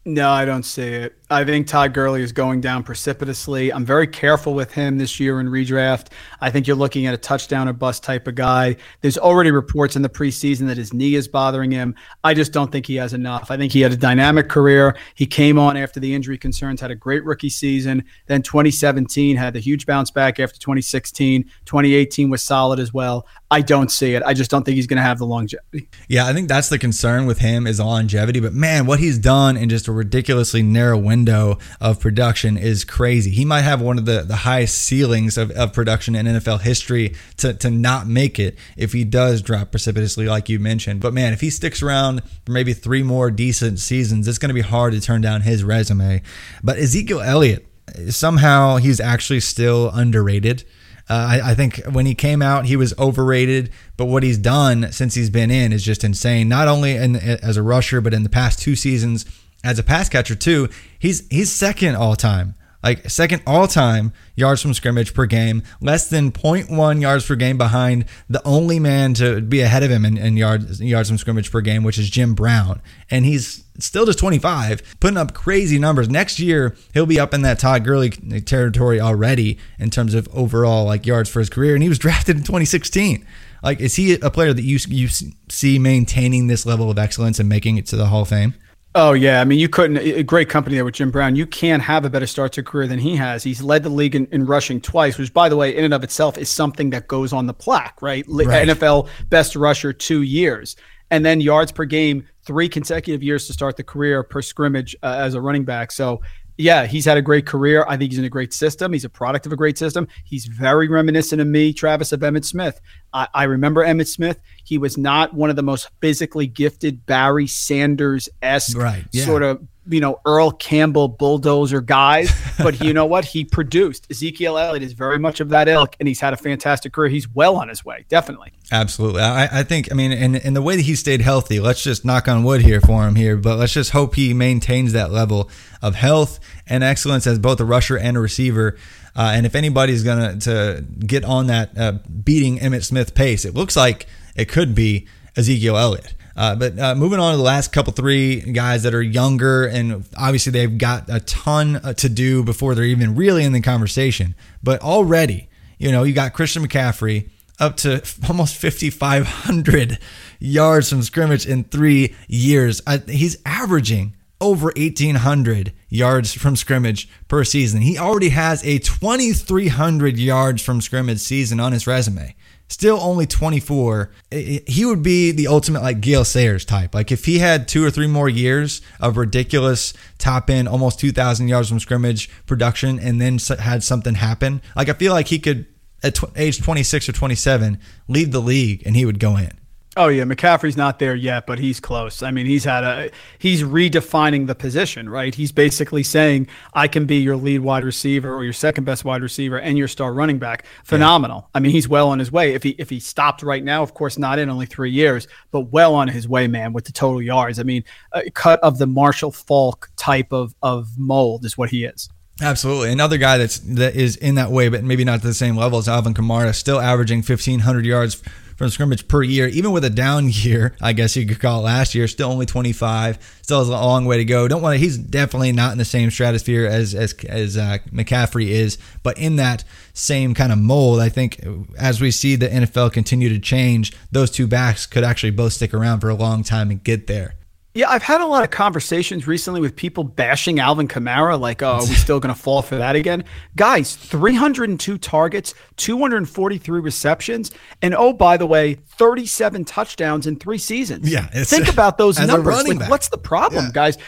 No, 0.05 0.31
I 0.31 0.45
don't 0.45 0.65
see 0.65 0.83
it. 0.83 1.20
I 1.33 1.45
think 1.45 1.69
Todd 1.69 1.95
Gurley 1.95 2.23
is 2.23 2.33
going 2.33 2.61
down 2.61 2.83
precipitously. 2.83 3.73
I'm 3.73 3.85
very 3.85 4.09
careful 4.09 4.53
with 4.53 4.73
him 4.73 4.99
this 4.99 5.21
year 5.21 5.39
in 5.39 5.47
redraft. 5.47 6.09
I 6.41 6.51
think 6.51 6.67
you're 6.67 6.75
looking 6.75 7.07
at 7.07 7.15
a 7.15 7.17
touchdown 7.17 7.69
or 7.69 7.73
bust 7.73 8.03
type 8.03 8.27
of 8.27 8.35
guy. 8.35 8.75
There's 9.01 9.17
already 9.17 9.53
reports 9.53 9.95
in 9.95 10.03
the 10.03 10.09
preseason 10.09 10.67
that 10.67 10.77
his 10.77 10.93
knee 10.93 11.15
is 11.15 11.29
bothering 11.29 11.71
him. 11.71 11.95
I 12.25 12.35
just 12.35 12.53
don't 12.53 12.73
think 12.73 12.85
he 12.85 12.97
has 12.97 13.15
enough. 13.15 13.53
I 13.53 13.57
think 13.57 13.73
he 13.73 13.81
had 13.81 13.93
a 13.93 13.97
dynamic 13.97 14.49
career. 14.49 14.97
He 15.15 15.25
came 15.25 15.57
on 15.57 15.77
after 15.77 16.01
the 16.01 16.13
injury 16.13 16.37
concerns, 16.37 16.81
had 16.81 16.91
a 16.91 16.97
great 16.97 17.25
rookie 17.25 17.49
season. 17.49 18.03
Then 18.27 18.43
2017 18.43 19.37
had 19.37 19.53
the 19.53 19.61
huge 19.61 19.87
bounce 19.87 20.11
back 20.11 20.41
after 20.41 20.59
2016. 20.59 21.45
2018 21.65 22.29
was 22.29 22.43
solid 22.43 22.81
as 22.81 22.93
well. 22.93 23.29
I 23.53 23.61
don't 23.61 23.93
see 23.93 24.15
it. 24.15 24.25
I 24.25 24.35
just 24.35 24.51
don't 24.51 24.65
think 24.65 24.75
he's 24.75 24.89
going 24.89 24.97
to 24.97 25.03
have 25.03 25.19
the 25.19 25.27
longevity. 25.27 25.89
Yeah, 26.09 26.27
I 26.27 26.33
think 26.33 26.49
that's 26.49 26.71
the 26.71 26.79
concern 26.79 27.27
with 27.27 27.39
him 27.39 27.69
is 27.69 27.79
longevity. 27.79 28.41
But 28.41 28.53
man, 28.53 28.87
what 28.87 28.99
he's 28.99 29.19
done 29.19 29.57
in 29.57 29.69
just 29.69 29.87
a 29.87 29.93
ridiculously 29.93 30.65
narrow 30.65 30.99
window 30.99 31.20
of 31.29 32.01
production 32.01 32.57
is 32.57 32.85
crazy. 32.85 33.31
He 33.31 33.45
might 33.45 33.63
have 33.63 33.81
one 33.81 33.99
of 33.99 34.05
the, 34.05 34.23
the 34.23 34.37
highest 34.37 34.79
ceilings 34.79 35.37
of, 35.37 35.51
of 35.53 35.73
production 35.73 36.15
in 36.15 36.27
NFL 36.27 36.61
history 36.61 37.15
to, 37.39 37.55
to 37.55 37.71
not 37.71 38.07
make 38.07 38.39
it 38.39 38.57
if 38.77 38.93
he 38.93 39.05
does 39.05 39.43
drop 39.43 39.71
precipitously, 39.71 40.27
like 40.27 40.49
you 40.49 40.59
mentioned. 40.59 41.01
But 41.01 41.15
man, 41.15 41.33
if 41.33 41.41
he 41.41 41.51
sticks 41.51 41.83
around 41.83 42.23
for 42.45 42.53
maybe 42.53 42.73
three 42.73 43.03
more 43.03 43.31
decent 43.31 43.79
seasons, 43.81 44.27
it's 44.27 44.39
going 44.39 44.51
to 44.51 44.55
be 44.55 44.61
hard 44.61 44.93
to 44.93 45.01
turn 45.01 45.21
down 45.21 45.43
his 45.43 45.65
resume. 45.65 46.23
But 46.63 46.79
Ezekiel 46.79 47.21
Elliott, 47.21 47.67
somehow 48.09 48.77
he's 48.77 49.01
actually 49.01 49.41
still 49.41 49.91
underrated. 49.91 50.65
Uh, 51.09 51.41
I, 51.43 51.51
I, 51.51 51.55
think 51.55 51.85
when 51.87 52.07
he 52.07 52.15
came 52.15 52.41
out, 52.41 52.67
he 52.67 52.77
was 52.77 52.97
overrated, 52.97 53.73
but 53.97 54.05
what 54.05 54.23
he's 54.23 54.39
done 54.39 54.93
since 54.93 55.15
he's 55.15 55.29
been 55.29 55.51
in 55.51 55.73
is 55.73 55.83
just 55.83 56.05
insane. 56.05 56.49
Not 56.49 56.69
only 56.69 56.95
in, 56.95 57.17
as 57.17 57.57
a 57.57 57.65
rusher, 57.65 58.01
but 58.01 58.15
in 58.15 58.23
the 58.23 58.29
past 58.29 58.61
two 58.61 58.77
seasons 58.77 59.25
as 59.65 59.79
a 59.79 59.83
pass 59.83 60.09
catcher 60.09 60.35
too. 60.35 60.69
He's 60.99 61.27
he's 61.29 61.51
second 61.51 61.97
all 61.97 62.17
time 62.17 62.55
like 62.83 63.11
second 63.11 63.43
all 63.47 63.67
time 63.67 64.13
yards 64.35 64.63
from 64.63 64.73
scrimmage 64.73 65.13
per 65.13 65.27
game, 65.27 65.63
less 65.81 66.09
than 66.09 66.33
0.1 66.33 67.01
yards 67.01 67.27
per 67.27 67.37
game 67.37 67.59
behind 67.59 68.07
the 68.29 68.47
only 68.47 68.79
man 68.79 69.13
to 69.15 69.41
be 69.43 69.61
ahead 69.61 69.83
of 69.83 69.91
him 69.91 70.05
in, 70.05 70.17
in 70.17 70.37
yards 70.37 70.81
yards 70.81 71.09
from 71.09 71.19
scrimmage 71.19 71.51
per 71.51 71.61
game, 71.61 71.83
which 71.83 71.99
is 71.99 72.09
Jim 72.09 72.35
Brown, 72.35 72.81
and 73.11 73.25
he's 73.25 73.65
still 73.79 74.05
just 74.05 74.19
25, 74.19 74.97
putting 75.01 75.17
up 75.17 75.35
crazy 75.35 75.79
numbers. 75.79 76.09
Next 76.09 76.39
year 76.39 76.75
he'll 76.93 77.07
be 77.07 77.21
up 77.21 77.35
in 77.35 77.43
that 77.43 77.59
Todd 77.59 77.85
Gurley 77.85 78.11
territory 78.11 79.01
already 79.01 79.59
in 79.79 79.91
terms 79.91 80.15
of 80.15 80.29
overall 80.33 80.85
like 80.85 81.07
yards 81.07 81.29
for 81.29 81.41
his 81.41 81.51
career, 81.51 81.75
and 81.75 81.83
he 81.83 81.89
was 81.89 81.99
drafted 82.07 82.37
in 82.37 82.43
2016. 82.43 83.27
Like, 83.63 83.79
is 83.81 83.97
he 83.97 84.15
a 84.15 84.31
player 84.31 84.55
that 84.55 84.63
you 84.63 84.79
you 84.89 85.09
see 85.51 85.79
maintaining 85.79 86.47
this 86.47 86.65
level 86.65 86.91
of 86.91 86.99
excellence 86.99 87.39
and 87.39 87.47
making 87.49 87.77
it 87.77 87.85
to 87.89 87.97
the 87.97 88.07
Hall 88.07 88.23
of 88.23 88.29
Fame? 88.29 88.55
Oh 88.95 89.13
yeah, 89.13 89.41
I 89.41 89.45
mean 89.45 89.61
you 89.61 89.69
couldn't. 89.69 89.99
A 89.99 90.25
great 90.25 90.49
company 90.49 90.75
there 90.75 90.85
with 90.85 90.95
Jim 90.95 91.13
Brown. 91.13 91.37
You 91.37 91.47
can't 91.47 91.83
have 91.83 92.05
a 92.05 92.11
better 92.11 92.27
start 92.27 92.53
to 92.55 92.61
a 92.61 92.65
career 92.65 92.89
than 92.89 92.99
he 92.99 93.15
has. 93.17 93.45
He's 93.45 93.63
led 93.63 93.85
the 93.85 93.89
league 93.89 94.17
in, 94.17 94.27
in, 94.33 94.47
rushing 94.47 94.81
twice, 94.81 95.17
which 95.17 95.33
by 95.33 95.49
the 95.49 95.57
way, 95.57 95.77
in 95.77 95.85
and 95.85 95.95
of 95.95 96.03
itself, 96.03 96.37
is 96.37 96.49
something 96.49 96.91
that 96.91 97.07
goes 97.07 97.33
on 97.33 97.47
the 97.47 97.55
plaque, 97.55 98.03
right? 98.03 98.25
right? 98.27 98.67
NFL 98.69 99.09
best 99.29 99.55
rusher 99.55 99.93
two 99.93 100.23
years, 100.23 100.75
and 101.11 101.25
then 101.25 101.41
yards 101.41 101.71
per 101.71 101.85
game 101.85 102.27
three 102.43 102.69
consecutive 102.69 103.23
years 103.23 103.47
to 103.47 103.53
start 103.53 103.77
the 103.77 103.85
career 103.85 104.25
per 104.25 104.43
scrimmage 104.43 104.97
uh, 105.05 105.15
as 105.19 105.35
a 105.35 105.41
running 105.41 105.65
back. 105.65 105.93
So 105.93 106.21
yeah, 106.61 106.87
he's 106.87 107.05
had 107.05 107.17
a 107.17 107.23
great 107.23 107.47
career. 107.47 107.85
I 107.89 107.97
think 107.97 108.11
he's 108.11 108.19
in 108.19 108.25
a 108.25 108.31
great 108.31 108.53
system. 108.53 108.93
He's 108.93 109.05
a 109.05 109.09
product 109.09 109.47
of 109.47 109.53
a 109.53 109.57
great 109.57 109.79
system. 109.79 110.07
He's 110.25 110.47
very 110.47 110.89
reminiscent 110.89 111.41
of 111.41 111.47
me, 111.47 111.73
Travis, 111.73 112.13
of 112.13 112.21
Emmitt 112.21 112.45
Smith. 112.45 112.81
I, 113.13 113.29
I 113.35 113.45
remember 113.45 113.85
Emmitt 113.85 114.09
Smith. 114.09 114.41
He 114.65 114.79
was 114.79 114.97
not 114.99 115.35
one 115.35 115.51
of 115.51 115.57
the 115.57 115.63
most 115.63 115.89
physically 116.01 116.47
gifted 116.47 117.07
Barry 117.07 117.47
Sanders 117.47 118.29
esque 118.43 118.77
right, 118.77 119.05
yeah. 119.13 119.25
sort 119.25 119.43
of 119.43 119.67
you 119.91 120.01
know 120.01 120.21
Earl 120.25 120.51
Campbell 120.53 121.09
bulldozer 121.09 121.81
guys, 121.81 122.31
but 122.59 122.81
you 122.81 122.93
know 122.93 123.07
what? 123.07 123.25
He 123.25 123.45
produced. 123.45 124.07
Ezekiel 124.11 124.59
Elliott 124.59 124.83
is 124.83 124.93
very 124.93 125.19
much 125.19 125.41
of 125.41 125.51
that 125.51 125.69
ilk, 125.69 125.97
and 126.01 126.09
he's 126.09 126.21
had 126.21 126.33
a 126.33 126.37
fantastic 126.37 126.93
career. 126.93 127.09
He's 127.09 127.29
well 127.29 127.57
on 127.57 127.69
his 127.69 127.85
way, 127.85 128.05
definitely. 128.09 128.53
Absolutely, 128.73 129.23
I, 129.23 129.61
I 129.61 129.63
think. 129.63 129.91
I 129.91 129.95
mean, 129.95 130.13
and 130.13 130.37
in 130.37 130.55
the 130.55 130.63
way 130.63 130.77
that 130.77 130.83
he 130.83 130.95
stayed 130.95 131.21
healthy, 131.21 131.61
let's 131.61 131.83
just 131.83 132.05
knock 132.05 132.29
on 132.29 132.43
wood 132.43 132.63
here 132.63 132.81
for 132.81 133.07
him 133.07 133.15
here, 133.15 133.37
but 133.37 133.59
let's 133.59 133.73
just 133.73 133.91
hope 133.91 134.15
he 134.15 134.33
maintains 134.35 134.93
that 134.93 135.11
level 135.11 135.51
of 135.83 135.95
health 135.95 136.41
and 136.67 136.85
excellence 136.85 137.27
as 137.27 137.39
both 137.39 137.61
a 137.61 137.65
rusher 137.65 137.99
and 137.99 138.17
a 138.17 138.21
receiver. 138.21 138.77
Uh, 139.17 139.33
and 139.35 139.45
if 139.45 139.55
anybody's 139.55 140.05
gonna 140.05 140.37
to 140.39 140.85
get 141.01 141.25
on 141.25 141.49
that 141.49 141.77
uh, 141.77 141.93
beating 142.25 142.59
Emmitt 142.59 142.85
Smith 142.85 143.15
pace, 143.15 143.45
it 143.45 143.55
looks 143.55 143.77
like 143.77 144.07
it 144.37 144.49
could 144.49 144.75
be 144.75 145.07
Ezekiel 145.37 145.77
Elliott. 145.77 146.15
Uh, 146.41 146.57
but 146.57 146.79
uh, 146.79 146.95
moving 146.95 147.19
on 147.19 147.33
to 147.33 147.37
the 147.37 147.43
last 147.43 147.71
couple 147.71 147.93
three 147.93 148.41
guys 148.41 148.85
that 148.85 148.95
are 148.95 149.03
younger, 149.03 149.67
and 149.67 150.07
obviously 150.17 150.51
they've 150.51 150.79
got 150.79 151.05
a 151.11 151.21
ton 151.21 151.77
uh, 151.77 151.93
to 151.93 152.09
do 152.09 152.43
before 152.43 152.75
they're 152.75 152.87
even 152.87 153.15
really 153.15 153.45
in 153.45 153.53
the 153.53 153.61
conversation. 153.61 154.35
But 154.63 154.81
already, 154.81 155.51
you 155.77 155.93
know, 155.93 156.03
you 156.03 156.15
got 156.15 156.33
Christian 156.33 156.67
McCaffrey 156.67 157.29
up 157.59 157.77
to 157.77 158.03
almost 158.31 158.57
5,500 158.57 159.99
yards 160.39 160.89
from 160.89 161.03
scrimmage 161.03 161.47
in 161.47 161.65
three 161.65 162.15
years. 162.27 162.81
Uh, 162.87 163.01
he's 163.07 163.37
averaging 163.45 164.17
over 164.41 164.73
1,800 164.75 165.75
yards 165.91 166.33
from 166.33 166.57
scrimmage 166.57 167.07
per 167.29 167.45
season. 167.45 167.83
He 167.83 167.99
already 167.99 168.31
has 168.31 168.65
a 168.65 168.79
2,300 168.79 170.17
yards 170.17 170.63
from 170.63 170.81
scrimmage 170.81 171.19
season 171.19 171.61
on 171.61 171.73
his 171.73 171.87
resume 171.87 172.35
still 172.71 172.99
only 173.01 173.27
24. 173.27 174.11
He 174.31 174.85
would 174.87 175.03
be 175.03 175.33
the 175.33 175.49
ultimate 175.49 175.83
like 175.83 176.01
Gale 176.01 176.25
Sayers 176.25 176.65
type. 176.65 176.95
Like 176.95 177.13
if 177.13 177.27
he 177.27 177.41
had 177.41 177.69
two 177.69 177.85
or 177.85 177.91
three 177.91 178.07
more 178.07 178.29
years 178.29 178.81
of 179.01 179.17
ridiculous 179.17 179.93
top 180.17 180.49
end, 180.49 180.69
almost 180.69 181.01
2,000 181.01 181.49
yards 181.49 181.69
from 181.69 181.81
scrimmage 181.81 182.31
production, 182.47 182.99
and 182.99 183.21
then 183.21 183.39
had 183.59 183.83
something 183.83 184.15
happen, 184.15 184.63
like 184.75 184.89
I 184.89 184.95
feel 184.95 185.13
like 185.13 185.27
he 185.29 185.39
could 185.39 185.67
at 186.03 186.19
age 186.37 186.63
26 186.63 187.11
or 187.11 187.13
27 187.13 187.79
lead 188.09 188.33
the 188.33 188.41
league 188.41 188.83
and 188.87 188.97
he 188.97 189.05
would 189.05 189.19
go 189.19 189.37
in. 189.37 189.60
Oh 189.97 190.07
yeah, 190.07 190.23
McCaffrey's 190.23 190.77
not 190.77 191.01
there 191.01 191.17
yet, 191.17 191.49
but 191.49 191.59
he's 191.59 191.81
close. 191.81 192.23
I 192.23 192.31
mean, 192.31 192.47
he's 192.47 192.63
had 192.63 192.85
a 192.85 193.11
he's 193.41 193.65
redefining 193.65 194.47
the 194.47 194.55
position, 194.55 195.09
right? 195.09 195.35
He's 195.35 195.51
basically 195.51 196.05
saying 196.05 196.47
I 196.75 196.87
can 196.87 197.07
be 197.07 197.17
your 197.17 197.37
lead 197.37 197.59
wide 197.61 197.83
receiver 197.83 198.33
or 198.33 198.45
your 198.45 198.53
second 198.53 198.85
best 198.85 199.05
wide 199.05 199.21
receiver 199.21 199.59
and 199.59 199.77
your 199.77 199.89
star 199.89 200.15
running 200.15 200.39
back. 200.39 200.65
Phenomenal. 200.85 201.41
Yeah. 201.41 201.49
I 201.57 201.61
mean, 201.61 201.73
he's 201.73 201.89
well 201.89 202.09
on 202.09 202.21
his 202.21 202.31
way. 202.31 202.55
If 202.55 202.63
he 202.63 202.71
if 202.79 202.89
he 202.89 203.01
stopped 203.01 203.43
right 203.43 203.65
now, 203.65 203.83
of 203.83 203.93
course 203.93 204.17
not 204.17 204.39
in 204.39 204.49
only 204.49 204.67
3 204.67 204.93
years, 204.93 205.27
but 205.51 205.73
well 205.73 205.97
on 205.97 206.07
his 206.07 206.29
way, 206.29 206.47
man, 206.47 206.73
with 206.73 206.85
the 206.85 206.93
total 206.93 207.21
yards. 207.21 207.59
I 207.59 207.65
mean, 207.65 207.83
a 208.13 208.31
cut 208.31 208.61
of 208.61 208.79
the 208.79 208.87
Marshall 208.87 209.33
Faulk 209.33 209.91
type 209.97 210.33
of 210.33 210.55
of 210.63 210.97
mold 210.99 211.45
is 211.45 211.59
what 211.59 211.71
he 211.71 211.85
is. 211.85 212.09
Absolutely. 212.41 212.93
Another 212.93 213.19
guy 213.19 213.39
that's 213.39 213.59
that 213.59 213.97
is 213.97 214.17
in 214.17 214.37
that 214.37 214.53
way, 214.53 214.69
but 214.69 214.85
maybe 214.85 215.05
not 215.05 215.21
to 215.21 215.27
the 215.27 215.35
same 215.35 215.57
level 215.57 215.79
as 215.79 215.89
Alvin 215.89 216.15
Kamara, 216.15 216.55
still 216.55 216.81
averaging 216.81 217.19
1,500 217.19 217.85
yards 217.85 218.23
from 218.61 218.69
scrimmage 218.69 219.09
per 219.09 219.23
year, 219.23 219.49
even 219.49 219.73
with 219.73 219.87
a 219.87 219.89
down 219.89 220.29
year, 220.29 220.77
I 220.83 220.93
guess 220.93 221.17
you 221.17 221.27
could 221.27 221.41
call 221.41 221.61
it 221.61 221.63
last 221.63 221.95
year, 221.95 222.07
still 222.07 222.31
only 222.31 222.45
25, 222.45 223.39
still 223.41 223.61
has 223.61 223.69
a 223.71 223.73
long 223.73 224.05
way 224.05 224.19
to 224.19 224.25
go. 224.27 224.49
Don't 224.49 224.61
want 224.61 224.75
to, 224.75 224.79
he's 224.79 224.99
definitely 224.99 225.51
not 225.53 225.73
in 225.73 225.79
the 225.79 225.85
same 225.87 226.11
stratosphere 226.11 226.67
as, 226.67 226.95
as, 226.95 227.15
as 227.27 227.57
uh, 227.57 227.79
McCaffrey 227.91 228.49
is, 228.49 228.77
but 229.03 229.17
in 229.17 229.37
that 229.37 229.65
same 229.95 230.35
kind 230.35 230.53
of 230.53 230.59
mold, 230.59 231.01
I 231.01 231.09
think 231.09 231.43
as 231.79 232.03
we 232.03 232.11
see 232.11 232.37
the 232.37 232.49
NFL 232.49 232.93
continue 232.93 233.31
to 233.31 233.39
change, 233.39 233.95
those 234.13 234.31
two 234.31 234.47
backs 234.47 234.85
could 234.85 235.05
actually 235.05 235.31
both 235.31 235.55
stick 235.55 235.73
around 235.73 236.01
for 236.01 236.11
a 236.11 236.15
long 236.15 236.45
time 236.45 236.71
and 236.71 236.85
get 236.85 237.07
there. 237.07 237.37
Yeah, 237.73 237.89
I've 237.89 238.03
had 238.03 238.21
a 238.21 238.27
lot 238.27 238.43
of 238.43 238.51
conversations 238.51 239.29
recently 239.29 239.61
with 239.61 239.77
people 239.77 240.03
bashing 240.03 240.59
Alvin 240.59 240.89
Kamara, 240.89 241.39
like, 241.39 241.63
oh, 241.63 241.75
are 241.75 241.81
we 241.83 241.95
still 241.95 242.19
going 242.19 242.35
to 242.35 242.41
fall 242.41 242.63
for 242.63 242.77
that 242.77 242.97
again? 242.97 243.23
Guys, 243.55 243.95
302 243.95 244.99
targets, 244.99 245.55
243 245.77 246.81
receptions, 246.81 247.53
and 247.81 247.95
oh, 247.95 248.13
by 248.13 248.37
the 248.37 248.47
way, 248.47 248.75
37 248.75 249.65
touchdowns 249.67 250.27
in 250.27 250.35
three 250.35 250.59
seasons. 250.59 251.09
Yeah. 251.09 251.27
Think 251.29 251.69
about 251.73 251.97
those 251.97 252.19
numbers. 252.19 252.67
Like, 252.67 252.91
what's 252.91 253.09
the 253.09 253.19
problem, 253.19 253.67
yeah. 253.67 253.73
guys? 253.73 253.99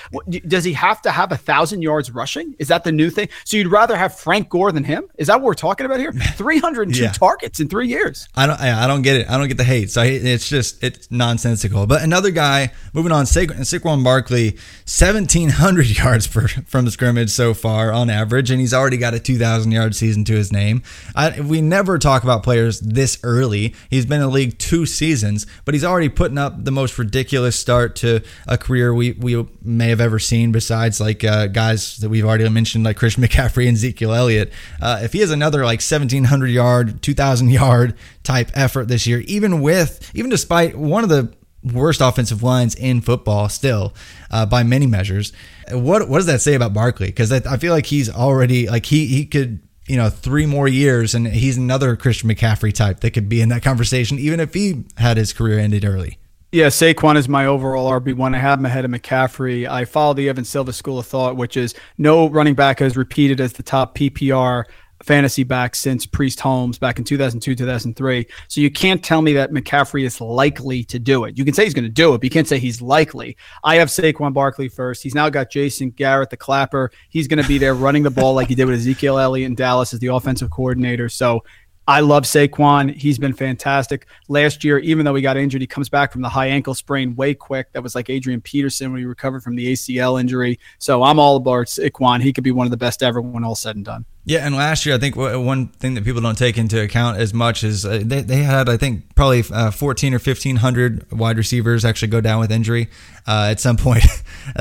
Does 0.49 0.65
he 0.65 0.73
have 0.73 1.01
to 1.03 1.13
have 1.13 1.31
a 1.31 1.37
thousand 1.37 1.83
yards 1.83 2.11
rushing? 2.11 2.57
Is 2.59 2.67
that 2.67 2.83
the 2.83 2.91
new 2.91 3.11
thing? 3.11 3.29
So 3.45 3.57
you'd 3.57 3.71
rather 3.71 3.97
have 3.97 4.19
Frank 4.19 4.49
Gore 4.49 4.73
than 4.73 4.83
him? 4.83 5.05
Is 5.19 5.29
that 5.29 5.37
what 5.37 5.47
we're 5.47 5.55
talking 5.55 5.87
about 5.87 6.01
here? 6.01 6.13
302 6.35 7.01
yeah. 7.01 7.13
targets 7.13 7.61
in 7.61 7.69
three 7.69 7.87
years. 7.87 8.29
I 8.35 8.49
don't, 8.49 8.61
I 8.61 8.89
don't 8.89 9.03
get 9.03 9.21
it. 9.21 9.31
I 9.31 9.39
don't 9.39 9.47
get 9.47 9.57
the 9.57 9.63
hate. 9.63 9.93
So 9.93 10.03
it's 10.03 10.49
just, 10.49 10.83
it's 10.83 11.09
nonsensical. 11.13 11.87
But 11.87 12.03
another 12.03 12.33
guy, 12.33 12.73
moving 12.93 13.13
on, 13.13 13.25
Saquon 13.25 13.52
and 13.57 13.65
Saquon 13.65 14.03
Barkley, 14.05 14.51
1,700 14.51 15.87
yards 15.99 16.27
per, 16.27 16.49
from 16.49 16.85
the 16.85 16.91
scrimmage 16.91 17.31
so 17.31 17.55
far 17.55 17.93
on 17.93 18.11
average, 18.11 18.51
and 18.51 18.61
he's 18.61 18.75
already 18.75 18.97
got 18.97 19.15
a 19.15 19.21
2,000 19.21 19.73
yard 19.73 19.95
season 19.95 20.25
to 20.25 20.35
his 20.35 20.53
name. 20.53 20.83
I, 21.15 21.41
we 21.41 21.61
never 21.61 21.99
talk 21.99 22.23
about 22.23 22.43
players 22.43 22.81
this 22.81 23.19
early. 23.23 23.75
He's 23.91 24.07
been 24.07 24.21
in 24.21 24.29
the 24.29 24.33
league 24.33 24.59
two 24.59 24.87
seasons, 24.87 25.47
but 25.65 25.75
he's 25.75 25.85
already 25.85 26.09
putting 26.09 26.39
up 26.39 26.65
the 26.65 26.71
most 26.71 26.99
ridiculous 26.99 27.59
start 27.59 27.97
to 27.97 28.23
a 28.47 28.59
career 28.59 28.95
we, 28.95 29.13
we 29.13 29.47
may 29.63 29.89
have 29.89 30.01
ever 30.01 30.19
seen, 30.19 30.53
besides 30.53 31.01
like 31.01 31.25
uh, 31.25 31.47
guys 31.47 31.99
that 31.99 32.09
we've 32.09 32.25
already 32.25 32.49
mentioned, 32.49 32.85
like 32.85 32.97
Christian 32.97 33.23
McCaffrey 33.25 33.67
and 33.69 33.77
Ezekiel 33.77 34.13
Elliott. 34.13 34.53
Uh, 34.81 35.01
if 35.03 35.13
he 35.13 35.21
has 35.21 35.31
another 35.31 35.65
like 35.65 35.81
1,700 35.81 36.47
yard, 36.49 37.03
2,000 37.03 37.51
yard 37.51 37.95
type 38.23 38.51
effort 38.55 38.89
this 38.89 39.07
year, 39.07 39.21
even 39.21 39.61
with, 39.61 40.11
even 40.15 40.31
despite 40.31 40.77
one 40.77 41.05
of 41.05 41.11
the 41.11 41.33
worst 41.65 42.01
offensive 42.01 42.43
lines 42.43 42.75
in 42.75 43.01
football 43.01 43.49
still 43.49 43.95
uh, 44.31 44.47
by 44.47 44.63
many 44.63 44.87
measures. 44.87 45.33
What 45.71 46.09
what 46.09 46.19
does 46.19 46.27
that 46.27 46.41
say 46.41 46.55
about 46.55 46.75
Barkley? 46.75 47.07
Because 47.07 47.33
I, 47.33 47.41
I, 47.49 47.57
feel 47.57 47.73
like 47.73 47.87
he's 47.87 48.11
already 48.11 48.69
like 48.69 48.87
he 48.87 49.07
he 49.07 49.27
could 49.27 49.61
you 49.87 49.97
know 49.97 50.11
three 50.11 50.47
more 50.47 50.69
years 50.69 51.15
and 51.15 51.27
he's 51.27 51.57
another 51.57 51.97
Christian 51.97 52.29
McCaffrey 52.29 52.73
type 52.73 53.01
that 53.01 53.11
could 53.13 53.29
be 53.29 53.41
in 53.41 53.49
that 53.51 53.63
conversation 53.63 54.19
even 54.19 54.41
if 54.41 54.55
he 54.55 54.85
had 54.97 55.17
his 55.17 55.33
career 55.33 55.59
ended 55.59 55.85
early. 55.85 56.19
Yeah, 56.53 56.67
Saquon 56.67 57.17
is 57.17 57.31
my 57.31 57.47
overall 57.47 57.91
RB1. 57.99 58.35
I 58.35 58.39
have 58.39 58.59
him 58.59 58.67
ahead 58.67 58.85
of 58.85 58.91
McCaffrey. 58.91 59.67
I 59.67 59.87
follow 59.87 60.13
the 60.13 60.29
Evan 60.29 60.45
Silva 60.45 60.75
school 60.75 60.99
of 60.99 61.07
thought, 61.07 61.35
which 61.35 61.57
is 61.57 61.75
no 61.97 62.29
running 62.29 62.55
back 62.55 62.81
has 62.81 62.95
repeated 62.95 63.41
as 63.41 63.55
the 63.55 63.63
top 63.63 63.97
PPR 63.97 64.65
fantasy 65.03 65.45
back 65.45 65.75
since 65.75 66.07
Priest 66.07 66.41
Holmes 66.41 66.79
back 66.79 66.99
in 66.99 67.05
2002, 67.05 67.55
2003. 67.55 68.27
So 68.49 68.61
you 68.61 68.71
can't 68.71 69.03
tell 69.03 69.23
me 69.23 69.33
that 69.35 69.51
McCaffrey 69.51 70.05
is 70.05 70.21
likely 70.21 70.85
to 70.85 70.99
do 70.99 71.25
it. 71.25 71.37
You 71.37 71.45
can 71.45 71.55
say 71.55 71.65
he's 71.65 71.75
going 71.75 71.85
to 71.85 71.91
do 71.91 72.15
it, 72.15 72.19
but 72.19 72.25
you 72.25 72.31
can't 72.31 72.49
say 72.49 72.59
he's 72.59 72.81
likely. 72.81 73.37
I 73.65 73.77
have 73.77 73.89
Saquon 73.89 74.33
Barkley 74.33 74.69
first. 74.69 75.03
He's 75.03 75.15
now 75.15 75.29
got 75.29 75.51
Jason 75.51 75.91
Garrett, 75.91 76.31
the 76.31 76.37
clapper. 76.37 76.91
He's 77.09 77.29
going 77.29 77.43
to 77.43 77.49
be 77.49 77.59
there 77.59 77.75
running 77.75 78.03
the 78.03 78.11
ball 78.11 78.35
like 78.35 78.49
he 78.49 78.55
did 78.55 78.67
with 78.67 78.77
Ezekiel 78.77 79.19
Elliott 79.19 79.47
in 79.47 79.55
Dallas 79.55 79.93
as 79.93 80.01
the 80.01 80.09
offensive 80.09 80.51
coordinator. 80.51 81.09
So 81.09 81.43
I 81.89 82.01
love 82.01 82.23
Saquon. 82.23 82.95
He's 82.95 83.19
been 83.19 83.33
fantastic. 83.33 84.07
Last 84.29 84.63
year, 84.63 84.79
even 84.79 85.05
though 85.05 85.15
he 85.17 85.23
got 85.23 85.37
injured, 85.37 85.61
he 85.61 85.67
comes 85.67 85.89
back 85.89 86.13
from 86.13 86.23
the 86.23 86.29
high 86.29 86.47
ankle 86.47 86.75
sprain 86.75 87.17
way 87.17 87.35
quick. 87.35 87.73
That 87.73 87.83
was 87.83 87.97
like 87.97 88.09
Adrian 88.09 88.41
Peterson 88.41 88.93
when 88.93 89.01
he 89.01 89.05
recovered 89.05 89.43
from 89.43 89.57
the 89.57 89.73
ACL 89.73 90.21
injury. 90.21 90.61
So 90.79 91.03
I'm 91.03 91.19
all 91.19 91.37
about 91.37 91.67
Saquon. 91.67 92.23
He 92.23 92.33
could 92.33 92.45
be 92.45 92.53
one 92.53 92.67
of 92.67 92.71
the 92.71 92.77
best 92.77 93.03
ever 93.03 93.21
when 93.21 93.43
all 93.43 93.57
said 93.57 93.75
and 93.75 93.85
done. 93.85 94.05
Yeah, 94.25 94.47
and 94.47 94.55
last 94.55 94.87
year 94.87 94.95
I 94.95 94.99
think 94.99 95.17
one 95.17 95.67
thing 95.67 95.95
that 95.95 96.05
people 96.05 96.21
don't 96.21 96.39
take 96.39 96.57
into 96.57 96.81
account 96.81 97.19
as 97.19 97.35
much 97.35 97.65
is 97.65 97.85
uh, 97.85 98.03
they, 98.05 98.21
they 98.21 98.37
had 98.37 98.69
I 98.69 98.77
think 98.77 99.17
probably 99.17 99.43
uh, 99.53 99.73
14 99.73 100.15
or 100.15 100.19
1500 100.19 101.11
wide 101.11 101.37
receivers 101.37 101.85
actually 101.85 102.09
go 102.09 102.21
down 102.21 102.39
with 102.39 102.53
injury 102.53 102.89
uh, 103.27 103.49
at 103.51 103.59
some 103.59 103.77
point 103.79 104.05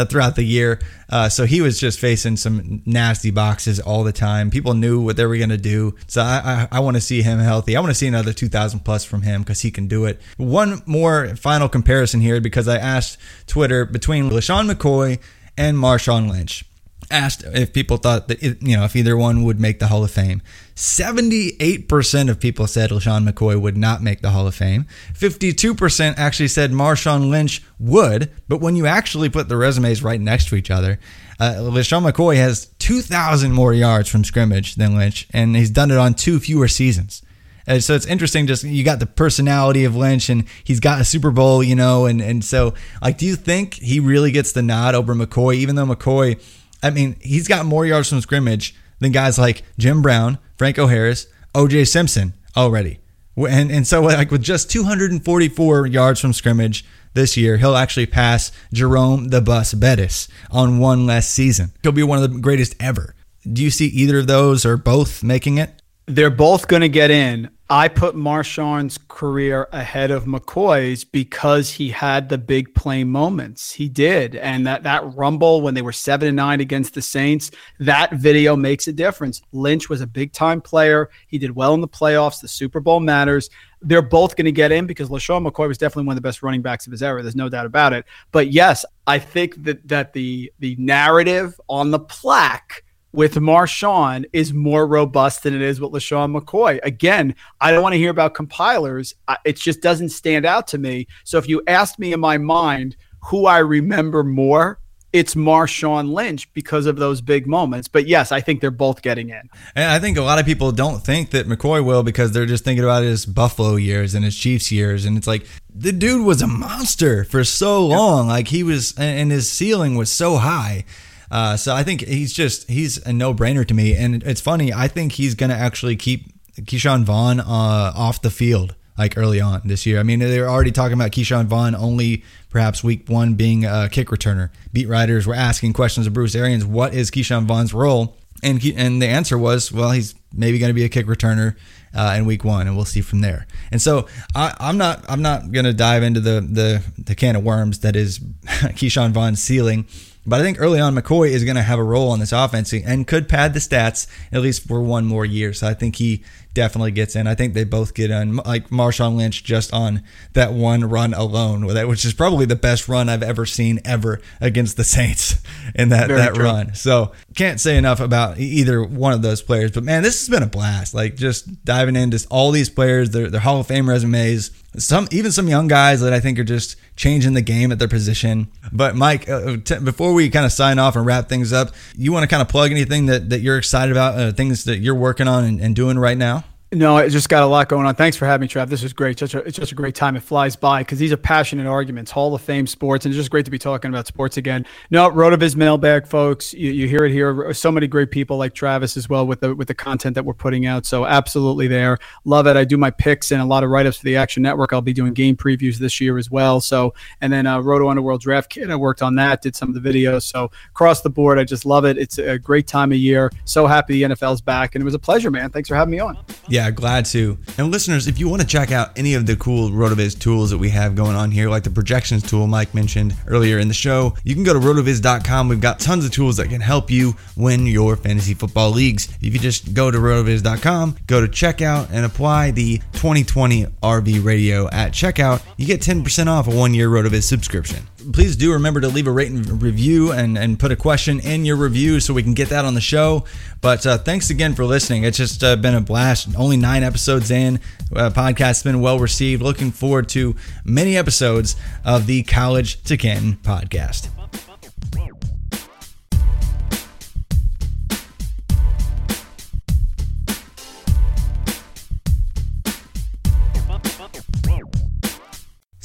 throughout 0.10 0.36
the 0.36 0.44
year. 0.44 0.80
Uh, 1.10 1.30
so 1.30 1.46
he 1.46 1.62
was 1.62 1.80
just 1.80 2.00
facing 2.00 2.38
some 2.38 2.82
nasty 2.88 3.30
boxes 3.30 3.80
all 3.80 4.04
the 4.04 4.12
time. 4.12 4.50
People 4.50 4.74
knew 4.74 5.00
what 5.00 5.16
they 5.16 5.28
were 5.28 5.38
going 5.38 5.50
to 5.50 5.58
do. 5.58 5.96
So 6.08 6.24
I, 6.24 6.68
I, 6.72 6.78
I 6.78 6.80
want 6.80 6.98
to 6.98 7.02
see 7.02 7.22
him 7.22 7.38
healthy. 7.38 7.76
I 7.76 7.82
want 7.82 7.92
to 7.92 7.96
see 7.96 8.08
another 8.08 8.34
2000 8.34 8.80
plus 8.80 9.06
from 9.06 9.22
him 9.22 9.44
because 9.44 9.62
he 9.62 9.70
can 9.70 9.88
do 9.88 10.06
it. 10.06 10.20
One 10.38 10.82
more 10.88 11.36
final 11.36 11.70
comparison 11.70 12.20
here 12.20 12.42
because 12.42 12.68
I 12.68 12.78
asked 12.78 13.20
Twitter 13.46 13.86
between 13.86 14.32
LeSean 14.32 14.72
McCoy 14.72 15.20
and 15.56 15.78
Marshawn 15.78 16.32
Lynch 16.32 16.66
asked 17.12 17.44
if 17.44 17.74
people 17.74 17.98
thought 17.98 18.28
that 18.28 18.42
it, 18.42 18.62
you 18.62 18.76
know 18.76 18.84
if 18.84 18.96
either 18.96 19.16
one 19.16 19.44
would 19.44 19.60
make 19.60 19.80
the 19.80 19.88
Hall 19.88 20.04
of 20.04 20.12
Fame. 20.12 20.42
78% 20.76 22.30
of 22.30 22.40
people 22.40 22.66
said 22.66 22.90
LeSean 22.90 23.30
McCoy 23.30 23.60
would 23.60 23.78
not 23.78 24.02
make 24.02 24.22
the 24.22 24.32
Hall 24.32 24.48
of 24.48 24.56
Fame. 24.56 24.88
52% 25.14 26.16
actually 26.18 26.48
said 26.48 26.72
Marshawn 26.72 27.30
Lynch 27.30 27.62
would, 27.78 28.32
but 28.48 28.62
when 28.62 28.76
you 28.76 28.88
actually 28.88 29.30
put 29.30 29.48
the 29.48 29.58
resumes 29.58 30.02
right 30.02 30.20
next 30.20 30.48
to 30.48 30.56
each 30.56 30.72
other, 30.72 31.00
uh, 31.40 31.56
LeSean 31.58 32.10
McCoy 32.10 32.36
has 32.38 32.68
2,000 32.80 33.52
more 33.52 33.74
yards 33.74 34.10
from 34.10 34.24
scrimmage 34.24 34.76
than 34.76 34.96
Lynch, 34.96 35.28
and 35.32 35.56
he's 35.56 35.70
done 35.70 35.92
it 35.92 35.98
on 35.98 36.16
two 36.16 36.40
fewer 36.40 36.68
seasons. 36.68 37.22
And 37.68 37.84
so 37.84 37.94
it's 37.94 38.06
interesting. 38.06 38.48
Just 38.48 38.64
you 38.64 38.84
got 38.84 39.00
the 39.00 39.06
personality 39.06 39.86
of 39.86 39.96
Lynch, 39.96 40.30
and 40.30 40.46
he's 40.64 40.80
got 40.80 41.02
a 41.02 41.06
Super 41.06 41.32
Bowl, 41.32 41.64
you 41.64 41.76
know, 41.76 42.06
and 42.06 42.22
and 42.22 42.44
so 42.44 42.74
like, 43.02 43.18
do 43.18 43.26
you 43.26 43.36
think 43.36 43.76
he 43.76 44.00
really 44.00 44.32
gets 44.32 44.52
the 44.52 44.62
nod 44.62 44.96
over 44.96 45.14
McCoy, 45.14 45.56
even 45.56 45.76
though 45.76 45.86
McCoy 45.86 46.42
I 46.84 46.90
mean, 46.90 47.16
he's 47.22 47.48
got 47.48 47.66
more 47.66 47.86
yards 47.86 48.10
from 48.10 48.22
scrimmage 48.22 48.76
than 49.00 49.12
guys 49.12 49.38
like 49.38 49.64
Jim 49.78 50.02
Brown, 50.02 50.38
Franco 50.58 50.88
Harris, 50.88 51.28
OJ 51.54 51.88
Simpson 51.88 52.34
already. 52.56 53.00
And, 53.38 53.72
and 53.72 53.88
so, 53.88 54.02
like, 54.02 54.32
with 54.32 54.42
just 54.42 54.70
244 54.72 55.88
yards 55.88 56.20
from 56.20 56.34
scrimmage 56.34 56.86
this 57.14 57.38
year, 57.38 57.58
he'll 57.58 57.76
actually 57.76 58.06
pass 58.06 58.52
Jerome 58.74 59.30
the 59.30 59.42
Bus 59.42 59.74
Bettis 59.74 60.28
on 60.52 60.80
one 60.80 61.06
less 61.06 61.28
season. 61.28 61.72
He'll 61.82 61.92
be 61.92 62.04
one 62.04 62.22
of 62.22 62.32
the 62.32 62.40
greatest 62.40 62.76
ever. 62.80 63.16
Do 63.52 63.64
you 63.64 63.72
see 63.72 63.88
either 63.88 64.20
of 64.20 64.28
those 64.28 64.66
or 64.66 64.78
both 64.78 65.24
making 65.24 65.58
it? 65.58 65.82
They're 66.06 66.30
both 66.30 66.68
going 66.68 66.82
to 66.82 66.90
get 66.90 67.10
in. 67.10 67.50
I 67.72 67.88
put 67.88 68.18
Marshawn's 68.18 69.00
career 69.08 69.70
ahead 69.72 70.12
of 70.12 70.26
McCoy's 70.26 71.06
because 71.06 71.72
he 71.72 71.90
had 71.90 72.28
the 72.28 72.38
big 72.38 72.76
play 72.76 73.06
moments. 73.06 73.72
He 73.72 73.88
did. 73.88 74.36
And 74.36 74.68
that 74.68 74.84
that 74.84 75.16
rumble 75.16 75.62
when 75.62 75.74
they 75.74 75.82
were 75.82 75.94
7 75.94 76.28
and 76.28 76.36
9 76.36 76.60
against 76.60 76.96
the 76.96 77.02
Saints, 77.02 77.50
that 77.80 78.12
video 78.12 78.58
makes 78.58 78.90
a 78.90 78.92
difference. 78.92 79.42
Lynch 79.54 79.88
was 79.88 80.02
a 80.02 80.06
big 80.06 80.34
time 80.34 80.60
player. 80.60 81.10
He 81.28 81.38
did 81.38 81.56
well 81.56 81.74
in 81.74 81.80
the 81.80 81.88
playoffs. 81.88 82.42
The 82.42 82.50
Super 82.50 82.82
Bowl 82.82 83.00
matters. 83.00 83.50
They're 83.82 84.02
both 84.02 84.36
going 84.36 84.44
to 84.44 84.52
get 84.52 84.74
in 84.74 84.86
because 84.86 85.08
LeSean 85.08 85.50
McCoy 85.50 85.70
was 85.70 85.78
definitely 85.78 86.08
one 86.08 86.18
of 86.18 86.22
the 86.22 86.28
best 86.28 86.44
running 86.44 86.62
backs 86.62 86.88
of 86.88 86.92
his 86.92 87.02
era. 87.02 87.22
There's 87.22 87.38
no 87.38 87.48
doubt 87.48 87.68
about 87.68 87.94
it. 87.94 88.04
But 88.34 88.52
yes, 88.52 88.84
I 89.08 89.18
think 89.18 89.64
that 89.64 89.88
that 89.88 90.12
the 90.12 90.52
the 90.60 90.76
narrative 90.78 91.58
on 91.70 91.92
the 91.92 92.00
plaque 92.00 92.84
with 93.14 93.36
Marshawn 93.36 94.26
is 94.34 94.54
more 94.54 94.88
robust 94.88 95.44
than 95.44 95.54
it 95.54 95.62
is 95.62 95.82
with 95.82 95.92
LeSean 95.92 96.38
McCoy. 96.38 96.80
Again, 96.84 97.36
I 97.60 97.72
don't 97.72 97.84
want 97.84 97.94
to 97.94 98.00
hear 98.00 98.12
about 98.12 98.34
compilers. 98.34 99.14
It 99.44 99.58
just 99.58 99.82
doesn't 99.82 100.10
stand 100.10 100.46
out 100.46 100.68
to 100.68 100.78
me. 100.78 101.08
So 101.24 101.38
if 101.38 101.50
you 101.50 101.62
asked 101.68 102.00
me 102.00 102.14
in 102.14 102.20
my 102.20 102.38
mind 102.38 102.96
who 103.26 103.46
I 103.46 103.60
remember 103.60 104.24
more, 104.24 104.80
it's 105.14 105.36
Marshawn 105.36 106.14
Lynch 106.14 106.52
because 106.54 106.86
of 106.86 106.96
those 106.96 107.20
big 107.20 107.46
moments. 107.46 107.90
But 107.90 108.08
yes, 108.08 108.32
I 108.32 108.40
think 108.40 108.62
they're 108.62 108.72
both 108.72 109.02
getting 109.02 109.30
in. 109.30 109.50
And 109.76 109.92
I 109.92 110.00
think 110.00 110.18
a 110.18 110.22
lot 110.22 110.40
of 110.40 110.46
people 110.46 110.72
don't 110.72 111.04
think 111.04 111.32
that 111.32 111.50
McCoy 111.50 111.84
will 111.84 112.02
because 112.02 112.32
they're 112.32 112.46
just 112.46 112.64
thinking 112.64 112.86
about 112.86 113.04
his 113.04 113.26
Buffalo 113.26 113.76
years 113.76 114.16
and 114.16 114.24
his 114.24 114.38
Chiefs 114.38 114.72
years. 114.72 115.04
And 115.04 115.18
it's 115.18 115.28
like 115.28 115.46
the 115.70 115.92
dude 115.92 116.26
was 116.26 116.42
a 116.42 116.48
monster 116.48 117.26
for 117.26 117.44
so 117.44 117.86
long. 117.86 118.30
Like 118.30 118.48
he 118.48 118.64
was, 118.64 118.98
and 118.98 119.32
his 119.32 119.52
ceiling 119.52 119.96
was 119.96 120.10
so 120.10 120.38
high. 120.38 120.86
Uh, 121.32 121.56
so 121.56 121.74
I 121.74 121.84
think 121.84 122.02
he's 122.02 122.34
just 122.34 122.70
he's 122.70 122.98
a 123.06 123.14
no 123.14 123.34
brainer 123.34 123.66
to 123.66 123.74
me, 123.74 123.96
and 123.96 124.22
it's 124.24 124.42
funny. 124.42 124.74
I 124.74 124.88
think 124.88 125.14
he's 125.14 125.34
going 125.34 125.50
to 125.50 125.56
actually 125.56 125.96
keep 125.96 126.26
Ke'Shawn 126.60 127.04
Vaughn 127.04 127.40
uh, 127.40 127.94
off 127.96 128.22
the 128.22 128.30
field 128.30 128.76
like 128.98 129.18
early 129.18 129.40
on 129.40 129.62
this 129.66 129.86
year. 129.86 130.00
I 130.00 130.04
mean, 130.04 130.20
they 130.20 130.40
were 130.40 130.50
already 130.50 130.72
talking 130.72 130.94
about 130.94 131.12
Ke'Shawn 131.12 131.46
Vaughn 131.46 131.74
only 131.74 132.24
perhaps 132.50 132.84
week 132.84 133.08
one 133.08 133.36
being 133.36 133.66
a 133.66 133.88
kick 133.90 134.10
returner. 134.10 134.50
Beat 134.74 134.90
writers 134.90 135.26
were 135.26 135.34
asking 135.34 135.74
questions 135.74 136.06
of 136.06 136.14
Bruce 136.14 136.36
Arians, 136.36 136.66
what 136.66 136.94
is 136.94 137.10
Ke'Shawn 137.10 137.46
Vaughn's 137.46 137.74
role? 137.74 138.18
And 138.44 138.62
he, 138.62 138.76
and 138.76 139.02
the 139.02 139.08
answer 139.08 139.38
was, 139.38 139.72
well, 139.72 139.92
he's 139.92 140.16
maybe 140.34 140.60
going 140.60 140.70
to 140.70 140.74
be 140.74 140.84
a 140.84 140.90
kick 140.90 141.06
returner 141.06 141.56
uh, 141.94 142.16
in 142.18 142.26
week 142.26 142.44
one, 142.44 142.68
and 142.68 142.76
we'll 142.76 142.86
see 142.86 143.02
from 143.02 143.22
there. 143.22 143.48
And 143.72 143.82
so 143.82 144.08
I, 144.36 144.56
am 144.60 144.78
not 144.78 145.04
I'm 145.10 145.22
not 145.22 145.52
going 145.52 145.66
to 145.66 145.74
dive 145.74 146.04
into 146.04 146.20
the 146.20 146.42
the 146.42 146.84
the 146.98 147.16
can 147.16 147.36
of 147.36 147.44
worms 147.44 147.80
that 147.80 147.96
is 147.96 148.20
Ke'Shawn 148.46 149.12
Vaughn's 149.12 149.42
ceiling. 149.42 149.86
But 150.26 150.40
I 150.40 150.44
think 150.44 150.60
early 150.60 150.80
on, 150.80 150.96
McCoy 150.96 151.30
is 151.30 151.44
going 151.44 151.56
to 151.56 151.64
have 151.64 151.80
a 151.80 151.84
role 151.84 152.14
in 152.14 152.20
this 152.20 152.32
offense 152.32 152.74
and 152.74 153.08
could 153.08 153.28
pad 153.28 153.54
the 153.54 153.60
stats 153.60 154.06
at 154.32 154.42
least 154.42 154.68
for 154.68 154.82
one 154.82 155.06
more 155.06 155.26
year. 155.26 155.52
So 155.54 155.68
I 155.68 155.74
think 155.74 155.96
he 155.96 156.24
definitely 156.54 156.92
gets 156.92 157.16
in. 157.16 157.28
I 157.28 157.36
think 157.36 157.54
they 157.54 157.64
both 157.64 157.94
get 157.94 158.12
in. 158.12 158.38
Like 158.38 158.70
Marshawn 158.70 159.16
Lynch 159.16 159.44
just 159.44 159.74
on 159.74 160.04
that 160.34 160.54
one 160.54 160.86
run 160.86 161.14
alone, 161.14 161.66
which 161.88 162.06
is 162.06 162.14
probably 162.14 162.46
the 162.46 162.56
best 162.56 162.88
run 162.88 163.10
I've 163.10 163.24
ever 163.24 163.46
seen 163.46 163.80
ever 163.86 164.22
against 164.40 164.78
the 164.78 164.84
Saints 164.92 165.42
in 165.76 165.90
that 165.90 166.08
Very 166.08 166.20
that 166.20 166.36
true. 166.36 166.44
run. 166.46 166.74
So 166.76 167.12
can't 167.36 167.60
say 167.60 167.78
enough 167.78 168.00
about 168.00 168.38
either 168.40 168.84
one 168.84 169.14
of 169.14 169.22
those 169.22 169.42
players. 169.42 169.72
But 169.72 169.84
man, 169.84 170.04
this 170.04 170.20
has 170.20 170.30
been 170.30 170.44
a 170.44 170.48
blast. 170.48 170.94
Like 170.94 171.16
just 171.16 171.64
diving 171.64 171.96
into 171.96 172.26
all 172.30 172.52
these 172.52 172.70
players, 172.70 173.12
their, 173.12 173.30
their 173.30 173.42
Hall 173.42 173.60
of 173.60 173.68
Fame 173.68 173.88
resumes. 173.88 174.52
Some 174.78 175.08
even 175.12 175.34
some 175.34 175.50
young 175.50 175.68
guys 175.68 176.00
that 176.00 176.14
I 176.14 176.22
think 176.22 176.40
are 176.40 176.46
just 176.46 176.78
changing 176.96 177.34
the 177.34 177.42
game 177.42 177.72
at 177.74 177.80
their 177.80 177.90
position. 177.90 178.50
But 178.72 178.96
Mike, 178.96 179.28
uh, 179.28 179.58
t- 179.58 179.80
before 179.80 180.14
we 180.14 180.30
kind 180.30 180.46
of 180.46 180.52
sign 180.54 180.80
off 180.80 180.96
and 180.96 181.06
wrap 181.06 181.28
things 181.28 181.52
up, 181.52 181.72
you 181.96 182.14
want 182.14 182.24
to 182.24 182.28
kind 182.28 182.42
of 182.42 182.48
plug 182.48 182.72
anything 182.72 183.08
that, 183.08 183.30
that 183.32 183.42
you're 183.42 183.58
excited 183.58 183.92
about, 183.92 184.18
uh, 184.18 184.32
things 184.32 184.64
that 184.66 184.78
you're 184.78 184.96
working 184.96 185.28
on 185.28 185.44
and, 185.44 185.60
and 185.60 185.76
doing 185.76 186.00
right 186.00 186.18
now? 186.18 186.41
No, 186.74 186.96
it 187.00 187.10
just 187.10 187.28
got 187.28 187.44
a 187.44 187.48
lot 187.48 187.68
going 187.68 187.86
on. 187.86 187.96
Thanks 187.96 188.16
for 188.16 188.26
having 188.26 188.46
me, 188.46 188.48
Trav. 188.48 188.70
This 188.70 188.82
is 188.82 188.94
great. 188.94 189.20
Such 189.20 189.36
a, 189.36 189.40
it's 189.40 189.58
just 189.58 189.74
a 189.74 189.76
great 189.76 189.94
time. 189.94 190.16
It 190.16 190.24
flies 190.24 190.56
by 190.56 190.84
because 190.84 191.00
these 191.00 191.12
are 191.12 191.18
passionate 191.18 191.68
arguments, 191.68 192.12
Hall 192.12 192.34
of 192.34 192.42
Fame 192.42 192.66
sports, 192.66 193.06
and 193.06 193.12
it's 193.12 193.18
just 193.18 193.30
great 193.30 193.44
to 193.44 193.52
be 193.52 193.60
talking 193.60 193.90
about 193.90 194.08
sports 194.08 194.38
again. 194.38 194.66
No, 194.90 195.12
Rotoviz 195.12 195.58
mailbag, 195.58 196.08
folks. 196.08 196.54
You, 196.54 196.72
you 196.72 196.88
hear 196.88 197.04
it 197.04 197.12
here. 197.12 197.54
So 197.54 197.74
many 197.74 197.88
great 197.88 198.10
people 198.10 198.38
like 198.38 198.54
Travis 198.54 198.96
as 198.96 199.10
well 199.10 199.28
with 199.28 199.42
the 199.42 199.54
with 199.54 199.68
the 199.68 199.74
content 199.74 200.16
that 200.16 200.24
we're 200.24 200.34
putting 200.34 200.66
out. 200.66 200.86
So 200.86 201.06
absolutely 201.06 201.68
there. 201.68 201.98
Love 202.24 202.48
it. 202.48 202.56
I 202.56 202.64
do 202.64 202.78
my 202.78 202.90
picks 202.90 203.34
and 203.34 203.42
a 203.42 203.46
lot 203.46 203.66
of 203.66 203.70
write 203.70 203.86
ups 203.86 203.98
for 203.98 204.06
the 204.06 204.16
Action 204.16 204.42
Network. 204.42 204.72
I'll 204.72 204.82
be 204.82 204.94
doing 204.94 205.14
game 205.14 205.36
previews 205.36 205.76
this 205.76 206.00
year 206.00 206.18
as 206.18 206.32
well. 206.32 206.62
So 206.62 206.94
and 207.20 207.34
then 207.34 207.48
uh, 207.48 207.60
Roto 207.60 207.90
Underworld 207.90 208.22
Draft 208.22 208.50
Kit. 208.50 208.70
I 208.70 208.78
worked 208.78 209.02
on 209.02 209.16
that. 209.16 209.42
Did 209.42 209.58
some 209.58 209.76
of 209.76 209.84
the 209.84 209.90
videos. 209.90 210.24
So 210.24 210.50
across 210.70 211.02
the 211.02 211.10
board, 211.10 211.38
I 211.38 211.44
just 211.44 211.66
love 211.66 211.84
it. 211.84 211.98
It's 211.98 212.18
a 212.18 212.40
great 212.40 212.66
time 212.66 212.94
of 212.94 212.98
year. 212.98 213.30
So 213.44 213.68
happy 213.68 213.96
the 213.96 214.04
NFL's 214.04 214.40
back, 214.40 214.76
and 214.76 214.82
it 214.82 214.86
was 214.86 214.94
a 214.94 215.00
pleasure, 215.00 215.30
man. 215.30 215.50
Thanks 215.50 215.68
for 215.68 215.76
having 215.76 215.92
me 215.92 216.00
on. 216.00 216.18
Yeah, 216.48 216.61
glad 216.70 217.06
to. 217.06 217.38
And 217.58 217.72
listeners, 217.72 218.08
if 218.08 218.20
you 218.20 218.30
want 218.30 218.42
to 218.42 218.48
check 218.48 218.72
out 218.72 218.98
any 218.98 219.16
of 219.16 219.26
the 219.26 219.36
cool 219.36 219.72
RotoViz 219.72 220.20
tools 220.20 220.52
that 220.52 220.60
we 220.60 220.70
have 220.70 220.96
going 220.96 221.16
on 221.16 221.32
here, 221.32 221.50
like 221.50 221.64
the 221.64 221.72
projections 221.72 222.22
tool 222.22 222.46
Mike 222.46 222.76
mentioned 222.76 223.16
earlier 223.28 223.58
in 223.58 223.68
the 223.68 223.74
show, 223.74 224.16
you 224.24 224.36
can 224.36 224.44
go 224.44 224.54
to 224.54 224.60
rotoviz.com. 224.60 225.50
We've 225.50 225.60
got 225.60 225.80
tons 225.80 226.06
of 226.06 226.12
tools 226.12 226.38
that 226.38 226.50
can 226.50 226.62
help 226.62 226.92
you 226.92 227.16
win 227.36 227.66
your 227.66 227.96
fantasy 227.96 228.36
football 228.36 228.70
leagues. 228.70 229.10
If 229.22 229.34
you 229.34 229.40
just 229.40 229.74
go 229.74 229.90
to 229.90 229.98
rotoviz.com, 229.98 230.98
go 231.08 231.22
to 231.22 231.28
checkout, 231.28 231.90
and 231.92 232.06
apply 232.06 232.52
the 232.52 232.78
2020 232.94 233.66
RV 233.66 234.24
radio 234.24 234.70
at 234.70 234.92
checkout, 234.92 235.42
you 235.58 235.66
get 235.66 235.82
10% 235.82 236.28
off 236.28 236.48
a 236.48 236.56
one 236.56 236.74
year 236.74 236.90
RotoViz 236.90 237.24
subscription 237.24 237.88
please 238.14 238.36
do 238.36 238.54
remember 238.54 238.82
to 238.82 238.88
leave 238.88 239.08
a 239.08 239.12
rate 239.12 239.32
and 239.32 239.62
review 239.62 240.12
and, 240.12 240.38
and 240.38 240.60
put 240.60 240.72
a 240.72 240.76
question 240.76 241.20
in 241.20 241.46
your 241.46 241.56
review 241.56 242.00
so 242.00 242.14
we 242.14 242.24
can 242.24 242.34
get 242.34 242.50
that 242.50 242.66
on 242.66 242.74
the 242.74 242.82
show. 242.82 243.26
But 243.62 243.86
uh, 243.86 243.98
thanks 243.98 244.30
again 244.30 244.56
for 244.56 244.66
listening. 244.66 245.04
It's 245.04 245.18
just 245.18 245.44
uh, 245.44 245.56
been 245.56 245.76
a 245.76 245.82
blast. 245.82 246.30
Only 246.38 246.58
nine 246.58 246.84
episodes 246.84 247.32
in. 247.32 247.60
Uh, 247.96 248.10
podcast's 248.10 248.64
been 248.64 248.82
well 248.82 249.00
received. 249.00 249.42
Looking 249.42 249.72
forward 249.72 250.10
to 250.10 250.36
many 250.66 250.98
episodes 250.98 251.56
of 251.86 252.08
the 252.08 252.24
College 252.24 252.82
to 252.84 252.98
Canton 252.98 253.38
podcast. 253.44 254.10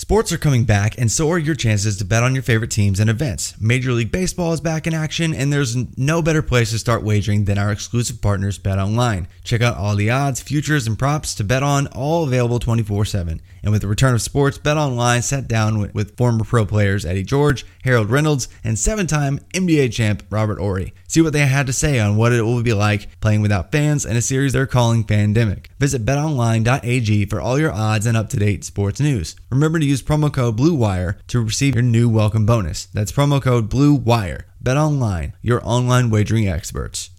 Sports 0.07 0.31
are 0.31 0.39
coming 0.39 0.63
back, 0.63 0.97
and 0.99 1.11
so 1.11 1.29
are 1.33 1.37
your 1.37 1.57
chances 1.57 1.97
to 1.97 2.05
bet 2.05 2.23
on 2.23 2.33
your 2.33 2.43
favorite 2.45 2.71
teams 2.71 3.01
and 3.01 3.11
events. 3.11 3.61
Major 3.61 3.91
League 3.91 4.13
Baseball 4.13 4.53
is 4.53 4.61
back 4.61 4.87
in 4.87 4.95
action, 4.95 5.35
and 5.35 5.53
there's 5.53 5.75
no 5.99 6.23
better 6.23 6.43
place 6.43 6.71
to 6.71 6.79
start 6.79 7.03
wagering 7.03 7.45
than 7.45 7.59
our 7.59 7.73
exclusive 7.73 8.23
partners, 8.23 8.57
Bet 8.57 8.79
Online. 8.79 9.27
Check 9.43 9.63
out 9.63 9.77
all 9.77 9.97
the 9.97 10.13
odds, 10.13 10.41
futures, 10.41 10.87
and 10.87 10.97
props 10.97 11.35
to 11.35 11.43
bet 11.43 11.65
on, 11.65 11.89
all 11.89 12.23
available 12.23 12.61
24 12.61 13.05
7. 13.05 13.43
And 13.65 13.73
with 13.73 13.83
the 13.83 13.89
return 13.89 14.15
of 14.15 14.23
sports, 14.23 14.59
Bet 14.59 14.77
Online 14.77 15.23
sat 15.23 15.49
down 15.49 15.81
with, 15.93 16.17
former 16.17 16.45
pro 16.45 16.65
players 16.65 17.05
Eddie 17.05 17.25
George, 17.25 17.67
Harold 17.83 18.09
Reynolds, 18.09 18.47
and 18.63 18.79
seven 18.79 19.09
time 19.09 19.41
NBA 19.55 19.93
champ 19.93 20.23
Robert 20.31 20.61
Horry. 20.61 20.95
See 21.09 21.21
what 21.21 21.33
they 21.33 21.47
had 21.47 21.67
to 21.67 21.73
say 21.73 21.99
on 21.99 22.17
what 22.17 22.33
it 22.33 22.43
will 22.43 22.63
be 22.63 22.73
like 22.73 23.21
playing 23.21 23.43
without 23.43 23.73
fans 23.73 24.07
in 24.07 24.17
a 24.17 24.23
series 24.23 24.53
they're 24.53 24.67
calling 24.67 25.03
Pandemic. 25.03 25.69
Visit 25.79 26.07
betonline.ag 26.07 27.27
for 27.27 27.41
all 27.41 27.59
your 27.59 27.73
odds 27.73 28.07
and 28.07 28.17
up 28.17 28.31
to 28.31 28.39
date 28.39 28.65
sports 28.65 28.99
news. 28.99 29.37
Remember 29.51 29.79
to 29.79 29.85
use 29.85 30.03
promo 30.03 30.33
code 30.33 30.57
BLUEWIRE 30.57 31.19
to 31.29 31.41
receive 31.41 31.75
your 31.75 31.83
new 31.83 32.09
welcome 32.09 32.47
bonus. 32.47 32.87
That's 32.87 33.13
promo 33.13 33.43
code 33.43 33.69
BLUEWIRE. 33.69 34.45
Bet 34.61 34.77
online, 34.77 35.35
your 35.43 35.61
online 35.65 36.11
wagering 36.11 36.49
experts. 36.49 37.11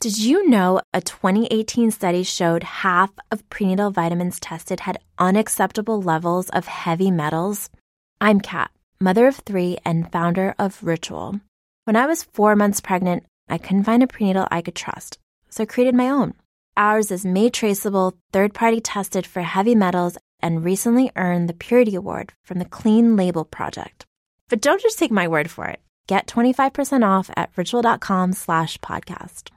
Did 0.00 0.18
you 0.18 0.48
know 0.50 0.80
a 0.92 1.00
2018 1.00 1.90
study 1.90 2.24
showed 2.24 2.62
half 2.62 3.10
of 3.30 3.48
prenatal 3.48 3.90
vitamins 3.90 4.38
tested 4.38 4.80
had 4.80 4.98
unacceptable 5.18 6.02
levels 6.02 6.50
of 6.50 6.66
heavy 6.66 7.10
metals? 7.10 7.70
I'm 8.20 8.40
Kat, 8.40 8.70
mother 9.00 9.26
of 9.26 9.36
three 9.36 9.78
and 9.84 10.12
founder 10.12 10.54
of 10.58 10.82
Ritual. 10.82 11.40
When 11.84 11.96
I 11.96 12.06
was 12.06 12.22
four 12.22 12.54
months 12.54 12.80
pregnant, 12.80 13.24
I 13.48 13.56
couldn't 13.56 13.84
find 13.84 14.02
a 14.02 14.06
prenatal 14.06 14.46
I 14.50 14.60
could 14.60 14.74
trust, 14.74 15.18
so 15.48 15.62
I 15.62 15.66
created 15.66 15.94
my 15.94 16.10
own. 16.10 16.34
Ours 16.76 17.12
is 17.12 17.24
made 17.24 17.54
traceable, 17.54 18.14
third 18.32 18.52
party 18.52 18.80
tested 18.80 19.26
for 19.26 19.42
heavy 19.42 19.76
metals, 19.76 20.18
and 20.40 20.64
recently 20.64 21.10
earned 21.14 21.48
the 21.48 21.54
Purity 21.54 21.94
Award 21.94 22.32
from 22.42 22.58
the 22.58 22.64
Clean 22.64 23.14
Label 23.14 23.44
Project. 23.44 24.06
But 24.48 24.60
don't 24.60 24.82
just 24.82 24.98
take 24.98 25.12
my 25.12 25.28
word 25.28 25.50
for 25.50 25.66
it. 25.66 25.80
Get 26.08 26.26
25% 26.26 27.06
off 27.06 27.30
at 27.36 27.50
ritual.com 27.56 28.32
slash 28.32 28.78
podcast. 28.78 29.53